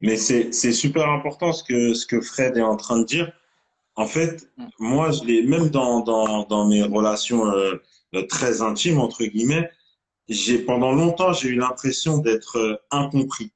Mais 0.00 0.16
c'est 0.16 0.72
super 0.72 1.08
important 1.10 1.52
ce 1.52 1.62
que, 1.62 1.94
ce 1.94 2.06
que 2.06 2.20
Fred 2.20 2.56
est 2.56 2.62
en 2.62 2.76
train 2.76 2.98
de 3.00 3.04
dire. 3.04 3.32
En 3.96 4.06
fait, 4.06 4.50
moi, 4.78 5.10
je 5.10 5.24
l'ai 5.24 5.42
même 5.42 5.68
dans, 5.68 6.00
dans, 6.00 6.44
dans 6.44 6.66
mes 6.66 6.82
relations 6.82 7.46
euh, 7.46 7.76
très 8.28 8.62
intimes, 8.62 8.98
entre 8.98 9.24
guillemets, 9.24 9.70
j'ai 10.28 10.58
pendant 10.58 10.92
longtemps, 10.92 11.32
j'ai 11.32 11.48
eu 11.48 11.56
l'impression 11.56 12.18
d'être 12.18 12.56
euh, 12.56 12.76
incompris. 12.90 13.52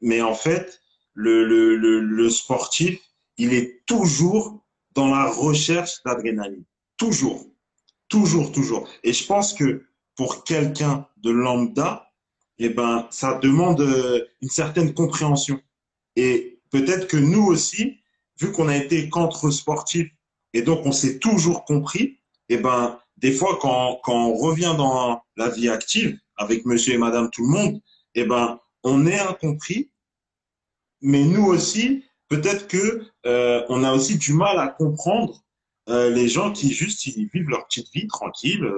Mais 0.00 0.20
en 0.20 0.34
fait, 0.34 0.82
le, 1.14 1.44
le, 1.44 1.76
le, 1.76 2.00
le, 2.00 2.30
sportif, 2.30 3.00
il 3.36 3.54
est 3.54 3.84
toujours 3.86 4.62
dans 4.92 5.08
la 5.08 5.30
recherche 5.30 6.02
d'adrénaline. 6.04 6.64
Toujours. 6.96 7.46
Toujours, 8.08 8.50
toujours. 8.50 8.88
Et 9.04 9.12
je 9.12 9.24
pense 9.24 9.54
que 9.54 9.84
pour 10.16 10.42
quelqu'un 10.44 11.06
de 11.18 11.30
lambda, 11.30 12.09
eh 12.60 12.68
ben, 12.68 13.08
ça 13.10 13.38
demande 13.38 13.80
euh, 13.80 14.26
une 14.42 14.50
certaine 14.50 14.92
compréhension. 14.92 15.58
Et 16.14 16.60
peut-être 16.70 17.08
que 17.08 17.16
nous 17.16 17.46
aussi, 17.46 17.96
vu 18.38 18.52
qu'on 18.52 18.68
a 18.68 18.76
été 18.76 19.08
contre 19.08 19.50
sportifs 19.50 20.10
et 20.52 20.60
donc 20.60 20.84
on 20.84 20.92
s'est 20.92 21.18
toujours 21.18 21.64
compris, 21.64 22.18
eh 22.50 22.58
ben, 22.58 22.98
des 23.16 23.32
fois, 23.32 23.58
quand, 23.60 24.00
quand 24.04 24.26
on 24.26 24.34
revient 24.34 24.74
dans 24.76 25.22
la 25.36 25.48
vie 25.48 25.70
active 25.70 26.18
avec 26.36 26.66
monsieur 26.66 26.94
et 26.94 26.98
madame 26.98 27.30
tout 27.30 27.46
le 27.46 27.48
monde, 27.48 27.80
eh 28.14 28.24
ben, 28.24 28.60
on 28.82 29.06
est 29.06 29.18
incompris. 29.18 29.90
Mais 31.00 31.24
nous 31.24 31.46
aussi, 31.46 32.04
peut-être 32.28 32.68
que 32.68 33.06
euh, 33.24 33.64
on 33.70 33.84
a 33.84 33.92
aussi 33.94 34.18
du 34.18 34.34
mal 34.34 34.58
à 34.58 34.68
comprendre 34.68 35.42
euh, 35.88 36.10
les 36.10 36.28
gens 36.28 36.52
qui 36.52 36.74
juste 36.74 37.06
ils 37.06 37.26
vivent 37.32 37.48
leur 37.48 37.66
petite 37.66 37.90
vie 37.94 38.06
tranquille, 38.06 38.70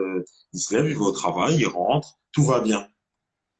ils 0.52 0.60
se 0.60 0.72
lèvent, 0.72 0.88
ils 0.88 0.96
vont 0.96 1.06
au 1.06 1.12
travail, 1.12 1.56
ils 1.56 1.66
rentrent, 1.66 2.16
tout 2.30 2.44
va 2.44 2.60
bien 2.60 2.86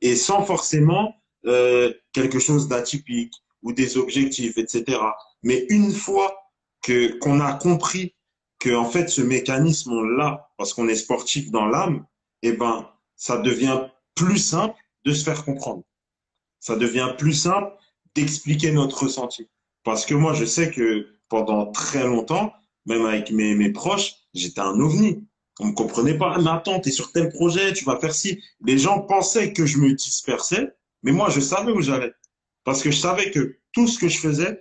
et 0.03 0.17
sans 0.17 0.45
forcément 0.45 1.17
euh, 1.47 1.93
quelque 2.13 2.39
chose 2.39 2.69
d'atypique 2.69 3.33
ou 3.63 3.73
des 3.73 3.97
objectifs, 3.97 4.59
etc. 4.59 5.01
Mais 5.43 5.65
une 5.71 5.93
fois 5.93 6.37
que 6.83 7.19
qu'on 7.19 7.41
a 7.41 7.55
compris 7.55 8.15
que 8.59 8.75
en 8.75 8.85
fait 8.85 9.09
ce 9.09 9.23
mécanisme 9.23 10.03
là, 10.17 10.51
parce 10.59 10.75
qu'on 10.75 10.89
est 10.89 10.97
sportif 10.97 11.51
dans 11.51 11.67
l'âme, 11.67 12.05
eh 12.43 12.53
ben 12.53 12.89
ça 13.17 13.39
devient 13.39 13.89
plus 14.15 14.39
simple 14.39 14.75
de 15.05 15.13
se 15.13 15.25
faire 15.25 15.45
comprendre. 15.45 15.85
Ça 16.61 16.77
devient 16.77 17.15
plus 17.17 17.35
simple 17.35 17.73
d'expliquer 18.15 18.73
notre 18.73 19.05
ressenti. 19.05 19.49
Parce 19.85 20.07
que 20.07 20.15
moi, 20.15 20.35
je 20.35 20.45
sais 20.45 20.71
que 20.71 21.09
pendant 21.29 21.71
très 21.73 22.05
longtemps, 22.05 22.53
même 22.87 23.05
avec 23.07 23.31
mes, 23.31 23.55
mes 23.55 23.71
proches, 23.71 24.15
j'étais 24.35 24.61
un 24.61 24.79
ovni. 24.79 25.27
On 25.63 25.67
me 25.67 25.73
comprenait 25.75 26.19
pas. 26.19 26.39
Mais 26.39 26.51
attends, 26.51 26.81
tu 26.81 26.89
es 26.89 26.93
sur 26.93 27.13
tel 27.13 27.29
projet, 27.29 27.73
tu 27.73 27.85
vas 27.85 27.97
faire 27.97 28.13
ci. 28.13 28.43
Les 28.65 28.79
gens 28.79 29.01
pensaient 29.01 29.53
que 29.53 29.65
je 29.65 29.79
me 29.79 29.93
dispersais, 29.93 30.75
mais 31.05 31.13
moi, 31.13 31.31
je 31.31 31.39
savais 31.39 31.71
où 31.71 31.81
j'allais. 31.81 32.13
Parce 32.65 32.83
que 32.83 32.91
je 32.91 32.99
savais 32.99 33.31
que 33.31 33.59
tout 33.73 33.87
ce 33.87 33.97
que 33.97 34.09
je 34.09 34.19
faisais, 34.19 34.61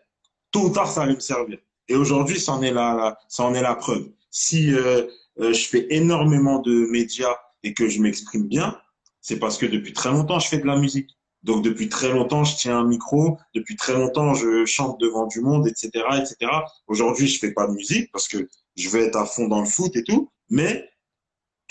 tôt 0.52 0.68
ou 0.68 0.70
tard, 0.70 0.88
ça 0.88 1.02
allait 1.02 1.16
me 1.16 1.20
servir. 1.20 1.58
Et 1.88 1.96
aujourd'hui, 1.96 2.40
ça 2.40 2.54
en 2.54 2.62
est 2.62 2.72
la, 2.72 3.18
ça 3.30 3.44
en 3.44 3.56
est 3.56 3.64
la 3.64 3.74
preuve. 3.74 4.12
Si 4.30 4.74
euh, 4.74 5.08
euh, 5.40 5.54
je 5.54 5.68
fais 5.68 5.88
énormément 5.90 6.60
de 6.60 6.86
médias 6.92 7.36
et 7.64 7.74
que 7.74 7.90
je 7.90 8.00
m'exprime 8.00 8.48
bien, 8.48 8.78
c'est 9.22 9.40
parce 9.40 9.58
que 9.58 9.66
depuis 9.66 9.94
très 9.94 10.10
longtemps, 10.10 10.40
je 10.40 10.50
fais 10.50 10.60
de 10.60 10.68
la 10.68 10.78
musique. 10.78 11.10
Donc 11.42 11.64
depuis 11.64 11.90
très 11.90 12.10
longtemps, 12.10 12.44
je 12.44 12.56
tiens 12.56 12.78
un 12.78 12.88
micro. 12.88 13.40
Depuis 13.56 13.76
très 13.76 13.94
longtemps, 13.94 14.36
je 14.36 14.66
chante 14.66 15.00
devant 15.00 15.26
du 15.26 15.42
monde, 15.42 15.68
etc., 15.68 15.90
etc. 16.20 16.52
Aujourd'hui, 16.86 17.28
je 17.28 17.40
fais 17.40 17.54
pas 17.54 17.66
de 17.66 17.74
musique 17.74 18.12
parce 18.12 18.28
que 18.28 18.48
je 18.76 18.90
vais 18.90 19.06
être 19.06 19.16
à 19.16 19.26
fond 19.26 19.48
dans 19.48 19.62
le 19.62 19.66
foot 19.66 19.96
et 19.96 20.04
tout. 20.04 20.30
Mais 20.50 20.91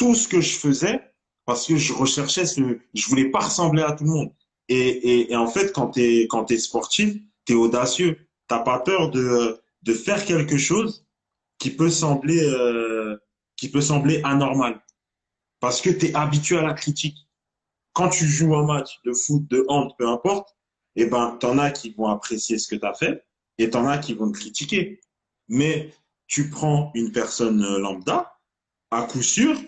tout 0.01 0.15
ce 0.15 0.27
que 0.27 0.41
je 0.41 0.57
faisais, 0.57 1.13
parce 1.45 1.67
que 1.67 1.77
je 1.77 1.93
recherchais 1.93 2.47
ce, 2.47 2.79
je 2.95 3.07
voulais 3.09 3.31
pas 3.31 3.41
ressembler 3.41 3.83
à 3.83 3.93
tout 3.93 4.05
le 4.05 4.11
monde. 4.11 4.33
Et, 4.71 5.31
et, 5.31 5.37
en 5.37 5.47
fait, 5.47 5.75
quand 5.75 5.91
tu 5.91 6.01
es, 6.01 6.27
quand 6.27 6.51
es 6.51 6.57
sportif, 6.57 7.17
tu 7.45 7.53
es 7.53 7.55
audacieux. 7.55 8.17
T'as 8.49 8.61
pas 8.61 8.79
peur 8.79 9.11
de, 9.11 9.61
de 9.83 9.93
faire 9.93 10.25
quelque 10.25 10.57
chose 10.57 11.07
qui 11.59 11.69
peut 11.69 11.91
sembler, 11.91 12.43
euh, 12.43 13.19
qui 13.57 13.69
peut 13.69 13.83
sembler 13.83 14.23
anormal. 14.25 14.81
Parce 15.61 15.83
que 15.83 15.91
tu 15.91 16.07
es 16.07 16.15
habitué 16.15 16.57
à 16.57 16.63
la 16.63 16.73
critique. 16.73 17.19
Quand 17.93 18.09
tu 18.09 18.25
joues 18.25 18.57
un 18.57 18.65
match 18.65 19.03
de 19.05 19.13
foot, 19.13 19.47
de 19.49 19.67
hand, 19.69 19.93
peu 19.99 20.09
importe, 20.09 20.57
eh 20.97 21.05
ben, 21.05 21.37
t'en 21.39 21.59
as 21.59 21.73
qui 21.73 21.91
vont 21.91 22.07
apprécier 22.07 22.57
ce 22.57 22.69
que 22.69 22.77
tu 22.77 22.87
as 22.87 22.95
fait 22.95 23.23
et 23.59 23.69
t'en 23.69 23.87
as 23.87 23.99
qui 23.99 24.15
vont 24.15 24.33
te 24.33 24.39
critiquer. 24.39 25.03
Mais 25.49 25.93
tu 26.27 26.49
prends 26.49 26.91
une 26.95 27.13
personne 27.13 27.61
lambda, 27.77 28.33
à 28.91 29.03
coup 29.03 29.23
sûr, 29.23 29.61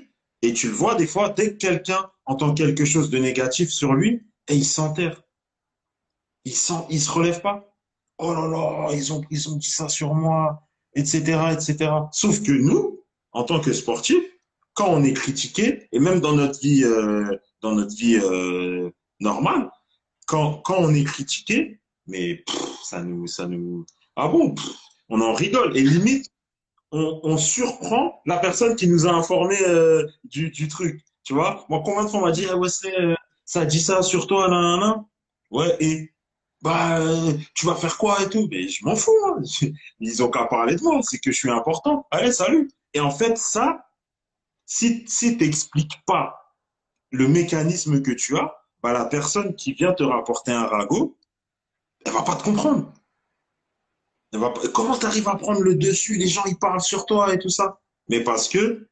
et 0.43 0.53
tu 0.53 0.69
le 0.69 0.75
vois 0.75 0.97
des 0.97 1.07
fois, 1.07 1.31
dès 1.31 1.53
que 1.53 1.57
quelqu'un 1.57 2.11
entend 2.27 2.53
quelque 2.53 2.85
chose 2.85 3.11
de 3.11 3.19
négatif 3.19 3.71
sur 3.71 3.95
lui, 3.95 4.23
et 4.49 4.57
il 4.57 4.65
s'enterre. 4.65 5.23
Il 6.45 6.51
ne 6.51 6.99
se 6.99 7.11
relève 7.11 7.41
pas. 7.41 7.73
Oh 8.19 8.35
là 8.35 8.49
là, 8.49 8.93
ils 8.93 9.13
ont, 9.13 9.23
ils 9.31 9.49
ont 9.49 9.57
dit 9.57 9.71
ça 9.71 9.89
sur 9.89 10.15
moi, 10.15 10.63
etc., 10.95 11.21
etc. 11.53 11.91
Sauf 12.11 12.43
que 12.43 12.53
nous, 12.53 13.05
en 13.33 13.45
tant 13.45 13.61
que 13.61 13.73
sportifs, 13.73 14.25
quand 14.75 14.89
on 14.89 15.05
est 15.05 15.13
critiqué, 15.13 15.89
et 15.93 15.99
même 16.01 16.21
dans 16.21 16.35
notre 16.35 16.59
vie, 16.61 16.85
euh, 16.85 17.37
dans 17.61 17.73
notre 17.73 17.95
vie 17.95 18.17
euh, 18.17 18.91
normale, 19.21 19.71
quand, 20.27 20.61
quand 20.65 20.79
on 20.79 20.95
est 20.95 21.05
critiqué, 21.05 21.81
mais 22.07 22.45
ça 22.85 23.03
nous, 23.03 23.27
ça 23.27 23.47
nous, 23.47 23.87
ah 24.17 24.29
bon, 24.29 24.55
on 25.09 25.21
en 25.21 25.35
rigole. 25.35 25.77
Et 25.77 25.83
limite, 25.83 26.32
on, 26.93 27.37
surprend 27.39 28.21
la 28.27 28.39
personne 28.39 28.77
qui 28.77 28.87
nous 28.87 29.07
a 29.07 29.11
informé 29.11 29.57
euh, 29.67 30.07
du, 30.25 30.69
truc. 30.69 31.03
Tu 31.25 31.33
vois, 31.33 31.65
moi, 31.69 31.83
combien 31.85 32.05
de 32.05 32.09
fois 32.09 32.21
on 32.21 32.27
m'a 32.27 32.33
dit, 32.33 32.47
ouais, 32.47 32.69
euh, 32.99 33.15
ça 33.45 33.65
dit 33.65 33.81
ça 33.81 34.03
sur 34.03 34.27
toi, 34.27 34.49
là, 34.49 34.61
là, 34.61 34.77
là. 34.77 35.05
Ouais, 35.51 35.77
et 35.81 36.13
bah, 36.61 37.01
euh, 37.01 37.33
tu 37.55 37.67
vas 37.67 37.75
faire 37.75 37.97
quoi 37.97 38.23
et 38.23 38.29
tout? 38.29 38.47
Mais 38.51 38.69
je 38.69 38.85
m'en 38.85 38.95
fous. 38.95 39.13
Hein. 39.27 39.43
Ils 40.01 40.23
ont 40.23 40.31
qu'à 40.31 40.47
parler 40.47 40.77
de 40.77 40.83
moi, 40.83 41.01
c'est 41.03 41.19
que 41.19 41.33
je 41.33 41.37
suis 41.37 41.51
important. 41.51 42.07
Allez, 42.11 42.33
salut. 42.33 42.71
Et 42.95 43.01
en 43.01 43.11
fait, 43.11 43.39
ça, 43.39 43.87
si, 44.67 45.05
si 45.07 45.37
tu 45.37 45.45
n'expliques 45.45 46.05
pas 46.07 46.57
le 47.11 47.29
mécanisme 47.29 48.03
que 48.03 48.13
tu 48.13 48.37
as, 48.37 48.55
bah, 48.83 48.93
la 48.93 49.07
personne 49.07 49.55
qui 49.55 49.73
vient 49.73 49.93
te 49.93 50.03
rapporter 50.03 50.53
un 50.53 50.67
ragot, 50.67 51.17
elle 52.05 52.13
va 52.13 52.23
pas 52.23 52.37
te 52.37 52.43
comprendre. 52.43 52.93
Comment 54.73 54.97
tu 54.97 55.07
à 55.07 55.37
prendre 55.37 55.61
le 55.61 55.75
dessus? 55.75 56.17
Les 56.17 56.29
gens, 56.29 56.45
ils 56.47 56.59
parlent 56.59 56.81
sur 56.81 57.05
toi 57.05 57.35
et 57.35 57.39
tout 57.39 57.51
ça. 57.51 57.81
Mais 58.09 58.25
parce 58.25 58.49
que, 58.49 58.89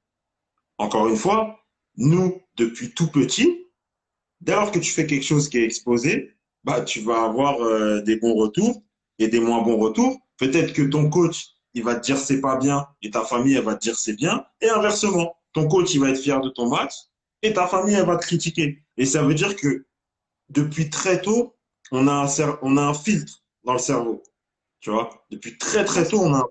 encore 0.78 1.08
une 1.08 1.16
fois, 1.16 1.60
nous, 1.96 2.40
depuis 2.56 2.92
tout 2.92 3.10
petit, 3.10 3.66
dès 4.40 4.52
lors 4.52 4.70
que 4.70 4.78
tu 4.78 4.90
fais 4.90 5.06
quelque 5.06 5.24
chose 5.24 5.48
qui 5.48 5.58
est 5.58 5.64
exposé, 5.64 6.36
bah, 6.64 6.82
tu 6.82 7.00
vas 7.00 7.24
avoir 7.24 7.60
euh, 7.62 8.02
des 8.02 8.16
bons 8.16 8.34
retours 8.34 8.82
et 9.18 9.28
des 9.28 9.40
moins 9.40 9.62
bons 9.62 9.78
retours. 9.78 10.18
Peut-être 10.36 10.72
que 10.72 10.82
ton 10.82 11.08
coach, 11.08 11.48
il 11.74 11.84
va 11.84 11.94
te 11.94 12.04
dire 12.04 12.18
c'est 12.18 12.40
pas 12.40 12.56
bien 12.56 12.86
et 13.02 13.10
ta 13.10 13.24
famille, 13.24 13.54
elle 13.54 13.64
va 13.64 13.74
te 13.74 13.82
dire 13.82 13.98
c'est 13.98 14.14
bien. 14.14 14.44
Et 14.60 14.68
inversement, 14.68 15.36
ton 15.52 15.68
coach, 15.68 15.94
il 15.94 16.00
va 16.00 16.10
être 16.10 16.20
fier 16.20 16.40
de 16.40 16.50
ton 16.50 16.68
match 16.68 16.92
et 17.42 17.52
ta 17.54 17.66
famille, 17.66 17.94
elle 17.94 18.06
va 18.06 18.16
te 18.16 18.26
critiquer. 18.26 18.82
Et 18.96 19.06
ça 19.06 19.22
veut 19.22 19.34
dire 19.34 19.56
que 19.56 19.86
depuis 20.50 20.90
très 20.90 21.22
tôt, 21.22 21.56
on 21.92 22.06
a 22.08 22.12
un 22.12 22.94
filtre 22.94 23.42
dans 23.64 23.72
le 23.72 23.78
cerveau. 23.78 24.22
Tu 24.80 24.90
vois, 24.90 25.10
depuis 25.30 25.58
très 25.58 25.84
très 25.84 26.06
tôt, 26.06 26.20
on 26.22 26.34
a. 26.34 26.46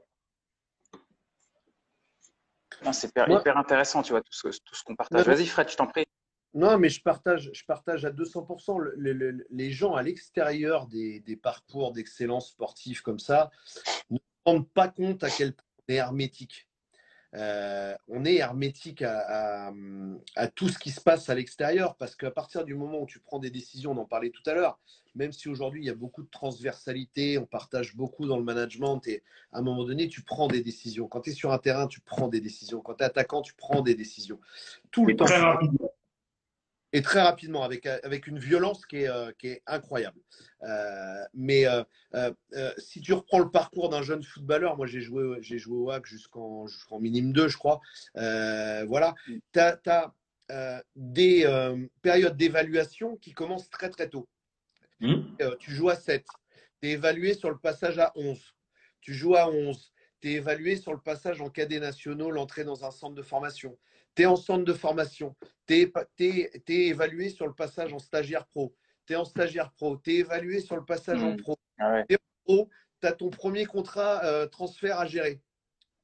C'est 2.93 3.07
hyper, 3.07 3.57
intéressant, 3.57 4.01
tu 4.01 4.11
vois, 4.11 4.21
tout 4.21 4.31
ce, 4.31 4.47
tout 4.47 4.75
ce 4.75 4.83
qu'on 4.83 4.95
partage. 4.95 5.25
Vas-y, 5.25 5.47
Fred, 5.47 5.69
je 5.69 5.75
t'en 5.75 5.87
prie. 5.87 6.05
Non, 6.53 6.79
mais 6.79 6.89
je 6.89 7.01
partage, 7.01 7.51
je 7.53 7.65
partage 7.65 8.05
à 8.05 8.11
200%. 8.11 8.93
les 9.49 9.71
gens 9.71 9.95
à 9.95 10.01
l'extérieur 10.01 10.87
des, 10.87 11.19
des, 11.19 11.35
parcours 11.35 11.91
d'excellence 11.91 12.51
sportive 12.51 13.01
comme 13.01 13.19
ça 13.19 13.51
ne 14.09 14.17
se 14.17 14.23
rendent 14.45 14.69
pas 14.69 14.87
compte 14.87 15.23
à 15.23 15.29
quel 15.29 15.53
point 15.53 15.65
on 15.87 15.93
est 15.93 15.97
hermétique. 15.97 16.68
Euh, 17.35 17.95
on 18.07 18.25
est 18.25 18.35
hermétique 18.35 19.03
à, 19.03 19.71
tout 20.55 20.69
ce 20.69 20.79
qui 20.79 20.89
se 20.89 21.01
passe 21.01 21.29
à 21.29 21.35
l'extérieur 21.35 21.95
parce 21.95 22.15
qu'à 22.15 22.31
partir 22.31 22.65
du 22.65 22.73
moment 22.73 23.01
où 23.01 23.05
tu 23.05 23.19
prends 23.19 23.39
des 23.39 23.51
décisions, 23.51 23.91
on 23.91 23.97
en 23.97 24.05
parlait 24.05 24.31
tout 24.31 24.41
à 24.47 24.53
l'heure, 24.53 24.79
même 25.15 25.31
si 25.31 25.47
aujourd'hui 25.47 25.81
il 25.83 25.85
y 25.85 25.91
a 25.91 25.95
beaucoup 25.95 26.23
de 26.23 26.29
transversalité, 26.29 27.37
on 27.37 27.45
partage 27.45 27.95
beaucoup 27.95 28.27
dans 28.27 28.37
le 28.37 28.43
management 28.43 29.05
et 29.07 29.23
à 29.51 29.59
un 29.59 29.61
moment 29.61 29.83
donné, 29.83 30.07
tu 30.07 30.23
prends 30.23 30.47
des 30.47 30.61
décisions. 30.61 31.07
Quand 31.07 31.21
tu 31.21 31.31
es 31.31 31.33
sur 31.33 31.51
un 31.51 31.59
terrain, 31.59 31.87
tu 31.87 32.01
prends 32.01 32.27
des 32.27 32.41
décisions. 32.41 32.81
Quand 32.81 32.95
tu 32.95 33.03
es 33.03 33.05
attaquant, 33.05 33.41
tu 33.41 33.53
prends 33.53 33.81
des 33.81 33.95
décisions. 33.95 34.39
Tout 34.91 35.05
le 35.05 35.15
temps 35.15 35.25
et 36.91 37.01
très 37.01 37.21
rapidement, 37.21 37.63
avec, 37.63 37.85
avec 37.85 38.27
une 38.27 38.39
violence 38.39 38.85
qui 38.85 38.97
est, 38.97 39.09
euh, 39.09 39.31
qui 39.37 39.47
est 39.47 39.63
incroyable. 39.67 40.19
Euh, 40.63 41.23
mais 41.33 41.65
euh, 41.65 41.83
si 42.77 43.01
tu 43.01 43.13
reprends 43.13 43.39
le 43.39 43.51
parcours 43.51 43.89
d'un 43.89 44.01
jeune 44.01 44.23
footballeur, 44.23 44.75
moi 44.75 44.87
j'ai 44.87 45.01
joué, 45.01 45.37
j'ai 45.41 45.59
joué 45.59 45.77
au 45.77 45.91
HAC 45.91 46.05
jusqu'en, 46.05 46.67
jusqu'en 46.67 46.99
minime 46.99 47.31
2, 47.31 47.47
je 47.47 47.57
crois. 47.57 47.79
voilà, 48.15 49.13
tu 49.53 49.59
as, 49.59 50.13
des 50.95 51.45
périodes 52.01 52.35
d'évaluation 52.35 53.17
qui 53.17 53.33
commencent 53.33 53.69
très 53.69 53.89
très 53.89 54.09
tôt. 54.09 54.27
Mmh. 55.01 55.37
tu 55.59 55.71
joues 55.71 55.89
à 55.89 55.95
7, 55.95 56.25
tu 56.81 56.89
es 56.89 56.91
évalué 56.91 57.33
sur 57.33 57.49
le 57.49 57.57
passage 57.57 57.99
à 57.99 58.11
11. 58.15 58.55
Tu 58.99 59.13
joues 59.13 59.35
à 59.35 59.49
11, 59.49 59.93
tu 60.21 60.29
es 60.29 60.33
évalué 60.33 60.75
sur 60.75 60.91
le 60.91 60.99
passage 60.99 61.39
en 61.39 61.49
cadets 61.49 61.79
nationaux, 61.79 62.31
l'entrée 62.31 62.63
dans 62.63 62.83
un 62.83 62.91
centre 62.91 63.15
de 63.15 63.21
formation 63.21 63.77
tu 64.15 64.23
es 64.23 64.25
en 64.25 64.35
centre 64.35 64.65
de 64.65 64.73
formation, 64.73 65.35
tu 65.67 65.91
es, 66.19 66.51
évalué 66.67 67.29
sur 67.29 67.47
le 67.47 67.53
passage 67.53 67.93
en 67.93 67.99
stagiaire 67.99 68.45
pro, 68.47 68.75
tu 69.05 69.13
es 69.13 69.15
en 69.15 69.25
stagiaire 69.25 69.71
pro, 69.71 69.97
tu 69.97 70.11
es 70.11 70.15
évalué 70.17 70.61
sur 70.61 70.75
le 70.75 70.85
passage 70.85 71.23
en 71.23 71.31
hmm. 71.31 71.37
pro. 71.37 71.57
Ah 71.79 72.03
tu 72.09 72.17
pro, 72.43 72.69
tu 73.01 73.07
as 73.07 73.13
ton 73.13 73.29
premier 73.29 73.65
contrat 73.65 74.23
euh, 74.25 74.47
transfert 74.47 74.99
à 74.99 75.05
gérer. 75.05 75.41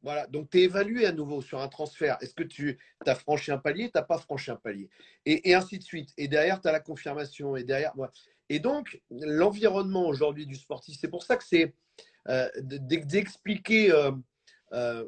Voilà, 0.02 0.28
donc 0.28 0.52
tu 0.52 0.60
es 0.60 0.64
évalué 0.64 1.08
à 1.08 1.12
nouveau 1.12 1.42
sur 1.42 1.60
un 1.60 1.68
transfert. 1.68 2.18
Est-ce 2.22 2.36
que 2.36 2.44
tu 2.44 2.78
as 3.08 3.16
franchi 3.16 3.52
un 3.52 3.58
palier, 3.58 3.86
tu 3.86 3.94
n'as 3.96 4.04
pas 4.04 4.20
franchi 4.20 4.52
un 4.52 4.56
palier 4.56 4.88
et, 5.26 5.56
ainsi 5.56 5.80
de 5.80 5.84
suite. 5.84 6.14
Et 6.16 6.28
derrière, 6.28 6.62
tu 6.62 6.68
as 6.68 6.72
la 6.72 6.80
confirmation. 6.80 7.56
Et 7.56 7.64
derrière, 7.64 7.94
Et 8.50 8.60
donc, 8.60 9.02
l'environnement 9.10 10.08
aujourd'hui 10.08 10.46
du 10.46 10.56
sportif, 10.56 10.98
c'est 11.02 11.08
pour 11.08 11.24
ça 11.24 11.38
que 11.38 11.44
c'est 11.44 11.74
euh, 12.30 12.48
d'expliquer 12.62 13.92
euh, 13.92 15.08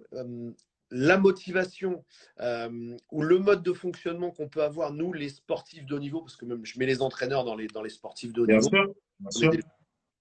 la 0.91 1.17
motivation 1.17 2.03
euh, 2.39 2.95
ou 3.11 3.21
le 3.21 3.39
mode 3.39 3.63
de 3.63 3.73
fonctionnement 3.73 4.31
qu'on 4.31 4.47
peut 4.47 4.63
avoir, 4.63 4.93
nous, 4.93 5.13
les 5.13 5.29
sportifs 5.29 5.85
de 5.85 5.95
haut 5.95 5.99
niveau, 5.99 6.21
parce 6.21 6.35
que 6.35 6.45
même 6.45 6.65
je 6.65 6.79
mets 6.79 6.85
les 6.85 7.01
entraîneurs 7.01 7.43
dans 7.43 7.55
les, 7.55 7.67
dans 7.67 7.81
les 7.81 7.89
sportifs 7.89 8.33
de 8.33 8.41
haut 8.41 8.47
niveau, 8.47 8.95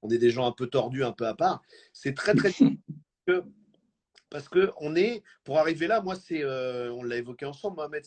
on, 0.02 0.10
Est 0.10 0.18
des, 0.18 0.30
gens 0.30 0.46
un 0.46 0.52
peu 0.52 0.66
tordus, 0.66 1.04
un 1.04 1.12
peu 1.12 1.26
à 1.26 1.34
part, 1.34 1.62
c'est 1.92 2.14
très, 2.14 2.34
très 2.34 2.52
que, 3.26 3.44
parce 4.30 4.48
que 4.48 4.70
on 4.80 4.96
est, 4.96 5.22
pour 5.44 5.58
arriver 5.58 5.86
là, 5.86 6.00
moi, 6.00 6.14
c'est, 6.16 6.42
euh, 6.42 6.92
on 6.92 7.02
l'a 7.02 7.16
évoqué 7.16 7.44
ensemble, 7.46 7.76
Mohamed, 7.76 8.04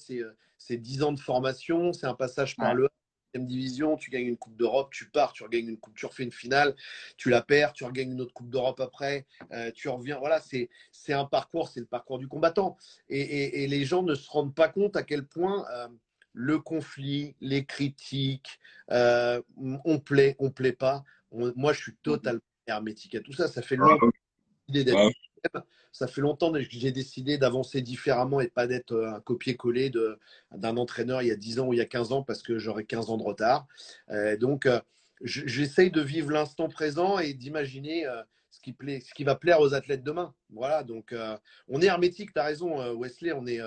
c'est 0.57 0.77
10 0.77 1.03
ans 1.03 1.11
de 1.11 1.19
formation, 1.19 1.93
c'est 1.93 2.07
un 2.07 2.13
passage 2.13 2.55
par 2.55 2.73
le 2.73 2.89
division, 3.37 3.95
tu 3.95 4.09
gagnes 4.09 4.27
une 4.27 4.37
Coupe 4.37 4.55
d'Europe, 4.55 4.89
tu 4.91 5.09
pars, 5.09 5.33
tu 5.33 5.43
regagnes 5.43 5.67
une 5.67 5.77
Coupe, 5.77 5.95
tu 5.95 6.05
refais 6.05 6.23
une 6.23 6.31
finale, 6.31 6.75
tu 7.17 7.29
la 7.29 7.41
perds, 7.41 7.73
tu 7.73 7.83
regagnes 7.83 8.11
une 8.11 8.21
autre 8.21 8.33
Coupe 8.33 8.49
d'Europe 8.49 8.79
après, 8.79 9.25
euh, 9.51 9.71
tu 9.71 9.89
reviens. 9.89 10.17
Voilà, 10.17 10.41
c'est 10.41 10.69
un 11.13 11.25
parcours, 11.25 11.69
c'est 11.69 11.79
le 11.79 11.85
parcours 11.85 12.19
du 12.19 12.27
combattant. 12.27 12.77
Et, 13.09 13.67
les 13.67 13.85
gens 13.85 14.03
ne 14.03 14.15
se 14.15 14.29
rendent 14.29 14.55
pas 14.55 14.69
compte 14.69 14.95
à 14.95 15.03
quel 15.03 15.25
point 15.25 15.65
euh, 15.71 15.87
le 16.33 16.59
conflit, 16.59 17.35
les 17.41 17.65
critiques, 17.65 18.59
euh, 18.91 19.41
on 19.85 19.99
plaît, 19.99 20.35
on 20.39 20.49
plaît 20.49 20.73
pas. 20.73 21.03
moi, 21.31 21.73
je 21.73 21.81
suis 21.81 21.95
totalement 22.01 22.41
hermétique 22.67 23.15
à 23.15 23.21
tout 23.21 23.33
ça. 23.33 23.47
Ça 23.47 23.61
fait 23.61 23.75
longtemps 23.75 24.09
d'être 24.67 25.11
ça 25.91 26.07
fait 26.07 26.21
longtemps 26.21 26.51
que 26.51 26.61
j'ai 26.61 26.91
décidé 26.91 27.37
d'avancer 27.37 27.81
différemment 27.81 28.41
et 28.41 28.47
pas 28.47 28.67
d'être 28.67 28.93
euh, 28.93 29.13
un 29.13 29.19
copier-coller 29.19 29.91
d'un 30.51 30.77
entraîneur 30.77 31.21
il 31.21 31.27
y 31.27 31.31
a 31.31 31.35
10 31.35 31.59
ans 31.59 31.67
ou 31.67 31.73
il 31.73 31.77
y 31.77 31.81
a 31.81 31.85
15 31.85 32.11
ans 32.11 32.23
parce 32.23 32.41
que 32.41 32.59
j'aurais 32.59 32.83
15 32.83 33.09
ans 33.09 33.17
de 33.17 33.23
retard. 33.23 33.67
Euh, 34.09 34.37
donc, 34.37 34.65
euh, 34.65 34.79
j'essaye 35.23 35.91
de 35.91 36.01
vivre 36.01 36.31
l'instant 36.31 36.69
présent 36.69 37.19
et 37.19 37.33
d'imaginer 37.33 38.05
ce, 38.51 38.61
qui 38.61 38.73
ce 38.79 39.13
qui 39.13 39.25
va 39.25 39.35
plaire 39.35 39.59
aux 39.59 39.73
athlètes 39.73 40.01
demain. 40.01 40.33
Voilà, 40.49 40.83
donc 40.83 41.13
on 41.67 41.81
est 41.81 41.87
hermétique, 41.87 42.31
tu 42.33 42.39
as 42.39 42.45
raison, 42.45 42.95
Wesley, 42.95 43.33
on 43.33 43.45
est, 43.45 43.59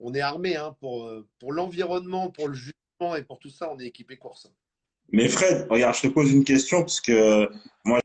on 0.00 0.12
est 0.14 0.20
armé 0.20 0.56
hein, 0.56 0.74
pour, 0.80 1.08
pour 1.38 1.52
l'environnement, 1.52 2.30
pour 2.30 2.48
le 2.48 2.54
jugement 2.54 3.14
et 3.16 3.22
pour 3.22 3.38
tout 3.38 3.50
ça, 3.50 3.70
on 3.72 3.78
est 3.78 3.86
équipé 3.86 4.16
course. 4.16 4.50
Mais 5.12 5.28
Fred, 5.28 5.68
regarde, 5.70 5.94
je 5.94 6.02
te 6.02 6.06
pose 6.08 6.32
une 6.32 6.42
question 6.42 6.80
parce 6.80 7.00
que 7.00 7.48
moi, 7.84 8.00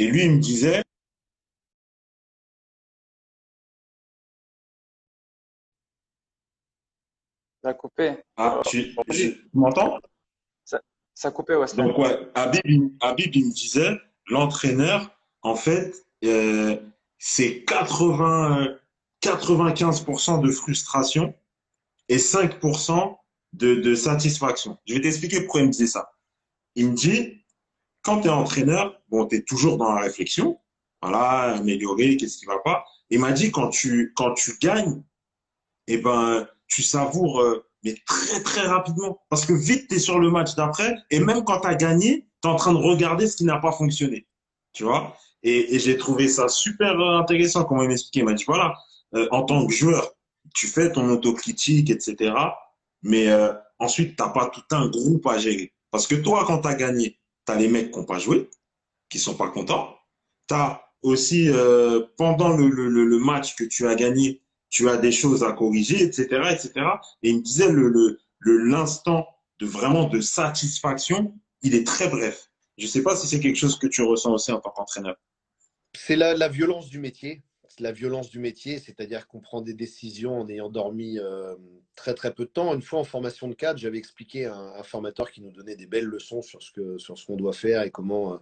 Et 0.00 0.06
lui, 0.06 0.24
il 0.24 0.32
me 0.32 0.38
disait, 0.38 0.82
Ça 7.62 7.68
a 7.68 7.74
coupé. 7.74 8.16
Ah, 8.38 8.62
tu, 8.64 8.96
m'entends? 9.52 9.98
Ça, 10.64 10.80
a 11.24 11.30
coupé, 11.30 11.54
ouais. 11.54 11.66
Donc, 11.76 11.98
ouais, 11.98 12.18
Habib, 12.34 12.62
il 12.64 13.46
me 13.46 13.52
disait, 13.52 14.00
l'entraîneur, 14.28 15.14
en 15.42 15.54
fait, 15.54 16.06
euh, 16.24 16.80
c'est 17.18 17.64
80, 17.64 18.78
95% 19.20 20.40
de 20.40 20.50
frustration 20.50 21.34
et 22.08 22.16
5% 22.16 23.18
de, 23.52 23.74
de 23.74 23.94
satisfaction. 23.94 24.78
Je 24.86 24.94
vais 24.94 25.02
t'expliquer 25.02 25.42
pourquoi 25.42 25.60
il 25.60 25.66
me 25.66 25.72
disait 25.72 25.88
ça. 25.88 26.10
Il 26.74 26.88
me 26.88 26.94
dit, 26.94 27.39
quand 28.02 28.20
tu 28.20 28.28
es 28.28 28.30
entraîneur, 28.30 29.00
bon, 29.08 29.26
tu 29.26 29.36
es 29.36 29.42
toujours 29.42 29.76
dans 29.76 29.92
la 29.92 30.00
réflexion. 30.02 30.58
Voilà, 31.02 31.54
améliorer, 31.56 32.16
qu'est-ce 32.16 32.38
qui 32.38 32.46
va 32.46 32.58
pas. 32.58 32.84
Il 33.10 33.20
m'a 33.20 33.32
dit, 33.32 33.50
quand 33.50 33.68
tu, 33.68 34.12
quand 34.16 34.34
tu 34.34 34.56
gagnes, 34.60 35.02
eh 35.86 35.98
ben, 35.98 36.46
tu 36.68 36.82
savoures, 36.82 37.40
euh, 37.40 37.66
mais 37.82 37.96
très, 38.06 38.42
très 38.42 38.66
rapidement. 38.66 39.20
Parce 39.28 39.46
que 39.46 39.52
vite, 39.52 39.88
tu 39.88 39.96
es 39.96 39.98
sur 39.98 40.18
le 40.18 40.30
match 40.30 40.54
d'après. 40.54 40.94
Et 41.10 41.20
même 41.20 41.44
quand 41.44 41.60
tu 41.60 41.68
as 41.68 41.74
gagné, 41.74 42.28
tu 42.42 42.48
es 42.48 42.52
en 42.52 42.56
train 42.56 42.72
de 42.72 42.78
regarder 42.78 43.26
ce 43.26 43.36
qui 43.36 43.44
n'a 43.44 43.58
pas 43.58 43.72
fonctionné. 43.72 44.26
Tu 44.72 44.84
vois? 44.84 45.16
Et, 45.42 45.78
j'ai 45.78 45.96
trouvé 45.96 46.28
ça 46.28 46.48
super 46.48 46.98
intéressant 47.00 47.64
comment 47.64 47.82
il 47.82 47.88
m'expliquait. 47.88 48.20
Il 48.20 48.26
m'a 48.26 48.34
dit, 48.34 48.44
voilà, 48.46 48.74
euh, 49.14 49.26
en 49.30 49.42
tant 49.42 49.66
que 49.66 49.72
joueur, 49.72 50.12
tu 50.54 50.66
fais 50.66 50.92
ton 50.92 51.08
autocritique, 51.08 51.90
etc. 51.90 52.34
Mais 53.02 53.28
euh, 53.28 53.52
ensuite, 53.78 54.16
tu 54.16 54.22
n'as 54.22 54.28
pas 54.30 54.46
tout 54.46 54.62
un 54.70 54.88
groupe 54.88 55.26
à 55.26 55.38
gérer. 55.38 55.72
Parce 55.90 56.06
que 56.06 56.14
toi, 56.14 56.44
quand 56.46 56.60
tu 56.60 56.68
as 56.68 56.74
gagné, 56.74 57.19
les 57.54 57.68
mecs 57.68 57.90
qui 57.90 57.98
n'ont 57.98 58.04
pas 58.04 58.18
joué, 58.18 58.48
qui 59.08 59.18
sont 59.18 59.34
pas 59.34 59.48
contents. 59.48 59.96
Tu 60.48 60.54
as 60.54 60.82
aussi, 61.02 61.48
euh, 61.48 62.06
pendant 62.16 62.56
le, 62.56 63.18
match 63.18 63.56
que 63.56 63.64
tu 63.64 63.86
as 63.86 63.94
gagné, 63.94 64.42
tu 64.68 64.88
as 64.88 64.96
des 64.96 65.12
choses 65.12 65.42
à 65.42 65.52
corriger, 65.52 66.02
etc. 66.02 66.26
etc. 66.50 66.72
Et 67.22 67.30
il 67.30 67.38
me 67.38 67.42
disait, 67.42 67.70
le, 67.70 68.18
l'instant 68.40 69.26
de 69.58 69.66
vraiment 69.66 70.04
de 70.04 70.20
satisfaction, 70.20 71.34
il 71.62 71.74
est 71.74 71.86
très 71.86 72.08
bref. 72.08 72.50
Je 72.78 72.86
ne 72.86 72.90
sais 72.90 73.02
pas 73.02 73.14
si 73.16 73.26
c'est 73.26 73.40
quelque 73.40 73.56
chose 73.56 73.78
que 73.78 73.86
tu 73.86 74.02
ressens 74.02 74.32
aussi 74.32 74.52
en 74.52 74.60
tant 74.60 74.70
qu'entraîneur. 74.70 75.16
C'est 75.94 76.16
la, 76.16 76.48
violence 76.48 76.88
du 76.88 76.98
métier. 76.98 77.42
La 77.78 77.92
violence 77.92 78.30
du 78.30 78.40
métier, 78.40 78.78
c'est-à-dire 78.78 79.26
qu'on 79.26 79.40
prend 79.40 79.60
des 79.60 79.74
décisions 79.74 80.40
en 80.40 80.48
ayant 80.48 80.68
dormi 80.68 81.18
euh, 81.18 81.54
très 81.94 82.14
très 82.14 82.34
peu 82.34 82.44
de 82.44 82.50
temps. 82.50 82.74
Une 82.74 82.82
fois 82.82 82.98
en 82.98 83.04
formation 83.04 83.48
de 83.48 83.54
cadre, 83.54 83.78
j'avais 83.78 83.98
expliqué 83.98 84.46
à 84.46 84.56
un, 84.56 84.82
formateur 84.82 85.30
qui 85.30 85.40
nous 85.40 85.52
donnait 85.52 85.76
des 85.76 85.86
belles 85.86 86.04
leçons 86.04 86.42
sur 86.42 86.62
ce 86.62 86.72
que 86.72 86.98
sur 86.98 87.14
qu'on 87.24 87.36
doit 87.36 87.52
faire 87.52 87.82
et 87.82 87.90
comment 87.90 88.40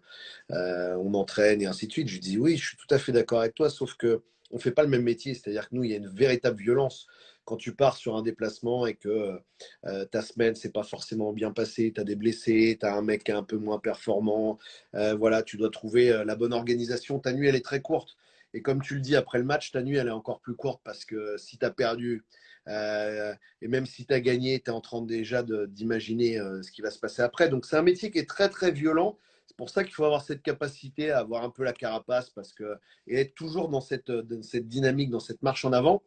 euh, 0.51 0.95
on 0.97 1.15
entraîne 1.15 1.61
et 1.63 1.67
ainsi 1.67 1.87
de 1.87 1.93
suite. 1.93 2.09
Je 2.09 2.15
lui 2.15 2.21
dis 2.21 2.39
oui, 2.39 2.57
je 2.57 2.69
suis 2.69 2.77
tout 2.77 2.93
à 2.93 2.99
fait 2.99 3.13
d'accord 3.13 3.41
avec 3.41 3.55
toi, 3.55 3.71
sauf 3.71 3.95
que 3.95 4.23
on 4.51 4.59
fait 4.59 4.73
pas 4.73 4.83
le 4.83 4.89
même 4.89 5.03
métier. 5.03 5.35
C'est-à-dire 5.35 5.69
que 5.69 5.75
nous, 5.75 5.85
il 5.85 5.91
y 5.91 5.95
a 5.95 5.99
une 5.99 6.09
véritable 6.09 6.59
violence 6.59 7.07
quand 7.49 7.57
tu 7.57 7.75
pars 7.75 7.97
sur 7.97 8.15
un 8.15 8.23
déplacement 8.23 8.87
et 8.87 8.95
que 8.95 9.41
euh, 9.87 10.05
ta 10.05 10.21
semaine 10.21 10.55
s'est 10.55 10.71
pas 10.71 10.83
forcément 10.83 11.33
bien 11.33 11.51
passée, 11.51 11.93
tu 11.95 11.99
as 11.99 12.05
des 12.05 12.15
blessés, 12.15 12.77
tu 12.79 12.85
as 12.85 12.95
un 12.95 13.01
mec 13.01 13.31
un 13.31 13.43
peu 13.43 13.57
moins 13.57 13.79
performant, 13.79 14.59
euh, 14.95 15.15
voilà, 15.15 15.43
tu 15.43 15.57
dois 15.57 15.71
trouver 15.71 16.13
euh, 16.13 16.27
la 16.27 16.37
bonne 16.37 16.53
organisation. 16.53 17.19
Ta 17.19 17.33
nuit, 17.33 17.49
elle 17.49 17.57
est 17.57 17.65
très 17.65 17.81
courte. 17.81 18.19
Et 18.55 18.63
comme 18.63 18.81
tu 18.81 18.95
le 18.95 19.01
dis 19.01 19.17
après 19.17 19.39
le 19.39 19.45
match, 19.45 19.73
ta 19.73 19.83
nuit, 19.83 19.97
elle 19.97 20.09
est 20.09 20.11
encore 20.11 20.41
plus 20.41 20.55
courte 20.55 20.81
parce 20.85 21.05
que 21.05 21.37
si 21.37 21.59
tu 21.59 21.65
as 21.65 21.71
perdu 21.71 22.25
euh, 22.67 23.35
et 23.63 23.69
même 23.69 23.87
si 23.87 24.07
tu 24.07 24.13
as 24.13 24.21
gagné, 24.21 24.61
tu 24.61 24.71
es 24.71 24.73
en 24.73 24.81
train 24.81 25.03
déjà 25.03 25.43
d'imaginer 25.43 26.39
euh, 26.39 26.63
ce 26.63 26.71
qui 26.71 26.83
va 26.83 26.91
se 26.91 26.99
passer 26.99 27.23
après. 27.23 27.49
Donc 27.49 27.67
c'est 27.67 27.77
un 27.77 27.83
métier 27.83 28.11
qui 28.11 28.19
est 28.19 28.29
très 28.29 28.49
très 28.49 28.71
violent. 28.71 29.19
C'est 29.47 29.57
pour 29.57 29.71
ça 29.71 29.85
qu'il 29.85 29.95
faut 29.95 30.05
avoir 30.05 30.23
cette 30.23 30.43
capacité 30.43 31.11
à 31.11 31.19
avoir 31.19 31.43
un 31.43 31.51
peu 31.51 31.65
la 31.65 31.73
carapace 31.73 32.31
parce 32.31 32.53
que, 32.53 32.79
et 33.07 33.21
être 33.21 33.35
toujours 33.35 33.69
dans 33.69 33.81
cette, 33.81 34.11
dans 34.11 34.43
cette 34.43 34.69
dynamique, 34.69 35.11
dans 35.11 35.21
cette 35.21 35.43
marche 35.43 35.65
en 35.65 35.73
avant. 35.73 36.03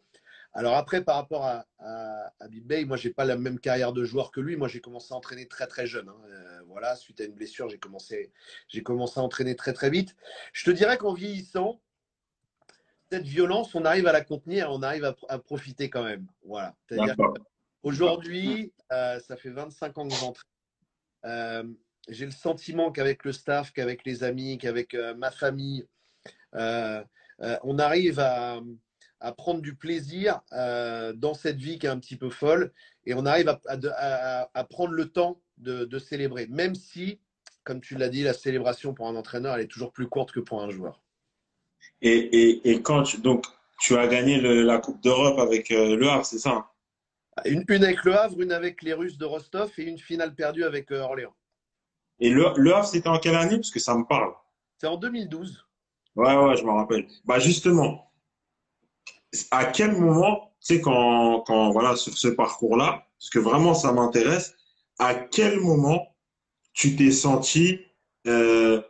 Alors 0.53 0.75
après, 0.75 1.01
par 1.03 1.15
rapport 1.15 1.45
à, 1.45 1.65
à, 1.79 2.33
à 2.39 2.47
Big 2.49 2.65
Bay, 2.65 2.83
moi, 2.83 2.97
j'ai 2.97 3.11
pas 3.11 3.23
la 3.23 3.37
même 3.37 3.57
carrière 3.59 3.93
de 3.93 4.03
joueur 4.03 4.31
que 4.31 4.41
lui. 4.41 4.57
Moi, 4.57 4.67
j'ai 4.67 4.81
commencé 4.81 5.13
à 5.13 5.17
entraîner 5.17 5.47
très 5.47 5.65
très 5.65 5.87
jeune. 5.87 6.09
Hein. 6.09 6.21
Euh, 6.29 6.61
voilà, 6.67 6.95
suite 6.97 7.21
à 7.21 7.23
une 7.23 7.33
blessure, 7.33 7.69
j'ai 7.69 7.79
commencé, 7.79 8.31
j'ai 8.67 8.83
commencé 8.83 9.19
à 9.19 9.23
entraîner 9.23 9.55
très 9.55 9.73
très 9.73 9.89
vite. 9.89 10.15
Je 10.51 10.65
te 10.65 10.71
dirais 10.71 10.97
qu'en 10.97 11.13
vieillissant, 11.13 11.81
cette 13.11 13.25
violence, 13.25 13.75
on 13.75 13.83
arrive 13.83 14.07
à 14.07 14.13
la 14.13 14.21
contenir, 14.21 14.71
on 14.71 14.81
arrive 14.81 15.03
à, 15.03 15.15
à 15.27 15.37
profiter 15.37 15.89
quand 15.89 16.03
même. 16.03 16.27
Voilà. 16.45 16.75
Aujourd'hui, 17.83 18.71
euh, 18.91 19.19
ça 19.19 19.35
fait 19.35 19.49
25 19.49 19.97
ans 19.97 20.07
que 20.07 20.15
j'entraîne. 20.15 20.51
Euh, 21.25 21.63
j'ai 22.07 22.25
le 22.25 22.31
sentiment 22.31 22.91
qu'avec 22.91 23.25
le 23.25 23.31
staff, 23.31 23.71
qu'avec 23.73 24.05
les 24.05 24.23
amis, 24.23 24.57
qu'avec 24.57 24.93
euh, 24.93 25.13
ma 25.15 25.29
famille, 25.29 25.85
euh, 26.55 27.03
on 27.63 27.79
arrive 27.79 28.19
à 28.19 28.61
à 29.23 29.33
prendre 29.33 29.61
du 29.61 29.75
plaisir 29.75 30.41
dans 30.51 31.35
cette 31.35 31.57
vie 31.57 31.77
qui 31.77 31.85
est 31.85 31.89
un 31.89 31.99
petit 31.99 32.15
peu 32.15 32.31
folle 32.31 32.73
et 33.05 33.13
on 33.13 33.27
arrive 33.27 33.49
à, 33.49 33.61
à, 33.67 34.49
à 34.51 34.63
prendre 34.63 34.93
le 34.93 35.11
temps 35.11 35.39
de, 35.59 35.85
de, 35.85 35.99
célébrer, 35.99 36.47
même 36.47 36.73
si, 36.73 37.19
comme 37.63 37.81
tu 37.81 37.95
l'as 37.95 38.09
dit, 38.09 38.23
la 38.23 38.33
célébration 38.33 38.95
pour 38.95 39.07
un 39.07 39.15
entraîneur, 39.15 39.53
elle 39.53 39.61
est 39.61 39.67
toujours 39.67 39.93
plus 39.93 40.07
courte 40.07 40.31
que 40.31 40.39
pour 40.39 40.63
un 40.63 40.71
joueur. 40.71 41.03
Et, 42.01 42.11
et, 42.11 42.71
et 42.71 42.81
quand 42.81 43.03
tu, 43.03 43.17
donc, 43.19 43.45
tu 43.79 43.95
as 43.97 44.07
gagné 44.07 44.39
le, 44.39 44.63
la 44.63 44.79
Coupe 44.79 45.01
d'Europe 45.01 45.39
avec 45.39 45.71
euh, 45.71 45.95
Le 45.95 46.09
Havre, 46.09 46.25
c'est 46.25 46.39
ça 46.39 46.51
hein? 46.51 46.65
Une, 47.45 47.63
une, 47.69 47.83
avec 47.83 48.03
Le 48.03 48.15
Havre, 48.15 48.41
une 48.41 48.51
avec 48.51 48.81
les 48.81 48.93
Russes 48.93 49.17
de 49.17 49.25
Rostov 49.25 49.71
et 49.77 49.83
une 49.83 49.97
finale 49.97 50.35
perdue 50.35 50.63
avec 50.63 50.91
euh, 50.91 51.01
Orléans. 51.01 51.33
Et 52.19 52.29
Le, 52.29 52.45
le 52.57 52.75
Havre, 52.75 52.87
c'était 52.87 53.07
en 53.09 53.19
quelle 53.19 53.35
année? 53.35 53.55
Parce 53.55 53.71
que 53.71 53.79
ça 53.79 53.95
me 53.95 54.03
parle. 54.03 54.33
C'est 54.77 54.87
en 54.87 54.97
2012. 54.97 55.65
Ouais, 56.15 56.35
ouais, 56.35 56.57
je 56.57 56.63
me 56.63 56.71
rappelle. 56.71 57.07
Bah 57.23 57.39
justement, 57.39 58.11
à 59.51 59.65
quel 59.65 59.93
moment, 59.93 60.53
tu 60.59 60.75
sais, 60.75 60.81
quand, 60.81 61.41
quand, 61.47 61.71
voilà, 61.71 61.95
sur 61.95 62.17
ce 62.17 62.27
parcours-là, 62.27 63.07
parce 63.17 63.29
que 63.29 63.39
vraiment 63.39 63.73
ça 63.73 63.93
m'intéresse, 63.93 64.55
à 64.99 65.15
quel 65.15 65.59
moment 65.59 66.15
tu 66.73 66.95
t'es 66.95 67.11
senti 67.11 67.79
euh, 68.27 68.81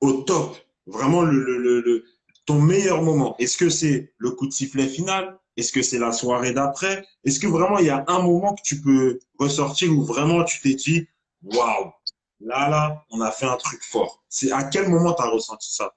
au 0.00 0.22
top, 0.22 0.56
vraiment 0.88 1.22
le, 1.22 1.58
le, 1.58 1.80
le, 1.80 2.04
ton 2.46 2.60
meilleur 2.60 3.02
moment 3.02 3.36
Est-ce 3.38 3.56
que 3.56 3.68
c'est 3.68 4.12
le 4.18 4.30
coup 4.30 4.46
de 4.46 4.52
sifflet 4.52 4.86
final? 4.86 5.38
Est-ce 5.56 5.72
que 5.72 5.82
c'est 5.82 5.98
la 5.98 6.12
soirée 6.12 6.52
d'après? 6.52 7.04
Est-ce 7.24 7.40
que 7.40 7.46
vraiment 7.46 7.78
il 7.78 7.86
y 7.86 7.90
a 7.90 8.04
un 8.06 8.22
moment 8.22 8.54
que 8.54 8.62
tu 8.62 8.80
peux 8.80 9.18
ressortir 9.38 9.90
où 9.92 10.02
vraiment 10.04 10.44
tu 10.44 10.60
t'es 10.60 10.74
dit, 10.74 11.08
waouh, 11.42 11.92
là, 12.40 12.68
là, 12.68 13.04
on 13.10 13.20
a 13.20 13.30
fait 13.30 13.46
un 13.46 13.56
truc 13.56 13.82
fort 13.82 14.22
C'est 14.28 14.52
à 14.52 14.64
quel 14.64 14.88
moment 14.88 15.14
tu 15.14 15.22
as 15.22 15.28
ressenti 15.28 15.72
ça? 15.72 15.94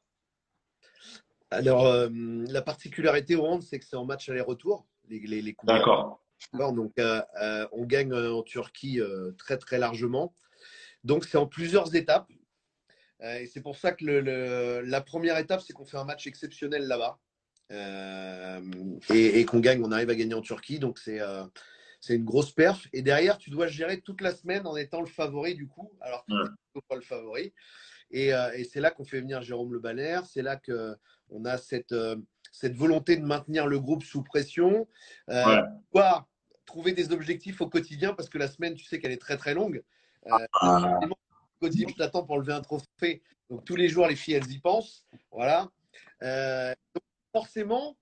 Alors, 1.51 1.85
euh, 1.85 2.09
la 2.47 2.61
particularité 2.61 3.35
au 3.35 3.45
hand, 3.45 3.61
c'est 3.61 3.77
que 3.77 3.85
c'est 3.85 3.97
en 3.97 4.05
match 4.05 4.29
aller-retour, 4.29 4.87
les, 5.09 5.19
les, 5.19 5.41
les 5.41 5.55
D'accord. 5.63 6.23
Donc, 6.53 6.93
euh, 6.97 7.21
euh, 7.41 7.67
on 7.73 7.85
gagne 7.85 8.13
en 8.13 8.41
Turquie 8.41 8.99
très, 9.37 9.57
très 9.57 9.77
largement. 9.77 10.33
Donc, 11.03 11.25
c'est 11.25 11.37
en 11.37 11.45
plusieurs 11.45 11.95
étapes. 11.95 12.29
Euh, 13.21 13.39
et 13.39 13.45
c'est 13.45 13.61
pour 13.61 13.77
ça 13.77 13.91
que 13.91 14.03
le, 14.05 14.21
le, 14.21 14.81
la 14.81 15.01
première 15.01 15.37
étape, 15.37 15.61
c'est 15.61 15.73
qu'on 15.73 15.85
fait 15.85 15.97
un 15.97 16.05
match 16.05 16.27
exceptionnel 16.27 16.87
là-bas. 16.87 17.19
et, 19.13 19.39
et 19.39 19.45
qu'on 19.45 19.59
gagne, 19.59 19.83
on 19.83 19.91
arrive 19.91 20.09
à 20.09 20.15
gagner 20.15 20.33
en 20.33 20.41
Turquie. 20.41 20.79
Donc, 20.79 20.99
c'est 20.99 21.19
c'est 22.01 22.15
une 22.15 22.25
grosse 22.25 22.51
perf. 22.51 22.87
Et 22.93 23.01
derrière, 23.03 23.37
tu 23.37 23.51
dois 23.51 23.67
gérer 23.67 24.01
toute 24.01 24.21
la 24.21 24.33
semaine 24.33 24.65
en 24.65 24.75
étant 24.75 25.01
le 25.01 25.07
favori 25.07 25.55
du 25.55 25.67
coup, 25.67 25.91
alors 26.01 26.25
que 26.25 26.33
ouais. 26.33 26.81
pas 26.89 26.95
le 26.95 27.01
favori. 27.01 27.53
Et, 28.09 28.33
euh, 28.33 28.51
et 28.53 28.65
c'est 28.65 28.81
là 28.81 28.91
qu'on 28.91 29.05
fait 29.05 29.21
venir 29.21 29.41
Jérôme 29.41 29.71
Le 29.71 29.79
Banner. 29.79 30.19
C'est 30.29 30.41
là 30.41 30.57
qu'on 30.57 31.45
a 31.45 31.57
cette, 31.57 31.91
euh, 31.93 32.17
cette 32.51 32.75
volonté 32.75 33.15
de 33.15 33.23
maintenir 33.23 33.67
le 33.67 33.79
groupe 33.79 34.03
sous 34.03 34.23
pression. 34.23 34.87
Euh, 35.29 35.61
ouais. 35.93 36.01
trouver 36.65 36.91
des 36.91 37.11
objectifs 37.11 37.61
au 37.61 37.69
quotidien 37.69 38.13
parce 38.13 38.29
que 38.29 38.37
la 38.37 38.47
semaine, 38.47 38.73
tu 38.73 38.83
sais 38.83 38.99
qu'elle 38.99 39.11
est 39.11 39.21
très 39.21 39.37
très 39.37 39.53
longue. 39.53 39.83
Euh, 40.25 40.45
ah. 40.59 40.99
Quotidien, 41.61 41.87
je 41.89 41.95
t'attends 41.95 42.23
pour 42.23 42.37
lever 42.39 42.53
un 42.53 42.61
trophée. 42.61 43.21
Donc 43.49 43.63
tous 43.65 43.75
les 43.75 43.87
jours, 43.87 44.07
les 44.07 44.15
filles, 44.15 44.35
elles 44.35 44.51
y 44.51 44.59
pensent. 44.59 45.05
Voilà. 45.31 45.69
Euh, 46.23 46.73
donc, 46.93 47.03
forcément, 47.33 47.97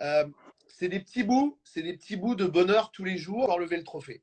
euh, 0.00 0.26
c'est 0.68 0.88
des 0.88 1.00
petits 1.00 1.24
bouts, 1.24 1.58
c'est 1.64 1.82
des 1.82 1.94
petits 1.94 2.16
bouts 2.16 2.34
de 2.34 2.46
bonheur 2.46 2.90
tous 2.90 3.04
les 3.04 3.16
jours 3.16 3.46
pour 3.46 3.58
lever 3.58 3.76
le 3.76 3.84
trophée. 3.84 4.22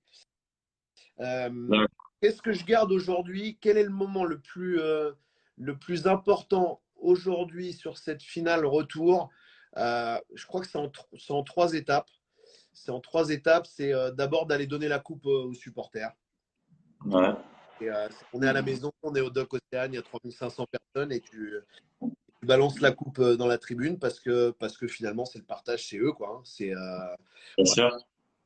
Euh, 1.20 1.86
Qu'est-ce 2.22 2.42
que 2.42 2.52
je 2.52 2.66
garde 2.66 2.92
aujourd'hui? 2.92 3.58
Quel 3.62 3.78
est 3.78 3.84
le 3.84 3.90
moment 3.90 4.26
le 4.26 4.40
plus, 4.40 4.80
le 5.58 5.78
plus 5.78 6.08
important 6.08 6.82
aujourd'hui 6.96 7.74
sur 7.74 7.98
cette 7.98 8.24
finale 8.24 8.66
retour? 8.66 9.30
Je 9.76 10.46
crois 10.48 10.62
que 10.62 10.68
c'est 10.68 10.80
en, 10.80 10.92
en, 11.30 11.44
trois 11.44 11.74
étapes. 11.74 12.10
C'est 12.74 12.90
en 12.90 13.02
trois 13.02 13.30
étapes. 13.30 13.68
C'est 13.68 13.92
d'abord 14.16 14.48
d'aller 14.48 14.66
donner 14.66 14.88
la 14.88 14.98
coupe 14.98 15.28
aux 15.28 15.54
supporters. 15.54 16.12
Ouais. 17.06 17.34
Et, 17.82 17.90
euh, 17.90 18.08
on 18.34 18.42
est 18.42 18.48
à 18.48 18.54
la 18.54 18.62
maison, 18.62 18.92
on 19.04 19.16
est 19.16 19.22
au 19.22 19.30
Doc 19.30 19.54
Océane, 19.54 19.94
il 19.94 19.96
y 19.96 20.00
a 20.00 20.04
3500 20.04 20.66
personnes 20.68 21.12
et 21.12 21.20
tu, 21.20 21.54
tu, 22.02 22.46
balances 22.46 22.80
la 22.80 22.92
coupe 22.92 23.22
dans 23.22 23.48
la 23.48 23.58
tribune 23.58 24.00
parce 24.00 24.20
que, 24.20 24.52
parce 24.52 24.78
que 24.78 24.88
finalement, 24.88 25.26
c'est 25.26 25.40
le 25.40 25.46
partage, 25.46 25.88
c'est 25.88 25.98
eux. 25.98 26.14
quoi. 26.14 26.38
Hein. 26.38 26.42
C'est 26.46 26.74
voilà 27.58 27.98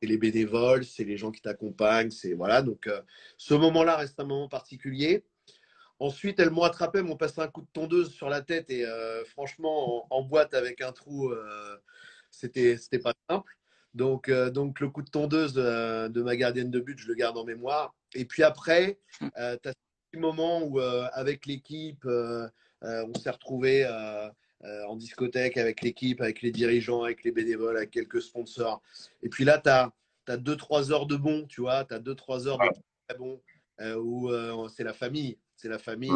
c'est 0.02 0.08
les 0.08 0.18
bénévoles, 0.18 0.84
c'est 0.84 1.04
les 1.04 1.18
gens 1.18 1.32
qui 1.32 1.42
t'accompagnent, 1.42 2.12
c'est 2.12 2.34
voilà. 2.34 2.62
Donc 2.62 2.88
euh, 2.88 3.02
ce 3.38 3.54
moment-là 3.54 3.98
reste 3.98 4.20
un 4.20 4.26
moment 4.26 4.48
particulier. 4.50 5.24
Ensuite, 6.00 6.40
elles 6.40 6.50
m'ont 6.50 6.64
attrapé, 6.64 7.00
elles 7.00 7.06
m'ont 7.06 7.18
passé 7.18 7.42
un 7.42 7.48
coup 7.48 7.62
de 7.62 7.68
tondeuse 7.72 8.12
sur 8.12 8.28
la 8.30 8.42
tête 8.42 8.72
et 8.72 8.86
euh, 8.86 9.24
franchement, 9.26 10.08
en, 10.10 10.18
en, 10.18 10.24
boîte 10.24 10.56
avec 10.56 10.82
un 10.82 10.92
trou, 10.92 11.30
euh, 11.30 11.78
c'était 12.32 12.78
c'était 12.78 13.00
pas 13.00 13.14
simple. 13.30 13.56
Donc 13.94 14.30
euh, 14.30 14.50
donc 14.50 14.80
le 14.80 14.90
coup 14.90 15.02
de 15.02 15.10
tondeuse 15.10 15.56
euh, 15.58 16.10
de 16.10 16.22
ma 16.22 16.36
gardienne 16.36 16.72
de 16.72 16.80
but, 16.80 16.98
je 16.98 17.08
le 17.08 17.16
garde 17.16 17.38
en 17.38 17.44
mémoire. 17.44 17.94
Et 18.14 18.26
puis 18.26 18.44
après, 18.44 19.00
tu 19.20 19.28
as 19.36 19.74
ce 20.14 20.20
moment 20.20 20.64
où 20.64 20.80
avec 20.80 21.46
l'équipe, 21.46 22.06
on 22.06 23.14
s'est 23.14 23.30
retrouvé 23.30 23.86
euh, 24.64 24.86
en 24.86 24.96
discothèque 24.96 25.58
avec 25.58 25.82
l'équipe, 25.82 26.22
avec 26.22 26.44
les 26.44 26.52
dirigeants, 26.52 27.02
avec 27.02 27.24
les 27.24 27.32
bénévoles, 27.32 27.78
avec 27.78 27.90
quelques 27.90 28.22
sponsors. 28.22 28.84
Et 29.24 29.30
puis 29.30 29.44
là, 29.44 29.58
tu 29.58 29.70
as 29.70 29.92
2-3 30.38 30.92
heures 30.92 31.08
de 31.08 31.16
bon, 31.16 31.48
tu 31.48 31.62
vois, 31.62 31.84
tu 31.86 31.96
as 31.96 32.00
2-3 32.00 32.48
heures 32.48 32.60
de 32.60 32.70
très 33.08 33.18
bon, 33.18 33.42
euh, 33.80 33.96
où 33.96 34.30
euh, 34.30 34.70
c'est 34.70 34.84
la 34.84 34.94
famille, 34.94 35.40
c'est 35.56 35.68
la 35.68 35.80
famille. 35.80 36.12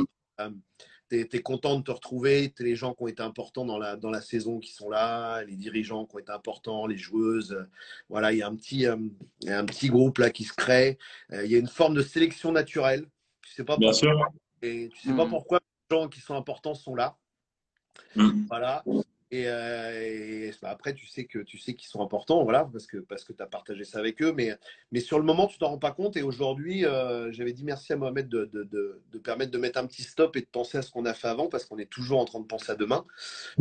Euh, 1.14 1.24
tu 1.30 1.36
es, 1.36 1.40
es, 1.40 1.42
content 1.42 1.78
de 1.78 1.84
te 1.84 1.92
retrouver, 1.92 2.54
tu 2.56 2.64
les 2.64 2.76
gens 2.76 2.94
qui 2.94 3.04
ont 3.04 3.08
été 3.08 3.22
importants 3.22 3.66
dans 3.66 3.78
la, 3.78 3.96
dans 3.96 4.10
la 4.10 4.22
saison 4.22 4.60
qui 4.60 4.74
sont 4.74 4.90
là, 4.90 5.44
les 5.44 5.56
dirigeants 5.56 6.06
qui 6.06 6.16
ont 6.16 6.20
été 6.20 6.32
importants, 6.32 6.88
les 6.88 6.98
joueuses. 6.98 7.68
Voilà, 8.10 8.32
il 8.32 8.40
y 8.40 8.42
a 8.42 8.48
un 8.48 8.56
petit, 8.56 8.88
euh, 8.88 8.98
y 9.42 9.50
a 9.50 9.60
un 9.60 9.66
petit 9.66 9.90
groupe 9.90 10.18
là 10.18 10.30
qui 10.30 10.44
se 10.44 10.54
crée. 10.54 10.98
Il 11.32 11.48
y 11.48 11.56
a 11.56 11.60
une 11.60 11.68
forme 11.68 11.96
de 11.96 12.02
sélection 12.02 12.52
naturelle. 12.52 13.06
Tu 13.42 13.52
sais 13.54 13.64
pas 13.64 13.78
Bien 13.78 13.92
pourquoi, 13.92 14.10
sûr. 14.10 14.28
Et 14.62 14.90
tu 14.90 15.08
sais 15.08 15.14
mmh. 15.14 15.18
pas 15.18 15.26
pourquoi 15.28 15.60
les 15.60 15.98
gens 15.98 16.08
qui 16.08 16.20
sont 16.20 16.36
importants 16.36 16.74
sont 16.74 16.96
là. 16.96 17.18
Mmh. 18.16 18.46
Voilà. 18.50 18.84
Et, 19.36 19.48
euh, 19.48 20.02
et, 20.02 20.52
après, 20.64 20.94
tu 20.94 21.08
sais 21.08 21.26
que 21.26 21.40
tu 21.40 21.58
sais 21.58 21.74
qu'ils 21.74 21.90
sont 21.90 22.02
importants, 22.02 22.44
voilà, 22.44 22.70
parce 22.72 22.88
que 22.88 22.98
parce 22.98 23.24
que 23.24 23.34
tu 23.34 23.44
as 23.44 23.46
partagé 23.46 23.84
ça 23.84 24.00
avec 24.00 24.22
eux. 24.22 24.32
Mais 24.32 24.58
mais 24.92 25.02
sur 25.02 25.18
le 25.20 25.26
moment, 25.26 25.48
tu 25.48 25.58
t'en 25.58 25.70
rends 25.70 25.78
pas 25.78 25.92
compte. 25.92 26.16
Et 26.16 26.22
aujourd'hui, 26.22 26.86
euh, 26.86 27.32
j'avais 27.32 27.52
dit 27.52 27.64
merci 27.64 27.92
à 27.92 27.98
Mohamed 27.98 28.30
de, 28.30 28.46
de, 28.46 28.64
de, 29.12 29.20
permettre 29.20 29.52
de 29.52 29.58
mettre 29.58 29.80
un 29.80 29.88
petit 29.88 30.04
stop 30.04 30.36
et 30.38 30.42
de 30.42 30.48
penser 30.48 30.78
à 30.78 30.82
ce 30.82 30.92
qu'on 30.92 31.06
a 31.06 31.14
fait 31.14 31.28
avant, 31.28 31.48
parce 31.48 31.66
qu'on 31.66 31.78
est 31.78 31.90
toujours 31.90 32.20
en 32.20 32.26
train 32.26 32.40
de 32.40 32.46
penser 32.46 32.72
à 32.72 32.76
demain. 32.76 33.06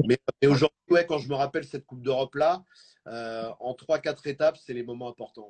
Mais, 0.07 0.19
aujourd'hui, 0.47 0.73
quand 1.09 1.19
je 1.19 1.29
me 1.29 1.35
rappelle 1.35 1.65
cette 1.65 1.87
Coupe 1.87 2.03
d'Europe 2.03 2.35
là, 2.37 2.63
euh, 3.09 3.51
en 3.61 3.75
trois 3.75 3.99
quatre 3.99 4.27
étapes, 4.27 4.57
c'est 4.57 4.75
les 4.75 4.85
moments 4.85 5.09
importants. 5.09 5.49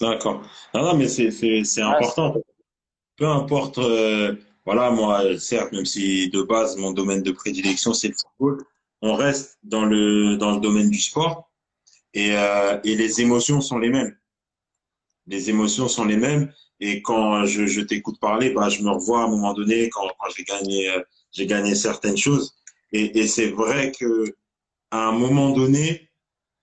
D'accord. 0.00 0.42
Non, 0.74 0.82
non, 0.82 0.96
mais 0.96 1.08
c'est 1.08 1.82
important. 1.82 2.36
Peu 3.16 3.26
importe 3.26 3.78
voilà, 4.64 4.90
moi, 4.90 5.38
certes, 5.38 5.72
même 5.72 5.84
si 5.84 6.30
de 6.30 6.42
base, 6.42 6.76
mon 6.76 6.92
domaine 6.92 7.22
de 7.22 7.32
prédilection, 7.32 7.92
c'est 7.92 8.08
le 8.08 8.14
football, 8.14 8.64
on 9.04 9.14
reste 9.16 9.58
dans 9.62 9.84
le, 9.84 10.38
dans 10.38 10.52
le 10.52 10.60
domaine 10.60 10.88
du 10.88 10.98
sport 10.98 11.52
et, 12.14 12.34
euh, 12.38 12.80
et 12.84 12.96
les 12.96 13.20
émotions 13.20 13.60
sont 13.60 13.78
les 13.78 13.90
mêmes. 13.90 14.16
Les 15.26 15.50
émotions 15.50 15.88
sont 15.88 16.06
les 16.06 16.16
mêmes. 16.16 16.50
Et 16.80 17.02
quand 17.02 17.44
je, 17.44 17.80
t'écoute 17.82 18.18
parler, 18.18 18.50
bah, 18.50 18.70
je 18.70 18.82
me 18.82 18.90
revois 18.90 19.20
à 19.20 19.24
un 19.24 19.28
moment 19.28 19.52
donné 19.52 19.90
quand, 19.90 20.08
quand 20.18 20.30
j'ai 20.34 20.44
gagné, 20.44 20.90
euh, 20.90 21.02
j'ai 21.32 21.46
gagné 21.46 21.74
certaines 21.74 22.16
choses. 22.16 22.56
Et, 22.92 23.26
c'est 23.26 23.50
vrai 23.50 23.92
que 23.92 24.34
à 24.90 25.08
un 25.08 25.12
moment 25.12 25.50
donné, 25.50 26.08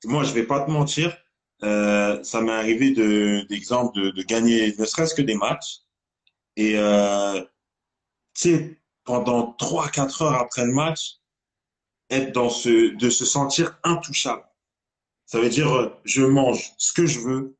moi, 0.05 0.23
je 0.23 0.33
vais 0.33 0.43
pas 0.43 0.61
te 0.61 0.71
mentir, 0.71 1.15
euh, 1.63 2.23
ça 2.23 2.41
m'est 2.41 2.53
arrivé 2.53 2.89
de, 2.91 3.45
d'exemple 3.49 4.13
de, 4.13 4.23
gagner 4.23 4.73
ne 4.79 4.85
serait-ce 4.85 5.13
que 5.13 5.21
des 5.21 5.35
matchs. 5.35 5.81
Et 6.55 6.73
tu 6.73 7.43
sais, 8.33 8.81
pendant 9.03 9.53
trois, 9.53 9.89
quatre 9.89 10.23
heures 10.23 10.41
après 10.41 10.65
le 10.65 10.71
match, 10.71 11.20
être 12.11 12.33
dans 12.33 12.49
ce, 12.49 12.95
de 12.95 13.09
se 13.09 13.25
sentir 13.25 13.79
intouchable. 13.83 14.43
Ça 15.25 15.39
veut 15.39 15.49
dire, 15.49 15.73
euh, 15.73 15.89
je 16.03 16.23
mange 16.23 16.73
ce 16.77 16.93
que 16.93 17.05
je 17.05 17.19
veux, 17.19 17.57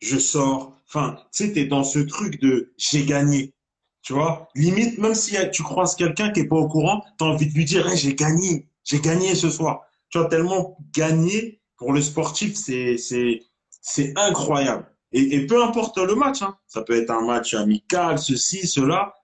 je 0.00 0.18
sors. 0.18 0.76
Enfin, 0.88 1.18
tu 1.32 1.46
sais, 1.46 1.52
t'es 1.52 1.66
dans 1.66 1.84
ce 1.84 1.98
truc 2.00 2.40
de 2.40 2.72
j'ai 2.76 3.04
gagné. 3.04 3.54
Tu 4.02 4.14
vois, 4.14 4.48
limite, 4.56 4.98
même 4.98 5.14
si 5.14 5.36
tu 5.52 5.62
croises 5.62 5.94
quelqu'un 5.94 6.30
qui 6.30 6.40
est 6.40 6.48
pas 6.48 6.56
au 6.56 6.68
courant, 6.68 7.04
tu 7.18 7.24
as 7.24 7.28
envie 7.28 7.46
de 7.46 7.54
lui 7.54 7.64
dire, 7.64 7.88
j'ai 7.94 8.14
gagné, 8.14 8.68
j'ai 8.82 9.00
gagné 9.00 9.34
ce 9.34 9.48
soir. 9.48 9.82
Tu 10.08 10.18
vois, 10.18 10.28
tellement 10.28 10.76
gagner 10.92 11.60
pour 11.76 11.92
le 11.92 12.02
sportif, 12.02 12.56
c'est, 12.56 12.96
c'est, 12.96 13.42
c'est 13.80 14.12
incroyable. 14.16 14.86
Et, 15.12 15.36
et, 15.36 15.46
peu 15.46 15.62
importe 15.62 15.98
le 15.98 16.14
match, 16.14 16.42
hein. 16.42 16.56
ça 16.66 16.82
peut 16.82 16.96
être 17.00 17.10
un 17.10 17.24
match 17.24 17.54
amical, 17.54 18.18
ceci, 18.18 18.66
cela, 18.66 19.14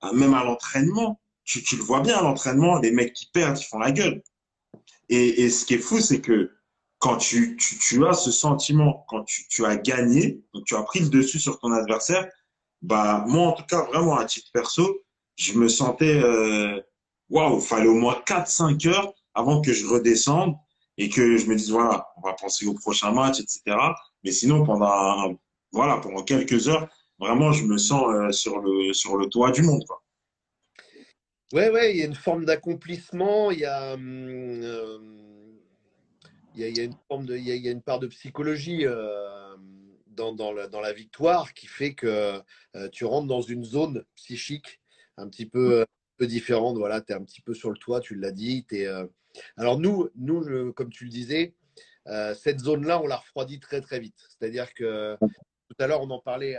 ah, 0.00 0.12
même 0.12 0.34
à 0.34 0.44
l'entraînement. 0.44 1.20
Tu, 1.48 1.76
le 1.76 1.82
vois 1.82 2.00
bien 2.00 2.18
à 2.18 2.22
l'entraînement, 2.22 2.78
les 2.78 2.90
mecs 2.90 3.14
qui 3.14 3.30
perdent, 3.32 3.58
ils 3.58 3.64
font 3.64 3.78
la 3.78 3.90
gueule. 3.90 4.22
Et, 5.08 5.44
et 5.44 5.50
ce 5.50 5.64
qui 5.64 5.74
est 5.74 5.78
fou, 5.78 5.98
c'est 5.98 6.20
que 6.20 6.52
quand 6.98 7.16
tu, 7.16 7.56
tu, 7.56 7.78
tu, 7.78 8.06
as 8.06 8.12
ce 8.12 8.30
sentiment, 8.30 9.06
quand 9.08 9.24
tu, 9.24 9.48
tu 9.48 9.64
as 9.64 9.76
gagné, 9.76 10.42
donc 10.52 10.64
tu 10.66 10.76
as 10.76 10.82
pris 10.82 11.00
le 11.00 11.08
dessus 11.08 11.38
sur 11.38 11.58
ton 11.58 11.72
adversaire, 11.72 12.28
bah 12.82 13.24
moi 13.26 13.48
en 13.48 13.52
tout 13.52 13.64
cas 13.64 13.82
vraiment 13.84 14.16
à 14.16 14.24
titre 14.24 14.50
perso, 14.52 15.00
je 15.36 15.54
me 15.54 15.68
sentais 15.68 16.20
euh, 16.22 16.80
waouh, 17.30 17.60
fallait 17.60 17.88
au 17.88 17.94
moins 17.94 18.20
4-5 18.26 18.88
heures 18.88 19.12
avant 19.34 19.60
que 19.60 19.72
je 19.72 19.86
redescende 19.86 20.54
et 20.96 21.08
que 21.08 21.36
je 21.36 21.46
me 21.46 21.54
dise 21.54 21.70
voilà, 21.70 22.08
on 22.16 22.20
va 22.22 22.34
penser 22.34 22.66
au 22.66 22.74
prochain 22.74 23.12
match, 23.12 23.40
etc. 23.40 23.76
Mais 24.24 24.32
sinon 24.32 24.64
pendant 24.64 25.34
voilà 25.72 25.98
pendant 25.98 26.22
quelques 26.24 26.68
heures, 26.68 26.88
vraiment 27.18 27.52
je 27.52 27.64
me 27.64 27.78
sens 27.78 28.04
euh, 28.12 28.32
sur 28.32 28.60
le 28.60 28.92
sur 28.92 29.16
le 29.16 29.28
toit 29.28 29.52
du 29.52 29.62
monde 29.62 29.84
quoi. 29.86 30.02
Ouais 31.54 31.70
ouais, 31.70 31.92
il 31.92 31.98
y 31.98 32.02
a 32.02 32.04
une 32.04 32.14
forme 32.14 32.44
d'accomplissement, 32.44 33.50
il 33.50 33.60
y 33.60 33.64
a 33.64 33.92
euh, 33.94 34.98
il 36.54 36.60
y, 36.60 36.64
a, 36.64 36.68
il 36.68 36.76
y 36.76 36.80
a 36.80 36.84
une 36.84 36.96
forme 37.08 37.24
de 37.24 37.38
il 37.38 37.48
y 37.48 37.50
a, 37.50 37.54
il 37.54 37.64
y 37.64 37.68
a 37.68 37.70
une 37.70 37.80
part 37.80 38.00
de 38.00 38.06
psychologie. 38.06 38.84
Euh, 38.84 39.56
dans, 40.08 40.32
dans, 40.34 40.52
la, 40.52 40.66
dans, 40.66 40.80
la, 40.80 40.92
victoire 40.92 41.54
qui 41.54 41.68
fait 41.68 41.94
que 41.94 42.42
euh, 42.74 42.88
tu 42.90 43.04
rentres 43.04 43.28
dans 43.28 43.40
une 43.40 43.62
zone 43.64 44.04
psychique 44.16 44.80
un 45.16 45.28
petit 45.28 45.46
peu, 45.46 45.82
un 45.82 45.86
peu 46.16 46.26
différente. 46.26 46.76
Voilà, 46.76 47.00
tu 47.00 47.12
es 47.12 47.14
un 47.14 47.22
petit 47.22 47.40
peu 47.40 47.54
sur 47.54 47.70
le 47.70 47.78
toit, 47.78 48.00
tu 48.00 48.16
l'as 48.16 48.32
dit. 48.32 48.66
Es. 48.72 48.88
Alors 49.56 49.78
nous, 49.78 50.08
nous 50.16 50.42
je, 50.42 50.70
comme 50.72 50.90
tu 50.90 51.04
le 51.04 51.10
disais, 51.10 51.54
cette 52.34 52.58
zone-là, 52.58 53.00
on 53.00 53.06
la 53.06 53.18
refroidit 53.18 53.60
très 53.60 53.80
très 53.80 54.00
vite. 54.00 54.16
C'est-à-dire 54.28 54.74
que 54.74 55.16
tout 55.20 55.76
à 55.78 55.86
l'heure, 55.86 56.02
on 56.02 56.10
en 56.10 56.18
parlait 56.18 56.56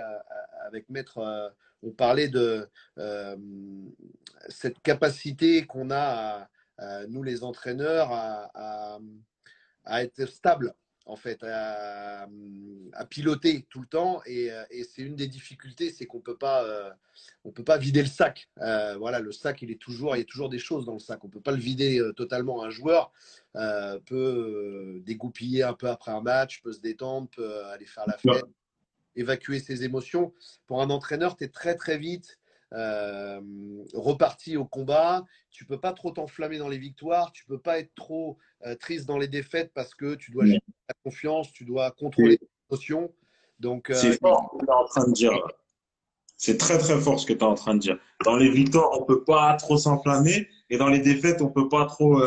avec 0.66 0.88
Maître, 0.88 1.54
on 1.84 1.92
parlait 1.92 2.28
de 2.28 2.68
euh, 2.98 3.36
cette 4.50 4.80
capacité 4.82 5.66
qu'on 5.66 5.92
a, 5.92 6.50
nous 7.10 7.24
les 7.24 7.44
entraîneurs, 7.44 8.12
à, 8.12 9.00
à 9.86 10.04
être 10.04 10.26
stable 10.26 10.74
en 11.10 11.16
fait, 11.16 11.44
à, 11.44 12.28
piloter 13.10 13.66
tout 13.70 13.82
le 13.82 13.88
temps. 13.88 14.22
Et, 14.26 14.52
et 14.70 14.84
c'est 14.84 15.02
une 15.02 15.16
des 15.16 15.28
difficultés, 15.28 15.92
c'est 15.92 16.06
qu'on 16.06 16.22
euh, 16.44 16.90
on 17.44 17.52
peut 17.52 17.64
pas 17.64 17.78
vider 17.78 18.02
le 18.02 18.08
sac. 18.08 18.48
Euh, 18.60 18.96
voilà, 18.98 19.20
le 19.20 19.32
sac, 19.32 19.62
il 19.62 19.72
est 19.72 19.82
toujours, 19.82 20.16
il 20.16 20.20
y 20.20 20.22
a 20.22 20.26
toujours 20.26 20.50
des 20.50 20.60
choses 20.60 20.86
dans 20.86 20.94
le 20.94 21.00
sac. 21.00 21.24
On 21.24 21.30
peut 21.30 21.42
pas 21.42 21.52
le 21.52 21.58
vider 21.58 22.00
euh, 22.00 22.14
totalement. 22.14 22.64
Un 22.64 22.70
joueur 22.70 23.12
euh, 23.56 24.00
peut 24.06 25.02
dégoupiller 25.06 25.64
un 25.64 25.74
peu 25.74 25.90
après 25.90 26.12
un 26.12 26.22
match, 26.22 26.62
peut 26.62 26.74
se 26.74 26.80
détendre, 26.80 27.28
peut 27.30 27.66
aller 27.66 27.88
faire 27.88 28.06
la 28.08 28.18
fête, 28.18 28.46
évacuer 29.16 29.60
ses 29.60 29.84
émotions. 29.84 30.34
Pour 30.68 30.82
un 30.82 30.90
entraîneur, 30.90 31.36
tu 31.36 31.44
es 31.44 31.48
très 31.50 31.76
très 31.76 31.98
vite 31.98 32.40
euh, 32.74 33.42
reparti 33.94 34.58
au 34.58 34.66
combat. 34.66 35.24
Tu 35.52 35.66
peux 35.66 35.80
pas 35.80 35.94
trop 35.94 36.12
t'enflammer 36.12 36.58
dans 36.58 36.70
les 36.70 36.78
victoires. 36.78 37.32
Tu 37.32 37.46
peux 37.46 37.58
pas 37.58 37.80
être 37.80 37.94
trop 37.96 38.38
euh, 38.66 38.76
triste 38.76 39.08
dans 39.08 39.18
les 39.18 39.28
défaites 39.28 39.72
parce 39.74 39.96
que 39.96 40.16
tu 40.16 40.32
dois 40.32 40.46
gérer 40.46 40.62
ta 40.88 40.94
confiance, 41.04 41.52
tu 41.52 41.66
dois 41.66 41.92
contrôler 41.92 42.38
tes 42.38 42.48
émotions. 42.70 43.12
Donc, 43.60 43.90
euh, 43.90 43.96
c'est 43.96 44.20
fort 44.20 44.52
ce 44.54 44.60
que 44.60 44.66
tu 44.66 44.72
es 44.72 44.74
en 44.74 44.86
train 44.86 45.08
de 45.08 45.14
dire. 45.14 45.32
C'est 46.38 46.58
très 46.58 46.78
très 46.78 47.00
fort 47.00 47.20
ce 47.20 47.26
que 47.26 47.34
tu 47.34 47.40
es 47.40 47.44
en 47.44 47.56
train 47.56 47.74
de 47.74 47.80
dire. 47.80 48.00
Dans 48.24 48.38
les 48.38 48.50
victoires, 48.50 48.90
on 48.94 49.04
peut 49.04 49.24
pas 49.24 49.56
trop 49.56 49.78
s'enflammer 49.78 50.48
et 50.70 50.78
dans 50.78 50.88
les 50.88 51.00
défaites, 51.00 51.42
on 51.42 51.50
peut 51.50 51.68
pas 51.68 51.86
trop, 51.86 52.24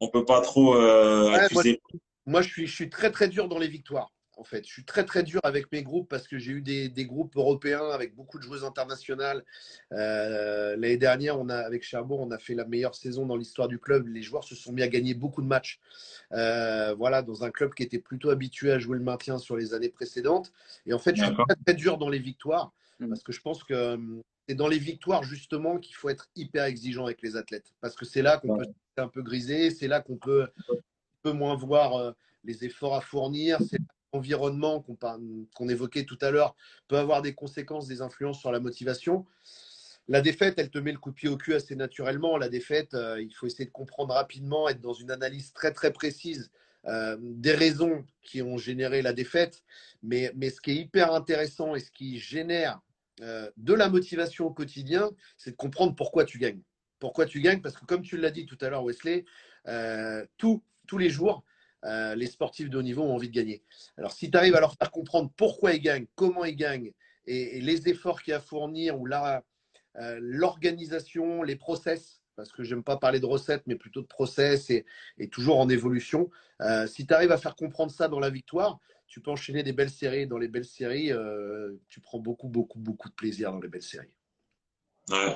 on 0.00 0.08
peut 0.08 0.24
pas 0.24 0.40
trop 0.40 0.76
ouais, 0.76 1.34
accuser. 1.34 1.80
Moi, 1.92 2.00
moi, 2.26 2.42
je 2.42 2.48
suis, 2.48 2.66
je 2.66 2.74
suis 2.74 2.90
très 2.90 3.10
très 3.10 3.28
dur 3.28 3.48
dans 3.48 3.58
les 3.58 3.68
victoires 3.68 4.10
en 4.38 4.44
fait. 4.44 4.66
Je 4.66 4.72
suis 4.72 4.84
très 4.84 5.04
très 5.04 5.22
dur 5.22 5.40
avec 5.42 5.70
mes 5.72 5.82
groupes 5.82 6.08
parce 6.08 6.28
que 6.28 6.38
j'ai 6.38 6.52
eu 6.52 6.62
des, 6.62 6.88
des, 6.88 7.04
groupes 7.04 7.36
européens 7.36 7.90
avec 7.90 8.14
beaucoup 8.14 8.38
de 8.38 8.42
joueuses 8.42 8.64
internationales. 8.64 9.44
Euh, 9.92 10.76
L'année 10.76 10.96
dernière, 10.96 11.38
on 11.38 11.48
a, 11.48 11.56
avec 11.56 11.82
Cherbourg, 11.82 12.20
on 12.20 12.30
a 12.30 12.38
fait 12.38 12.54
la 12.54 12.64
meilleure 12.64 12.94
saison 12.94 13.26
dans 13.26 13.36
l'histoire 13.36 13.68
du 13.68 13.78
club. 13.78 14.06
Les 14.08 14.22
joueurs 14.22 14.44
se 14.44 14.54
sont 14.54 14.72
mis 14.72 14.82
à 14.82 14.88
gagner 14.88 15.14
beaucoup 15.14 15.42
de 15.42 15.46
matchs. 15.46 15.80
Euh, 16.32 16.94
voilà, 16.94 17.22
dans 17.22 17.44
un 17.44 17.50
club 17.50 17.74
qui 17.74 17.82
était 17.82 17.98
plutôt 17.98 18.30
habitué 18.30 18.72
à 18.72 18.78
jouer 18.78 18.96
le 18.96 19.04
maintien 19.04 19.38
sur 19.38 19.56
les 19.56 19.74
années 19.74 19.90
précédentes. 19.90 20.52
Et 20.86 20.92
en 20.92 20.98
fait, 20.98 21.16
je 21.16 21.24
suis 21.24 21.34
très 21.34 21.56
très 21.64 21.74
dur 21.74 21.98
dans 21.98 22.08
les 22.08 22.20
victoires 22.20 22.72
mmh. 23.00 23.08
parce 23.08 23.22
que 23.22 23.32
je 23.32 23.40
pense 23.40 23.64
que 23.64 23.94
hum, 23.94 24.22
c'est 24.48 24.54
dans 24.54 24.68
les 24.68 24.78
victoires 24.78 25.24
justement 25.24 25.78
qu'il 25.78 25.94
faut 25.94 26.08
être 26.08 26.28
hyper 26.34 26.64
exigeant 26.64 27.04
avec 27.04 27.20
les 27.20 27.36
athlètes 27.36 27.74
parce 27.82 27.94
que 27.94 28.06
c'est 28.06 28.22
là 28.22 28.38
qu'on 28.38 28.56
ouais. 28.56 28.64
peut 28.64 29.02
un 29.02 29.08
peu 29.08 29.22
griser, 29.22 29.70
c'est 29.70 29.88
là 29.88 30.00
qu'on 30.00 30.16
peut, 30.16 30.48
peut 31.22 31.32
moins 31.32 31.54
voir 31.54 31.96
euh, 31.96 32.12
les 32.44 32.64
efforts 32.64 32.96
à 32.96 33.02
fournir, 33.02 33.58
c'est 33.68 33.78
environnement 34.12 34.80
qu'on 34.80 34.96
qu 34.96 35.70
évoquait 35.70 36.04
tout 36.04 36.18
à 36.20 36.30
l'heure 36.30 36.56
peut 36.88 36.98
avoir 36.98 37.22
des 37.22 37.34
conséquences, 37.34 37.86
des 37.86 38.02
influences 38.02 38.40
sur 38.40 38.52
la 38.52 38.60
motivation. 38.60 39.26
La 40.08 40.22
défaite, 40.22 40.54
elle 40.56 40.70
te 40.70 40.78
met 40.78 40.92
le 40.92 40.98
coup 40.98 41.10
de 41.10 41.14
pied 41.14 41.28
au 41.28 41.36
cul 41.36 41.54
assez 41.54 41.76
naturellement. 41.76 42.38
La 42.38 42.48
défaite, 42.48 42.94
euh, 42.94 43.20
il 43.20 43.34
faut 43.34 43.46
essayer 43.46 43.66
de 43.66 43.70
comprendre 43.70 44.14
rapidement, 44.14 44.68
être 44.68 44.80
dans 44.80 44.94
une 44.94 45.10
analyse 45.10 45.52
très 45.52 45.70
très 45.70 45.92
précise 45.92 46.50
euh, 46.86 47.18
des 47.20 47.52
raisons 47.52 48.06
qui 48.22 48.40
ont 48.40 48.56
généré 48.56 49.02
la 49.02 49.12
défaite. 49.12 49.62
Mais, 50.02 50.32
ce 50.48 50.62
qui 50.62 50.70
est 50.70 50.76
hyper 50.76 51.12
intéressant 51.12 51.74
et 51.74 51.80
ce 51.80 51.90
qui 51.90 52.18
génère 52.18 52.80
euh, 53.20 53.50
de 53.58 53.74
la 53.74 53.90
motivation 53.90 54.46
au 54.46 54.50
quotidien, 54.50 55.10
c'est 55.36 55.50
de 55.50 55.56
comprendre 55.56 55.94
pourquoi 55.94 56.24
tu 56.24 56.38
gagnes. 56.38 56.62
Pourquoi 57.00 57.26
tu 57.26 57.42
gagnes? 57.42 57.60
Parce 57.60 57.76
que 57.76 57.84
comme 57.84 58.02
tu 58.02 58.16
l'as 58.16 58.30
dit 58.30 58.46
tout 58.46 58.58
à 58.62 58.70
l'heure, 58.70 58.84
Wesley, 58.84 59.26
tous 60.38 60.62
les 60.98 61.10
jours, 61.10 61.44
euh, 61.84 62.14
les 62.14 62.26
sportifs 62.26 62.70
de 62.70 62.78
haut 62.78 62.82
niveau 62.82 63.02
ont 63.02 63.14
envie 63.14 63.28
de 63.28 63.34
gagner. 63.34 63.62
Alors, 63.96 64.12
si 64.12 64.30
tu 64.30 64.36
arrives 64.36 64.54
à 64.54 64.60
leur 64.60 64.74
faire 64.74 64.90
comprendre 64.90 65.30
pourquoi 65.36 65.74
ils 65.74 65.80
gagnent, 65.80 66.06
comment 66.14 66.44
ils 66.44 66.56
gagnent 66.56 66.92
et, 67.26 67.60
les 67.60 67.88
efforts 67.88 68.22
qu'il 68.22 68.32
y 68.32 68.34
a 68.34 68.38
à 68.38 68.40
fournir 68.40 68.98
ou 69.00 69.06
euh, 69.06 70.18
l'organisation, 70.20 71.42
les 71.42 71.56
process, 71.56 72.22
parce 72.36 72.52
que 72.52 72.62
j'aime 72.62 72.82
pas 72.82 72.96
parler 72.96 73.20
de 73.20 73.26
recettes, 73.26 73.62
mais 73.66 73.76
plutôt 73.76 74.00
de 74.00 74.06
process 74.06 74.70
et, 74.70 74.84
toujours 75.30 75.58
en 75.58 75.68
évolution. 75.68 76.30
Euh, 76.60 76.86
si 76.86 77.06
tu 77.06 77.14
arrives 77.14 77.32
à 77.32 77.38
faire 77.38 77.56
comprendre 77.56 77.92
ça 77.92 78.08
dans 78.08 78.20
la 78.20 78.30
victoire, 78.30 78.78
tu 79.06 79.20
peux 79.20 79.30
enchaîner 79.30 79.62
des 79.62 79.72
belles 79.72 79.90
séries. 79.90 80.26
Dans 80.26 80.38
les 80.38 80.48
belles 80.48 80.66
séries, 80.66 81.10
tu 81.88 82.00
prends 82.00 82.18
beaucoup, 82.18 82.48
beaucoup, 82.48 82.78
beaucoup 82.78 83.08
de 83.08 83.14
plaisir 83.14 83.50
dans 83.52 83.60
les 83.60 83.68
belles 83.68 83.82
séries. 83.82 84.12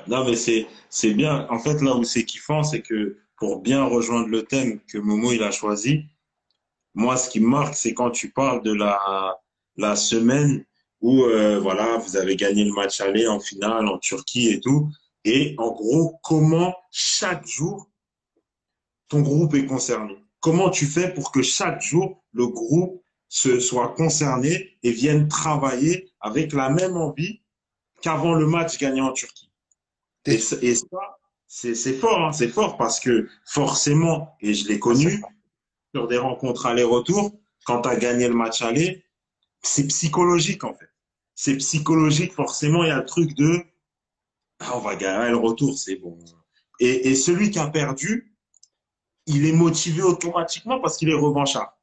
Non, 0.06 0.24
mais 0.24 0.36
c'est 0.36 1.14
bien. 1.14 1.47
En 1.48 1.59
fait, 1.59 1.81
là 1.81 1.97
où 1.97 2.05
c'est 2.05 2.24
kiffant, 2.24 2.62
c'est 2.62 2.82
que 2.82 3.19
pour 3.36 3.60
bien 3.60 3.85
rejoindre 3.85 4.28
le 4.28 4.44
thème 4.44 4.81
que 4.86 4.98
Momo 4.98 5.32
il 5.32 5.43
a 5.43 5.51
choisi, 5.51 6.05
moi, 6.94 7.16
ce 7.16 7.31
qui 7.31 7.40
me 7.40 7.48
marque, 7.48 7.74
c'est 7.74 7.94
quand 7.94 8.10
tu 8.10 8.31
parles 8.32 8.62
de 8.62 8.73
la, 8.73 9.39
la 9.77 9.97
semaine 9.97 10.64
où 11.01 11.24
euh, 11.24 11.59
voilà, 11.59 11.97
vous 11.98 12.16
avez 12.16 12.36
gagné 12.36 12.64
le 12.64 12.73
match 12.73 13.01
aller 13.01 13.27
en 13.27 13.40
finale 13.40 13.89
en 13.89 13.98
Turquie 13.98 14.51
et 14.51 14.60
tout. 14.60 14.89
Et 15.24 15.55
en 15.59 15.73
gros, 15.73 16.19
comment 16.23 16.74
chaque 16.90 17.47
jour 17.47 17.89
ton 19.09 19.20
groupe 19.20 19.55
est 19.55 19.66
concerné? 19.66 20.16
Comment 20.40 20.70
tu 20.70 20.86
fais 20.86 21.12
pour 21.12 21.32
que 21.32 21.43
chaque 21.43 21.81
jour 21.82 22.23
le 22.32 22.47
groupe 22.47 23.02
se 23.28 23.60
soit 23.60 23.94
concerné 23.94 24.77
et 24.82 24.90
vienne 24.90 25.28
travailler 25.28 26.10
avec 26.20 26.52
la 26.52 26.69
même 26.70 26.97
envie 26.97 27.40
qu'avant 28.01 28.35
le 28.35 28.47
match 28.47 28.78
gagné 28.78 29.01
en 29.01 29.12
Turquie? 29.12 29.51
Et, 30.27 30.35
et 30.35 30.74
ça, 30.74 31.19
c'est 31.47 31.94
fort, 31.94 32.20
hein, 32.20 32.32
c'est 32.32 32.48
fort 32.48 32.77
parce 32.77 33.01
que 33.01 33.28
forcément, 33.44 34.36
et 34.40 34.55
je 34.55 34.69
l'ai 34.69 34.78
connu, 34.78 35.23
sur 35.94 36.09
des 36.09 36.19
rencontres 36.19 36.66
aller-retour, 36.66 37.32
quand 37.64 37.82
tu 37.82 37.89
as 37.89 37.97
gagné 37.97 38.28
le 38.28 38.35
match 38.35 38.62
aller, 38.62 39.05
c'est 39.62 39.86
psychologique 39.86 40.64
en 40.64 40.74
fait. 40.74 40.89
C'est 41.35 41.56
psychologique, 41.56 42.32
forcément, 42.32 42.85
il 42.85 42.89
y 42.89 42.93
a 42.93 42.98
le 42.98 43.05
truc 43.05 43.35
de 43.35 43.64
ah, 44.60 44.77
on 44.77 44.81
va 44.81 44.94
gagner 44.94 45.31
le 45.31 45.36
retour, 45.36 45.77
c'est 45.77 45.97
bon. 45.97 46.16
Et, 46.78 47.14
celui 47.14 47.51
qui 47.51 47.59
a 47.59 47.66
perdu, 47.69 48.36
il 49.27 49.47
est 49.47 49.52
motivé 49.52 50.02
automatiquement 50.02 50.81
parce 50.81 50.97
qu'il 50.97 51.10
est 51.10 51.14
revanchard. 51.14 51.78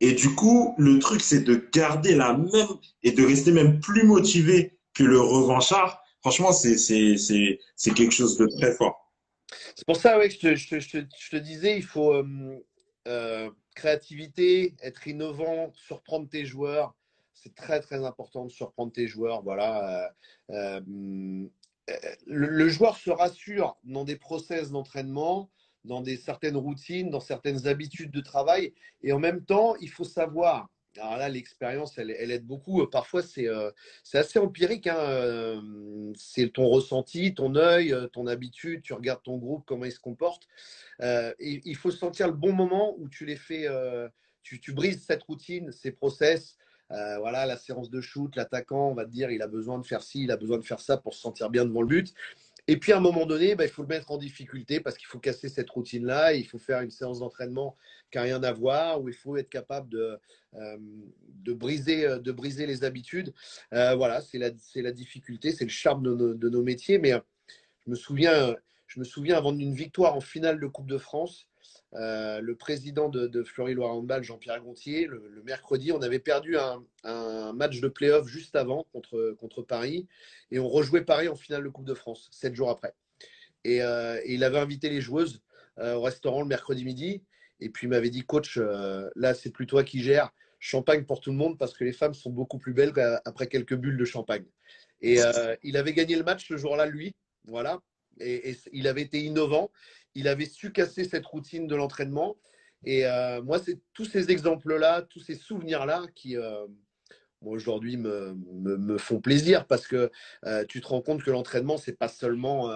Et 0.00 0.12
du 0.12 0.34
coup, 0.34 0.74
le 0.78 0.98
truc, 0.98 1.20
c'est 1.20 1.42
de 1.42 1.68
garder 1.72 2.14
la 2.14 2.34
même 2.34 2.68
et 3.02 3.12
de 3.12 3.24
rester 3.24 3.52
même 3.52 3.80
plus 3.80 4.04
motivé 4.04 4.78
que 4.94 5.04
le 5.04 5.20
revanchard. 5.20 6.02
Franchement, 6.20 6.52
c'est 6.52 6.76
quelque 7.94 8.12
chose 8.12 8.36
de 8.36 8.46
très 8.58 8.74
fort. 8.74 9.12
C'est 9.74 9.84
pour 9.84 9.96
ça 9.96 10.18
ouais, 10.18 10.28
que 10.28 10.54
je 10.54 11.30
te 11.30 11.36
disais, 11.36 11.76
il 11.76 11.82
faut 11.82 12.14
euh, 12.14 12.24
euh, 13.08 13.50
créativité, 13.74 14.74
être 14.82 15.06
innovant, 15.06 15.72
surprendre 15.74 16.28
tes 16.28 16.44
joueurs. 16.44 16.94
C'est 17.34 17.54
très, 17.54 17.80
très 17.80 18.04
important 18.04 18.44
de 18.44 18.50
surprendre 18.50 18.92
tes 18.92 19.06
joueurs. 19.08 19.42
Voilà. 19.42 20.12
Euh, 20.50 20.80
le, 22.26 22.46
le, 22.46 22.68
joueur 22.68 22.96
se 22.96 23.10
rassure 23.10 23.78
dans 23.84 24.04
des 24.04 24.16
process 24.16 24.70
d'entraînement 24.70 25.50
dans 25.84 26.00
des 26.00 26.16
certaines 26.16 26.56
routines, 26.56 27.10
dans 27.10 27.20
certaines 27.20 27.66
habitudes 27.66 28.10
de 28.10 28.20
travail. 28.20 28.74
Et 29.02 29.12
en 29.12 29.18
même 29.18 29.44
temps, 29.44 29.76
il 29.76 29.88
faut 29.88 30.04
savoir. 30.04 30.68
Alors 30.98 31.16
là, 31.16 31.28
l'expérience, 31.28 31.96
elle, 31.98 32.10
aide 32.10 32.46
beaucoup. 32.46 32.84
Parfois, 32.86 33.22
c'est 33.22 33.46
euh, 33.46 33.70
assez 34.12 34.38
empirique. 34.38 34.86
Hein. 34.88 34.98
Euh, 34.98 36.12
c'est 36.16 36.52
ton 36.52 36.68
ressenti, 36.68 37.34
ton 37.34 37.54
œil, 37.54 37.92
euh, 37.92 38.08
ton 38.08 38.26
habitude. 38.26 38.82
Tu 38.82 38.92
regardes 38.92 39.22
ton 39.22 39.36
groupe, 39.36 39.64
comment 39.66 39.84
il 39.84 39.92
se 39.92 40.00
comporte. 40.00 40.48
Il 41.00 41.76
faut 41.76 41.90
sentir 41.90 42.26
le 42.26 42.34
bon 42.34 42.52
moment 42.52 42.96
où 42.98 43.08
tu 43.08 43.24
les 43.24 43.36
fais. 43.36 43.66
Tu, 44.42 44.72
brises 44.72 45.04
cette 45.06 45.22
routine, 45.22 45.70
ces 45.70 45.92
process. 45.92 46.56
Voilà, 46.88 47.46
la 47.46 47.56
séance 47.56 47.88
de 47.88 48.00
shoot, 48.00 48.34
l'attaquant, 48.34 48.88
on 48.90 48.94
va 48.94 49.04
te 49.04 49.10
dire, 49.10 49.30
il 49.30 49.42
a 49.42 49.46
besoin 49.46 49.78
de 49.78 49.86
faire 49.86 50.02
ci, 50.02 50.24
il 50.24 50.32
a 50.32 50.36
besoin 50.36 50.58
de 50.58 50.64
faire 50.64 50.80
ça 50.80 50.96
pour 50.96 51.14
se 51.14 51.20
sentir 51.20 51.48
bien 51.50 51.64
devant 51.64 51.82
le 51.82 51.88
but. 51.88 52.12
Et 52.66 52.76
puis 52.76 52.92
à 52.92 52.98
un 52.98 53.00
moment 53.00 53.26
donné, 53.26 53.54
bah, 53.54 53.64
il 53.64 53.70
faut 53.70 53.82
le 53.82 53.88
mettre 53.88 54.10
en 54.10 54.18
difficulté 54.18 54.80
parce 54.80 54.96
qu'il 54.96 55.06
faut 55.06 55.18
casser 55.18 55.48
cette 55.48 55.70
routine-là. 55.70 56.34
Il 56.34 56.46
faut 56.46 56.58
faire 56.58 56.80
une 56.82 56.90
séance 56.90 57.20
d'entraînement 57.20 57.76
qui 58.10 58.18
n'a 58.18 58.22
rien 58.22 58.42
à 58.42 58.52
voir, 58.52 59.00
où 59.00 59.08
il 59.08 59.14
faut 59.14 59.36
être 59.36 59.48
capable 59.48 59.88
de, 59.88 60.18
euh, 60.54 60.76
de, 61.28 61.52
briser, 61.52 62.06
euh, 62.06 62.18
de 62.18 62.32
briser 62.32 62.66
les 62.66 62.84
habitudes. 62.84 63.32
Euh, 63.72 63.94
voilà, 63.94 64.20
c'est 64.20 64.38
la, 64.38 64.50
la, 64.76 64.92
difficulté, 64.92 65.52
c'est 65.52 65.64
le 65.64 65.70
charme 65.70 66.02
de 66.02 66.14
nos, 66.14 66.34
de 66.34 66.48
nos, 66.48 66.62
métiers. 66.62 66.98
Mais 66.98 67.12
je 67.84 67.90
me 67.90 67.94
souviens, 67.94 68.56
je 68.86 68.98
me 68.98 69.04
souviens 69.04 69.36
avant 69.36 69.56
une 69.56 69.74
victoire 69.74 70.16
en 70.16 70.20
finale 70.20 70.60
de 70.60 70.66
Coupe 70.66 70.88
de 70.88 70.98
France, 70.98 71.46
le 71.92 72.52
président 72.52 73.08
de, 73.08 73.26
de 73.26 73.42
Fleury-Loire 73.42 73.94
Handball, 73.94 74.22
Jean-Pierre 74.22 74.62
Gontier, 74.62 75.06
le, 75.06 75.42
mercredi, 75.44 75.92
on 75.92 76.02
avait 76.02 76.18
perdu 76.18 76.56
un, 76.56 77.52
match 77.52 77.80
de 77.80 77.88
play-off 77.88 78.28
juste 78.28 78.54
avant 78.54 78.86
contre, 78.92 79.36
contre 79.40 79.62
Paris 79.62 80.06
et 80.50 80.58
on 80.58 80.68
rejouait 80.68 81.04
Paris 81.04 81.28
en 81.28 81.34
finale 81.34 81.64
de 81.64 81.68
Coupe 81.68 81.84
de 81.84 81.94
France, 81.94 82.28
sept 82.30 82.54
jours 82.54 82.70
après. 82.70 82.94
Et, 83.64 83.80
il 84.26 84.44
avait 84.44 84.58
invité 84.58 84.88
les 84.88 85.00
joueuses 85.00 85.42
au 85.78 86.00
restaurant 86.00 86.42
le 86.42 86.48
mercredi 86.48 86.84
midi 86.84 87.22
et 87.60 87.68
puis 87.68 87.86
il 87.86 87.90
m'avait 87.90 88.10
dit, 88.10 88.24
coach, 88.24 88.58
euh, 88.58 89.08
là, 89.16 89.34
c'est 89.34 89.50
plus 89.50 89.66
toi 89.66 89.84
qui 89.84 90.02
gères. 90.02 90.32
Champagne 90.58 91.04
pour 91.04 91.20
tout 91.20 91.30
le 91.30 91.36
monde 91.36 91.58
parce 91.58 91.72
que 91.72 91.84
les 91.84 91.92
femmes 91.92 92.14
sont 92.14 92.30
beaucoup 92.30 92.58
plus 92.58 92.74
belles 92.74 92.92
après 93.24 93.46
quelques 93.46 93.74
bulles 93.74 93.96
de 93.96 94.04
champagne. 94.04 94.44
Et 95.00 95.22
euh, 95.22 95.56
il 95.62 95.76
avait 95.76 95.94
gagné 95.94 96.16
le 96.16 96.22
match 96.22 96.46
ce 96.46 96.56
jour-là, 96.56 96.86
lui. 96.86 97.14
Voilà. 97.46 97.80
Et, 98.18 98.56
il 98.72 98.86
avait 98.86 99.02
été 99.02 99.20
innovant 99.20 99.70
il 100.16 100.26
avait 100.26 100.46
su 100.46 100.72
casser 100.72 101.04
cette 101.04 101.24
routine 101.24 101.68
de 101.68 101.76
l'entraînement. 101.76 102.36
Et 102.84 103.06
euh, 103.06 103.40
moi, 103.42 103.60
c'est 103.60 103.78
tous 103.92 104.06
ces 104.06 104.32
exemples-là, 104.32 105.02
tous 105.02 105.20
ces 105.20 105.36
souvenirs-là 105.36 106.02
qui, 106.16 106.36
aujourd'hui, 107.40 107.96
me, 107.96 108.34
me, 108.34 108.98
font 108.98 109.20
plaisir 109.20 109.68
parce 109.68 109.86
que 109.86 110.10
tu 110.68 110.80
te 110.80 110.88
rends 110.88 111.00
compte 111.00 111.22
que 111.22 111.30
l'entraînement, 111.30 111.76
c'est 111.76 111.96
pas 111.96 112.08
seulement 112.08 112.68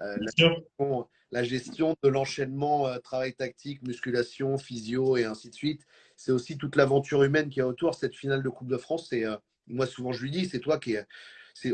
euh, 0.00 0.16
la 0.16 0.26
gestion, 0.26 1.08
la, 1.30 1.44
gestion, 1.44 1.96
de 2.02 2.08
l'enchaînement 2.08 2.98
travail 3.00 3.34
tactique, 3.34 3.82
musculation, 3.82 4.58
physio 4.58 5.16
et 5.16 5.24
ainsi 5.24 5.50
de 5.50 5.54
suite. 5.54 5.82
C'est 6.16 6.32
aussi 6.32 6.58
toute 6.58 6.76
l'aventure 6.76 7.22
humaine 7.22 7.48
qui 7.48 7.60
est 7.60 7.64
autour. 7.64 7.94
Cette 7.94 8.14
finale 8.14 8.42
de 8.42 8.48
Coupe 8.48 8.68
de 8.68 8.76
France, 8.76 9.08
c'est 9.10 9.24
moi, 9.66 9.86
souvent, 9.86 10.12
je 10.12 10.22
lui 10.22 10.30
dis, 10.30 10.46
c'est 10.46 10.60
toi 10.60 10.78
qui 10.78 10.96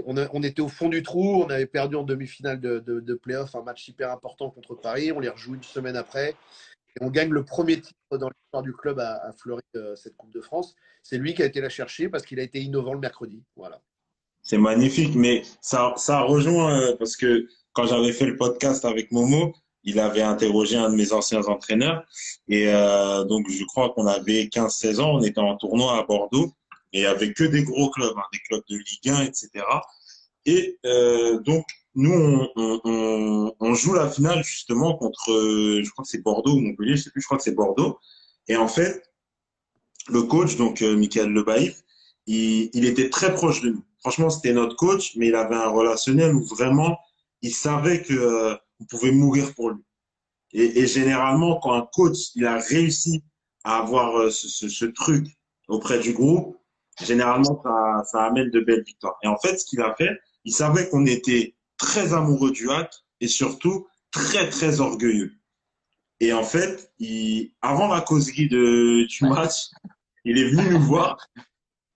on, 0.07 0.17
a, 0.17 0.29
on, 0.33 0.43
était 0.43 0.61
au 0.61 0.69
fond 0.69 0.89
du 0.89 1.03
trou, 1.03 1.43
on 1.43 1.51
avait 1.51 1.67
perdu 1.67 1.97
en 1.97 2.03
demi-finale 2.03 2.61
de, 2.61 2.79
de, 2.81 3.01
de 3.01 3.15
play-off 3.15 3.55
un 3.55 3.63
match 3.63 3.89
hyper 3.89 4.11
important 4.11 4.51
contre 4.51 4.75
Paris, 4.75 5.11
on 5.13 5.21
les 5.21 5.29
rejoue 5.29 5.55
une 5.55 5.63
semaine 5.63 5.97
après. 5.97 6.37
Et 6.97 7.03
on 7.03 7.11
gagne 7.11 7.31
le 7.31 7.45
premier 7.45 7.81
titre 7.81 8.19
dans 8.19 8.29
l'histoire 8.29 8.63
du 8.63 8.73
club 8.73 8.99
à, 8.99 9.25
à 9.25 9.33
Fleury, 9.33 9.63
euh, 9.77 9.95
cette 9.95 10.17
Coupe 10.17 10.33
de 10.33 10.41
France. 10.41 10.75
C'est 11.03 11.19
lui 11.19 11.35
qui 11.35 11.43
a 11.43 11.47
été 11.47 11.61
la 11.61 11.69
chercher 11.69 12.09
parce 12.09 12.27
qu'il 12.27 12.41
a 12.41 12.43
été 12.43 12.61
innovant 12.61 12.95
le 12.95 13.01
mercredi. 13.01 13.45
Voilà. 13.57 13.81
C'est 14.43 14.59
magnifique, 14.59 15.15
mais 15.15 15.43
ça, 15.61 15.95
ça 15.97 16.23
rejoint 16.23 16.81
euh, 16.81 16.97
parce 16.97 17.17
que 17.17 17.47
quand 17.73 17.87
j'avais 17.87 18.13
fait 18.13 18.27
le 18.27 18.37
podcast 18.37 18.85
avec 18.85 19.13
Momo, 19.13 19.55
il 19.83 19.99
avait 19.99 20.23
interrogé 20.23 20.77
un 20.77 20.91
de 20.91 20.97
mes 20.97 21.13
anciens 21.13 21.43
entraîneurs. 21.45 22.05
Et 22.49 22.69
euh, 22.69 23.25
donc, 23.25 23.49
je 23.51 23.65
crois 23.65 23.91
qu'on 23.91 24.07
avait 24.07 24.45
15-16 24.45 25.01
ans, 25.01 25.17
on 25.17 25.23
était 25.23 25.41
en 25.41 25.57
tournoi 25.57 25.99
à 25.99 26.03
Bordeaux 26.03 26.53
et 26.93 27.07
avec 27.07 27.35
que 27.35 27.45
des 27.45 27.63
gros 27.63 27.91
clubs, 27.91 28.17
hein, 28.17 28.25
des 28.33 28.41
clubs 28.41 28.63
de 28.69 28.77
Ligue 28.77 29.09
1, 29.09 29.23
etc. 29.23 29.65
Et 30.47 30.79
euh, 30.87 31.39
donc, 31.41 31.65
nous, 31.95 32.13
on, 32.13 32.49
on, 32.85 33.55
on, 33.59 33.75
joue 33.75 33.95
la 33.95 34.09
finale 34.09 34.45
justement 34.45 34.95
contre, 34.97 35.33
euh, 35.33 35.83
je 35.83 35.91
crois 35.91 36.05
que 36.05 36.11
c'est 36.11 36.23
Bordeaux 36.23 36.53
ou 36.53 36.61
Montpellier, 36.61 36.97
je 36.97 37.03
sais 37.05 37.11
plus, 37.11 37.21
je 37.21 37.27
crois 37.27 37.37
que 37.37 37.45
c'est 37.45 37.55
Bordeaux. 37.55 37.99
Et 38.49 38.57
en 38.57 38.69
fait, 38.69 39.03
le 40.09 40.23
coach, 40.23 40.57
donc 40.57 40.83
euh, 40.83 40.97
Michael 40.97 41.31
Lebaïf, 41.31 41.83
il, 42.27 42.71
il 42.75 42.85
était 42.85 43.11
très 43.11 43.35
proche 43.35 43.61
de 43.61 43.71
nous. 43.71 43.85
Franchement, 44.01 44.31
c'était 44.31 44.53
notre 44.53 44.77
coach, 44.77 45.17
mais 45.17 45.29
il 45.29 45.35
avait 45.35 45.57
un 45.57 45.69
relationnel 45.69 46.35
où 46.35 46.45
vraiment, 46.45 46.99
il 47.43 47.55
savait 47.55 48.03
que 48.03 48.15
euh, 48.15 48.57
on 48.81 48.85
pouvait 48.85 49.13
mourir 49.13 49.55
pour 49.55 49.71
lui. 49.71 49.83
Et, 50.53 50.81
et, 50.81 50.87
généralement, 50.87 51.59
quand 51.61 51.75
un 51.75 51.87
coach, 51.93 52.35
il 52.35 52.47
a 52.47 52.59
réussi 52.59 53.23
à 53.65 53.79
avoir 53.79 54.17
euh, 54.19 54.31
ce, 54.31 54.49
ce, 54.49 54.69
ce 54.69 54.85
truc 54.85 55.27
auprès 55.69 56.01
du 56.01 56.13
groupe, 56.13 56.57
généralement, 57.01 57.63
ça, 57.63 58.03
ça 58.11 58.25
amène 58.25 58.51
de 58.51 58.61
belles 58.61 58.83
victoires. 58.85 59.17
Et 59.23 59.29
en 59.29 59.39
fait, 59.39 59.59
ce 59.59 59.65
qu'il 59.65 59.81
a 59.81 59.95
fait, 59.97 60.11
il 60.45 60.53
savait 60.53 60.89
qu'on 60.89 61.07
était 61.07 61.55
très 61.77 62.13
amoureux 62.13 62.51
du 62.51 62.71
hack 62.71 62.93
et 63.21 63.29
surtout 63.29 63.87
très, 64.11 64.49
très 64.49 64.81
orgueilleux. 64.81 65.33
Et 66.21 66.33
en 66.33 66.43
fait, 66.43 66.93
il, 66.99 67.53
avant 67.63 67.89
la 67.89 68.01
causerie 68.01 68.49
de, 68.49 69.07
du 69.07 69.25
match, 69.25 69.71
il 70.25 70.39
est 70.39 70.51
venu 70.51 70.69
nous 70.71 70.83
voir 70.83 71.17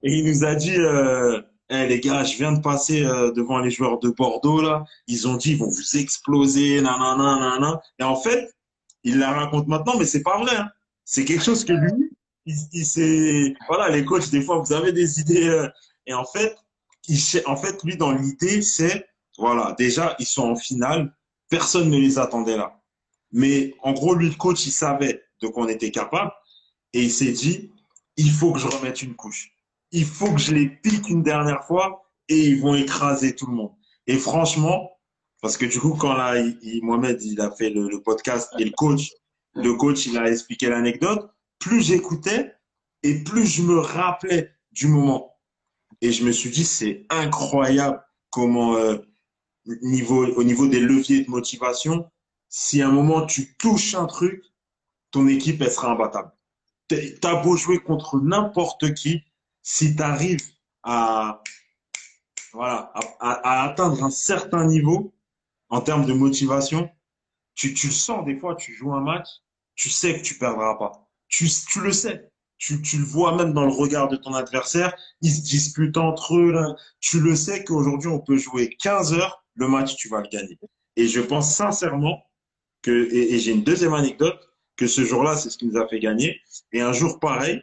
et 0.02 0.12
il 0.12 0.24
nous 0.24 0.44
a 0.44 0.54
dit 0.54 0.76
euh, 0.76 1.42
hey, 1.70 1.88
les 1.88 2.00
gars, 2.00 2.24
je 2.24 2.36
viens 2.36 2.52
de 2.52 2.60
passer 2.60 3.04
euh, 3.04 3.32
devant 3.32 3.58
les 3.58 3.70
joueurs 3.70 3.98
de 3.98 4.10
Bordeaux 4.10 4.60
là. 4.62 4.84
Ils 5.06 5.28
ont 5.28 5.36
dit 5.36 5.52
ils 5.52 5.58
vont 5.58 5.68
vous 5.68 5.96
exploser, 5.96 6.80
nanana, 6.80 7.38
nanana. 7.38 7.80
Et 7.98 8.02
en 8.04 8.16
fait, 8.16 8.50
il 9.02 9.18
la 9.18 9.32
raconte 9.32 9.66
maintenant, 9.68 9.96
mais 9.98 10.06
c'est 10.06 10.22
pas 10.22 10.38
vrai. 10.38 10.56
Hein. 10.56 10.70
C'est 11.04 11.24
quelque 11.24 11.44
chose 11.44 11.64
que 11.64 11.72
lui, 11.72 12.10
il, 12.46 12.56
il 12.72 12.86
c'est 12.86 13.54
voilà 13.68 13.88
les 13.88 14.04
coachs 14.04 14.30
des 14.30 14.42
fois 14.42 14.58
vous 14.58 14.72
avez 14.72 14.92
des 14.92 15.20
idées 15.20 15.48
euh, 15.48 15.68
et 16.06 16.14
en 16.14 16.24
fait 16.24 16.56
il, 17.08 17.18
en 17.46 17.56
fait 17.56 17.82
lui 17.84 17.96
dans 17.96 18.12
l'idée 18.12 18.62
c'est 18.62 19.06
voilà 19.38 19.74
déjà 19.78 20.14
ils 20.18 20.26
sont 20.26 20.50
en 20.50 20.56
finale 20.56 21.14
personne 21.48 21.90
ne 21.90 21.98
les 21.98 22.18
attendait 22.18 22.56
là 22.56 22.80
mais 23.32 23.74
en 23.82 23.92
gros 23.92 24.14
lui 24.14 24.28
le 24.28 24.34
coach 24.34 24.66
il 24.66 24.72
savait 24.72 25.22
de 25.40 25.48
quoi 25.48 25.64
on 25.64 25.68
était 25.68 25.90
capable 25.90 26.32
et 26.92 27.02
il 27.02 27.10
s'est 27.10 27.32
dit 27.32 27.70
il 28.16 28.30
faut 28.30 28.52
que 28.52 28.58
je 28.58 28.68
remette 28.68 29.02
une 29.02 29.14
couche 29.14 29.53
il 29.94 30.04
faut 30.04 30.32
que 30.32 30.40
je 30.40 30.52
les 30.52 30.68
pique 30.68 31.08
une 31.08 31.22
dernière 31.22 31.64
fois 31.64 32.04
et 32.28 32.38
ils 32.48 32.60
vont 32.60 32.74
écraser 32.74 33.34
tout 33.34 33.46
le 33.46 33.54
monde 33.54 33.72
et 34.06 34.18
franchement 34.18 34.90
parce 35.40 35.56
que 35.56 35.66
du 35.66 35.78
coup 35.80 35.94
quand 35.94 36.14
là 36.14 36.34
Mohamed 36.82 37.22
il 37.22 37.40
a 37.40 37.50
fait 37.50 37.70
le, 37.70 37.88
le 37.88 38.02
podcast 38.02 38.50
et 38.58 38.64
le 38.64 38.72
coach 38.72 39.10
le 39.54 39.74
coach 39.74 40.06
il 40.06 40.18
a 40.18 40.30
expliqué 40.30 40.68
l'anecdote 40.68 41.30
plus 41.58 41.80
j'écoutais 41.82 42.54
et 43.04 43.22
plus 43.22 43.46
je 43.46 43.62
me 43.62 43.78
rappelais 43.78 44.50
du 44.72 44.88
moment. 44.88 45.38
Et 46.00 46.10
je 46.10 46.24
me 46.24 46.32
suis 46.32 46.50
dit, 46.50 46.64
c'est 46.64 47.06
incroyable 47.10 48.02
comment, 48.30 48.76
euh, 48.76 48.98
niveau, 49.82 50.26
au 50.26 50.42
niveau 50.42 50.66
des 50.66 50.80
leviers 50.80 51.24
de 51.24 51.30
motivation, 51.30 52.10
si 52.48 52.82
à 52.82 52.88
un 52.88 52.92
moment 52.92 53.24
tu 53.24 53.54
touches 53.56 53.94
un 53.94 54.06
truc, 54.06 54.42
ton 55.10 55.28
équipe, 55.28 55.62
elle 55.62 55.70
sera 55.70 55.92
imbattable. 55.92 56.32
T'as 57.20 57.42
beau 57.42 57.56
jouer 57.56 57.78
contre 57.78 58.20
n'importe 58.20 58.94
qui, 58.94 59.22
si 59.64 59.96
tu 59.96 60.02
arrives 60.02 60.46
à, 60.84 61.42
voilà, 62.52 62.92
à, 63.18 63.64
atteindre 63.64 64.04
un 64.04 64.10
certain 64.10 64.64
niveau 64.66 65.12
en 65.70 65.80
termes 65.80 66.06
de 66.06 66.12
motivation, 66.12 66.88
tu, 67.56 67.74
tu 67.74 67.88
le 67.88 67.92
sens 67.92 68.24
des 68.24 68.38
fois, 68.38 68.54
tu 68.54 68.72
joues 68.72 68.92
un 68.94 69.00
match, 69.00 69.26
tu 69.74 69.90
sais 69.90 70.16
que 70.16 70.22
tu 70.22 70.38
perdras 70.38 70.76
pas 70.76 71.04
tu, 71.34 71.48
tu 71.68 71.80
le 71.80 71.92
sais. 71.92 72.30
Tu, 72.58 72.80
tu, 72.80 72.98
le 72.98 73.04
vois 73.04 73.36
même 73.36 73.52
dans 73.52 73.64
le 73.64 73.72
regard 73.72 74.08
de 74.08 74.16
ton 74.16 74.32
adversaire. 74.34 74.94
Ils 75.20 75.32
se 75.32 75.42
disputent 75.42 75.96
entre 75.96 76.36
eux. 76.36 76.52
Là. 76.52 76.76
Tu 77.00 77.20
le 77.20 77.34
sais 77.34 77.64
qu'aujourd'hui, 77.64 78.08
on 78.08 78.20
peut 78.20 78.36
jouer 78.36 78.70
15 78.80 79.14
heures. 79.14 79.44
Le 79.54 79.68
match, 79.68 79.96
tu 79.96 80.08
vas 80.08 80.20
le 80.20 80.28
gagner. 80.28 80.58
Et 80.96 81.08
je 81.08 81.20
pense 81.20 81.54
sincèrement 81.54 82.22
que, 82.82 83.12
et 83.12 83.38
j'ai 83.38 83.52
une 83.52 83.64
deuxième 83.64 83.94
anecdote, 83.94 84.38
que 84.76 84.86
ce 84.86 85.04
jour-là, 85.04 85.36
c'est 85.36 85.50
ce 85.50 85.58
qui 85.58 85.66
nous 85.66 85.76
a 85.76 85.88
fait 85.88 85.98
gagner. 85.98 86.40
Et 86.72 86.80
un 86.80 86.92
jour 86.92 87.18
pareil, 87.18 87.62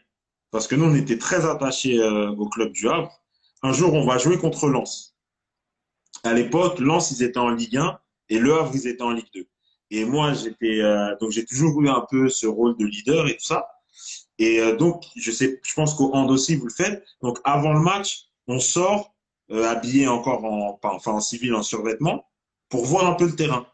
parce 0.51 0.67
que 0.67 0.75
nous, 0.75 0.85
on 0.85 0.95
était 0.95 1.17
très 1.17 1.49
attachés 1.49 1.99
euh, 1.99 2.29
au 2.31 2.47
club 2.47 2.71
du 2.71 2.87
Havre. 2.87 3.11
Un 3.63 3.73
jour, 3.73 3.93
on 3.93 4.05
va 4.05 4.17
jouer 4.17 4.37
contre 4.37 4.67
Lens. 4.67 5.15
à 6.23 6.33
l'époque, 6.33 6.79
Lens, 6.79 7.11
ils 7.11 7.23
étaient 7.23 7.39
en 7.39 7.49
Ligue 7.49 7.77
1 7.77 7.99
et 8.29 8.39
Le 8.39 8.53
Havre, 8.53 8.71
ils 8.75 8.87
étaient 8.87 9.03
en 9.03 9.11
Ligue 9.11 9.29
2. 9.33 9.47
Et 9.91 10.05
moi, 10.05 10.33
j'étais 10.33 10.79
euh, 10.81 11.15
donc 11.19 11.31
j'ai 11.31 11.45
toujours 11.45 11.81
eu 11.81 11.89
un 11.89 12.05
peu 12.09 12.29
ce 12.29 12.47
rôle 12.47 12.77
de 12.77 12.85
leader 12.85 13.27
et 13.27 13.35
tout 13.35 13.43
ça. 13.43 13.67
Et 14.39 14.59
euh, 14.59 14.75
donc, 14.75 15.03
je 15.15 15.31
sais, 15.31 15.59
je 15.61 15.73
pense 15.73 15.93
qu'au 15.93 16.13
hand 16.15 16.31
aussi 16.31 16.55
vous 16.55 16.67
le 16.67 16.73
faites. 16.73 17.03
Donc, 17.21 17.39
avant 17.43 17.73
le 17.73 17.81
match, 17.81 18.29
on 18.47 18.59
sort 18.59 19.13
euh, 19.51 19.67
habillé 19.67 20.07
encore 20.07 20.45
en, 20.45 20.79
enfin 20.81 21.11
en 21.11 21.19
civil, 21.19 21.53
en 21.53 21.61
survêtement, 21.61 22.25
pour 22.69 22.85
voir 22.85 23.05
un 23.05 23.13
peu 23.13 23.25
le 23.25 23.35
terrain. 23.35 23.67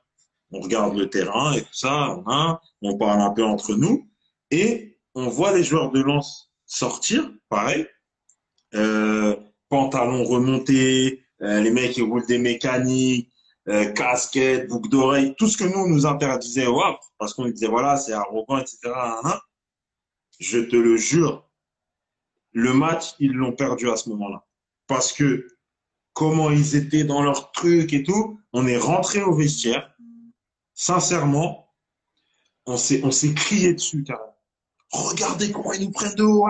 On 0.51 0.59
regarde 0.59 0.97
le 0.97 1.09
terrain 1.09 1.53
et 1.53 1.61
tout 1.61 1.73
ça, 1.73 2.17
on, 2.25 2.57
on 2.81 2.97
parle 2.97 3.21
un 3.21 3.31
peu 3.31 3.43
entre 3.43 3.75
nous 3.75 4.09
et 4.49 4.97
on 5.13 5.27
voit 5.27 5.53
les 5.53 5.63
joueurs 5.63 5.91
de 5.91 6.01
lance 6.01 6.46
sortir, 6.67 7.31
pareil, 7.49 7.87
euh, 8.75 9.35
pantalons 9.69 10.23
remontés, 10.25 11.23
euh, 11.41 11.61
les 11.61 11.71
mecs 11.71 11.93
qui 11.93 12.01
roulent 12.01 12.27
des 12.27 12.37
mécaniques, 12.37 13.31
euh, 13.69 13.91
casquettes, 13.91 14.67
boucles 14.67 14.89
d'oreilles, 14.89 15.35
tout 15.37 15.47
ce 15.47 15.57
que 15.57 15.63
nous 15.63 15.87
nous 15.87 16.05
interdisait 16.05 16.67
wow, 16.67 16.97
parce 17.17 17.33
qu'on 17.33 17.47
disait 17.47 17.67
voilà 17.67 17.97
c'est 17.97 18.13
arrogant, 18.13 18.57
etc. 18.57 18.77
Je 20.39 20.59
te 20.59 20.75
le 20.75 20.97
jure, 20.97 21.49
le 22.51 22.73
match 22.73 23.15
ils 23.19 23.33
l'ont 23.33 23.53
perdu 23.53 23.89
à 23.89 23.95
ce 23.95 24.09
moment-là, 24.09 24.45
parce 24.87 25.11
que 25.11 25.47
comment 26.13 26.49
ils 26.51 26.75
étaient 26.75 27.03
dans 27.03 27.23
leur 27.23 27.51
truc 27.51 27.93
et 27.93 28.03
tout, 28.03 28.39
on 28.53 28.67
est 28.67 28.77
rentré 28.77 29.21
au 29.21 29.33
vestiaire, 29.33 29.95
sincèrement, 30.73 31.73
on 32.65 32.77
s'est 32.77 33.01
on 33.03 33.11
s'est 33.11 33.33
crié 33.33 33.73
dessus 33.73 34.03
carrément. 34.03 34.36
Regardez 34.91 35.51
comment 35.51 35.73
ils 35.73 35.85
nous 35.85 35.91
prennent 35.91 36.15
de 36.15 36.23
haut. 36.23 36.47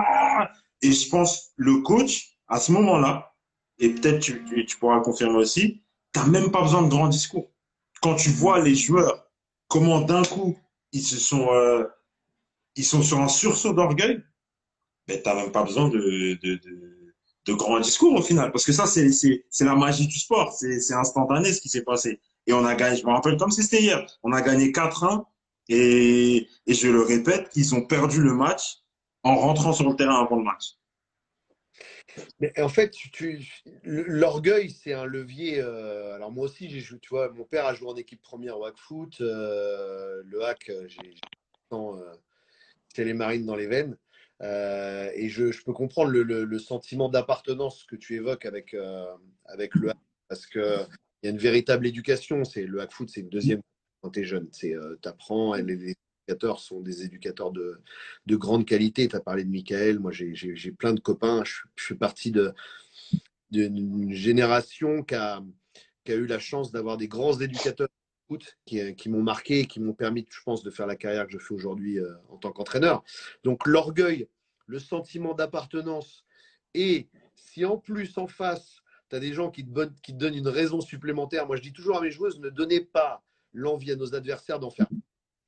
Et 0.82 0.92
je 0.92 1.08
pense 1.08 1.50
le 1.56 1.78
coach 1.78 2.38
à 2.46 2.60
ce 2.60 2.72
moment-là, 2.72 3.34
et 3.78 3.90
peut-être 3.90 4.20
tu, 4.20 4.76
pourras 4.78 5.00
confirmer 5.00 5.36
aussi, 5.36 5.82
tu 6.12 6.20
n'as 6.20 6.26
même 6.26 6.50
pas 6.50 6.62
besoin 6.62 6.82
de 6.82 6.88
grands 6.88 7.08
discours. 7.08 7.50
Quand 8.00 8.14
tu 8.14 8.30
vois 8.30 8.60
les 8.60 8.74
joueurs, 8.74 9.28
comment 9.68 10.00
d'un 10.00 10.22
coup, 10.24 10.56
ils 10.92 11.02
se 11.02 11.18
sont, 11.18 11.48
euh, 11.52 11.84
ils 12.74 12.84
sont 12.84 13.02
sur 13.02 13.20
un 13.20 13.28
sursaut 13.28 13.72
d'orgueil, 13.72 14.22
ben, 15.06 15.20
tu 15.22 15.28
n'as 15.28 15.34
même 15.34 15.52
pas 15.52 15.64
besoin 15.64 15.88
de, 15.88 16.38
de, 16.42 17.54
grands 17.54 17.80
discours 17.80 18.14
au 18.14 18.22
final. 18.22 18.52
Parce 18.52 18.64
que 18.64 18.72
ça, 18.72 18.86
c'est 18.86 19.64
la 19.64 19.74
magie 19.74 20.06
du 20.06 20.18
sport. 20.18 20.52
C'est, 20.52 20.80
c'est 20.80 20.94
instantané 20.94 21.52
ce 21.52 21.60
qui 21.60 21.68
s'est 21.68 21.82
passé. 21.82 22.20
Et 22.46 22.52
on 22.52 22.64
a 22.64 22.74
gagné, 22.74 22.96
je 22.96 23.06
me 23.06 23.12
rappelle 23.12 23.36
comme 23.36 23.50
si 23.50 23.62
c'était 23.62 23.82
hier, 23.82 24.06
on 24.22 24.32
a 24.32 24.42
gagné 24.42 24.70
4-1. 24.70 25.24
Et, 25.68 26.48
je 26.66 26.88
le 26.88 27.02
répète, 27.02 27.50
ils 27.54 27.74
ont 27.74 27.82
perdu 27.82 28.22
le 28.22 28.34
match 28.34 28.78
en 29.22 29.36
rentrant 29.36 29.72
sur 29.72 29.88
le 29.88 29.96
terrain 29.96 30.22
avant 30.22 30.36
le 30.36 30.44
match. 30.44 30.76
Mais 32.40 32.58
en 32.60 32.68
fait, 32.68 32.94
l'orgueil, 33.84 34.70
c'est 34.70 34.92
un 34.92 35.04
levier. 35.04 35.60
Euh, 35.60 36.14
alors 36.14 36.32
moi 36.32 36.46
aussi, 36.46 36.68
j'ai 36.68 36.82
tu 36.98 37.08
vois, 37.10 37.30
mon 37.30 37.44
père 37.44 37.66
a 37.66 37.74
joué 37.74 37.88
en 37.88 37.96
équipe 37.96 38.22
première 38.22 38.58
au 38.58 38.64
hack 38.64 38.76
foot. 38.76 39.20
Euh, 39.20 40.22
le 40.24 40.44
hack, 40.44 40.70
euh, 40.70 40.88
j'ai 40.88 43.04
les 43.04 43.14
marines 43.14 43.46
dans 43.46 43.54
les 43.54 43.66
veines. 43.66 43.96
et 44.40 45.28
je, 45.28 45.64
peux 45.64 45.72
comprendre 45.72 46.10
le, 46.10 46.58
sentiment 46.58 47.08
d'appartenance 47.08 47.84
que 47.84 47.94
tu 47.94 48.16
évoques 48.16 48.46
avec, 48.46 48.74
avec 49.44 49.74
le 49.74 49.90
hack, 49.90 49.98
parce 50.28 50.46
qu'il 50.46 50.88
y 51.22 51.28
a 51.28 51.30
une 51.30 51.38
véritable 51.38 51.86
éducation. 51.86 52.42
Le 52.56 52.80
hack 52.80 52.92
foot, 52.92 53.10
c'est 53.10 53.20
une 53.20 53.28
deuxième 53.28 53.60
quand 54.00 54.10
tu 54.10 54.20
es 54.20 54.24
jeune. 54.24 54.48
Tu 54.50 54.76
apprends, 55.04 55.54
les, 55.54 55.94
sont 56.58 56.80
des 56.80 57.04
éducateurs 57.04 57.52
de, 57.52 57.80
de 58.26 58.36
grande 58.36 58.66
qualité. 58.66 59.08
Tu 59.08 59.16
as 59.16 59.20
parlé 59.20 59.44
de 59.44 59.50
Michael, 59.50 59.98
moi 59.98 60.12
j'ai 60.12 60.72
plein 60.72 60.92
de 60.92 61.00
copains. 61.00 61.42
Je, 61.44 61.62
fais 61.76 61.94
partie 61.94 62.32
d'une 63.50 64.12
génération 64.12 65.02
qui 65.02 65.14
a, 65.14 65.42
qui 66.04 66.12
a, 66.12 66.16
eu 66.16 66.26
la 66.26 66.38
chance 66.38 66.72
d'avoir 66.72 66.96
des 66.96 67.08
grands 67.08 67.38
éducateurs 67.38 67.88
qui, 68.66 68.94
qui 68.94 69.08
m'ont 69.08 69.22
marqué, 69.22 69.64
qui 69.64 69.80
m'ont 69.80 69.94
permis, 69.94 70.26
je 70.30 70.42
pense, 70.42 70.62
de 70.62 70.70
faire 70.70 70.86
la 70.86 70.96
carrière 70.96 71.26
que 71.26 71.32
je 71.32 71.38
fais 71.38 71.54
aujourd'hui 71.54 71.98
euh, 71.98 72.12
en 72.28 72.36
tant 72.36 72.52
qu'entraîneur. 72.52 73.02
Donc 73.42 73.66
l'orgueil, 73.66 74.28
le 74.66 74.78
sentiment 74.78 75.32
d'appartenance 75.32 76.26
et 76.74 77.08
si 77.34 77.64
en 77.64 77.78
plus 77.78 78.18
en 78.18 78.26
face, 78.26 78.82
tu 79.08 79.16
as 79.16 79.20
des 79.20 79.32
gens 79.32 79.50
qui 79.50 79.64
te, 79.64 79.84
qui 80.02 80.12
te 80.12 80.18
donnent 80.18 80.34
une 80.34 80.48
raison 80.48 80.82
supplémentaire, 80.82 81.46
moi 81.46 81.56
je 81.56 81.62
dis 81.62 81.72
toujours 81.72 81.96
à 81.96 82.02
mes 82.02 82.10
joueuses, 82.10 82.38
ne 82.40 82.50
donnez 82.50 82.80
pas 82.80 83.24
l'envie 83.52 83.92
à 83.92 83.96
nos 83.96 84.14
adversaires 84.14 84.58
d'en 84.58 84.70
faire 84.70 84.88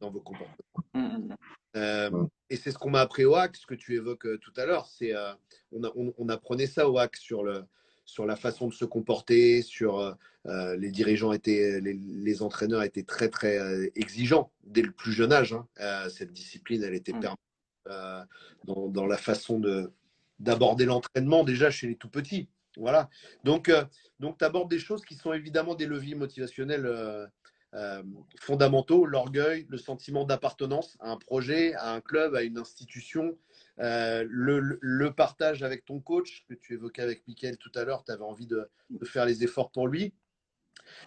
dans 0.00 0.10
vos 0.10 0.20
comportements. 0.20 0.56
Mmh, 0.94 1.00
mmh, 1.00 1.28
mmh. 1.28 1.36
Euh, 1.76 2.26
et 2.48 2.56
c'est 2.56 2.72
ce 2.72 2.78
qu'on 2.78 2.90
m'a 2.90 3.00
appris 3.00 3.24
au 3.24 3.36
hack, 3.36 3.54
ce 3.56 3.66
que 3.66 3.74
tu 3.74 3.94
évoques 3.94 4.26
euh, 4.26 4.38
tout 4.38 4.52
à 4.56 4.66
l'heure. 4.66 4.86
C'est 4.86 5.14
euh, 5.14 5.32
on, 5.72 6.12
on, 6.18 6.28
apprenait 6.28 6.66
ça 6.66 6.88
au 6.88 6.98
hack 6.98 7.16
sur 7.16 7.44
le 7.44 7.64
sur 8.06 8.26
la 8.26 8.34
façon 8.34 8.66
de 8.66 8.74
se 8.74 8.84
comporter, 8.84 9.62
sur 9.62 10.16
les 10.44 10.90
dirigeants 10.90 11.32
étaient, 11.32 11.80
les, 11.80 12.42
entraîneurs 12.42 12.82
étaient 12.82 13.04
très 13.04 13.28
très 13.28 13.92
exigeants 13.94 14.50
dès 14.64 14.82
le 14.82 14.90
plus 14.90 15.12
jeune 15.12 15.32
âge. 15.32 15.52
Hein. 15.52 16.08
cette 16.08 16.32
discipline, 16.32 16.82
elle 16.82 16.94
était 16.94 17.12
permise 17.12 17.36
dans, 18.64 18.88
dans, 18.88 19.06
la 19.06 19.16
façon 19.16 19.60
de 19.60 19.92
d'aborder 20.40 20.86
l'entraînement 20.86 21.44
déjà 21.44 21.70
chez 21.70 21.86
les 21.86 21.94
tout 21.94 22.08
petits. 22.08 22.48
Voilà. 22.76 23.10
Donc 23.44 23.70
donc 24.18 24.38
tu 24.38 24.44
abordes 24.44 24.70
des 24.70 24.80
choses 24.80 25.04
qui 25.04 25.14
sont 25.14 25.32
évidemment 25.32 25.76
des 25.76 25.86
leviers 25.86 26.16
motivationnels 26.16 27.30
euh, 27.74 28.02
fondamentaux, 28.40 29.06
l'orgueil, 29.06 29.64
le 29.68 29.78
sentiment 29.78 30.24
d'appartenance 30.24 30.96
à 30.98 31.10
un 31.10 31.16
projet, 31.16 31.72
à 31.74 31.92
un 31.92 32.00
club, 32.00 32.34
à 32.34 32.42
une 32.42 32.58
institution, 32.58 33.38
euh, 33.78 34.26
le, 34.28 35.10
partage 35.12 35.62
avec 35.62 35.84
ton 35.84 36.00
coach 36.00 36.44
que 36.48 36.54
tu 36.54 36.74
évoquais 36.74 37.02
avec 37.02 37.26
Mickaël 37.28 37.56
tout 37.58 37.70
à 37.76 37.84
l'heure, 37.84 38.02
tu 38.04 38.10
avais 38.10 38.24
envie 38.24 38.48
de, 38.48 38.68
faire 39.04 39.24
les 39.24 39.44
efforts 39.44 39.70
pour 39.70 39.86
lui. 39.86 40.12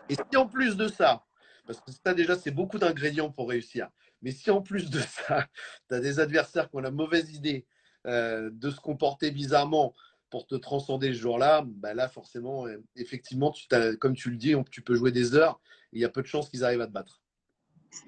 Et 0.07 0.15
si 0.15 0.37
en 0.37 0.47
plus 0.47 0.77
de 0.77 0.87
ça, 0.87 1.25
parce 1.67 1.81
que 1.81 1.91
ça 1.91 2.13
déjà 2.13 2.37
c'est 2.37 2.51
beaucoup 2.51 2.79
d'ingrédients 2.79 3.29
pour 3.29 3.49
réussir, 3.49 3.89
mais 4.21 4.31
si 4.31 4.49
en 4.49 4.61
plus 4.61 4.89
de 4.89 4.99
ça, 4.99 5.47
tu 5.89 5.95
as 5.95 5.99
des 5.99 6.21
adversaires 6.21 6.69
qui 6.69 6.77
ont 6.77 6.81
la 6.81 6.91
mauvaise 6.91 7.35
idée 7.35 7.65
euh, 8.07 8.49
de 8.53 8.69
se 8.69 8.79
comporter 8.79 9.31
bizarrement 9.31 9.93
pour 10.29 10.47
te 10.47 10.55
transcender 10.55 11.13
ce 11.13 11.19
jour-là, 11.19 11.63
bah 11.65 11.93
là 11.93 12.07
forcément, 12.07 12.65
effectivement, 12.95 13.51
tu 13.51 13.67
comme 13.99 14.15
tu 14.15 14.31
le 14.31 14.37
dis, 14.37 14.55
tu 14.71 14.81
peux 14.81 14.95
jouer 14.95 15.11
des 15.11 15.35
heures 15.35 15.59
il 15.93 16.01
y 16.01 16.05
a 16.05 16.09
peu 16.09 16.21
de 16.21 16.27
chances 16.27 16.49
qu'ils 16.49 16.63
arrivent 16.63 16.81
à 16.81 16.87
te 16.87 16.91
battre. 16.91 17.21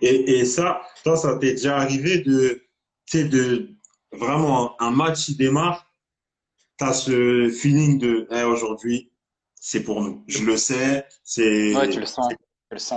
Et, 0.02 0.40
et 0.40 0.46
ça, 0.46 0.82
ça, 1.04 1.16
ça 1.16 1.38
t'est 1.38 1.52
déjà 1.52 1.78
arrivé 1.78 2.20
de, 2.20 2.64
de 3.14 3.70
vraiment 4.12 4.80
un 4.82 4.92
match 4.92 5.26
qui 5.26 5.36
démarre, 5.36 5.92
tu 6.78 6.86
as 6.86 6.94
ce 6.94 7.50
feeling 7.50 8.00
de 8.00 8.28
hey, 8.32 8.44
aujourd'hui, 8.44 9.12
c'est 9.56 9.84
pour 9.84 10.02
nous. 10.02 10.24
Je 10.28 10.44
le 10.44 10.58
sais. 10.58 11.06
C'est... 11.24 11.76
Ouais, 11.76 11.90
tu 11.90 12.00
le 12.00 12.06
sens. 12.06 12.34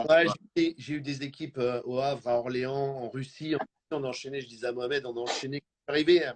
Ouais, 0.08 0.26
j'ai, 0.56 0.92
eu 0.92 1.00
des 1.00 1.22
équipes 1.22 1.58
euh, 1.58 1.80
au 1.84 1.98
Havre, 1.98 2.26
à 2.26 2.38
Orléans, 2.38 2.74
en 2.74 3.08
Russie. 3.08 3.54
On 3.90 4.02
a 4.02 4.08
enchaîné, 4.08 4.40
je 4.40 4.48
disais 4.48 4.66
à 4.66 4.72
Mohamed, 4.72 5.06
on 5.06 5.16
a 5.16 5.20
enchaîné. 5.20 5.62
Je 5.62 5.94
suis 5.94 6.02
arrivé, 6.02 6.30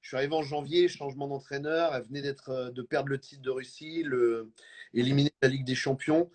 je 0.00 0.08
suis 0.08 0.16
arrivé 0.16 0.34
en 0.34 0.42
janvier, 0.42 0.88
changement 0.88 1.28
d'entraîneur. 1.28 1.94
Elle 1.94 2.04
venait 2.04 2.22
d'être, 2.22 2.48
euh, 2.50 2.70
de 2.70 2.82
perdre 2.82 3.10
le 3.10 3.20
titre 3.20 3.42
de 3.42 3.50
Russie, 3.50 4.02
le, 4.04 4.50
éliminer 4.94 5.32
la 5.42 5.48
Ligue 5.48 5.64
des 5.64 5.74
Champions. 5.74 6.30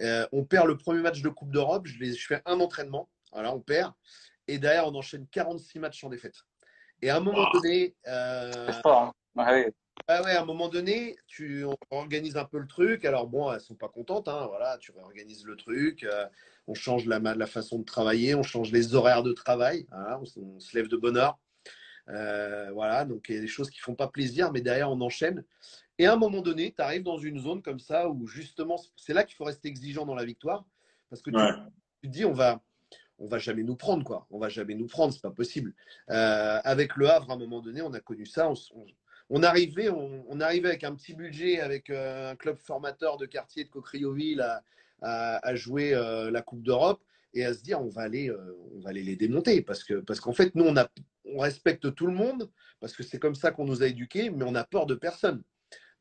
Euh, 0.00 0.26
on 0.32 0.44
perd 0.44 0.66
le 0.66 0.76
premier 0.76 1.00
match 1.00 1.22
de 1.22 1.28
Coupe 1.28 1.50
d'Europe. 1.50 1.86
Je, 1.86 2.04
je 2.04 2.26
fais 2.26 2.42
un 2.46 2.60
entraînement. 2.60 3.08
Voilà, 3.32 3.54
on 3.54 3.60
perd. 3.60 3.92
Et 4.46 4.58
derrière, 4.58 4.86
on 4.86 4.94
enchaîne 4.94 5.26
46 5.30 5.78
matchs 5.78 6.00
sans 6.00 6.08
défaite. 6.08 6.36
Et 7.02 7.10
à 7.10 7.16
un 7.16 7.20
moment 7.20 7.50
donné. 7.52 7.94
Euh, 8.06 8.72
fort, 8.82 9.14
hein. 9.36 9.44
ouais. 9.46 9.72
ouais, 10.08 10.32
à 10.32 10.42
un 10.42 10.44
moment 10.44 10.68
donné, 10.68 11.16
tu 11.26 11.64
organises 11.90 12.36
un 12.36 12.44
peu 12.44 12.58
le 12.58 12.66
truc. 12.66 13.04
Alors, 13.04 13.26
bon, 13.26 13.52
elles 13.52 13.60
sont 13.60 13.74
pas 13.74 13.88
contentes. 13.88 14.28
Hein, 14.28 14.46
voilà, 14.48 14.78
tu 14.78 14.90
réorganises 14.92 15.44
le 15.44 15.56
truc. 15.56 16.04
Euh, 16.04 16.26
on 16.66 16.74
change 16.74 17.06
la, 17.06 17.18
la, 17.18 17.46
façon 17.46 17.78
de 17.78 17.84
travailler. 17.84 18.34
On 18.34 18.42
change 18.42 18.72
les 18.72 18.94
horaires 18.94 19.22
de 19.22 19.32
travail. 19.32 19.86
on, 19.92 20.24
on, 20.40 20.60
se 20.60 20.76
lève 20.76 20.88
de 20.88 20.96
bonne 20.96 21.16
heure. 21.16 21.38
Euh, 22.10 22.70
voilà, 22.72 23.04
donc 23.04 23.26
il 23.28 23.34
y 23.34 23.38
a 23.38 23.40
des 23.40 23.48
choses 23.48 23.70
qui 23.70 23.80
font 23.80 23.94
pas 23.94 24.08
plaisir, 24.08 24.50
mais 24.52 24.60
derrière, 24.60 24.90
on 24.90 25.00
enchaîne. 25.00 25.44
Et 25.98 26.06
à 26.06 26.12
un 26.12 26.16
moment 26.16 26.40
donné, 26.40 26.72
tu 26.72 26.80
arrives 26.80 27.02
dans 27.02 27.18
une 27.18 27.40
zone 27.40 27.60
comme 27.60 27.80
ça 27.80 28.08
où 28.08 28.26
justement, 28.26 28.80
c'est 28.96 29.12
là 29.12 29.24
qu'il 29.24 29.36
faut 29.36 29.44
rester 29.44 29.68
exigeant 29.68 30.06
dans 30.06 30.14
la 30.14 30.24
victoire. 30.24 30.64
Parce 31.10 31.22
que 31.22 31.30
tu, 31.30 31.36
te 31.36 32.06
dis, 32.06 32.24
on 32.24 32.32
va, 32.32 32.62
on 33.18 33.26
va 33.26 33.38
jamais 33.38 33.64
nous 33.64 33.74
prendre, 33.74 34.04
quoi. 34.04 34.26
On 34.30 34.38
va 34.38 34.48
jamais 34.48 34.74
nous 34.74 34.86
prendre, 34.86 35.12
c'est 35.12 35.22
pas 35.22 35.30
possible. 35.30 35.74
Euh, 36.10 36.60
avec 36.62 36.96
le 36.96 37.10
Havre, 37.10 37.30
à 37.30 37.34
un 37.34 37.38
moment 37.38 37.60
donné, 37.60 37.82
on 37.82 37.92
a 37.94 38.00
connu 38.00 38.26
ça. 38.26 38.50
On, 39.30 39.42
arrivait, 39.42 39.88
on, 39.88 40.40
arrivait 40.40 40.68
avec 40.68 40.84
un 40.84 40.94
petit 40.94 41.14
budget, 41.14 41.60
avec 41.60 41.90
euh, 41.90 42.32
un 42.32 42.36
club 42.36 42.58
formateur 42.58 43.16
de 43.16 43.26
quartier 43.26 43.64
de 43.64 43.68
Cocrioville 43.68 44.40
à, 44.40 44.62
à, 45.02 45.54
jouer 45.56 45.94
euh, 45.94 46.30
la 46.30 46.42
Coupe 46.42 46.62
d'Europe 46.62 47.02
et 47.34 47.44
à 47.44 47.54
se 47.54 47.62
dire, 47.62 47.80
on 47.80 47.88
va 47.88 48.02
aller, 48.02 48.30
on 48.74 48.80
va 48.80 48.90
aller 48.90 49.02
les 49.02 49.16
démonter. 49.16 49.62
Parce 49.62 49.82
que, 49.82 49.94
parce 49.94 50.20
qu'en 50.20 50.32
fait, 50.32 50.54
nous, 50.54 50.64
on, 50.64 50.76
a, 50.76 50.88
on 51.24 51.38
respecte 51.38 51.92
tout 51.94 52.06
le 52.06 52.14
monde 52.14 52.48
parce 52.80 52.94
que 52.94 53.02
c'est 53.02 53.18
comme 53.18 53.34
ça 53.34 53.50
qu'on 53.50 53.64
nous 53.64 53.82
a 53.82 53.86
éduqués, 53.86 54.30
mais 54.30 54.44
on 54.46 54.54
a 54.54 54.64
peur 54.64 54.86
de 54.86 54.94
personne. 54.94 55.42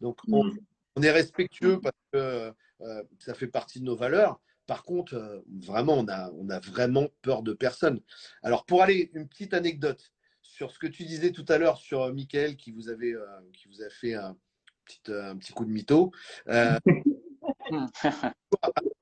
Donc, 0.01 0.19
mm. 0.27 0.57
on, 0.95 1.01
est 1.01 1.11
respectueux 1.11 1.79
parce 1.79 1.95
que 2.11 2.53
euh, 2.81 3.03
ça 3.19 3.33
fait 3.33 3.47
partie 3.47 3.79
de 3.79 3.85
nos 3.85 3.95
valeurs. 3.95 4.39
Par 4.65 4.83
contre, 4.83 5.15
euh, 5.15 5.39
vraiment, 5.59 5.93
on 5.93 6.07
a, 6.07 6.31
on 6.31 6.49
a 6.49 6.59
vraiment 6.59 7.07
peur 7.21 7.41
de 7.41 7.53
personne. 7.53 8.01
Alors, 8.43 8.65
pour 8.65 8.83
aller, 8.83 9.09
une 9.13 9.27
petite 9.27 9.53
anecdote 9.53 10.11
sur 10.41 10.71
ce 10.71 10.79
que 10.79 10.87
tu 10.87 11.03
disais 11.03 11.31
tout 11.31 11.45
à 11.47 11.57
l'heure 11.57 11.77
sur 11.77 12.03
euh, 12.03 12.13
Michael 12.13 12.57
qui 12.57 12.71
vous, 12.71 12.89
avait, 12.89 13.13
qui 13.53 13.67
vous 13.67 13.81
a 13.81 13.89
fait 13.89 14.13
un 14.13 14.37
petit, 14.85 15.11
un 15.11 15.37
petit 15.37 15.53
coup 15.53 15.65
de 15.65 15.71
mytho. 15.71 16.11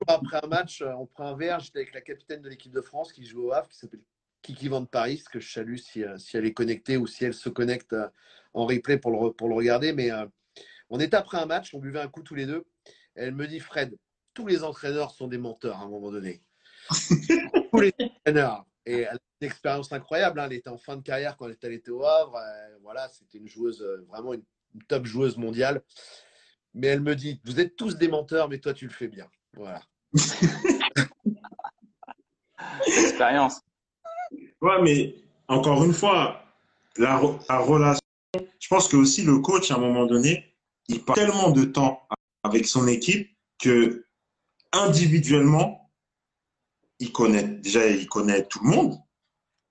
Après 0.08 0.40
un 0.42 0.46
match, 0.48 0.82
on 0.82 1.06
prend 1.06 1.26
un 1.26 1.36
verre. 1.36 1.60
J'étais 1.60 1.80
avec 1.80 1.94
la 1.94 2.00
capitaine 2.00 2.42
de 2.42 2.48
l'équipe 2.48 2.72
de 2.72 2.80
France 2.80 3.12
qui 3.12 3.24
joue 3.24 3.48
au 3.48 3.52
Havre, 3.52 3.68
qui 3.68 3.78
s'appelle 3.78 4.02
Kiki 4.42 4.68
Van 4.68 4.84
Paris, 4.84 5.22
que 5.32 5.40
je 5.40 5.52
salue 5.52 5.76
si, 5.76 6.04
si, 6.18 6.36
elle 6.36 6.46
est 6.46 6.52
connectée 6.52 6.96
ou 6.96 7.06
si 7.06 7.24
elle 7.24 7.34
se 7.34 7.48
connecte 7.48 7.96
en 8.54 8.66
replay 8.66 8.98
pour 8.98 9.10
le, 9.10 9.32
pour 9.32 9.48
le 9.48 9.54
regarder. 9.54 9.92
Mais 9.92 10.10
on 10.90 11.00
était 11.00 11.16
après 11.16 11.38
un 11.38 11.46
match, 11.46 11.74
on 11.74 11.78
buvait 11.78 12.00
un 12.00 12.08
coup 12.08 12.22
tous 12.22 12.34
les 12.34 12.46
deux. 12.46 12.64
Elle 13.14 13.34
me 13.34 13.46
dit 13.46 13.60
Fred, 13.60 13.96
tous 14.34 14.46
les 14.46 14.62
entraîneurs 14.64 15.10
sont 15.10 15.28
des 15.28 15.38
menteurs 15.38 15.78
à 15.78 15.84
un 15.84 15.88
moment 15.88 16.10
donné. 16.10 16.42
tous 17.72 17.80
les 17.80 17.92
entraîneurs. 17.98 18.66
Et 18.84 19.00
elle 19.00 19.16
a 19.16 19.18
une 19.40 19.46
expérience 19.46 19.92
incroyable. 19.92 20.38
Hein. 20.38 20.46
Elle 20.46 20.58
était 20.58 20.68
en 20.68 20.78
fin 20.78 20.96
de 20.96 21.02
carrière 21.02 21.36
quand 21.36 21.48
elle 21.62 21.72
était 21.72 21.90
au 21.90 22.04
Havre. 22.04 22.38
voilà, 22.82 23.08
c'était 23.08 23.38
une 23.38 23.48
joueuse, 23.48 23.82
vraiment 24.08 24.34
une, 24.34 24.44
top 24.88 25.06
joueuse 25.06 25.36
mondiale. 25.36 25.82
Mais 26.74 26.88
elle 26.88 27.00
me 27.00 27.16
dit 27.16 27.40
Vous 27.44 27.58
êtes 27.58 27.76
tous 27.76 27.96
des 27.96 28.08
menteurs, 28.08 28.48
mais 28.48 28.58
toi, 28.58 28.74
tu 28.74 28.86
le 28.86 28.92
fais 28.92 29.08
bien. 29.08 29.26
Voilà. 29.54 29.82
Expérience. 32.86 33.62
Ouais, 34.60 34.82
mais 34.82 35.14
encore 35.48 35.84
une 35.84 35.92
fois, 35.92 36.44
la, 36.96 37.16
relation, 37.16 38.00
je 38.34 38.68
pense 38.68 38.88
que 38.88 38.96
aussi 38.96 39.22
le 39.22 39.38
coach, 39.38 39.70
à 39.70 39.76
un 39.76 39.78
moment 39.78 40.06
donné, 40.06 40.55
il 40.88 41.04
passe 41.04 41.16
tellement 41.16 41.50
de 41.50 41.64
temps 41.64 42.06
avec 42.42 42.66
son 42.66 42.86
équipe 42.86 43.28
que 43.58 44.06
individuellement, 44.72 45.90
il 46.98 47.12
connaît 47.12 47.44
déjà, 47.44 47.86
il 47.86 48.06
connaît 48.06 48.46
tout 48.46 48.62
le 48.62 48.70
monde. 48.70 48.98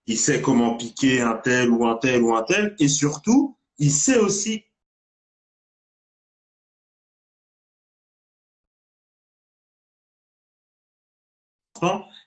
Il 0.08 0.18
sait 0.18 0.42
comment 0.42 0.78
piquer 0.78 1.22
un 1.22 1.36
tel 1.36 1.72
ou 1.72 1.86
un 1.88 1.96
tel 1.96 2.22
ou 2.22 2.36
un 2.36 2.44
tel. 2.44 2.76
Et 2.80 2.88
surtout, 2.88 3.58
il 3.80 3.92
sait 3.92 4.18
aussi 4.18 4.66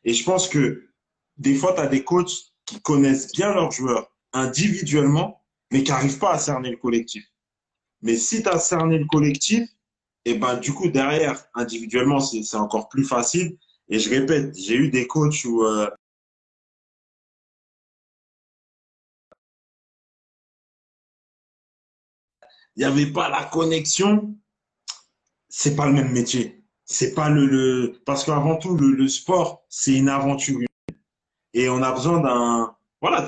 Et 0.05 0.15
je 0.15 0.25
pense 0.25 0.49
que 0.49 0.89
des 1.37 1.55
fois, 1.55 1.75
tu 1.75 1.81
as 1.81 1.87
des 1.87 2.05
coachs 2.05 2.55
qui 2.65 2.81
connaissent 2.81 3.33
bien 3.33 3.53
leurs 3.53 3.71
joueurs 3.71 4.11
individuellement, 4.33 5.45
mais 5.71 5.83
qui 5.83 5.91
n'arrivent 5.91 6.19
pas 6.19 6.33
à 6.33 6.39
cerner 6.39 6.71
le 6.71 6.77
collectif. 6.77 7.27
Mais 8.03 8.17
si 8.17 8.43
tu 8.43 8.49
as 8.49 8.59
cerné 8.59 8.99
le 8.99 9.07
collectif, 9.07 9.69
et 10.25 10.35
ben 10.35 10.57
du 10.59 10.73
coup, 10.73 10.89
derrière, 10.89 11.45
individuellement, 11.55 12.21
c'est 12.21 12.57
encore 12.57 12.89
plus 12.89 13.05
facile. 13.05 13.57
Et 13.89 13.99
je 13.99 14.11
répète, 14.11 14.57
j'ai 14.57 14.77
eu 14.77 14.91
des 14.91 15.07
coachs 15.07 15.45
où 15.45 15.65
euh, 15.65 15.89
il 22.77 22.81
n'y 22.81 22.85
avait 22.85 23.07
pas 23.13 23.29
la 23.31 23.45
connexion, 23.45 24.37
c'est 25.49 25.75
pas 25.77 25.87
le 25.87 25.93
même 25.95 26.13
métier 26.13 26.59
c'est 26.89 27.15
pas 27.15 27.29
le, 27.29 27.47
le 27.47 28.01
parce 28.07 28.25
qu'avant 28.25 28.57
tout 28.57 28.77
le, 28.77 29.09
sport 29.09 29.65
c'est 29.69 29.95
une 29.95 30.09
aventure 30.09 30.61
et 31.53 31.69
on 31.69 31.83
a 31.83 31.93
besoin 31.93 32.21
d'un 32.21 32.75
voilà 33.01 33.27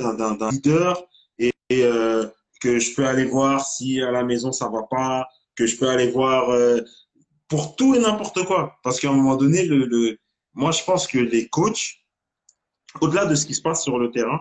leader 0.51 1.06
et, 1.38 1.52
euh, 1.72 2.26
que 2.61 2.78
je 2.78 2.95
peux 2.95 3.07
aller 3.07 3.24
voir 3.24 3.66
si 3.66 4.01
à 4.01 4.11
la 4.11 4.23
maison 4.23 4.53
ça 4.53 4.69
va 4.69 4.82
pas 4.85 5.28
que 5.57 5.66
je 5.66 5.77
peux 5.77 5.89
aller 5.89 6.11
voir 6.11 6.51
euh, 6.51 6.81
pour 7.49 7.77
tout 7.77 7.95
et 7.95 7.99
n'importe 7.99 8.45
quoi. 8.45 8.78
Parce 8.82 9.01
qu'à 9.01 9.11
un 9.11 9.15
moment 9.15 9.37
donné 9.37 9.65
le, 9.65 9.87
le 9.87 10.19
moi 10.55 10.70
je 10.70 10.85
pense 10.85 11.07
que 11.07 11.19
les 11.19 11.49
coachs 11.49 11.97
au-delà 13.01 13.27
de 13.27 13.35
ce 13.35 13.47
qui 13.47 13.55
se 13.55 13.62
passe 13.62 13.82
sur 13.82 13.99
le 13.99 14.11
terrain 14.11 14.41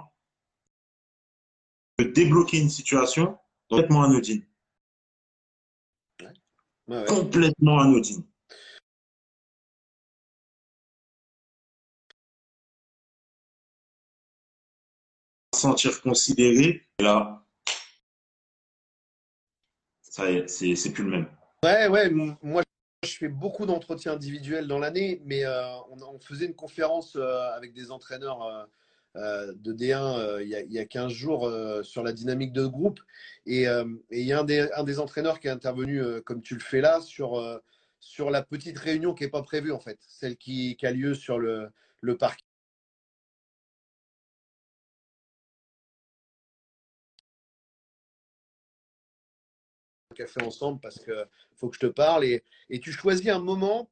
de 2.00 2.06
débloquer 2.06 2.60
une 2.60 2.70
situation 2.70 3.38
complètement 3.70 4.04
anodine. 4.04 4.46
Complètement 7.08 7.80
anodine. 7.80 8.26
Sentir 15.54 16.02
considéré. 16.02 16.88
Et 17.00 17.04
là, 17.04 17.46
c'est 20.10 20.92
plus 20.94 21.04
le 21.04 21.10
même. 21.12 21.28
Ouais, 21.64 21.88
ouais, 21.88 22.10
moi 22.42 22.64
je 23.04 23.18
fais 23.18 23.30
beaucoup 23.30 23.66
d'entretiens 23.66 24.14
individuels 24.14 24.68
dans 24.68 24.80
l'année, 24.80 25.22
mais 25.26 25.46
euh, 25.46 25.66
on, 25.90 26.20
faisait 26.20 26.46
une 26.46 26.56
conférence 26.56 27.16
euh, 27.16 27.52
avec 27.56 27.74
des 27.74 27.92
entraîneurs 27.92 28.68
euh, 29.16 29.54
de 29.56 29.74
D1 29.74 30.42
il, 30.42 30.72
y 30.72 30.80
a, 30.80 30.86
15 30.86 31.12
jours 31.12 31.52
sur 31.84 32.04
la 32.04 32.12
dynamique 32.12 32.54
de 32.54 32.66
groupe. 32.66 33.00
Et, 33.46 33.66
il 34.12 34.24
y 34.26 34.34
a 34.34 34.40
un 34.40 34.84
des, 34.84 35.00
entraîneurs 35.00 35.40
qui 35.40 35.48
est 35.48 35.52
intervenu, 35.52 36.04
comme 36.24 36.42
tu 36.42 36.56
le 36.56 36.60
fais 36.60 36.82
là, 36.82 37.00
sur, 37.02 37.62
sur 38.00 38.30
la 38.30 38.44
petite 38.44 38.78
réunion 38.78 39.14
qui 39.14 39.24
n'est 39.24 39.30
pas 39.30 39.42
prévue 39.42 39.72
en 39.72 39.80
fait, 39.80 39.98
celle 40.02 40.38
qui, 40.38 40.78
a 40.84 40.92
lieu 40.92 41.14
sur 41.16 41.40
le, 41.40 41.70
le 42.02 42.18
parc 42.18 42.39
café 50.20 50.42
ensemble 50.44 50.80
parce 50.80 51.00
qu'il 51.04 51.28
faut 51.56 51.70
que 51.70 51.76
je 51.76 51.88
te 51.88 51.92
parle. 51.92 52.26
Et, 52.26 52.44
et 52.70 52.80
tu 52.80 52.92
choisis 52.92 53.28
un 53.30 53.40
moment 53.40 53.90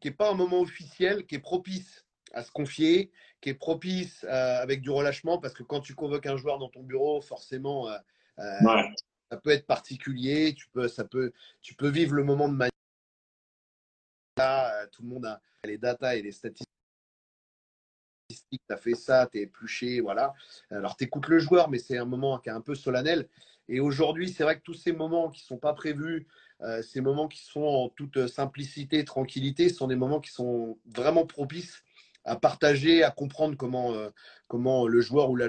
qui 0.00 0.08
n'est 0.08 0.14
pas 0.14 0.30
un 0.30 0.34
moment 0.34 0.60
officiel, 0.60 1.26
qui 1.26 1.34
est 1.34 1.40
propice 1.40 2.06
à 2.32 2.42
se 2.42 2.50
confier, 2.50 3.10
qui 3.40 3.50
est 3.50 3.54
propice 3.54 4.24
euh, 4.24 4.62
avec 4.62 4.80
du 4.80 4.90
relâchement, 4.90 5.38
parce 5.38 5.54
que 5.54 5.62
quand 5.62 5.80
tu 5.80 5.94
convoques 5.94 6.26
un 6.26 6.36
joueur 6.36 6.58
dans 6.58 6.68
ton 6.68 6.82
bureau, 6.82 7.20
forcément, 7.20 7.88
euh, 7.88 7.98
euh, 8.38 8.82
ça 9.30 9.36
peut 9.36 9.50
être 9.50 9.66
particulier, 9.66 10.54
tu 10.54 10.68
peux, 10.68 10.88
ça 10.88 11.04
peut, 11.04 11.32
tu 11.60 11.74
peux 11.74 11.88
vivre 11.88 12.14
le 12.14 12.24
moment 12.24 12.48
de 12.48 12.54
manière. 12.54 12.70
Là, 14.36 14.86
tout 14.86 15.02
le 15.02 15.08
monde 15.08 15.26
a 15.26 15.40
les 15.64 15.76
datas 15.76 16.16
et 16.16 16.22
les 16.22 16.32
statistiques. 16.32 16.66
Tu 18.28 18.58
as 18.70 18.76
fait 18.76 18.94
ça, 18.94 19.28
tu 19.30 19.38
es 19.38 19.42
épluché, 19.42 20.00
voilà. 20.00 20.32
Alors, 20.70 20.96
tu 20.96 21.04
écoutes 21.04 21.28
le 21.28 21.40
joueur, 21.40 21.68
mais 21.68 21.78
c'est 21.78 21.98
un 21.98 22.04
moment 22.04 22.38
qui 22.38 22.48
est 22.48 22.52
un 22.52 22.60
peu 22.60 22.74
solennel. 22.74 23.28
Et 23.72 23.78
aujourd'hui, 23.78 24.28
c'est 24.28 24.42
vrai 24.42 24.58
que 24.58 24.62
tous 24.62 24.74
ces 24.74 24.92
moments 24.92 25.30
qui 25.30 25.44
ne 25.44 25.46
sont 25.46 25.56
pas 25.56 25.72
prévus, 25.72 26.26
euh, 26.60 26.82
ces 26.82 27.00
moments 27.00 27.28
qui 27.28 27.40
sont 27.44 27.62
en 27.62 27.88
toute 27.88 28.26
simplicité, 28.26 29.04
tranquillité, 29.04 29.68
sont 29.68 29.86
des 29.86 29.94
moments 29.94 30.18
qui 30.20 30.32
sont 30.32 30.76
vraiment 30.86 31.24
propices 31.24 31.84
à 32.24 32.34
partager, 32.34 33.04
à 33.04 33.12
comprendre 33.12 33.56
comment, 33.56 33.94
euh, 33.94 34.10
comment 34.48 34.88
le 34.88 35.00
joueur 35.00 35.30
ou 35.30 35.36
la 35.36 35.48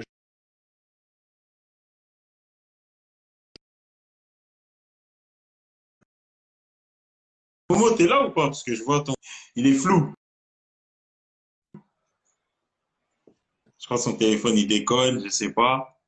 Momo, 7.68 7.90
t'es 7.96 8.06
là 8.06 8.24
ou 8.24 8.30
pas? 8.30 8.46
Parce 8.46 8.62
que 8.62 8.74
je 8.74 8.84
vois 8.84 9.02
ton. 9.02 9.14
Il 9.56 9.66
est 9.66 9.74
flou. 9.74 10.14
Je 13.78 13.86
crois 13.86 13.96
que 13.96 14.04
son 14.04 14.16
téléphone 14.16 14.56
il 14.56 14.68
déconne, 14.68 15.24
je 15.24 15.28
sais 15.28 15.52
pas. 15.52 16.00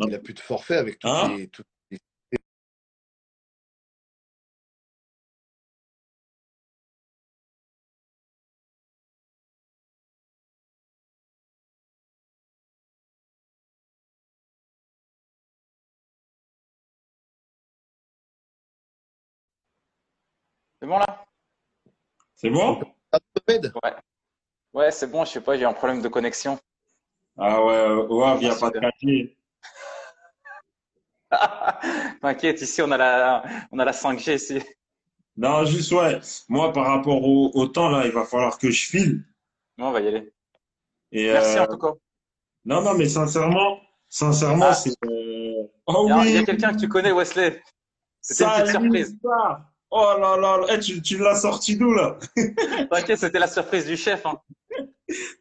Il 0.00 0.06
n'a 0.08 0.18
plus 0.18 0.34
de 0.34 0.40
forfait 0.40 0.76
avec 0.76 0.98
tout 0.98 1.08
hein 1.08 1.28
les, 1.36 1.50
C'est 20.80 20.88
bon 20.88 20.98
là? 20.98 21.24
C'est 22.34 22.50
bon? 22.50 22.82
Ouais, 23.82 23.94
ouais 24.74 24.90
c'est 24.90 25.06
bon, 25.06 25.24
je 25.24 25.30
sais 25.30 25.40
pas, 25.40 25.56
j'ai 25.56 25.64
un 25.64 25.72
problème 25.72 26.02
de 26.02 26.08
connexion. 26.08 26.58
Ah 27.38 27.64
ouais, 27.64 27.86
ouais, 28.06 28.34
il 28.34 28.40
n'y 28.40 28.50
a 28.50 28.56
pas 28.56 28.70
de 28.70 28.80
papier. 28.80 29.38
T'inquiète, 32.22 32.60
ici 32.62 32.82
on 32.82 32.90
a 32.90 32.96
la, 32.96 33.42
on 33.72 33.78
a 33.78 33.84
la 33.84 33.92
5G 33.92 34.34
ici. 34.36 34.62
Non, 35.36 35.64
juste 35.64 35.90
ouais. 35.92 36.20
Moi, 36.48 36.72
par 36.72 36.86
rapport 36.86 37.22
au, 37.24 37.66
temps 37.66 37.88
là, 37.88 38.06
il 38.06 38.12
va 38.12 38.24
falloir 38.24 38.56
que 38.58 38.70
je 38.70 38.86
file. 38.88 39.24
on 39.78 39.90
va 39.90 40.00
y 40.00 40.08
aller. 40.08 40.32
Et, 41.12 41.32
Merci 41.32 41.58
euh, 41.58 41.64
en 41.64 41.66
tout 41.66 41.78
cas. 41.78 41.92
Non, 42.64 42.82
non, 42.82 42.94
mais 42.94 43.08
sincèrement, 43.08 43.80
sincèrement, 44.08 44.66
Ah. 44.70 44.74
c'est. 44.74 44.90
euh, 45.06 45.66
Oh 45.86 46.06
il 46.06 46.08
y 46.08 46.12
a 46.36 46.40
oui, 46.40 46.44
quelqu'un 46.46 46.72
que 46.72 46.78
tu 46.80 46.88
connais, 46.88 47.12
Wesley. 47.12 47.62
C'était 48.20 48.44
une 48.44 48.50
petite 48.62 48.70
surprise. 48.80 49.18
ça. 49.22 49.70
Oh 49.90 50.14
là 50.18 50.36
là, 50.38 50.56
là. 50.58 50.66
Eh, 50.70 50.78
tu, 50.80 51.02
tu 51.02 51.18
l'as 51.18 51.34
sorti 51.36 51.76
d'où 51.76 51.92
là? 51.92 52.18
T'inquiète, 52.90 53.18
c'était 53.18 53.38
la 53.38 53.46
surprise 53.48 53.84
du 53.86 53.96
chef. 53.96 54.24
hein. 54.26 54.40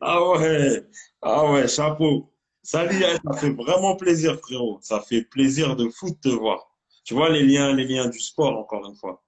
Ah 0.02 0.22
ouais, 0.30 0.84
ah 1.22 1.50
ouais, 1.50 1.68
chapeau. 1.70 2.33
Salut, 2.64 3.04
eh, 3.04 3.18
ça 3.24 3.38
fait 3.38 3.50
vraiment 3.50 3.98
plaisir, 3.98 4.40
frérot. 4.40 4.80
Ça 4.82 5.02
fait 5.02 5.22
plaisir 5.24 5.76
de 5.76 5.90
fou 5.90 6.10
de 6.10 6.16
te 6.16 6.30
voir. 6.30 6.72
Tu 7.04 7.14
vois 7.14 7.30
les 7.30 7.44
liens, 7.44 7.74
les 7.74 7.84
liens 7.84 8.08
du 8.08 8.20
sport, 8.20 8.58
encore 8.58 8.88
une 8.88 8.96
fois. 8.96 9.22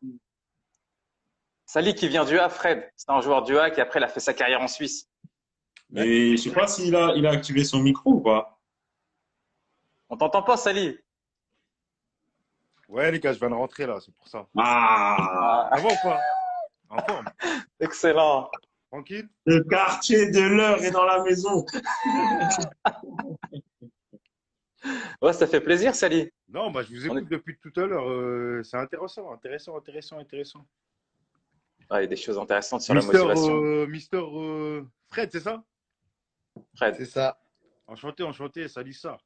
Sally 1.65 1.93
qui 1.93 2.07
vient 2.07 2.23
du 2.23 2.39
A, 2.39 2.47
Fred. 2.47 2.89
C'est 2.95 3.09
un 3.09 3.19
joueur 3.19 3.43
du 3.43 3.57
A 3.57 3.69
qui 3.69 3.81
après 3.81 3.99
il 3.99 4.03
a 4.03 4.07
fait 4.07 4.21
sa 4.21 4.33
carrière 4.33 4.61
en 4.61 4.69
Suisse. 4.69 5.09
Mais 5.89 6.37
je 6.37 6.43
sais 6.43 6.51
pas 6.51 6.67
s'il 6.67 6.95
a, 6.95 7.13
il 7.15 7.27
a 7.27 7.31
activé 7.31 7.65
son 7.65 7.79
micro 7.79 8.13
ou 8.13 8.21
pas. 8.21 8.57
On 10.09 10.15
t'entend 10.15 10.43
pas, 10.43 10.55
Sally 10.55 10.97
Ouais, 12.87 13.11
les 13.11 13.19
gars, 13.19 13.33
je 13.33 13.39
viens 13.39 13.49
de 13.49 13.55
rentrer 13.55 13.85
là, 13.85 13.97
c'est 13.99 14.13
pour 14.13 14.27
ça. 14.27 14.47
Ah, 14.57 15.69
va 15.73 15.83
ou 15.83 15.95
pas? 16.03 16.19
En 16.89 16.99
forme. 17.03 17.25
Excellent. 17.79 18.49
Tranquille. 18.95 19.27
Le 19.45 19.61
quartier 19.65 20.31
de 20.31 20.39
l'heure 20.39 20.81
est 20.81 20.91
dans 20.91 21.03
la 21.03 21.21
maison. 21.23 21.65
Ouais, 25.19 25.33
ça 25.33 25.47
fait 25.47 25.61
plaisir, 25.61 25.95
Sally. 25.95 26.31
Non, 26.47 26.69
bah, 26.69 26.83
je 26.83 26.89
vous 26.93 27.05
écoute 27.07 27.27
depuis 27.27 27.57
tout 27.57 27.73
à 27.75 27.87
l'heure. 27.87 28.07
euh, 28.07 28.61
c'est 28.63 28.77
intéressant, 28.77 29.31
intéressant, 29.31 29.75
intéressant, 29.75 30.19
intéressant. 30.19 30.59
Ouais, 31.89 32.01
il 32.01 32.01
y 32.01 32.03
a 32.03 32.07
des 32.07 32.15
choses 32.15 32.37
intéressantes 32.37 32.81
sur 32.81 32.93
la 32.93 33.01
Mister, 33.01 33.17
motivation. 33.17 33.63
euh, 33.63 33.87
Mister 33.87 34.17
euh, 34.21 34.83
Fred, 35.09 35.29
c'est 35.31 35.39
ça? 35.39 35.63
Fred. 36.75 36.95
C'est 36.99 37.05
ça. 37.05 37.39
Enchanté, 37.87 38.21
enchanté, 38.21 38.67
salut 38.67 38.93
ça. 38.93 39.17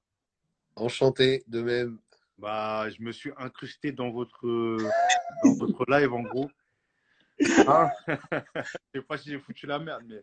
Enchanté 0.77 1.43
de 1.47 1.61
même. 1.61 1.99
Bah, 2.37 2.89
je 2.89 3.01
me 3.01 3.11
suis 3.11 3.33
incrusté 3.37 3.91
dans 3.91 4.11
votre, 4.11 4.47
dans 5.43 5.53
votre 5.55 5.83
live 5.89 6.13
en 6.13 6.21
gros. 6.21 6.49
Hein 7.67 7.89
je 8.93 8.99
sais 8.99 9.05
pas 9.07 9.17
si 9.17 9.29
j'ai 9.29 9.39
foutu 9.39 9.65
la 9.65 9.79
merde, 9.79 10.03
mais. 10.07 10.21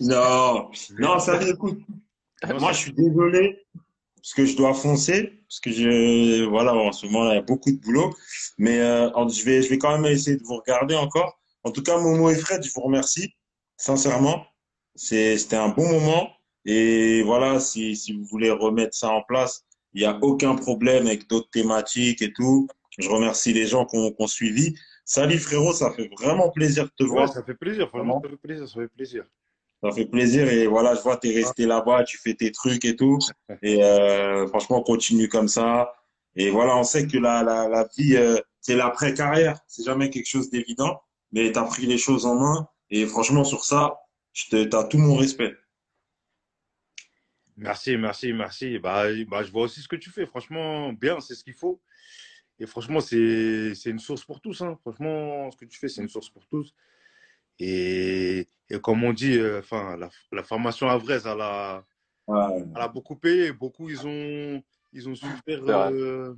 Non, 0.00 0.70
non, 0.98 1.18
ça 1.18 1.40
écoute. 1.42 1.80
Non, 2.48 2.58
Moi, 2.58 2.72
je 2.72 2.78
suis 2.78 2.92
désolé 2.92 3.66
parce 4.16 4.34
que 4.34 4.44
je 4.44 4.56
dois 4.56 4.74
foncer, 4.74 5.40
parce 5.48 5.60
que 5.60 5.70
je, 5.70 6.44
voilà, 6.44 6.74
en 6.74 6.92
ce 6.92 7.06
moment, 7.06 7.30
il 7.30 7.34
y 7.34 7.38
a 7.38 7.42
beaucoup 7.42 7.70
de 7.70 7.78
boulot. 7.78 8.14
Mais 8.58 8.80
euh, 8.80 9.10
je 9.28 9.44
vais, 9.44 9.62
je 9.62 9.70
vais 9.70 9.78
quand 9.78 9.98
même 9.98 10.10
essayer 10.10 10.36
de 10.36 10.42
vous 10.42 10.56
regarder 10.56 10.94
encore. 10.94 11.38
En 11.64 11.70
tout 11.70 11.82
cas, 11.82 11.98
Momo 11.98 12.30
et 12.30 12.34
Fred, 12.34 12.62
je 12.62 12.70
vous 12.72 12.82
remercie, 12.82 13.34
sincèrement. 13.76 14.46
C'était 14.94 15.56
un 15.56 15.68
bon 15.68 15.88
moment. 15.88 16.30
Et 16.66 17.22
voilà, 17.22 17.60
si, 17.60 17.96
si 17.96 18.12
vous 18.12 18.24
voulez 18.24 18.50
remettre 18.50 18.94
ça 18.94 19.10
en 19.10 19.22
place, 19.22 19.64
il 19.94 20.00
n'y 20.00 20.06
a 20.06 20.18
aucun 20.22 20.54
problème 20.54 21.06
avec 21.06 21.28
d'autres 21.28 21.50
thématiques 21.50 22.22
et 22.22 22.32
tout. 22.32 22.68
Je 22.98 23.08
remercie 23.08 23.52
les 23.52 23.66
gens 23.66 23.86
qui 23.86 23.96
ont, 23.96 24.10
qui 24.10 24.22
ont 24.22 24.26
suivi. 24.26 24.74
Salut 25.04 25.38
frérot, 25.38 25.72
ça 25.72 25.90
fait 25.92 26.08
vraiment 26.18 26.50
plaisir 26.50 26.84
de 26.84 26.90
te 26.90 27.02
Ouais, 27.04 27.08
voir. 27.08 27.32
ça 27.32 27.42
fait 27.42 27.54
plaisir, 27.54 27.88
Vraiment. 27.88 28.20
ça 28.22 28.28
fait 28.28 28.36
plaisir, 28.36 28.68
ça 28.68 28.80
fait 28.80 28.88
plaisir. 28.88 29.24
Ça 29.82 29.90
fait 29.92 30.04
plaisir 30.06 30.48
et 30.48 30.66
voilà, 30.66 30.94
je 30.94 31.00
vois 31.00 31.16
t'es 31.16 31.32
resté 31.32 31.66
là-bas, 31.66 32.04
tu 32.04 32.18
fais 32.18 32.34
tes 32.34 32.52
trucs 32.52 32.84
et 32.84 32.96
tout. 32.96 33.18
Et 33.62 33.82
euh, 33.82 34.46
franchement, 34.48 34.82
continue 34.82 35.28
comme 35.28 35.48
ça. 35.48 35.92
Et 36.36 36.50
voilà, 36.50 36.76
on 36.76 36.84
sait 36.84 37.06
que 37.06 37.16
la, 37.18 37.42
la, 37.42 37.66
la 37.68 37.88
vie, 37.96 38.14
euh, 38.16 38.36
c'est 38.60 38.76
l'après-carrière. 38.76 39.58
C'est 39.66 39.84
jamais 39.84 40.10
quelque 40.10 40.28
chose 40.28 40.50
d'évident, 40.50 41.00
mais 41.32 41.50
tu 41.50 41.58
as 41.58 41.64
pris 41.64 41.86
les 41.86 41.98
choses 41.98 42.26
en 42.26 42.36
main. 42.36 42.68
Et 42.90 43.06
franchement, 43.06 43.42
sur 43.42 43.64
ça, 43.64 43.98
je 44.32 44.48
te, 44.48 44.64
t'as 44.64 44.84
tout 44.84 44.98
mon 44.98 45.16
respect. 45.16 45.54
Merci, 47.56 47.96
merci, 47.96 48.32
merci. 48.32 48.78
Bah, 48.78 49.04
bah, 49.28 49.42
je 49.42 49.50
vois 49.50 49.62
aussi 49.62 49.80
ce 49.80 49.88
que 49.88 49.96
tu 49.96 50.10
fais. 50.10 50.26
Franchement, 50.26 50.92
bien, 50.92 51.20
c'est 51.20 51.34
ce 51.34 51.42
qu'il 51.44 51.54
faut. 51.54 51.80
Et 52.62 52.66
franchement, 52.66 53.00
c'est 53.00 53.72
une 53.86 53.98
source 53.98 54.24
pour 54.24 54.40
tous. 54.40 54.60
hein. 54.60 54.76
Franchement, 54.82 55.50
ce 55.50 55.56
que 55.56 55.64
tu 55.64 55.78
fais, 55.78 55.88
c'est 55.88 56.02
une 56.02 56.08
source 56.10 56.28
pour 56.28 56.46
tous. 56.46 56.74
Et, 57.58 58.46
et 58.68 58.80
comme 58.80 59.02
on 59.02 59.12
dit, 59.14 59.38
euh, 59.38 59.62
la, 59.72 60.10
la 60.30 60.42
formation 60.44 60.88
à 60.88 60.96
Vraise, 60.98 61.26
elle 61.26 61.40
a, 61.40 61.84
Ouais. 62.26 62.62
elle 62.76 62.82
a 62.82 62.86
beaucoup 62.88 63.16
payé. 63.16 63.52
Beaucoup, 63.52 63.88
ils 63.88 64.06
ont, 64.06 64.62
ils 64.92 65.08
ont 65.08 65.14
su 65.14 65.26
faire, 65.46 65.62
euh, 65.68 66.36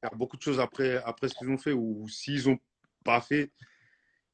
faire 0.00 0.14
beaucoup 0.16 0.36
de 0.36 0.42
choses 0.42 0.58
après, 0.58 0.96
après 1.04 1.28
ce 1.28 1.34
qu'ils 1.34 1.50
ont 1.50 1.58
fait. 1.58 1.72
Ou 1.72 2.08
s'ils 2.08 2.48
n'ont 2.48 2.58
pas 3.04 3.20
fait, 3.20 3.52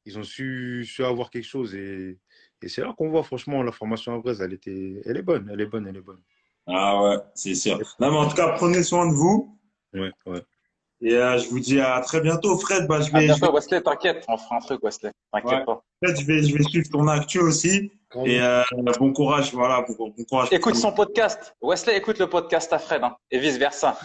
ils 0.05 0.17
ont 0.17 0.23
su, 0.23 0.85
su 0.85 1.03
avoir 1.03 1.29
quelque 1.29 1.43
chose. 1.45 1.75
Et, 1.75 2.17
et 2.61 2.67
c'est 2.69 2.81
là 2.81 2.93
qu'on 2.97 3.09
voit, 3.09 3.23
franchement, 3.23 3.61
la 3.63 3.73
formation 3.73 4.13
à 4.15 4.17
Vraise, 4.17 4.41
elle, 4.41 4.53
était, 4.53 5.01
elle 5.05 5.17
est 5.17 5.21
bonne, 5.23 5.49
elle 5.51 5.59
est 5.59 5.65
bonne, 5.65 5.85
elle 5.87 5.97
est 5.97 6.01
bonne. 6.01 6.21
Ah 6.65 7.03
ouais, 7.03 7.17
c'est 7.35 7.53
sûr. 7.55 7.77
Non, 7.99 8.11
mais 8.11 8.17
en 8.17 8.29
tout 8.29 8.35
cas, 8.35 8.53
prenez 8.57 8.81
soin 8.83 9.07
de 9.07 9.13
vous. 9.13 9.57
Ouais, 9.93 10.11
ouais. 10.25 10.41
Et 11.01 11.13
euh, 11.13 11.37
je 11.37 11.47
vous 11.49 11.59
dis 11.59 11.79
à 11.79 12.01
très 12.01 12.21
bientôt, 12.21 12.57
Fred. 12.57 12.87
Bah, 12.87 13.01
je 13.01 13.09
À 13.15 13.19
vais, 13.19 13.27
je 13.27 13.33
bientôt, 13.35 13.53
Wesley, 13.53 13.81
t'inquiète. 13.81 14.25
On 14.27 14.37
fera 14.37 14.55
un 14.55 14.59
truc, 14.59 14.81
Wesley. 14.83 15.11
T'inquiète 15.31 15.59
Ouais. 15.59 15.65
pas. 15.65 15.83
vais, 16.01 16.15
je 16.15 16.25
vais, 16.25 16.43
je 16.43 16.57
vais 16.57 16.63
suivre 16.63 16.89
ton 16.91 17.07
actu 17.07 17.39
aussi. 17.39 17.91
Quand 18.09 18.25
Et 18.25 18.41
euh, 18.41 18.63
bon 18.97 19.13
courage, 19.13 19.53
voilà, 19.53 19.81
bon, 19.87 20.09
bon 20.09 20.23
courage. 20.25 20.47
Écoute 20.51 20.75
son 20.75 20.91
podcast. 20.91 21.55
Wesley, 21.61 21.97
écoute 21.97 22.17
le 22.17 22.27
podcast 22.27 22.71
à 22.73 22.79
Fred. 22.79 23.03
hein, 23.03 23.15
et 23.29 23.37
vice 23.37 23.57
versa. 23.57 23.99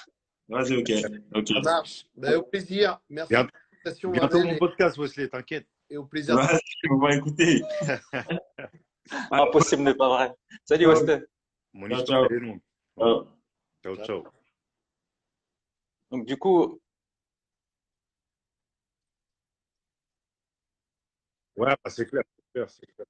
Vas-y, 0.48 0.76
ok. 0.76 0.92
ok. 1.34 1.48
Ça 1.48 1.60
marche. 1.62 2.04
Ben, 2.14 2.34
au 2.36 2.42
plaisir. 2.42 3.00
Merci 3.08 3.28
Bien- 3.32 3.44
pour 3.44 3.52
l'invitation, 3.72 4.10
Bientôt 4.10 4.36
Abel, 4.36 4.46
mon 4.48 4.52
et- 4.54 4.58
podcast, 4.58 4.98
Wesley, 4.98 5.28
t'inquiète. 5.28 5.66
et 5.88 5.96
au 5.96 6.04
plaisir. 6.04 6.34
Vas-y, 6.36 6.90
on 6.90 6.98
va 6.98 7.14
écouter. 7.14 7.62
Impossible 9.30 9.82
n'est 9.82 9.94
pas 9.94 10.08
vrai. 10.08 10.34
Salut. 10.64 10.86
Wesley. 10.88 11.22
Mon 11.72 11.88
Ciao, 11.88 11.98
histoire 12.00 12.26
ciao. 12.28 12.36
est 12.36 12.40
longue. 12.40 13.26
Ciao, 13.82 13.96
ciao. 14.04 14.24
Donc, 16.10 16.26
du 16.26 16.36
coup, 16.36 16.78
Ouais, 21.62 21.76
c'est 21.86 22.06
clair, 22.08 22.24
c'est 22.34 22.52
clair, 22.52 22.70
c'est 22.70 22.86
clair. 22.86 23.06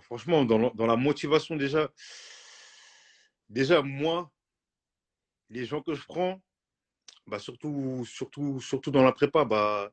Franchement, 0.00 0.46
dans 0.46 0.86
la, 0.86 0.96
motivation 0.96 1.54
déjà, 1.54 1.92
déjà 3.50 3.82
moi, 3.82 4.32
les 5.50 5.66
gens 5.66 5.82
que 5.82 5.92
je 5.92 6.02
prends, 6.06 6.40
bah, 7.26 7.38
surtout, 7.38 8.06
surtout, 8.06 8.58
surtout 8.58 8.90
dans 8.90 9.04
la 9.04 9.12
prépa, 9.12 9.44
bah, 9.44 9.92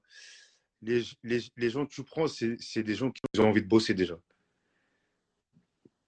les, 0.81 1.03
les, 1.23 1.39
les 1.57 1.69
gens 1.69 1.85
que 1.85 1.93
tu 1.93 2.05
prends, 2.05 2.27
c'est 2.27 2.83
des 2.83 2.95
gens 2.95 3.11
qui 3.11 3.21
ont 3.39 3.49
envie 3.49 3.61
de 3.61 3.67
bosser 3.67 3.93
déjà. 3.93 4.17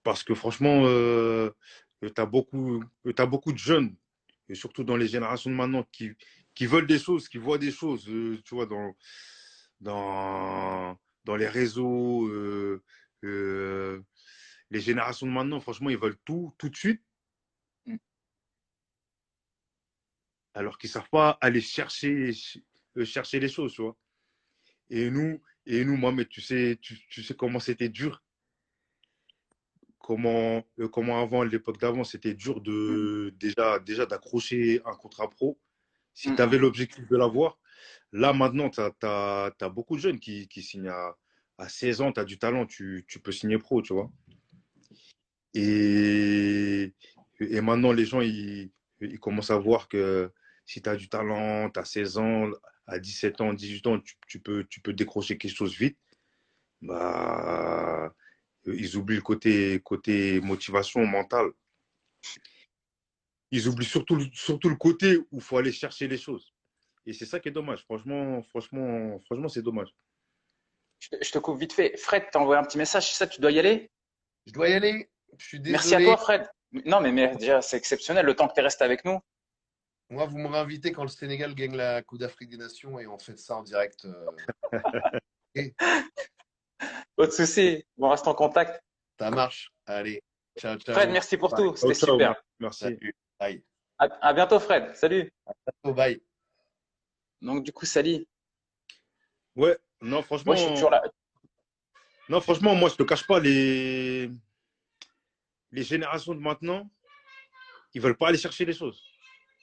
Parce 0.02 0.24
que 0.24 0.34
franchement, 0.34 0.82
euh, 0.86 1.50
tu 2.02 2.12
as 2.16 2.26
beaucoup, 2.26 2.82
t'as 3.14 3.26
beaucoup 3.26 3.52
de 3.52 3.58
jeunes, 3.58 3.94
et 4.48 4.54
surtout 4.54 4.84
dans 4.84 4.96
les 4.96 5.06
générations 5.06 5.50
de 5.50 5.54
maintenant, 5.56 5.84
qui, 5.92 6.12
qui 6.54 6.66
veulent 6.66 6.86
des 6.86 6.98
choses, 6.98 7.28
qui 7.28 7.38
voient 7.38 7.58
des 7.58 7.70
choses, 7.70 8.08
euh, 8.08 8.40
tu 8.44 8.54
vois, 8.54 8.66
dans, 8.66 8.96
dans, 9.80 10.98
dans 11.24 11.36
les 11.36 11.48
réseaux. 11.48 12.28
euh, 12.28 12.82
les 14.72 14.80
générations 14.80 15.26
de 15.26 15.32
maintenant, 15.32 15.60
franchement, 15.60 15.90
ils 15.90 15.98
veulent 15.98 16.18
tout, 16.24 16.54
tout 16.58 16.68
de 16.68 16.76
suite. 16.76 17.02
Mm. 17.86 17.96
Alors 20.54 20.78
qu'ils 20.78 20.88
ne 20.88 20.92
savent 20.92 21.10
pas 21.10 21.38
aller 21.40 21.60
chercher, 21.60 22.32
chercher 23.04 23.38
les 23.38 23.48
choses, 23.48 23.74
tu 23.74 23.82
vois. 23.82 23.96
Et 24.90 25.10
nous, 25.10 25.40
et 25.66 25.84
nous, 25.84 25.96
Mohamed, 25.96 26.28
tu 26.28 26.40
sais, 26.40 26.78
tu, 26.80 26.98
tu 27.08 27.22
sais 27.22 27.34
comment 27.34 27.60
c'était 27.60 27.88
dur 27.88 28.22
comment, 30.02 30.64
euh, 30.80 30.88
comment 30.88 31.20
avant, 31.22 31.42
à 31.42 31.44
l'époque 31.44 31.78
d'avant, 31.78 32.04
c'était 32.04 32.34
dur 32.34 32.60
de 32.60 33.32
déjà, 33.38 33.78
déjà 33.78 34.06
d'accrocher 34.06 34.82
un 34.84 34.94
contrat 34.94 35.30
pro. 35.30 35.58
Si 36.14 36.30
Mm. 36.30 36.36
tu 36.36 36.42
avais 36.42 36.58
l'objectif 36.58 37.08
de 37.08 37.16
l'avoir, 37.16 37.58
là 38.12 38.32
maintenant, 38.32 38.68
tu 38.70 38.80
as, 38.80 39.68
beaucoup 39.70 39.96
de 39.96 40.00
jeunes 40.00 40.20
qui, 40.20 40.48
qui 40.48 40.62
signent 40.62 40.88
à, 40.88 41.16
à 41.58 41.68
16 41.68 42.00
ans, 42.02 42.12
tu 42.12 42.20
as 42.20 42.24
du 42.24 42.38
talent, 42.38 42.66
tu, 42.66 43.04
tu 43.08 43.20
peux 43.20 43.32
signer 43.32 43.58
pro, 43.58 43.80
tu 43.82 43.94
vois. 43.94 44.10
Et, 45.54 46.92
et 47.40 47.60
maintenant, 47.60 47.92
les 47.92 48.04
gens, 48.04 48.20
ils, 48.20 48.70
ils 49.00 49.20
commencent 49.20 49.50
à 49.50 49.58
voir 49.58 49.88
que 49.88 50.30
si 50.66 50.82
tu 50.82 50.88
as 50.88 50.96
du 50.96 51.08
talent, 51.08 51.70
tu 51.70 51.80
as 51.80 51.84
16 51.84 52.18
ans, 52.18 52.50
à 52.86 52.98
17 52.98 53.40
ans, 53.40 53.52
18 53.52 53.86
ans, 53.86 54.00
tu, 54.00 54.14
tu 54.26 54.40
peux, 54.40 54.64
tu 54.64 54.80
peux 54.80 54.92
décrocher 54.92 55.38
quelque 55.38 55.54
chose 55.54 55.76
vite. 55.76 55.98
Bah, 56.80 58.12
ils 58.66 58.96
oublient 58.96 59.16
le 59.16 59.22
côté, 59.22 59.80
côté 59.80 60.40
motivation 60.40 61.04
mentale. 61.06 61.50
Ils 63.50 63.68
oublient 63.68 63.84
surtout, 63.86 64.16
le- 64.16 64.30
surtout 64.32 64.68
le 64.68 64.76
côté 64.76 65.18
où 65.18 65.26
il 65.38 65.40
faut 65.40 65.58
aller 65.58 65.72
chercher 65.72 66.08
les 66.08 66.16
choses. 66.18 66.52
Et 67.04 67.12
c'est 67.12 67.26
ça 67.26 67.40
qui 67.40 67.48
est 67.48 67.52
dommage. 67.52 67.82
Franchement, 67.84 68.42
franchement, 68.44 69.18
franchement, 69.26 69.48
c'est 69.48 69.62
dommage. 69.62 69.94
je 71.00 71.08
te, 71.10 71.16
je 71.24 71.30
te 71.32 71.38
coupe 71.38 71.58
vite 71.58 71.72
fait. 71.72 71.96
Fred 71.98 72.30
t'a 72.30 72.38
envoyé 72.38 72.60
un 72.60 72.64
petit 72.64 72.78
message. 72.78 73.08
C'est 73.08 73.16
ça, 73.16 73.26
tu 73.26 73.40
dois 73.40 73.50
y 73.50 73.58
aller? 73.58 73.90
Je 74.46 74.52
dois 74.52 74.68
y 74.68 74.72
aller. 74.74 75.10
Je 75.36 75.44
suis 75.44 75.58
désolé. 75.60 75.72
Merci 75.72 75.94
à 75.96 76.02
toi, 76.04 76.16
Fred. 76.16 76.48
Non, 76.86 77.00
mais, 77.00 77.12
mais 77.12 77.34
déjà, 77.36 77.60
c'est 77.60 77.76
exceptionnel 77.76 78.24
le 78.24 78.34
temps 78.34 78.48
que 78.48 78.54
tu 78.54 78.60
es 78.60 78.62
resté 78.62 78.84
avec 78.84 79.04
nous. 79.04 79.18
Moi, 80.08 80.26
vous 80.26 80.38
m'aurez 80.38 80.58
invité 80.58 80.92
quand 80.92 81.02
le 81.02 81.08
Sénégal 81.08 81.54
gagne 81.54 81.76
la 81.76 82.02
Coupe 82.02 82.18
d'Afrique 82.18 82.50
des 82.50 82.56
Nations 82.58 82.98
et 82.98 83.06
on 83.06 83.18
fait 83.18 83.36
ça 83.36 83.56
en 83.56 83.62
direct. 83.62 84.04
euh, 84.04 84.26
Pas 87.16 87.26
de 87.26 87.30
souci. 87.32 87.84
On 87.98 88.08
reste 88.10 88.26
en 88.26 88.34
contact. 88.34 88.82
Ça 89.18 89.30
marche. 89.30 89.70
Allez. 89.86 90.22
Ciao, 90.58 90.76
ciao. 90.78 90.94
Fred, 90.94 91.10
merci 91.10 91.36
pour 91.36 91.54
tout. 91.54 91.74
C'était 91.76 91.94
Ciao, 91.94 92.06
ciao. 92.06 92.14
super. 92.16 92.42
Merci. 92.58 92.84
Salut. 92.84 93.14
Bye. 93.38 93.64
À, 93.98 94.04
à 94.28 94.32
bientôt, 94.32 94.58
Fred. 94.60 94.94
Salut. 94.96 95.32
Oh, 95.84 95.92
bye. 95.92 96.20
Donc, 97.40 97.64
du 97.64 97.72
coup, 97.72 97.86
Sally, 97.86 98.26
Ouais, 99.54 99.76
non, 100.00 100.22
franchement, 100.22 100.52
moi, 100.52 100.56
je 100.56 100.62
suis 100.64 100.74
toujours 100.74 100.90
là. 100.90 101.02
non, 102.28 102.40
franchement, 102.40 102.74
moi, 102.74 102.88
je 102.88 102.94
te 102.94 103.02
cache 103.02 103.26
pas, 103.26 103.38
les, 103.38 104.30
les 105.72 105.82
générations 105.82 106.34
de 106.34 106.40
maintenant, 106.40 106.88
ils 107.92 108.00
veulent 108.00 108.16
pas 108.16 108.28
aller 108.28 108.38
chercher 108.38 108.64
les 108.64 108.72
choses. 108.72 109.02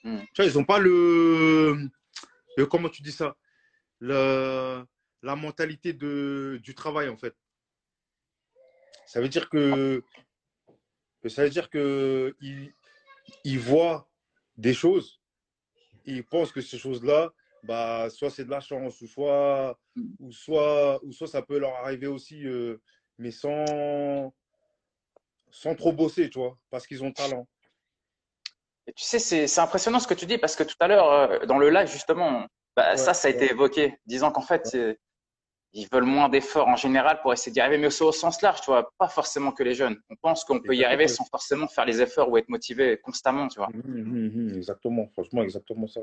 Hmm. 0.04 0.18
Tu 0.32 0.42
vois, 0.42 0.44
ils 0.44 0.56
ont 0.58 0.64
pas 0.64 0.78
le, 0.78 1.88
le- 2.56 2.66
comment 2.66 2.88
tu 2.88 3.02
dis 3.02 3.10
ça, 3.12 3.34
le, 3.98 4.84
la 5.22 5.36
mentalité 5.36 5.92
de, 5.92 6.60
du 6.62 6.74
travail, 6.74 7.08
en 7.08 7.16
fait. 7.16 7.34
Ça 9.06 9.20
veut 9.20 9.28
dire 9.28 9.48
que 9.48 10.02
Ça 11.28 11.42
veut 11.42 11.50
dire 11.50 11.68
qu'il 11.68 12.72
il 13.44 13.58
voit 13.58 14.08
des 14.56 14.74
choses, 14.74 15.20
il 16.04 16.24
pense 16.24 16.52
que 16.52 16.60
ces 16.60 16.78
choses-là, 16.78 17.30
bah, 17.62 18.08
soit 18.10 18.30
c'est 18.30 18.44
de 18.44 18.50
la 18.50 18.60
chance, 18.60 19.00
ou 19.00 19.06
soit, 19.06 19.78
ou 20.18 20.32
soit, 20.32 21.02
ou 21.04 21.12
soit 21.12 21.26
ça 21.26 21.42
peut 21.42 21.58
leur 21.58 21.74
arriver 21.76 22.06
aussi, 22.06 22.46
euh, 22.46 22.80
mais 23.18 23.30
sans, 23.30 24.32
sans 25.50 25.74
trop 25.74 25.92
bosser, 25.92 26.30
tu 26.30 26.38
vois, 26.38 26.56
parce 26.70 26.86
qu'ils 26.86 27.04
ont 27.04 27.12
talent. 27.12 27.46
Et 28.86 28.92
tu 28.92 29.04
sais, 29.04 29.18
c'est 29.18 29.60
impressionnant 29.60 30.00
ce 30.00 30.06
que 30.06 30.14
tu 30.14 30.26
dis, 30.26 30.38
parce 30.38 30.56
que 30.56 30.62
tout 30.62 30.76
à 30.80 30.88
l'heure, 30.88 31.12
euh, 31.12 31.46
dans 31.46 31.58
le 31.58 31.68
live, 31.70 31.88
justement, 31.88 32.46
bah, 32.76 32.96
ça, 32.96 33.12
ça 33.12 33.28
a 33.28 33.30
été 33.30 33.50
évoqué, 33.50 33.98
disant 34.06 34.32
qu'en 34.32 34.40
fait, 34.40 34.74
ils 35.72 35.88
veulent 35.92 36.04
moins 36.04 36.28
d'efforts 36.28 36.68
en 36.68 36.76
général 36.76 37.20
pour 37.20 37.32
essayer 37.32 37.52
d'y 37.52 37.60
arriver, 37.60 37.78
mais 37.78 37.86
aussi 37.86 38.02
au 38.02 38.12
sens 38.12 38.42
large, 38.42 38.60
tu 38.60 38.70
vois, 38.70 38.92
pas 38.98 39.08
forcément 39.08 39.52
que 39.52 39.62
les 39.62 39.74
jeunes. 39.74 39.96
On 40.10 40.16
pense 40.16 40.44
qu'on 40.44 40.60
peut 40.60 40.74
y 40.74 40.84
arriver 40.84 41.06
sans 41.08 41.24
forcément 41.24 41.68
faire 41.68 41.84
les 41.84 42.02
efforts 42.02 42.28
ou 42.28 42.36
être 42.36 42.48
motivé 42.48 42.98
constamment, 42.98 43.46
tu 43.48 43.58
vois. 43.58 43.68
Mmh, 43.68 43.80
mmh, 43.84 44.28
mmh, 44.28 44.56
exactement, 44.56 45.08
franchement, 45.12 45.42
exactement 45.42 45.86
ça. 45.86 46.00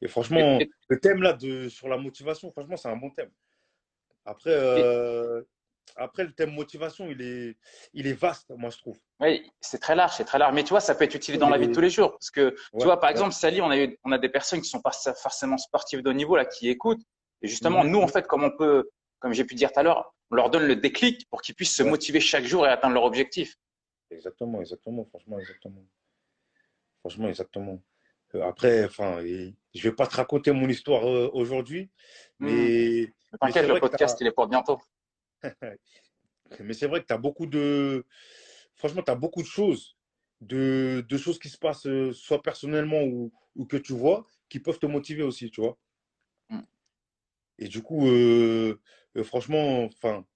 Et 0.00 0.08
franchement, 0.08 0.58
le 0.88 1.00
thème 1.00 1.22
là 1.22 1.32
de, 1.32 1.68
sur 1.68 1.88
la 1.88 1.96
motivation, 1.96 2.50
franchement, 2.50 2.76
c'est 2.76 2.88
un 2.88 2.96
bon 2.96 3.10
thème. 3.10 3.30
Après, 4.24 4.50
euh, 4.50 5.42
après, 5.96 6.24
le 6.24 6.32
thème 6.32 6.52
motivation, 6.52 7.08
il 7.10 7.20
est, 7.22 7.56
il 7.92 8.06
est 8.06 8.12
vaste, 8.12 8.50
moi, 8.56 8.70
je 8.70 8.78
trouve. 8.78 8.98
Oui, 9.20 9.50
c'est 9.60 9.78
très 9.78 9.94
large, 9.94 10.12
c'est 10.16 10.24
très 10.24 10.38
large. 10.38 10.54
Mais 10.54 10.62
tu 10.62 10.70
vois, 10.70 10.80
ça 10.80 10.94
peut 10.94 11.04
être 11.04 11.14
utilisé 11.14 11.38
dans 11.38 11.48
la 11.48 11.58
vie 11.58 11.68
de 11.68 11.74
tous 11.74 11.80
les 11.80 11.90
jours. 11.90 12.12
Parce 12.12 12.30
que, 12.30 12.54
tu 12.78 12.84
vois, 12.84 12.98
par 13.00 13.10
exemple, 13.10 13.32
Sally, 13.32 13.60
on 13.60 13.70
a, 13.70 13.78
eu, 13.78 13.98
on 14.04 14.12
a 14.12 14.18
des 14.18 14.28
personnes 14.28 14.60
qui 14.60 14.66
ne 14.66 14.70
sont 14.70 14.80
pas 14.80 14.92
forcément 14.92 15.58
sportives 15.58 16.02
de 16.02 16.10
haut 16.10 16.14
niveau, 16.14 16.36
là, 16.36 16.44
qui 16.44 16.68
écoutent. 16.68 17.02
Et 17.42 17.48
justement, 17.48 17.84
nous, 17.84 18.00
en 18.00 18.08
fait, 18.08 18.26
comme 18.26 18.44
on 18.44 18.56
peut, 18.56 18.90
comme 19.18 19.32
j'ai 19.32 19.44
pu 19.44 19.54
dire 19.54 19.72
tout 19.72 19.80
à 19.80 19.82
l'heure, 19.82 20.14
on 20.30 20.36
leur 20.36 20.50
donne 20.50 20.66
le 20.66 20.76
déclic 20.76 21.28
pour 21.28 21.42
qu'ils 21.42 21.54
puissent 21.54 21.74
se 21.74 21.82
motiver 21.82 22.20
chaque 22.20 22.44
jour 22.44 22.66
et 22.66 22.70
atteindre 22.70 22.94
leur 22.94 23.04
objectif. 23.04 23.56
Exactement, 24.10 24.60
exactement, 24.60 25.04
franchement, 25.04 25.38
exactement. 25.38 25.84
Franchement, 27.00 27.28
exactement. 27.28 27.82
Euh, 28.34 28.42
après, 28.42 28.84
enfin, 28.84 29.20
je 29.20 29.82
vais 29.82 29.92
pas 29.92 30.06
te 30.06 30.16
raconter 30.16 30.52
mon 30.52 30.68
histoire 30.68 31.08
euh, 31.08 31.30
aujourd'hui, 31.32 31.90
hmm. 32.38 32.46
mais. 32.46 33.12
T'inquiète, 33.40 33.66
le 33.66 33.80
podcast, 33.80 34.18
il 34.20 34.26
est 34.26 34.32
pour 34.32 34.46
bientôt. 34.46 34.78
mais 36.60 36.74
c'est 36.74 36.86
vrai 36.86 37.00
que 37.00 37.06
tu 37.06 37.12
as 37.14 37.18
beaucoup 37.18 37.46
de. 37.46 38.06
Franchement, 38.76 39.02
tu 39.02 39.10
as 39.10 39.14
beaucoup 39.14 39.42
de 39.42 39.46
choses, 39.46 39.96
de, 40.40 41.04
de, 41.08 41.16
choses 41.16 41.38
qui 41.38 41.48
se 41.48 41.58
passent, 41.58 41.86
euh, 41.86 42.12
soit 42.12 42.42
personnellement 42.42 43.02
ou, 43.02 43.32
ou, 43.56 43.66
que 43.66 43.76
tu 43.76 43.92
vois, 43.92 44.26
qui 44.48 44.60
peuvent 44.60 44.78
te 44.78 44.86
motiver 44.86 45.22
aussi, 45.22 45.50
tu 45.50 45.60
vois. 45.60 45.78
Et 47.62 47.68
du 47.68 47.80
coup, 47.80 48.08
franchement, 49.22 49.84
enfin, 49.84 50.26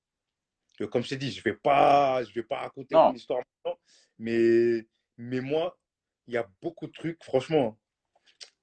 comme 0.93 1.03
je 1.03 1.09
t'ai 1.09 1.17
dit, 1.17 1.33
je 1.33 1.41
ne 1.41 1.45
vais, 1.45 1.57
pas, 1.57 2.23
je 2.23 2.33
vais 2.33 2.45
pas 2.45 2.61
raconter 2.61 2.95
mon 2.95 3.13
histoire 3.13 3.41
maintenant, 3.41 3.81
mais, 4.17 4.87
mais 5.17 5.41
moi, 5.41 5.77
il 6.29 6.35
y 6.35 6.37
a 6.37 6.49
beaucoup 6.63 6.87
de 6.87 6.93
trucs, 6.93 7.23
franchement, 7.25 7.77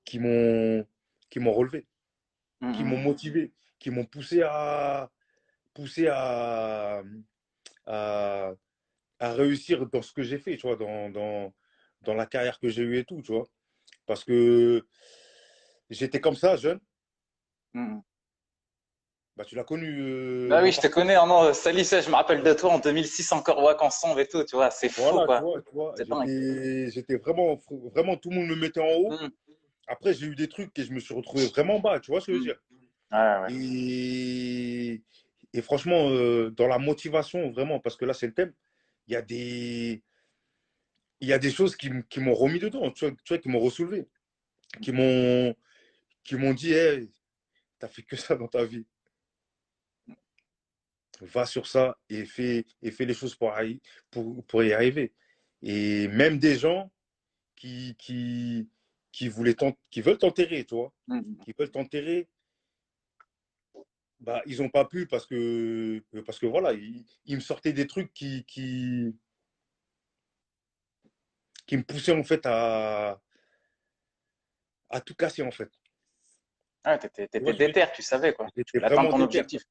qui 0.06 0.18
m'ont 0.18 0.88
qui 1.30 1.40
m'ont 1.40 1.52
relevé, 1.52 1.88
qui 2.74 2.84
m'ont 2.86 3.00
mmh. 3.00 3.04
motivé, 3.04 3.54
qui 3.80 3.90
m'ont 3.90 4.06
poussé 4.06 4.44
à 4.44 5.12
poussé 5.74 6.08
à, 6.08 7.04
à, 7.86 8.54
réussir 9.20 9.86
dans 9.88 10.02
ce 10.02 10.14
que 10.14 10.24
j'ai 10.24 10.38
fait, 10.38 10.56
tu 10.56 10.68
vois, 10.68 10.78
dans, 10.78 11.10
dans, 11.10 11.54
dans 12.02 12.14
la 12.14 12.28
carrière 12.28 12.60
que 12.60 12.70
j'ai 12.70 12.84
eue 12.84 13.00
et 13.00 13.04
tout, 13.04 13.22
tu 13.24 13.34
vois. 13.34 13.48
Parce 14.06 14.24
que 14.24 14.86
j'étais 15.90 16.22
comme 16.22 16.36
ça, 16.36 16.56
jeune. 16.56 16.80
Mmh. 17.74 18.00
Bah, 19.36 19.46
tu 19.46 19.56
l'as 19.56 19.64
connu. 19.64 19.88
Euh, 20.00 20.48
bah 20.48 20.62
oui, 20.62 20.72
je 20.72 20.80
te 20.80 20.88
connais. 20.88 21.16
Hein, 21.16 21.26
non, 21.26 21.54
Salut, 21.54 21.84
je 21.84 22.10
me 22.10 22.16
rappelle 22.16 22.44
de 22.44 22.54
toi 22.54 22.72
en 22.74 22.80
2006 22.80 23.32
encore 23.32 23.64
Wack 23.64 23.82
ensemble 23.82 24.22
et 24.22 24.28
tout, 24.28 24.44
tu 24.44 24.56
vois, 24.56 24.70
c'est 24.70 24.90
fou. 24.90 25.02
Quoi. 25.26 25.42
J'étais 26.26 27.18
vraiment, 27.18 27.60
vraiment, 27.94 28.16
tout 28.16 28.30
le 28.30 28.36
monde 28.36 28.48
me 28.50 28.56
mettait 28.56 28.80
en 28.80 28.94
haut. 28.94 29.12
Mmh. 29.12 29.30
Après, 29.88 30.14
j'ai 30.14 30.28
eu 30.28 30.36
des 30.36 30.48
trucs 30.48 30.78
et 30.78 30.84
je 30.84 30.94
me 30.94 31.00
suis 31.00 31.16
retrouvé 31.16 31.48
vraiment 31.48 31.80
bas, 31.80 32.00
tu 32.00 32.12
vois 32.12 32.22
ce 32.22 32.28
que 32.28 32.34
je 32.34 32.38
veux 32.38 32.44
dire 32.44 32.60
Et... 33.50 35.02
et, 35.54 35.62
franchement, 35.62 36.10
euh, 36.10 36.52
dans 36.52 36.68
la 36.68 36.78
motivation, 36.78 37.52
vraiment, 37.52 37.80
parce 37.80 37.96
que 37.96 38.06
là, 38.06 38.14
c'est 38.14 38.28
le 38.28 38.34
thème, 38.34 38.54
il 39.08 39.14
y 39.14 39.16
a 39.16 39.22
des, 39.22 40.04
il 41.20 41.28
y 41.28 41.34
a 41.34 41.40
des 41.40 41.52
choses 41.52 41.76
qui, 41.76 41.90
qui 42.10 42.20
m'ont 42.20 42.36
remis 42.36 42.60
dedans, 42.60 42.92
tu 42.92 43.06
vois, 43.06 43.16
tu 43.24 43.34
vois 43.34 43.38
qui 43.40 43.50
m'ont 43.50 43.60
ressoulevé, 43.60 44.08
qui 44.82 44.92
m'ont 44.92 45.56
qui 46.24 46.36
m'ont 46.36 46.54
dit, 46.54 46.72
hey, 46.72 47.12
t'as 47.80 47.88
fait 47.90 48.04
que 48.04 48.16
ça 48.16 48.36
dans 48.36 48.48
ta 48.48 48.64
vie. 48.64 48.86
Va 51.22 51.46
sur 51.46 51.68
ça 51.68 51.98
et 52.10 52.26
fais, 52.26 52.66
et 52.82 52.92
fais 52.92 53.06
les 53.06 53.14
choses 53.14 53.36
pour, 53.36 53.54
pour, 54.12 54.44
pour 54.46 54.64
y 54.64 54.74
arriver. 54.74 55.14
Et 55.62 56.08
même 56.10 56.40
des 56.40 56.58
gens 56.58 56.92
qui, 57.56 57.96
qui, 57.98 58.68
qui, 59.12 59.30
voulaient 59.30 59.56
qui 59.90 60.02
veulent 60.02 60.18
t'enterrer, 60.18 60.66
tu 60.66 60.76
vois, 60.76 60.94
qui 61.46 61.54
veulent 61.58 61.72
t'enterrer, 61.72 62.28
bah, 64.20 64.42
ils 64.46 64.62
n'ont 64.62 64.70
pas 64.70 64.86
pu 64.86 65.06
parce 65.06 65.26
que, 65.26 66.04
parce 66.26 66.40
que 66.40 66.46
voilà, 66.46 66.74
ils, 66.74 67.06
me 67.36 67.40
sortaient 67.40 67.74
des 67.74 67.88
trucs 67.88 68.14
qui, 68.14 68.44
qui, 68.46 69.16
qui 71.66 71.78
me 71.78 71.84
poussaient 71.84 72.14
en 72.14 72.24
fait 72.24 72.46
à, 72.46 73.22
à 74.90 75.02
tout 75.02 75.16
casser 75.16 75.44
en 75.44 75.52
fait. 75.52 75.70
Ah, 76.86 76.98
t'étais 76.98 77.40
déter, 77.40 77.86
tu 77.96 78.02
savais 78.02 78.34
quoi. 78.34 78.48
Tu 78.66 78.80
vraiment 78.80 79.10
ton 79.10 79.22
objectif. 79.22 79.62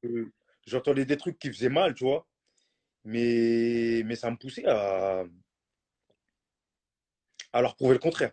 J'entendais 0.66 1.04
des 1.04 1.16
trucs 1.16 1.38
qui 1.38 1.52
faisaient 1.52 1.68
mal, 1.68 1.94
tu 1.94 2.04
vois, 2.04 2.26
mais, 3.04 4.02
mais 4.04 4.14
ça 4.14 4.30
me 4.30 4.36
poussait 4.36 4.66
à, 4.66 5.24
à 7.52 7.62
leur 7.62 7.74
prouver 7.74 7.94
le 7.94 7.98
contraire. 7.98 8.32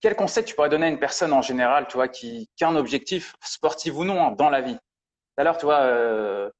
Quel 0.00 0.16
conseil 0.16 0.44
tu 0.44 0.54
pourrais 0.54 0.68
donner 0.68 0.86
à 0.86 0.88
une 0.88 0.98
personne 0.98 1.32
en 1.32 1.42
général, 1.42 1.86
tu 1.88 1.94
vois, 1.94 2.08
qui, 2.08 2.48
a 2.60 2.68
un 2.68 2.76
objectif, 2.76 3.34
sportif 3.40 3.94
ou 3.94 4.04
non, 4.04 4.20
hein, 4.20 4.32
dans 4.32 4.50
la 4.50 4.60
vie? 4.60 4.74
Tout 4.74 5.40
à 5.40 5.44
l'heure, 5.44 5.58
tu 5.58 5.66
vois, 5.66 5.80
euh, 5.82 6.50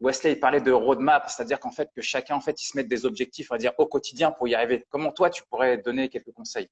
Wesley 0.00 0.36
parlait 0.36 0.60
de 0.60 0.70
roadmap, 0.70 1.28
c'est-à-dire 1.28 1.58
qu'en 1.58 1.72
fait, 1.72 1.90
que 1.94 2.00
chacun, 2.00 2.36
en 2.36 2.40
fait, 2.40 2.62
il 2.62 2.66
se 2.66 2.76
mette 2.76 2.88
des 2.88 3.04
objectifs, 3.04 3.50
on 3.50 3.54
va 3.54 3.58
dire, 3.58 3.72
au 3.78 3.86
quotidien 3.86 4.30
pour 4.30 4.46
y 4.46 4.54
arriver. 4.54 4.86
Comment 4.90 5.12
toi, 5.12 5.28
tu 5.28 5.42
pourrais 5.50 5.78
donner 5.78 6.08
quelques 6.08 6.32
conseils? 6.32 6.68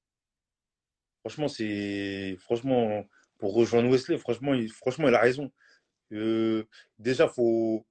Franchement, 1.21 1.49
c'est 1.49 2.37
franchement 2.39 3.03
pour 3.37 3.53
rejoindre 3.53 3.89
Wesley, 3.89 4.17
franchement, 4.17 4.53
il, 4.53 4.71
franchement, 4.71 5.07
il 5.07 5.15
a 5.15 5.19
raison. 5.19 5.51
Euh, 6.11 6.63
déjà, 6.99 7.27
faut 7.27 7.85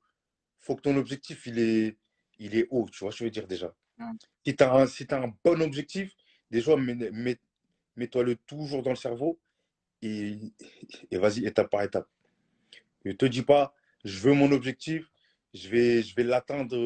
faut 0.60 0.74
que 0.74 0.82
ton 0.82 0.96
objectif 0.96 1.46
il 1.46 1.58
est 1.58 1.96
il 2.38 2.56
est 2.56 2.66
haut, 2.70 2.88
tu 2.90 3.00
vois, 3.00 3.10
je 3.10 3.24
veux 3.24 3.30
dire 3.30 3.46
déjà. 3.46 3.74
Si 4.44 4.54
tu 4.54 4.64
as, 4.64 5.22
un 5.22 5.34
bon 5.44 5.62
objectif, 5.62 6.14
déjà, 6.50 6.76
mets-toi-le 6.76 8.36
toujours 8.36 8.82
dans 8.82 8.90
le 8.90 8.96
cerveau 8.96 9.38
et, 10.02 10.38
et 11.10 11.18
vas-y, 11.18 11.46
étape 11.46 11.70
par 11.70 11.82
étape. 11.82 12.08
Ne 13.04 13.12
te 13.12 13.24
dis 13.24 13.42
pas, 13.42 13.74
je 14.04 14.18
veux 14.18 14.34
mon 14.34 14.52
objectif, 14.52 15.10
je 15.54 15.68
vais, 15.68 16.02
je 16.02 16.14
vais 16.14 16.24
l'atteindre. 16.24 16.76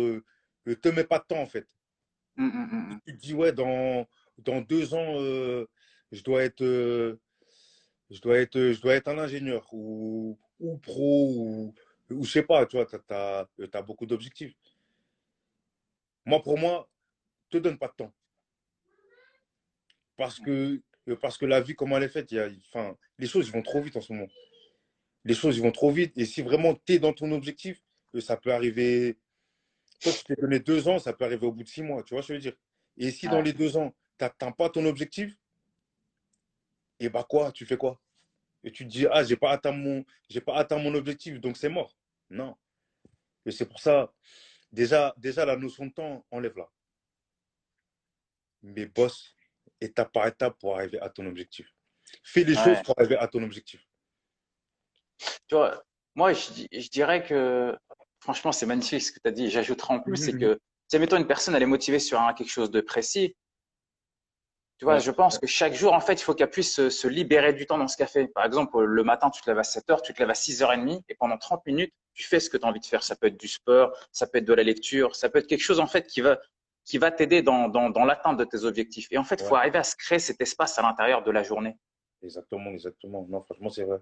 Ne 0.66 0.74
te 0.74 0.88
mets 0.88 1.04
pas 1.04 1.18
de 1.18 1.24
temps, 1.24 1.40
en 1.40 1.46
fait. 1.46 1.66
Mmh, 2.36 2.46
mmh, 2.46 2.92
mmh, 2.92 3.00
tu 3.06 3.16
te 3.16 3.20
dis, 3.20 3.34
ouais, 3.34 3.52
dans, 3.52 4.06
dans 4.38 4.60
deux 4.60 4.94
ans, 4.94 5.14
euh, 5.20 5.66
je, 6.12 6.22
dois 6.22 6.44
être, 6.44 6.62
euh, 6.62 7.18
je, 8.10 8.20
dois 8.20 8.38
être, 8.38 8.58
je 8.58 8.80
dois 8.80 8.94
être 8.94 9.08
un 9.08 9.18
ingénieur 9.18 9.66
ou, 9.72 10.38
ou 10.58 10.76
pro 10.78 11.32
ou, 11.34 11.74
ou 12.10 12.24
je 12.24 12.30
sais 12.30 12.42
pas, 12.42 12.66
tu 12.66 12.76
vois, 12.76 12.86
tu 12.86 12.96
as, 13.10 13.48
as, 13.72 13.82
beaucoup 13.82 14.06
d'objectifs. 14.06 14.54
Moi, 16.24 16.42
pour 16.42 16.58
moi, 16.58 16.88
te 17.50 17.58
donne 17.58 17.78
pas 17.78 17.88
de 17.88 17.94
temps. 17.94 18.12
Parce 20.16 20.38
que, 20.38 20.80
euh, 21.08 21.16
parce 21.16 21.38
que 21.38 21.46
la 21.46 21.60
vie, 21.60 21.74
comment 21.74 21.96
elle 21.96 22.04
est 22.04 22.08
faite, 22.08 22.30
y 22.32 22.38
a, 22.38 22.48
enfin, 22.68 22.96
les 23.18 23.26
choses 23.26 23.50
vont 23.50 23.62
trop 23.62 23.80
vite 23.80 23.96
en 23.96 24.00
ce 24.00 24.12
moment. 24.12 24.28
Les 25.24 25.34
choses 25.34 25.60
vont 25.60 25.72
trop 25.72 25.90
vite. 25.90 26.16
Et 26.16 26.24
si 26.24 26.42
vraiment 26.42 26.74
tu 26.74 26.94
es 26.94 26.98
dans 26.98 27.12
ton 27.12 27.32
objectif, 27.32 27.82
euh, 28.14 28.20
ça 28.20 28.36
peut 28.36 28.52
arriver. 28.52 29.18
Toi, 30.00 30.12
tu 30.12 30.24
t'es 30.24 30.36
donné 30.36 30.60
deux 30.60 30.88
ans, 30.88 30.98
ça 30.98 31.12
peut 31.12 31.24
arriver 31.24 31.46
au 31.46 31.52
bout 31.52 31.62
de 31.62 31.68
six 31.68 31.82
mois. 31.82 32.02
Tu 32.02 32.14
vois 32.14 32.22
ce 32.22 32.28
que 32.28 32.34
je 32.34 32.38
veux 32.38 32.42
dire? 32.42 32.56
Et 32.96 33.10
si 33.10 33.28
dans 33.28 33.40
les 33.40 33.52
deux 33.52 33.76
ans, 33.76 33.94
tu 34.18 34.24
n'atteins 34.24 34.52
pas 34.52 34.68
ton 34.68 34.84
objectif, 34.86 35.36
et 37.00 37.08
bah 37.08 37.26
quoi 37.28 37.50
Tu 37.52 37.66
fais 37.66 37.76
quoi? 37.76 38.00
Et 38.62 38.70
tu 38.70 38.84
te 38.84 38.90
dis, 38.90 39.06
ah, 39.10 39.24
j'ai 39.24 39.36
pas 39.36 39.50
atteint 39.50 39.72
mon, 39.72 40.04
j'ai 40.28 40.40
pas 40.40 40.56
atteint 40.56 40.78
mon 40.78 40.94
objectif, 40.94 41.40
donc 41.40 41.56
c'est 41.56 41.68
mort. 41.68 41.96
Non. 42.28 42.56
Et 43.46 43.50
c'est 43.50 43.66
pour 43.66 43.80
ça, 43.80 44.12
déjà, 44.70 45.14
déjà, 45.16 45.44
la 45.46 45.56
notion 45.56 45.86
de 45.86 45.92
temps, 45.92 46.24
enlève-la 46.30 46.70
mais 48.62 48.86
bosse 48.86 49.34
étape 49.80 50.12
par 50.12 50.26
étape 50.26 50.58
pour 50.58 50.76
arriver 50.76 51.00
à 51.00 51.08
ton 51.08 51.26
objectif. 51.26 51.72
Fais 52.22 52.44
les 52.44 52.54
choses 52.54 52.82
pour 52.84 52.94
arriver 52.98 53.16
à 53.16 53.28
ton 53.28 53.42
objectif. 53.42 53.86
Tu 55.46 55.54
vois, 55.54 55.82
moi, 56.14 56.32
je, 56.32 56.88
dirais 56.90 57.24
que, 57.24 57.76
franchement, 58.20 58.52
c'est 58.52 58.66
magnifique 58.66 59.02
ce 59.02 59.12
que 59.12 59.20
tu 59.20 59.28
as 59.28 59.32
dit. 59.32 59.50
J'ajouterai 59.50 59.94
en 59.94 60.00
plus, 60.00 60.16
c'est 60.16 60.36
que, 60.36 60.60
si 60.88 60.98
mettons 60.98 61.16
une 61.16 61.26
personne, 61.26 61.54
elle 61.54 61.62
est 61.62 61.66
motivée 61.66 61.98
sur 61.98 62.20
quelque 62.36 62.50
chose 62.50 62.70
de 62.70 62.80
précis, 62.80 63.36
Tu 64.80 64.86
vois, 64.86 64.94
Ouais. 64.94 65.00
je 65.00 65.10
pense 65.10 65.38
que 65.38 65.46
chaque 65.46 65.74
jour, 65.74 65.92
en 65.92 66.00
fait, 66.00 66.14
il 66.14 66.22
faut 66.22 66.32
qu'elle 66.34 66.48
puisse 66.48 66.74
se, 66.74 66.88
se 66.88 67.06
libérer 67.06 67.52
du 67.52 67.66
temps 67.66 67.76
dans 67.76 67.86
ce 67.86 67.98
café. 67.98 68.26
Par 68.28 68.46
exemple, 68.46 68.82
le 68.82 69.04
matin, 69.04 69.28
tu 69.28 69.42
te 69.42 69.50
lèves 69.50 69.58
à 69.58 69.62
7 69.62 69.90
heures, 69.90 70.00
tu 70.00 70.14
te 70.14 70.18
lèves 70.20 70.30
à 70.30 70.34
6h30 70.34 71.02
et 71.10 71.14
pendant 71.16 71.36
30 71.36 71.66
minutes, 71.66 71.92
tu 72.14 72.26
fais 72.26 72.40
ce 72.40 72.48
que 72.48 72.56
tu 72.56 72.64
as 72.64 72.66
envie 72.66 72.80
de 72.80 72.86
faire. 72.86 73.02
Ça 73.02 73.14
peut 73.14 73.26
être 73.26 73.38
du 73.38 73.46
sport, 73.46 73.92
ça 74.10 74.26
peut 74.26 74.38
être 74.38 74.46
de 74.46 74.54
la 74.54 74.62
lecture, 74.62 75.14
ça 75.16 75.28
peut 75.28 75.38
être 75.40 75.46
quelque 75.46 75.60
chose, 75.62 75.80
en 75.80 75.86
fait, 75.86 76.06
qui 76.06 76.22
va, 76.22 76.40
qui 76.86 76.96
va 76.96 77.10
t'aider 77.10 77.42
dans, 77.42 77.68
dans, 77.68 77.90
dans 77.90 78.06
l'atteinte 78.06 78.38
de 78.38 78.44
tes 78.44 78.64
objectifs. 78.64 79.06
Et 79.10 79.18
en 79.18 79.24
fait, 79.24 79.34
il 79.42 79.46
faut 79.46 79.54
arriver 79.54 79.76
à 79.76 79.84
se 79.84 79.96
créer 79.96 80.18
cet 80.18 80.40
espace 80.40 80.78
à 80.78 80.82
l'intérieur 80.82 81.22
de 81.22 81.30
la 81.30 81.42
journée. 81.42 81.76
Exactement, 82.22 82.70
exactement. 82.70 83.26
Non, 83.28 83.42
franchement, 83.42 83.68
c'est 83.68 83.84
vrai. 83.84 83.98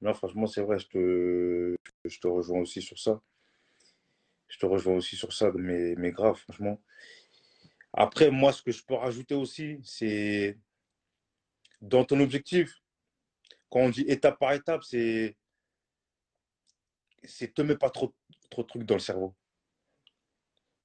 Non, 0.00 0.14
franchement, 0.14 0.46
c'est 0.46 0.62
vrai. 0.62 0.78
Je 0.78 0.86
te, 0.86 1.76
je 2.04 2.20
te 2.20 2.28
rejoins 2.28 2.60
aussi 2.60 2.82
sur 2.82 3.00
ça. 3.00 3.20
Je 4.46 4.58
te 4.58 4.66
rejoins 4.66 4.94
aussi 4.94 5.16
sur 5.16 5.32
ça, 5.32 5.50
mais, 5.56 5.94
mais 5.96 6.12
grave, 6.12 6.36
franchement. 6.36 6.80
Après, 7.92 8.30
moi, 8.30 8.52
ce 8.52 8.62
que 8.62 8.70
je 8.70 8.84
peux 8.84 8.94
rajouter 8.94 9.34
aussi, 9.34 9.78
c'est 9.82 10.58
dans 11.80 12.04
ton 12.04 12.20
objectif, 12.20 12.74
quand 13.70 13.80
on 13.80 13.90
dit 13.90 14.04
étape 14.08 14.38
par 14.38 14.52
étape, 14.52 14.82
c'est 14.84 15.36
c'est 17.24 17.52
te 17.52 17.62
mets 17.62 17.76
pas 17.76 17.90
trop, 17.90 18.14
trop 18.50 18.62
de 18.62 18.68
trucs 18.68 18.84
dans 18.84 18.94
le 18.94 19.00
cerveau. 19.00 19.34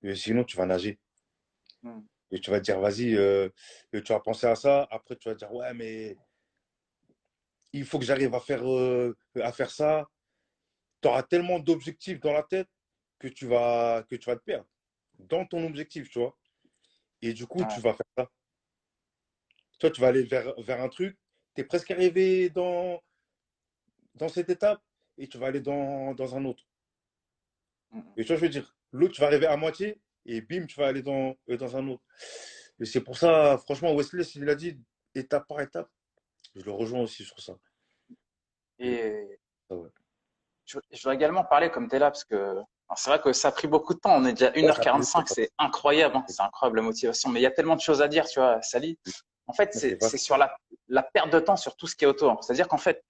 Et 0.02 0.16
sinon, 0.16 0.44
tu 0.44 0.58
vas 0.58 0.66
nager. 0.66 1.00
Hmm. 1.82 2.02
Et 2.32 2.40
tu 2.40 2.50
vas 2.50 2.60
te 2.60 2.66
dire, 2.66 2.80
vas-y, 2.80 3.16
euh, 3.16 3.50
tu 3.92 4.02
vas 4.12 4.20
penser 4.20 4.48
à 4.48 4.56
ça. 4.56 4.88
Après, 4.92 5.16
tu 5.16 5.30
vas 5.30 5.36
te 5.36 5.40
dire, 5.40 5.54
ouais, 5.54 5.74
mais 5.74 6.18
il 7.72 7.86
faut 7.86 8.00
que 8.00 8.06
j'arrive 8.06 8.34
à 8.34 8.40
faire, 8.40 8.68
euh, 8.68 9.16
à 9.36 9.52
faire 9.52 9.70
ça. 9.70 10.08
Tu 11.02 11.08
auras 11.08 11.24
tellement 11.24 11.60
d'objectifs 11.60 12.20
dans 12.20 12.34
la 12.34 12.44
tête 12.44 12.70
que 13.20 13.28
tu 13.28 13.46
vas, 13.48 14.04
que 14.10 14.16
tu 14.16 14.26
vas 14.30 14.36
te 14.36 14.44
perdre 14.44 14.68
dans 15.20 15.46
ton 15.46 15.66
objectif, 15.66 16.10
tu 16.10 16.20
vois. 16.20 16.36
Et 17.24 17.34
du 17.34 17.48
coup, 17.48 17.64
tu 17.74 17.80
vas 17.80 17.94
faire 17.94 18.06
ça. 18.18 18.30
Toi, 19.80 19.92
tu 19.92 20.02
vas 20.02 20.08
aller 20.08 20.24
vers, 20.24 20.54
vers 20.62 20.82
un 20.82 20.90
truc, 20.90 21.18
tu 21.56 21.62
es 21.62 21.64
presque 21.64 21.90
arrivé 21.92 22.50
dans, 22.50 23.02
dans 24.16 24.28
cette 24.28 24.50
étape 24.50 24.82
et 25.18 25.30
tu 25.30 25.38
vas 25.38 25.48
aller 25.48 25.62
dans, 25.62 26.14
dans 26.14 26.36
un 26.36 26.44
autre. 26.44 26.64
Mhm. 27.92 28.14
Et 28.18 28.24
tu 28.24 28.28
vois, 28.28 28.36
je 28.36 28.42
veux 28.42 28.50
dire, 28.50 28.76
l'autre, 28.92 29.14
tu 29.14 29.22
vas 29.22 29.28
arriver 29.28 29.48
à 29.48 29.56
moitié 29.56 30.02
et 30.26 30.42
bim, 30.42 30.66
tu 30.66 30.78
vas 30.78 30.88
aller 30.88 31.02
dans, 31.02 31.38
euh, 31.50 31.56
dans 31.56 31.78
un 31.78 31.88
autre. 31.88 32.04
Et 32.82 32.86
c'est 32.86 33.02
pour 33.02 33.18
ça, 33.18 33.58
franchement, 33.58 33.94
Wesley, 33.96 34.26
s'il 34.26 34.50
a 34.50 34.56
dit 34.56 34.78
étape 35.16 35.48
par 35.48 35.62
étape, 35.62 35.90
je 36.56 36.66
le 36.66 36.72
rejoins 36.72 37.02
aussi 37.04 37.24
sur 37.24 37.40
ça. 37.40 37.58
Et 38.80 39.40
Ah 39.70 39.76
ouais. 39.76 39.90
je, 40.66 40.78
je 40.92 41.04
dois 41.04 41.16
également 41.16 41.46
parler 41.46 41.72
comme 41.72 41.88
tu 41.88 41.96
es 41.96 42.00
là, 42.00 42.12
parce 42.12 42.26
que 42.26 42.60
c'est 42.96 43.10
vrai 43.10 43.20
que 43.22 43.34
ça 43.34 43.48
a 43.48 43.52
pris 43.52 43.68
beaucoup 43.68 43.94
de 43.94 44.00
temps. 44.00 44.16
On 44.16 44.26
est 44.26 44.34
déjà 44.34 44.48
ça 44.48 44.52
a 44.52 44.52
pris 44.52 44.62
1h45, 44.62 45.14
beaucoup 45.14 45.24
de 45.24 45.30
c'est 45.34 45.50
incroyable. 45.58 46.16
hein. 46.18 46.26
C'est 46.28 46.42
incroyable 46.42 46.78
la 46.78 46.84
motivation. 46.84 47.30
Mais 47.30 47.40
il 47.40 47.44
y 47.44 47.48
a 47.48 47.52
tellement 47.52 47.76
de 47.76 47.82
choses 47.82 48.02
à 48.02 48.08
dire, 48.08 48.26
tu 48.28 48.40
vois, 48.40 48.62
Sally. 48.62 48.98
En 49.48 49.54
fait, 49.54 49.74
c'est 49.74 50.18
sur 50.18 50.38
la, 50.38 50.56
la 50.88 51.04
perte 51.04 51.30
de 51.32 51.40
temps 51.40 51.58
sur 51.58 51.76
tout 51.76 51.88
ce 51.88 51.96
qui 51.96 52.06
est 52.06 52.08
autour. 52.08 52.42
C'est-à-dire 52.44 52.68
qu'en 52.68 52.78
fait, 52.78 53.04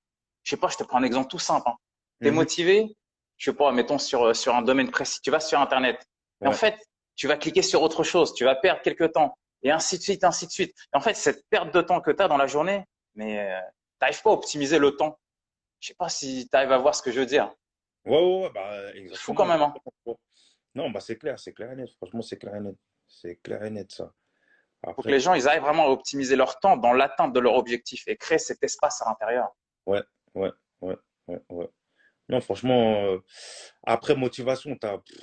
je 0.44 0.50
sais 0.52 0.58
pas, 0.58 0.68
je 0.70 0.78
te 0.78 0.84
prends 0.84 0.98
un 0.98 1.04
exemple 1.04 1.28
tout 1.30 1.40
simple. 1.40 1.68
Hein. 1.70 1.76
Tu 2.22 2.28
es 2.28 2.32
Mhm. 2.32 2.36
motivé, 2.38 2.96
je 3.38 3.52
sais 3.52 3.56
pas, 3.56 3.72
mettons 3.72 3.98
sur, 4.00 4.24
euh, 4.28 4.34
sur 4.34 4.56
un 4.56 4.62
domaine 4.62 4.90
précis. 4.90 5.20
Tu 5.22 5.32
vas 5.32 5.40
sur 5.40 5.60
Internet. 5.60 6.02
Et 6.44 6.48
en 6.48 6.52
fait, 6.54 6.78
tu 7.16 7.28
vas 7.28 7.38
cliquer 7.38 7.62
sur 7.62 7.82
autre 7.82 8.04
chose. 8.04 8.34
Tu 8.34 8.44
vas 8.46 8.56
perdre 8.56 8.82
quelques 8.82 9.12
temps. 9.14 9.38
Et 9.62 9.72
ainsi 9.72 9.98
de 9.98 10.04
suite, 10.04 10.24
ainsi 10.24 10.46
de 10.48 10.52
suite. 10.52 10.76
Et 10.94 10.98
en 10.98 11.02
fait, 11.02 11.14
cette 11.14 11.48
perte 11.50 11.74
de 11.74 11.82
temps 11.82 12.02
que 12.02 12.12
tu 12.12 12.22
as 12.22 12.28
dans 12.28 12.38
la 12.38 12.48
journée, 12.48 12.84
mais 13.16 13.40
euh, 13.40 13.60
tu 13.60 13.98
n'arrives 14.02 14.22
pas 14.22 14.30
à 14.32 14.34
optimiser 14.34 14.78
le 14.80 14.96
temps. 14.98 15.18
Je 15.80 15.90
sais 15.90 15.94
pas 15.96 16.10
si 16.10 16.48
tu 16.50 16.56
arrives 16.58 16.72
à 16.72 16.78
voir 16.78 16.96
ce 16.96 17.02
que 17.02 17.12
je 17.12 17.20
veux 17.20 17.26
dire. 17.26 17.52
Ouais, 18.06 18.20
ouais, 18.20 18.44
ouais, 18.44 18.52
bah, 18.54 18.90
exactement. 18.96 19.16
Fou 19.16 19.34
quand 19.34 19.46
même, 19.46 19.62
hein. 19.62 19.74
Non, 20.76 20.90
bah, 20.90 21.00
c'est 21.00 21.18
clair, 21.18 21.40
c'est 21.40 21.54
clair 21.54 21.72
et 21.72 21.76
net. 21.76 21.90
Franchement, 21.98 22.22
c'est 22.22 22.38
clair 22.38 22.56
et 22.56 22.62
net. 22.62 22.76
C'est 23.08 23.36
clair 23.38 23.64
et 23.64 23.70
net, 23.70 23.92
ça. 23.92 24.14
Après, 24.86 25.04
que 25.04 25.08
les 25.10 25.20
gens 25.20 25.34
ils 25.34 25.48
arrivent 25.48 25.62
vraiment 25.62 25.86
à 25.86 25.90
optimiser 25.90 26.36
leur 26.36 26.60
temps 26.60 26.76
dans 26.76 26.92
l'atteinte 26.92 27.32
de 27.34 27.40
leur 27.40 27.54
objectif 27.56 28.06
et 28.08 28.18
créer 28.18 28.38
cet 28.38 28.62
espace 28.64 29.02
à 29.02 29.10
l'intérieur. 29.10 29.56
ouais, 29.86 30.52
ouais, 31.28 31.38
ouais. 31.50 31.70
Non, 32.30 32.42
franchement, 32.42 33.06
euh, 33.06 33.20
après 33.84 34.16
motivation, 34.16 34.76
t'as, 34.78 34.98
pff, 34.98 35.18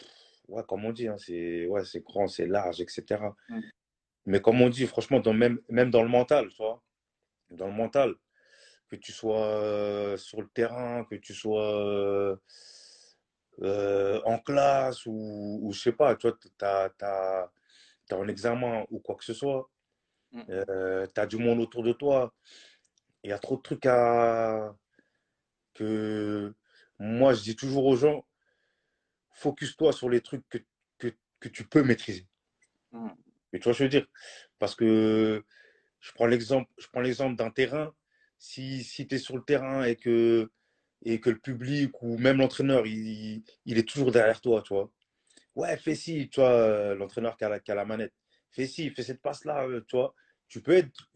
ouais, 0.48 0.62
comme 0.68 0.84
on 0.84 0.92
dit, 0.92 1.08
hein, 1.08 1.16
c'est, 1.18 1.66
ouais, 1.66 1.82
grand, 2.06 2.26
c'est 2.26 2.46
large, 2.46 2.80
etc. 2.80 3.22
Mm. 3.48 3.60
Mais 4.26 4.40
comme 4.40 4.60
on 4.60 4.68
dit, 4.68 4.86
franchement, 4.86 5.20
dans, 5.20 5.32
même, 5.32 5.60
même 5.68 5.90
dans 5.90 6.02
le 6.02 6.08
mental, 6.08 6.48
tu 6.50 6.56
vois, 6.56 6.82
dans 7.50 7.66
le 7.66 7.72
mental, 7.72 8.14
que 8.90 8.96
tu 8.96 9.12
sois 9.12 10.16
sur 10.18 10.40
le 10.42 10.48
terrain, 10.48 11.04
que 11.04 11.16
tu 11.16 11.34
sois 11.34 12.38
en 13.62 14.38
classe 14.40 15.06
ou, 15.06 15.60
ou 15.62 15.72
je 15.72 15.80
sais 15.80 15.92
pas, 15.92 16.16
tu 16.16 16.28
vois, 16.28 16.36
t'as, 16.58 16.88
t'as 16.90 17.48
un 18.12 18.28
examen 18.28 18.86
ou 18.90 18.98
quoi 18.98 19.14
que 19.16 19.24
ce 19.24 19.34
soit, 19.34 19.70
Mm. 20.32 20.42
euh, 20.48 21.06
t'as 21.12 21.26
du 21.26 21.36
monde 21.38 21.60
autour 21.60 21.82
de 21.82 21.92
toi, 21.92 22.32
il 23.24 23.30
y 23.30 23.32
a 23.32 23.38
trop 23.38 23.56
de 23.56 23.62
trucs 23.62 23.86
à 23.86 24.74
que 25.74 26.54
moi 26.98 27.34
je 27.34 27.42
dis 27.42 27.56
toujours 27.56 27.86
aux 27.86 27.96
gens, 27.96 28.24
focus-toi 29.32 29.92
sur 29.92 30.08
les 30.08 30.20
trucs 30.20 30.48
que, 30.48 30.58
que, 30.98 31.08
que 31.40 31.48
tu 31.48 31.66
peux 31.66 31.82
maîtriser. 31.82 32.28
Mm. 32.92 33.08
Et 33.52 33.58
tu 33.58 33.64
vois 33.64 33.72
je 33.72 33.82
veux 33.82 33.88
dire? 33.88 34.06
Parce 34.58 34.74
que 34.76 35.44
je 35.98 36.12
prends 36.12 36.26
l'exemple, 36.26 36.70
je 36.78 36.86
prends 36.88 37.00
l'exemple 37.00 37.36
d'un 37.36 37.50
terrain. 37.50 37.92
Si, 38.40 38.82
si 38.82 39.06
tu 39.06 39.16
es 39.16 39.18
sur 39.18 39.36
le 39.36 39.44
terrain 39.44 39.84
et 39.84 39.96
que, 39.96 40.50
et 41.04 41.20
que 41.20 41.28
le 41.28 41.38
public 41.38 42.02
ou 42.02 42.16
même 42.16 42.38
l'entraîneur, 42.38 42.86
il, 42.86 43.44
il 43.66 43.78
est 43.78 43.86
toujours 43.88 44.10
derrière 44.10 44.40
toi, 44.40 44.62
tu 44.62 44.72
vois. 44.72 44.90
Ouais, 45.54 45.76
fais 45.76 45.94
ci, 45.94 46.30
tu 46.30 46.40
vois, 46.40 46.50
euh, 46.50 46.94
l'entraîneur 46.94 47.36
qui 47.36 47.44
a, 47.44 47.50
la, 47.50 47.60
qui 47.60 47.70
a 47.70 47.74
la 47.74 47.84
manette. 47.84 48.14
Fais 48.50 48.66
ci, 48.66 48.88
fais 48.90 49.02
cette 49.02 49.20
passe-là, 49.20 49.66
euh, 49.68 49.82
tu 49.86 49.96
vois. 49.96 50.14
Tu 50.48 50.62
peux 50.62 50.72
être, 50.72 51.10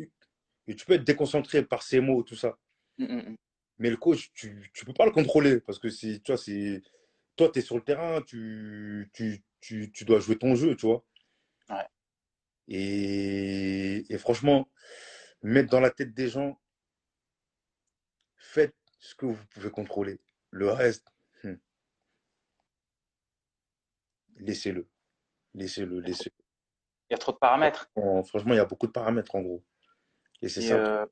tu 0.66 0.84
peux 0.86 0.92
être 0.92 1.05
déconcentré 1.05 1.64
par 1.64 1.82
ces 1.82 2.01
mots, 2.01 2.22
tout 2.22 2.36
ça. 2.36 2.59
Mm, 2.98 3.05
mm, 3.05 3.30
mm. 3.30 3.36
Mais 3.78 3.90
le 3.90 3.96
coach, 3.96 4.30
tu 4.34 4.51
ne 4.51 4.86
peux 4.86 4.92
pas 4.92 5.06
le 5.06 5.10
contrôler 5.10 5.60
parce 5.60 5.78
que 5.78 5.88
c'est, 5.88 6.22
tu 6.22 6.30
vois, 6.30 6.36
c'est, 6.36 6.82
toi, 7.36 7.51
tu 7.51 7.59
es 7.59 7.62
sur 7.62 7.76
le 7.76 7.82
terrain, 7.82 8.20
tu, 8.20 9.10
tu, 9.14 9.42
tu, 9.60 9.90
tu 9.92 10.05
dois 10.05 10.20
jouer 10.20 10.36
ton 10.36 10.55
jeu, 10.56 10.76
tu 10.76 10.86
vois. 10.86 11.05
Ouais. 11.70 11.86
Et, 12.68 14.05
et 14.12 14.18
franchement, 14.18 14.68
mettre 15.42 15.70
dans 15.70 15.80
la 15.80 15.90
tête 15.90 16.12
des 16.14 16.28
gens, 16.28 16.60
faites 18.45 18.77
ce 19.01 19.15
que 19.15 19.27
vous 19.27 19.45
pouvez 19.51 19.71
contrôler. 19.71 20.21
Le 20.51 20.71
reste, 20.71 21.12
hmm, 21.43 21.55
laissez-le. 24.37 24.87
Laissez-le, 25.55 26.01
laissez-le. 26.01 26.45
Il 27.11 27.12
y 27.12 27.15
a 27.15 27.19
trop 27.19 27.33
de 27.33 27.37
paramètres. 27.39 27.89
Franchement, 27.93 28.23
franchement, 28.25 28.55
il 28.55 28.57
y 28.57 28.61
a 28.61 28.65
beaucoup 28.65 28.87
de 28.87 28.93
paramètres 28.93 29.35
en 29.35 29.43
gros. 29.43 29.65
Et 30.43 30.49
c'est 30.49 30.62
ça. 30.62 30.75
euh, 30.75 31.07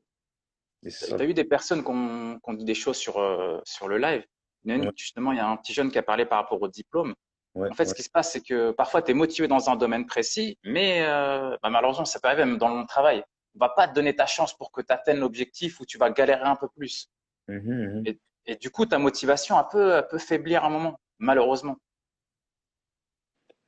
tu 0.85 1.15
as 1.15 1.25
eu 1.25 1.35
des 1.35 1.45
personnes 1.45 1.83
qui 1.85 1.91
ont, 1.91 2.55
dit 2.55 2.65
des 2.65 2.75
choses 2.75 2.97
sur, 2.97 3.19
euh, 3.19 3.61
sur 3.65 3.89
le 3.89 3.99
live. 3.99 4.25
Une, 4.65 4.87
Ouais. 4.87 4.93
Justement, 4.97 5.33
il 5.33 5.39
y 5.39 5.41
a 5.41 5.47
un 5.49 5.57
petit 5.57 5.73
jeune 5.73 5.91
qui 5.91 5.99
a 5.99 6.03
parlé 6.03 6.25
par 6.27 6.39
rapport 6.43 6.61
au 6.61 6.69
diplôme. 6.69 7.15
Ouais, 7.55 7.69
En 7.71 7.75
fait, 7.75 7.85
ouais. 7.85 7.89
ce 7.89 7.95
qui 7.95 8.03
se 8.03 8.11
passe, 8.11 8.33
c'est 8.33 8.41
que 8.43 8.71
parfois, 8.73 9.03
tu 9.03 9.11
es 9.11 9.15
motivé 9.15 9.49
dans 9.49 9.69
un 9.71 9.77
domaine 9.77 10.07
précis, 10.07 10.59
mais 10.65 11.03
euh, 11.05 11.57
bah, 11.63 11.71
malheureusement, 11.71 12.05
ça 12.05 12.19
peut 12.21 12.29
arriver 12.29 12.45
même 12.45 12.59
dans 12.59 12.81
le 12.81 12.87
travail. 12.87 13.25
On 13.55 13.59
va 13.59 13.69
pas 13.69 13.87
te 13.87 13.95
donner 13.95 14.17
ta 14.17 14.27
chance 14.27 14.57
pour 14.57 14.73
que 14.73 14.81
tu 14.81 14.93
atteignes 14.93 15.19
l'objectif 15.19 15.79
ou 15.81 15.85
tu 15.87 15.99
vas 15.99 16.11
galérer 16.11 16.43
un 16.45 16.57
peu 16.57 16.69
plus. 16.69 17.11
Mhm, 17.49 18.03
mhm. 18.05 18.15
Et 18.47 18.57
du 18.57 18.71
coup, 18.71 18.87
ta 18.87 18.99
motivation 18.99 19.57
un 19.59 19.65
peu, 19.65 20.03
peut 20.11 20.19
faiblir 20.19 20.65
un 20.65 20.71
moment, 20.71 20.99
malheureusement. 21.19 21.77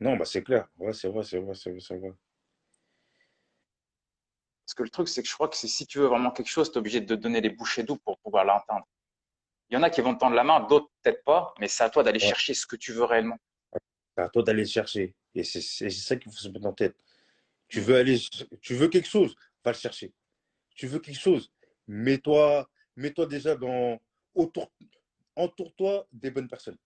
Non, 0.01 0.17
bah 0.17 0.25
c'est 0.25 0.43
clair. 0.43 0.69
Ouais, 0.79 0.93
c'est 0.93 1.09
vrai, 1.09 1.23
c'est 1.23 1.39
vrai, 1.39 1.55
c'est 1.55 1.71
vrai, 1.71 1.81
c'est 1.81 1.97
vrai. 1.97 2.13
Parce 4.67 4.75
que 4.75 4.83
le 4.83 4.89
truc, 4.89 5.09
c'est 5.09 5.23
que 5.23 5.29
je 5.29 5.35
crois 5.35 5.49
que 5.49 5.57
si 5.57 5.87
tu 5.87 5.99
veux 5.99 6.07
vraiment 6.07 6.31
quelque 6.31 6.49
chose, 6.49 6.71
tu 6.71 6.77
es 6.77 6.79
obligé 6.79 7.01
de 7.01 7.15
te 7.15 7.21
donner 7.21 7.41
des 7.41 7.51
bouchées 7.51 7.83
d'eau 7.83 7.97
pour 7.97 8.19
pouvoir 8.19 8.45
l'atteindre. 8.45 8.87
Il 9.71 9.75
y 9.75 9.77
en 9.77 9.83
a 9.83 9.91
qui 9.91 10.01
vont 10.01 10.15
te 10.15 10.21
tendre 10.21 10.35
la 10.37 10.45
main, 10.45 10.61
d'autres 10.61 10.91
peut-être 11.03 11.23
pas, 11.25 11.55
mais 11.61 11.69
c'est 11.69 11.85
à 11.85 11.91
toi 11.91 12.03
d'aller 12.03 12.19
Ouais. 12.21 12.27
chercher 12.29 12.55
ce 12.55 12.67
que 12.67 12.77
tu 12.77 12.93
veux 12.93 13.05
réellement. 13.05 13.39
C'est 14.17 14.23
à 14.23 14.29
toi 14.29 14.43
d'aller 14.43 14.63
le 14.63 14.69
chercher. 14.69 15.15
Et 15.35 15.45
c'est 15.45 15.61
c'est 15.61 15.91
ça 15.91 16.17
qu'il 16.17 16.31
faut 16.33 16.39
se 16.39 16.49
mettre 16.49 16.67
en 16.67 16.73
tête. 16.73 16.97
Tu 17.69 17.81
veux 17.81 17.97
aller, 17.97 18.19
tu 18.63 18.75
veux 18.75 18.89
quelque 18.89 19.09
chose, 19.09 19.35
va 19.65 19.73
le 19.73 19.77
chercher. 19.77 20.13
Tu 20.77 20.87
veux 20.87 20.99
quelque 21.01 21.19
chose, 21.21 21.53
mets-toi, 21.89 22.69
mets-toi 22.97 23.27
déjà 23.27 23.57
dans 23.57 24.01
autour, 24.35 24.71
entoure-toi 25.37 26.07
des 26.13 26.31
bonnes 26.31 26.49
personnes. 26.49 26.79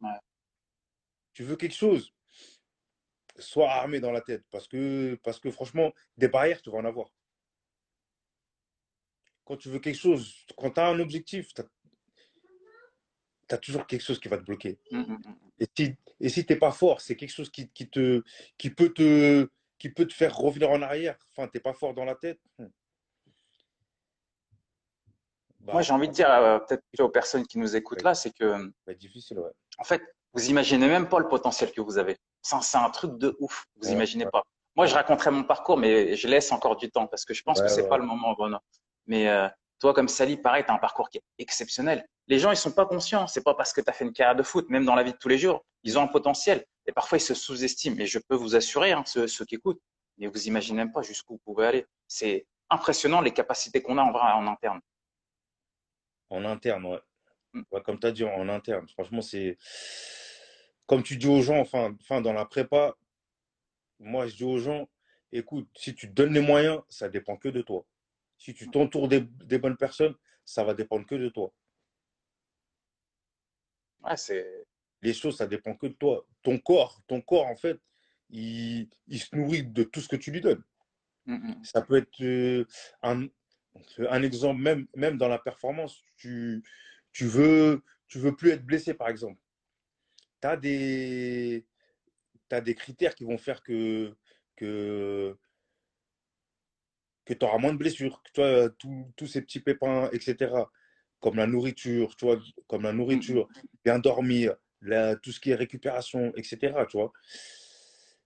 Ouais. 0.00 0.18
Tu 1.32 1.44
veux 1.44 1.56
quelque 1.56 1.74
chose, 1.74 2.12
sois 3.38 3.70
armé 3.70 4.00
dans 4.00 4.12
la 4.12 4.20
tête 4.20 4.44
parce 4.50 4.68
que, 4.68 5.18
parce 5.22 5.40
que 5.40 5.50
franchement, 5.50 5.92
des 6.16 6.28
barrières, 6.28 6.60
tu 6.62 6.70
vas 6.70 6.78
en 6.78 6.84
avoir. 6.84 7.08
Quand 9.44 9.56
tu 9.56 9.68
veux 9.68 9.78
quelque 9.78 9.98
chose, 9.98 10.44
quand 10.56 10.70
tu 10.70 10.80
as 10.80 10.86
un 10.86 11.00
objectif, 11.00 11.52
tu 11.54 11.62
as, 13.50 13.58
toujours 13.58 13.86
quelque 13.86 14.02
chose 14.02 14.18
qui 14.18 14.28
va 14.28 14.38
te 14.38 14.44
bloquer. 14.44 14.78
Mm, 14.90 15.00
mm, 15.00 15.12
mm. 15.12 15.36
Et 15.58 15.66
si, 15.76 15.94
et 16.20 16.28
si 16.28 16.46
t'es 16.46 16.56
pas 16.56 16.72
fort, 16.72 17.00
c'est 17.00 17.16
quelque 17.16 17.32
chose 17.32 17.50
qui, 17.50 17.68
qui, 17.70 17.88
te, 17.88 18.22
qui, 18.56 18.70
peut 18.70 18.92
te, 18.92 19.48
qui 19.78 19.90
peut 19.90 20.06
te 20.06 20.14
faire 20.14 20.34
revenir 20.34 20.70
en 20.70 20.80
arrière. 20.80 21.18
Enfin, 21.30 21.48
t'es 21.48 21.60
pas 21.60 21.74
fort 21.74 21.92
dans 21.92 22.04
la 22.04 22.14
tête. 22.14 22.40
Bah, 25.62 25.74
Moi, 25.74 25.82
j'ai 25.82 25.92
envie 25.92 26.08
de 26.08 26.12
dire 26.12 26.30
euh, 26.30 26.58
peut-être 26.58 27.00
aux 27.00 27.08
personnes 27.08 27.46
qui 27.46 27.58
nous 27.58 27.76
écoutent 27.76 28.02
là, 28.02 28.14
c'est 28.14 28.30
que, 28.32 28.44
va 28.44 28.92
être 28.92 28.98
difficile, 28.98 29.38
ouais. 29.38 29.50
en 29.78 29.84
fait, 29.84 30.02
vous 30.34 30.48
imaginez 30.50 30.88
même 30.88 31.08
pas 31.08 31.18
le 31.18 31.28
potentiel 31.28 31.72
que 31.72 31.80
vous 31.80 31.98
avez. 31.98 32.16
C'est 32.42 32.76
un 32.76 32.90
truc 32.90 33.18
de 33.18 33.36
ouf. 33.38 33.66
Vous 33.76 33.88
Ouais, 33.88 33.94
imaginez 33.94 34.24
ouais. 34.24 34.30
pas. 34.30 34.42
Moi, 34.74 34.86
je 34.86 34.94
raconterai 34.94 35.30
mon 35.30 35.44
parcours, 35.44 35.76
mais 35.76 36.16
je 36.16 36.26
laisse 36.26 36.50
encore 36.50 36.76
du 36.76 36.90
temps 36.90 37.06
parce 37.06 37.24
que 37.24 37.34
je 37.34 37.42
pense 37.42 37.60
que 37.60 37.68
c'est 37.68 37.88
pas 37.88 37.98
le 37.98 38.04
moment, 38.04 38.32
Bruno. 38.32 38.58
Mais 39.06 39.28
euh, 39.28 39.46
toi, 39.78 39.92
comme 39.92 40.08
Sally, 40.08 40.36
pareil, 40.38 40.64
tu 40.64 40.70
as 40.70 40.74
un 40.74 40.78
parcours 40.78 41.10
qui 41.10 41.18
est 41.18 41.22
exceptionnel. 41.38 42.06
Les 42.28 42.38
gens, 42.38 42.50
ils 42.50 42.56
sont 42.56 42.72
pas 42.72 42.86
conscients. 42.86 43.26
C'est 43.26 43.42
pas 43.44 43.54
parce 43.54 43.72
que 43.72 43.82
tu 43.82 43.90
as 43.90 43.92
fait 43.92 44.04
une 44.04 44.12
carrière 44.12 44.34
de 44.34 44.42
foot, 44.42 44.68
même 44.70 44.84
dans 44.86 44.94
la 44.94 45.02
vie 45.02 45.12
de 45.12 45.18
tous 45.18 45.28
les 45.28 45.38
jours, 45.38 45.64
ils 45.82 45.98
ont 45.98 46.02
un 46.02 46.06
potentiel. 46.06 46.64
Et 46.86 46.92
parfois, 46.92 47.18
ils 47.18 47.22
se 47.22 47.34
sous-estiment. 47.34 47.98
Et 48.00 48.06
je 48.06 48.18
peux 48.18 48.34
vous 48.34 48.56
assurer, 48.56 48.92
hein, 48.92 49.02
ceux, 49.06 49.26
ceux 49.28 49.44
qui 49.44 49.56
écoutent, 49.56 49.80
mais 50.18 50.26
vous 50.26 50.48
imaginez 50.48 50.78
même 50.78 50.92
pas 50.92 51.02
jusqu'où 51.02 51.34
vous 51.34 51.40
pouvez 51.44 51.66
aller. 51.66 51.86
C'est 52.08 52.46
impressionnant 52.70 53.20
les 53.20 53.32
capacités 53.32 53.82
qu'on 53.82 53.98
a 53.98 54.02
en 54.02 54.12
vrai 54.12 54.32
en 54.32 54.46
interne. 54.46 54.80
En 56.32 56.46
interne, 56.46 56.86
ouais. 56.86 57.00
Mm. 57.52 57.62
Ouais, 57.70 57.82
comme 57.82 58.00
tu 58.00 58.06
as 58.06 58.12
dit, 58.12 58.24
en 58.24 58.48
interne. 58.48 58.88
Franchement, 58.88 59.20
c'est. 59.20 59.58
Comme 60.86 61.02
tu 61.02 61.16
dis 61.16 61.28
aux 61.28 61.42
gens, 61.42 61.58
enfin, 61.58 61.94
enfin, 62.00 62.22
dans 62.22 62.32
la 62.32 62.46
prépa, 62.46 62.96
moi, 63.98 64.26
je 64.26 64.36
dis 64.36 64.44
aux 64.44 64.58
gens, 64.58 64.88
écoute, 65.30 65.68
si 65.76 65.94
tu 65.94 66.08
te 66.08 66.12
donnes 66.12 66.32
les 66.32 66.40
moyens, 66.40 66.80
ça 66.88 67.08
dépend 67.10 67.36
que 67.36 67.48
de 67.48 67.60
toi. 67.60 67.84
Si 68.38 68.54
tu 68.54 68.70
t'entoures 68.70 69.08
des, 69.08 69.20
des 69.20 69.58
bonnes 69.58 69.76
personnes, 69.76 70.14
ça 70.44 70.64
va 70.64 70.72
dépendre 70.74 71.06
que 71.06 71.14
de 71.14 71.28
toi. 71.28 71.52
Ouais, 74.02 74.16
c'est 74.16 74.64
Les 75.02 75.12
choses, 75.12 75.36
ça 75.36 75.46
dépend 75.46 75.76
que 75.76 75.86
de 75.86 75.92
toi. 75.92 76.26
Ton 76.42 76.58
corps, 76.58 77.02
ton 77.06 77.20
corps, 77.20 77.46
en 77.46 77.56
fait, 77.56 77.78
il, 78.30 78.88
il 79.06 79.20
se 79.20 79.36
nourrit 79.36 79.64
de 79.64 79.84
tout 79.84 80.00
ce 80.00 80.08
que 80.08 80.16
tu 80.16 80.30
lui 80.32 80.40
donnes. 80.40 80.64
Mm, 81.26 81.34
mm. 81.34 81.64
Ça 81.64 81.82
peut 81.82 81.98
être 81.98 82.22
euh, 82.22 82.66
un, 83.02 83.28
un 84.10 84.22
exemple, 84.22 84.60
même, 84.60 84.86
même 84.96 85.18
dans 85.18 85.28
la 85.28 85.38
performance, 85.38 86.02
tu, 86.16 86.62
tu, 87.12 87.26
veux, 87.26 87.82
tu 88.08 88.18
veux 88.18 88.34
plus 88.34 88.50
être 88.50 88.64
blessé, 88.64 88.94
par 88.94 89.08
exemple. 89.08 89.40
Tu 90.40 90.48
as 90.48 90.56
des, 90.56 91.66
des 92.50 92.74
critères 92.74 93.14
qui 93.14 93.24
vont 93.24 93.38
faire 93.38 93.62
que, 93.62 94.14
que, 94.56 95.36
que 97.24 97.34
tu 97.34 97.44
auras 97.44 97.58
moins 97.58 97.72
de 97.72 97.78
blessures, 97.78 98.22
que 98.22 98.30
toi, 98.32 98.70
tous 99.16 99.26
ces 99.26 99.42
petits 99.42 99.60
pépins, 99.60 100.10
etc., 100.12 100.52
comme 101.20 101.36
la 101.36 101.46
nourriture, 101.46 102.16
tu 102.16 102.24
vois, 102.24 102.40
comme 102.66 102.82
la 102.82 102.92
nourriture, 102.92 103.48
bien 103.84 103.98
dormir, 103.98 104.56
tout 105.22 105.30
ce 105.30 105.40
qui 105.40 105.50
est 105.50 105.54
récupération, 105.54 106.32
etc., 106.36 106.74
tu 106.90 106.96
vois. 106.96 107.12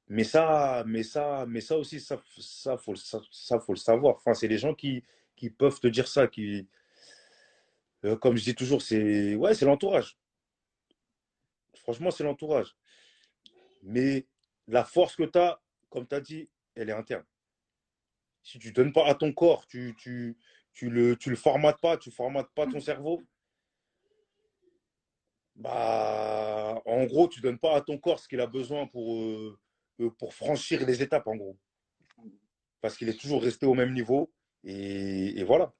Mais 0.08 0.24
ça, 0.24 0.84
mais 0.86 1.02
ça, 1.02 1.44
mais 1.48 1.60
ça 1.60 1.76
aussi, 1.76 2.00
ça, 2.00 2.22
ça, 2.38 2.78
faut, 2.78 2.94
ça, 2.94 3.20
faut 3.58 3.72
le 3.72 3.78
savoir. 3.78 4.16
Enfin, 4.16 4.34
c'est 4.34 4.46
les 4.48 4.58
gens 4.58 4.72
qui, 4.72 5.02
qui 5.36 5.50
peuvent 5.50 5.78
te 5.78 5.86
dire 5.86 6.08
ça, 6.08 6.26
qui, 6.26 6.68
euh, 8.04 8.16
comme 8.16 8.36
je 8.36 8.44
dis 8.44 8.54
toujours, 8.54 8.82
c'est, 8.82 9.34
ouais, 9.34 9.54
c'est 9.54 9.64
l'entourage. 9.66 10.18
Franchement, 11.74 12.10
c'est 12.10 12.24
l'entourage. 12.24 12.74
Mais 13.82 14.26
la 14.66 14.84
force 14.84 15.14
que 15.14 15.24
tu 15.24 15.38
as, 15.38 15.60
comme 15.90 16.06
tu 16.06 16.14
as 16.14 16.20
dit, 16.20 16.48
elle 16.74 16.90
est 16.90 16.94
interne. 16.94 17.24
Si 18.42 18.58
tu 18.58 18.68
ne 18.68 18.72
donnes 18.72 18.92
pas 18.92 19.06
à 19.06 19.14
ton 19.14 19.32
corps, 19.32 19.66
tu 19.66 19.94
tu, 19.98 20.36
tu 20.72 20.90
le, 20.90 21.16
tu 21.16 21.30
le 21.30 21.36
formates 21.36 21.80
pas, 21.80 21.96
tu 21.96 22.10
formates 22.10 22.50
pas 22.54 22.66
ton 22.66 22.80
cerveau, 22.80 23.22
bah, 25.56 26.82
en 26.84 27.04
gros, 27.04 27.28
tu 27.28 27.40
donnes 27.40 27.58
pas 27.58 27.76
à 27.76 27.80
ton 27.80 27.98
corps 27.98 28.20
ce 28.20 28.28
qu'il 28.28 28.40
a 28.40 28.46
besoin 28.46 28.86
pour, 28.86 29.16
euh, 29.16 29.58
euh, 30.00 30.10
pour 30.10 30.34
franchir 30.34 30.84
les 30.84 31.02
étapes, 31.02 31.26
en 31.26 31.36
gros. 31.36 31.58
Parce 32.82 32.96
qu'il 32.96 33.08
est 33.08 33.18
toujours 33.18 33.42
resté 33.42 33.64
au 33.64 33.72
même 33.72 33.94
niveau. 33.94 34.30
Et, 34.64 35.38
et 35.40 35.44
voilà. 35.44 35.72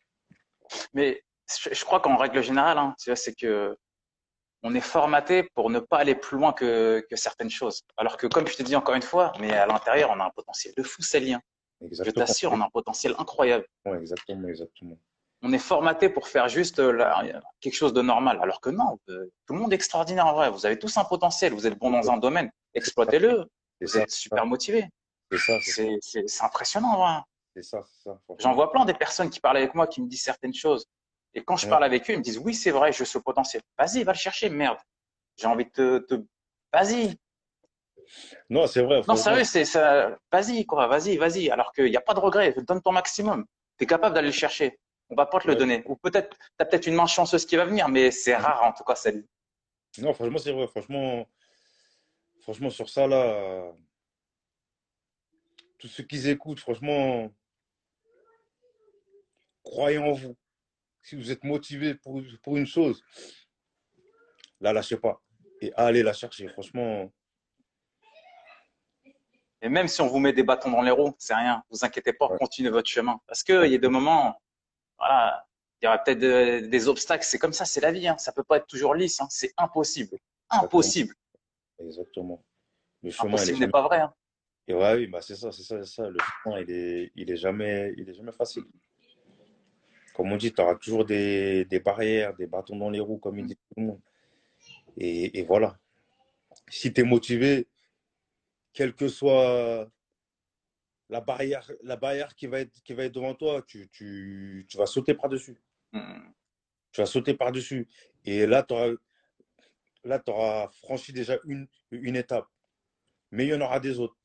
Mais 0.95 1.23
je, 1.63 1.73
je 1.73 1.85
crois 1.85 2.01
qu'en 2.01 2.17
règle 2.17 2.43
générale, 2.43 2.79
hein, 2.79 2.95
tu 2.99 3.11
vois, 3.11 3.17
c'est 3.17 3.35
que 3.35 3.77
on 4.63 4.75
est 4.75 4.81
formaté 4.81 5.45
pour 5.55 5.71
ne 5.71 5.79
pas 5.79 5.99
aller 5.99 6.15
plus 6.15 6.37
loin 6.37 6.53
que, 6.53 7.05
que 7.09 7.17
certaines 7.17 7.51
choses. 7.51 7.83
Alors 7.97 8.17
que, 8.17 8.27
comme 8.27 8.47
je 8.49 8.57
te 8.57 8.63
dis 8.63 8.75
encore 8.75 8.95
une 8.95 9.03
fois, 9.03 9.33
mais 9.39 9.53
à 9.53 9.67
l'intérieur, 9.67 10.11
on 10.11 10.19
a 10.19 10.25
un 10.25 10.31
potentiel 10.31 10.75
de 10.77 10.83
fou, 10.83 11.03
Célien. 11.03 11.41
Je 11.81 12.11
t'assure, 12.11 12.53
on 12.53 12.61
a 12.61 12.65
un 12.65 12.71
potentiel 12.71 13.15
incroyable. 13.19 13.65
Ouais, 13.85 13.99
exactement, 13.99 14.49
exactement. 14.49 14.99
On 15.43 15.53
est 15.53 15.59
formaté 15.59 16.09
pour 16.09 16.29
faire 16.29 16.49
juste 16.49 16.79
euh, 16.79 17.05
quelque 17.61 17.75
chose 17.75 17.93
de 17.93 18.01
normal. 18.01 18.39
Alors 18.43 18.61
que 18.61 18.71
non, 18.71 18.99
euh, 19.11 19.31
tout 19.47 19.53
le 19.53 19.61
monde 19.61 19.73
est 19.73 19.77
extraordinaire 19.77 20.27
en 20.27 20.33
vrai. 20.33 20.51
Vous 20.51 20.65
avez 20.65 20.79
tous 20.79 20.97
un 20.97 21.05
potentiel. 21.05 21.53
Vous 21.53 21.67
êtes 21.67 21.79
bon 21.79 21.91
dans 21.91 22.11
un 22.11 22.17
domaine. 22.17 22.51
Exploitez-le. 22.75 23.45
Vous 23.83 23.87
ça, 23.87 24.01
êtes 24.01 24.11
super 24.11 24.47
motivé. 24.47 24.89
c'est 25.31 26.43
impressionnant 26.43 26.95
en 26.95 26.97
vrai. 26.97 27.21
C'est 27.57 27.63
ça, 27.63 27.83
c'est 27.87 28.03
ça, 28.11 28.19
franchement. 28.25 28.37
J'en 28.39 28.55
vois 28.55 28.71
plein 28.71 28.85
des 28.85 28.93
personnes 28.95 29.31
qui 29.31 29.41
parlent 29.41 29.57
avec 29.57 29.75
moi, 29.75 29.87
qui 29.87 30.03
me 30.03 30.09
disent 30.09 30.23
certaines 30.23 30.53
choses. 30.55 30.87
Et 31.33 31.43
quand 31.43 31.57
je 31.57 31.65
Ouais. 31.65 31.71
parle 31.71 31.85
avec 31.85 32.09
eux, 32.11 32.13
ils 32.13 32.19
me 32.19 32.23
disent 32.23 32.39
oui, 32.39 32.55
c'est 32.55 32.71
vrai, 32.71 32.93
je 32.93 33.05
ce 33.05 33.19
potentiel. 33.19 33.63
Vas-y, 33.79 34.05
va 34.05 34.13
le 34.13 34.19
chercher, 34.19 34.51
merde. 34.51 34.79
J'ai 35.37 35.47
envie 35.47 35.65
de 35.65 35.71
te, 35.71 35.99
te... 35.99 36.15
vas-y. 36.73 37.17
Non, 38.51 38.67
c'est 38.67 38.83
vrai. 38.83 39.01
Non, 39.09 39.17
sérieux, 39.17 39.45
c'est 39.45 39.65
ça. 39.65 40.17
Vas-y, 40.31 40.65
quoi, 40.67 40.87
vas-y, 40.87 41.17
vas-y. 41.17 41.51
Alors 41.51 41.73
qu'il 41.73 41.87
n'y 41.91 41.97
a 41.97 42.01
pas 42.01 42.15
de 42.15 42.21
regret. 42.21 42.55
Donne 42.67 42.81
ton 42.83 42.93
maximum. 42.93 43.47
Tu 43.79 43.85
es 43.85 43.87
capable 43.87 44.15
d'aller 44.15 44.29
le 44.29 44.33
chercher. 44.33 44.79
On 45.09 45.15
va 45.15 45.27
pas 45.27 45.39
te 45.41 45.49
le 45.49 45.57
donner. 45.57 45.83
Ou 45.87 45.97
peut-être, 45.97 46.37
tu 46.37 46.47
as 46.61 46.65
peut-être 46.67 46.87
une 46.87 46.95
main 46.95 47.07
chanceuse 47.07 47.47
qui 47.47 47.57
va 47.57 47.65
venir, 47.65 47.89
mais 47.89 48.11
c'est 48.11 48.37
rare 48.37 48.63
en 48.65 48.73
tout 48.73 48.85
cas, 48.85 48.95
celle 48.95 49.25
Non, 49.99 50.13
franchement, 50.15 50.39
c'est 50.39 50.53
vrai. 50.53 50.67
Franchement, 50.69 51.27
franchement, 52.43 52.71
sur 52.71 52.89
ça, 52.89 53.07
là, 53.07 53.73
tous 55.79 55.89
ceux 55.89 56.05
qui 56.05 56.29
écoutent, 56.31 56.61
franchement, 56.61 57.31
croyez 59.71 59.99
en 59.99 60.13
vous. 60.13 60.37
Si 61.03 61.17
vous 61.17 61.31
êtes 61.31 61.45
motivé 61.45 61.95
pour, 61.95 62.21
pour 62.43 62.57
une 62.57 62.67
chose, 62.67 63.03
la 64.61 64.73
lâchez 64.73 64.97
pas. 64.97 65.21
Et 65.61 65.73
allez 65.75 66.03
la 66.03 66.13
chercher. 66.13 66.49
Franchement, 66.49 67.13
Et 69.63 69.69
même 69.69 69.89
si 69.89 70.01
on 70.01 70.07
vous 70.07 70.19
met 70.19 70.33
des 70.33 70.43
bâtons 70.43 70.71
dans 70.71 70.83
les 70.83 70.91
roues, 70.91 71.15
c'est 71.19 71.35
rien. 71.35 71.63
Vous 71.71 71.85
inquiétez 71.85 72.13
pas, 72.13 72.29
Ouais. 72.29 72.39
continuez 72.39 72.71
votre 72.71 72.89
chemin. 72.89 73.19
Parce 73.27 73.43
qu'il 73.43 73.67
y 73.71 73.75
a 73.75 73.79
des 73.79 73.89
moments, 73.89 74.41
voilà, 74.99 75.47
il 75.81 75.87
y 75.87 75.89
aura 75.89 75.99
peut-être 75.99 76.19
de- 76.19 76.67
des 76.67 76.89
obstacles. 76.89 77.25
C'est 77.25 77.39
comme 77.39 77.53
ça, 77.55 77.65
c'est 77.65 77.81
la 77.81 77.91
vie. 77.91 78.07
Hein. 78.07 78.19
Ça 78.19 78.33
peut 78.33 78.45
pas 78.45 78.59
être 78.59 78.67
toujours 78.67 78.95
lisse. 78.95 79.21
Hein. 79.21 79.27
C'est 79.31 79.53
impossible. 79.57 80.19
Impossible. 80.51 81.15
exactement. 81.79 82.45
Le 83.03 83.11
chemin, 83.11 83.29
Impossible 83.35 83.59
n'est 83.61 83.69
pas 83.69 83.83
vrai. 83.83 84.01
Hein. 84.01 84.15
Et 84.69 84.75
ouais, 84.75 84.95
oui, 84.97 85.07
bah 85.07 85.21
c'est 85.21 85.37
ça, 85.37 85.53
c'est 85.53 85.63
ça, 85.63 85.83
c'est 85.83 85.95
ça. 85.95 86.09
Le 86.09 86.19
chemin, 86.43 86.61
il 86.61 86.71
est, 86.71 87.13
il 87.15 87.31
est 87.31 87.37
jamais, 87.37 87.93
il 87.97 88.09
est 88.09 88.15
jamais 88.15 88.33
facile. 88.33 88.65
Comme 90.17 90.33
on 90.33 90.37
dit, 90.39 90.51
tu 90.51 90.63
auras 90.63 90.77
toujours 90.77 91.05
des, 91.05 91.67
des 91.67 91.79
barrières, 91.79 92.35
des 92.35 92.47
bâtons 92.47 92.77
dans 92.77 92.89
les 92.89 93.01
roues, 93.01 93.19
comme 93.19 93.39
il 93.39 93.45
dit 93.45 93.57
tout 93.57 93.75
le 93.77 93.83
monde. 93.83 94.01
Et, 94.97 95.39
et 95.39 95.43
voilà. 95.45 95.79
Si 96.71 96.91
tu 96.91 97.03
es 97.03 97.05
motivé, 97.05 97.69
quelle 98.73 98.95
que 98.95 99.09
soit 99.09 99.87
la 101.11 101.21
barrière, 101.21 101.71
la 101.83 101.97
barrière 101.97 102.35
qui 102.35 102.47
va 102.47 102.61
être, 102.61 102.83
qui 102.83 102.95
va 102.95 103.05
être 103.05 103.15
devant 103.15 103.35
toi, 103.35 103.61
tu, 103.61 103.91
tu, 103.91 104.65
tu 104.71 104.79
vas 104.79 104.87
sauter 104.87 105.13
par-dessus. 105.13 105.61
Hmm. 105.93 106.31
Tu 106.93 107.03
vas 107.03 107.07
sauter 107.07 107.35
par-dessus. 107.35 107.87
Et 108.25 108.47
là, 108.47 108.63
tu 108.63 108.73
auras, 108.73 108.93
là, 110.03 110.23
auras 110.29 110.71
franchi 110.71 111.13
déjà 111.13 111.37
une, 111.45 111.69
une 111.91 112.17
étape. 112.17 112.49
Mais 113.33 113.45
il 113.45 113.51
y 113.51 113.55
en 113.55 113.61
aura 113.61 113.81
des 113.81 114.01
autres. 114.01 114.17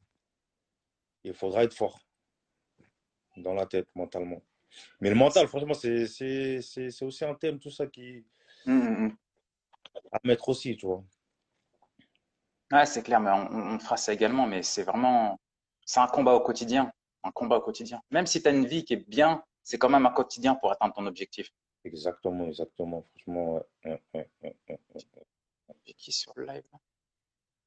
Il 1.26 1.34
faudra 1.34 1.66
être 1.66 1.74
fort 1.74 2.00
dans 3.36 3.54
la 3.54 3.66
tête, 3.66 3.90
mentalement. 3.94 4.42
Mais 5.00 5.10
le 5.10 5.16
mental, 5.16 5.48
franchement, 5.48 5.74
c'est 5.74 6.04
aussi 7.02 7.26
un 7.26 7.36
thème, 7.36 7.60
tout 7.60 7.72
ça, 7.72 7.88
qui 7.88 8.26
hmm, 8.66 9.06
hmm. 9.06 9.18
à 10.12 10.20
mettre 10.24 10.50
aussi, 10.50 10.76
tu 10.78 10.86
vois. 10.86 11.04
Ouais, 12.72 12.86
c'est 12.86 13.04
clair, 13.04 13.20
mais 13.20 13.32
on, 13.32 13.76
on 13.76 13.80
fera 13.80 13.98
ça 13.98 14.14
également. 14.14 14.48
Mais 14.48 14.64
c'est 14.64 14.84
vraiment, 14.84 15.40
c'est 15.86 16.00
un 16.00 16.08
combat 16.08 16.34
au 16.34 16.42
quotidien. 16.42 16.92
Un 17.24 17.32
combat 17.32 17.58
au 17.58 17.62
quotidien. 17.62 18.02
Même 18.12 18.26
si 18.26 18.42
tu 18.42 18.48
as 18.48 18.52
une 18.52 18.66
vie 18.66 18.86
qui 18.86 18.94
est 18.94 19.10
bien, 19.10 19.44
c'est 19.64 19.78
quand 19.78 19.90
même 19.90 20.06
un 20.06 20.12
quotidien 20.12 20.56
pour 20.56 20.72
atteindre 20.72 20.94
ton 20.94 21.06
objectif. 21.06 21.52
Exactement, 21.84 22.46
exactement. 22.46 23.06
Franchement, 23.10 23.62
ouais, 23.86 24.02
qui 25.98 26.12
sur 26.12 26.34
le 26.36 26.46
live 26.46 26.64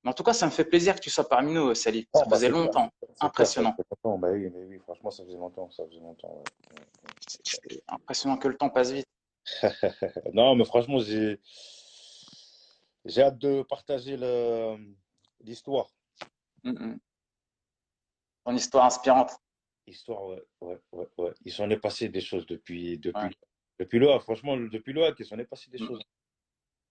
Mais 0.05 0.11
En 0.11 0.13
tout 0.13 0.23
cas, 0.23 0.33
ça 0.35 0.47
me 0.47 0.51
fait 0.51 0.65
plaisir 0.65 0.95
que 0.97 1.01
tu 1.01 1.11
sois 1.11 1.29
parmi 1.29 1.53
nous, 1.53 1.75
Sally. 1.75 2.07
Ah, 2.13 2.19
Ça 2.21 2.25
bah, 2.27 2.37
faisait 2.37 2.49
longtemps. 2.51 2.91
c'est 3.01 3.07
clair, 3.07 3.17
ça 3.19 3.27
Impressionnant. 3.27 3.75
longtemps. 3.91 4.19
Bah 4.19 4.29
oui, 4.33 4.51
mais 4.55 4.65
oui, 4.65 4.79
franchement, 4.81 5.11
ça 5.11 5.25
faisait 5.25 5.37
longtemps, 5.39 5.71
ça 5.71 5.85
faisait 5.87 6.01
longtemps. 6.01 6.35
ouais. 6.37 7.83
Impressionnant 7.89 8.37
que 8.37 8.49
le 8.49 8.57
temps 8.57 8.71
passe 8.71 8.91
vite. 8.93 9.07
Non, 10.35 10.55
mais 10.57 10.65
franchement, 10.65 10.99
j'ai 11.01 11.41
j'ai 13.05 13.23
hâte 13.23 13.39
de 13.39 13.63
partager 13.63 14.17
le- 14.17 14.77
l'histoire. 15.41 15.89
Hmm, 16.63 16.71
hmm. 16.71 16.99
Ton 18.45 18.55
histoire 18.57 18.85
inspirante. 18.87 19.33
Histoire, 19.87 20.25
ouais, 20.27 20.43
ouais, 20.63 20.81
ouais, 20.93 21.09
ouais. 21.19 21.35
Il 21.45 21.53
s'en 21.53 21.69
est 21.69 21.77
passé 21.79 22.09
des 22.09 22.21
choses 22.23 22.47
depuis, 22.47 22.99
depuis, 22.99 23.23
Ouais. 23.23 23.31
depuis 23.79 23.99
là. 23.99 24.19
Franchement, 24.21 24.57
depuis 24.57 24.95
là, 24.95 25.13
il 25.19 25.25
s'en 25.27 25.39
est 25.39 25.45
passé 25.45 25.71
des 25.71 25.79
Mm. 25.83 25.87
choses. 25.87 26.03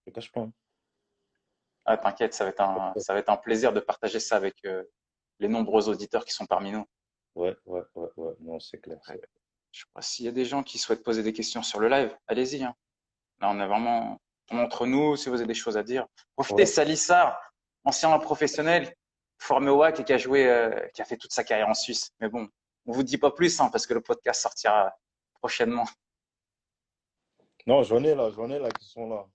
Je 0.06 0.10
ne 0.10 0.14
cache 0.14 0.30
pas. 0.30 0.40
hein. 0.42 0.52
Ah, 1.86 1.96
T'inquiète, 1.98 2.34
ça 2.34 2.44
va 2.44 2.50
être 2.50 2.60
un, 2.60 2.94
ça 2.96 3.12
va 3.12 3.18
être 3.18 3.28
un 3.28 3.36
plaisir 3.36 3.72
de 3.72 3.80
partager 3.80 4.20
ça 4.20 4.36
avec 4.36 4.56
euh, 4.64 4.84
les 5.38 5.48
nombreux 5.48 5.88
auditeurs 5.88 6.24
qui 6.24 6.32
sont 6.32 6.46
parmi 6.46 6.72
nous. 6.72 6.86
Ouais, 7.34 7.54
ouais, 7.66 7.82
ouais, 7.94 8.08
ouais. 8.16 8.32
Non, 8.40 8.58
c'est 8.60 8.78
clair. 8.78 8.98
Je 9.72 9.84
pas 9.92 10.02
s'il 10.02 10.24
y 10.24 10.28
a 10.28 10.32
des 10.32 10.44
gens 10.44 10.62
qui 10.62 10.78
souhaitent 10.78 11.02
poser 11.02 11.22
des 11.22 11.32
questions 11.32 11.62
sur 11.62 11.80
le 11.80 11.88
live, 11.88 12.16
allez-y. 12.28 12.62
hein. 12.64 12.74
Là, 13.40 13.50
on 13.50 13.60
est 13.60 13.66
vraiment 13.66 14.20
on 14.50 14.58
est 14.58 14.62
entre 14.62 14.86
nous. 14.86 15.16
Si 15.16 15.28
vous 15.28 15.36
avez 15.36 15.46
des 15.46 15.54
choses 15.54 15.76
à 15.76 15.82
dire, 15.82 16.06
profitez. 16.36 16.62
Ouais. 16.62 16.66
Salissard, 16.66 17.38
ancien 17.84 18.16
professionnel, 18.18 18.94
formé 19.38 19.70
au 19.70 19.78
WAC 19.78 20.00
et 20.00 20.04
qui 20.04 20.12
a 20.12 20.18
joué, 20.18 20.48
euh, 20.48 20.70
qui 20.94 21.02
a 21.02 21.04
fait 21.04 21.16
toute 21.16 21.32
sa 21.32 21.44
carrière 21.44 21.68
en 21.68 21.74
Suisse. 21.74 22.10
Mais 22.20 22.28
bon, 22.28 22.48
on 22.86 22.92
vous 22.92 23.02
dit 23.02 23.18
pas 23.18 23.30
plus 23.32 23.60
hein, 23.60 23.68
parce 23.70 23.86
que 23.86 23.94
le 23.94 24.00
podcast 24.00 24.40
sortira 24.42 24.94
prochainement. 25.40 25.86
Non, 27.66 27.82
j'en 27.82 28.02
ai 28.04 28.14
là, 28.14 28.30
j'en 28.30 28.50
ai 28.50 28.58
là 28.58 28.70
qui 28.70 28.86
sont 28.86 29.08
là. 29.08 29.26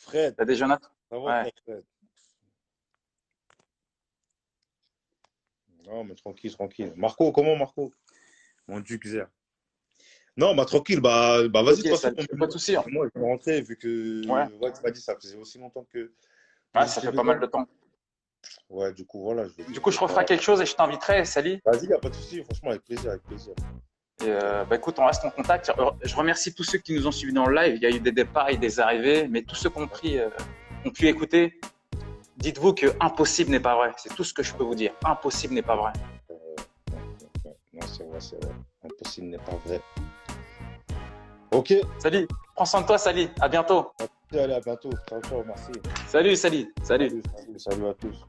Fred. 0.00 0.34
T'as 0.36 0.44
des 0.44 0.56
va, 0.56 0.78
ouais. 1.12 1.52
Fred 1.64 1.84
Non, 5.86 6.04
mais 6.04 6.14
tranquille, 6.14 6.52
tranquille. 6.52 6.92
Marco, 6.96 7.32
comment 7.32 7.56
Marco? 7.56 7.92
Mon 8.66 8.80
Duc 8.80 9.06
Non, 10.36 10.54
bah 10.54 10.64
tranquille, 10.64 11.00
bah, 11.00 11.48
bah 11.48 11.62
vas-y, 11.62 11.80
okay, 11.80 11.96
ça, 11.96 12.12
pas 12.12 12.46
de 12.46 12.52
souci. 12.52 12.76
Hein. 12.76 12.84
Moi, 12.88 13.08
je 13.12 13.20
vais 13.20 13.26
rentrer 13.26 13.60
vu 13.60 13.76
que 13.76 14.26
ouais. 14.26 14.46
ouais 14.58 14.72
tu 14.72 14.82
m'as 14.82 14.90
dit 14.90 15.00
ça 15.00 15.16
faisait 15.16 15.36
aussi 15.36 15.58
longtemps 15.58 15.86
que. 15.92 16.12
Ah, 16.72 16.86
ça 16.86 17.00
fait 17.00 17.12
pas 17.12 17.22
mal 17.22 17.40
de 17.40 17.46
temps. 17.46 17.66
Ouais, 18.68 18.92
du 18.92 19.04
coup, 19.04 19.22
voilà. 19.22 19.46
Je 19.48 19.72
du 19.72 19.80
coup, 19.80 19.90
je 19.90 19.98
referai 19.98 20.24
quelque 20.24 20.42
chose 20.42 20.60
et 20.60 20.66
je 20.66 20.74
t'inviterai, 20.74 21.24
Sally. 21.24 21.60
Vas-y, 21.64 21.86
y 21.86 21.92
a 21.92 21.98
pas 21.98 22.08
de 22.08 22.14
souci, 22.14 22.42
franchement, 22.44 22.70
avec 22.70 22.84
plaisir, 22.84 23.10
avec 23.10 23.22
plaisir. 23.24 23.54
Et 24.22 24.28
euh, 24.28 24.64
bah 24.64 24.76
écoute, 24.76 24.98
on 24.98 25.06
reste 25.06 25.24
en 25.24 25.30
contact. 25.30 25.72
Je 26.02 26.14
remercie 26.14 26.52
tous 26.52 26.64
ceux 26.64 26.78
qui 26.78 26.94
nous 26.94 27.06
ont 27.06 27.12
suivis 27.12 27.32
dans 27.32 27.46
le 27.46 27.54
live. 27.54 27.76
Il 27.76 27.82
y 27.82 27.86
a 27.86 27.90
eu 27.90 28.00
des 28.00 28.12
départs 28.12 28.50
et 28.50 28.56
des 28.56 28.78
arrivées, 28.78 29.26
mais 29.28 29.42
tous 29.42 29.54
ceux 29.54 29.70
qui 29.70 29.78
ont, 29.78 29.88
pris, 29.88 30.18
euh, 30.18 30.28
ont 30.84 30.90
pu 30.90 31.06
écouter, 31.08 31.58
dites-vous 32.36 32.74
que 32.74 32.86
impossible 33.00 33.50
n'est 33.50 33.60
pas 33.60 33.76
vrai. 33.76 33.92
C'est 33.96 34.14
tout 34.14 34.24
ce 34.24 34.34
que 34.34 34.42
je 34.42 34.52
peux 34.52 34.64
vous 34.64 34.74
dire. 34.74 34.92
Impossible 35.04 35.54
n'est 35.54 35.62
pas 35.62 35.76
vrai. 35.76 35.92
Euh, 36.30 36.34
non, 37.72 37.86
c'est 37.86 38.04
vrai, 38.04 38.20
c'est 38.20 38.44
vrai. 38.44 38.54
Impossible 38.84 39.28
n'est 39.28 39.38
pas 39.38 39.58
vrai. 39.64 39.80
Ok. 41.52 41.74
Salut. 41.98 42.28
Prends 42.54 42.64
soin 42.66 42.82
de 42.82 42.86
toi, 42.86 42.98
Sally. 42.98 43.30
À 43.40 43.48
bientôt. 43.48 43.92
Allez, 44.32 44.54
à 44.54 44.60
bientôt. 44.60 44.90
Ciao, 45.08 45.20
ciao. 45.22 45.42
Merci. 45.46 45.72
Salut, 46.06 46.36
Sally. 46.36 46.68
Salut. 46.82 47.08
Salut, 47.08 47.22
salut, 47.34 47.58
salut 47.58 47.88
à 47.88 47.94
tous. 47.94 48.26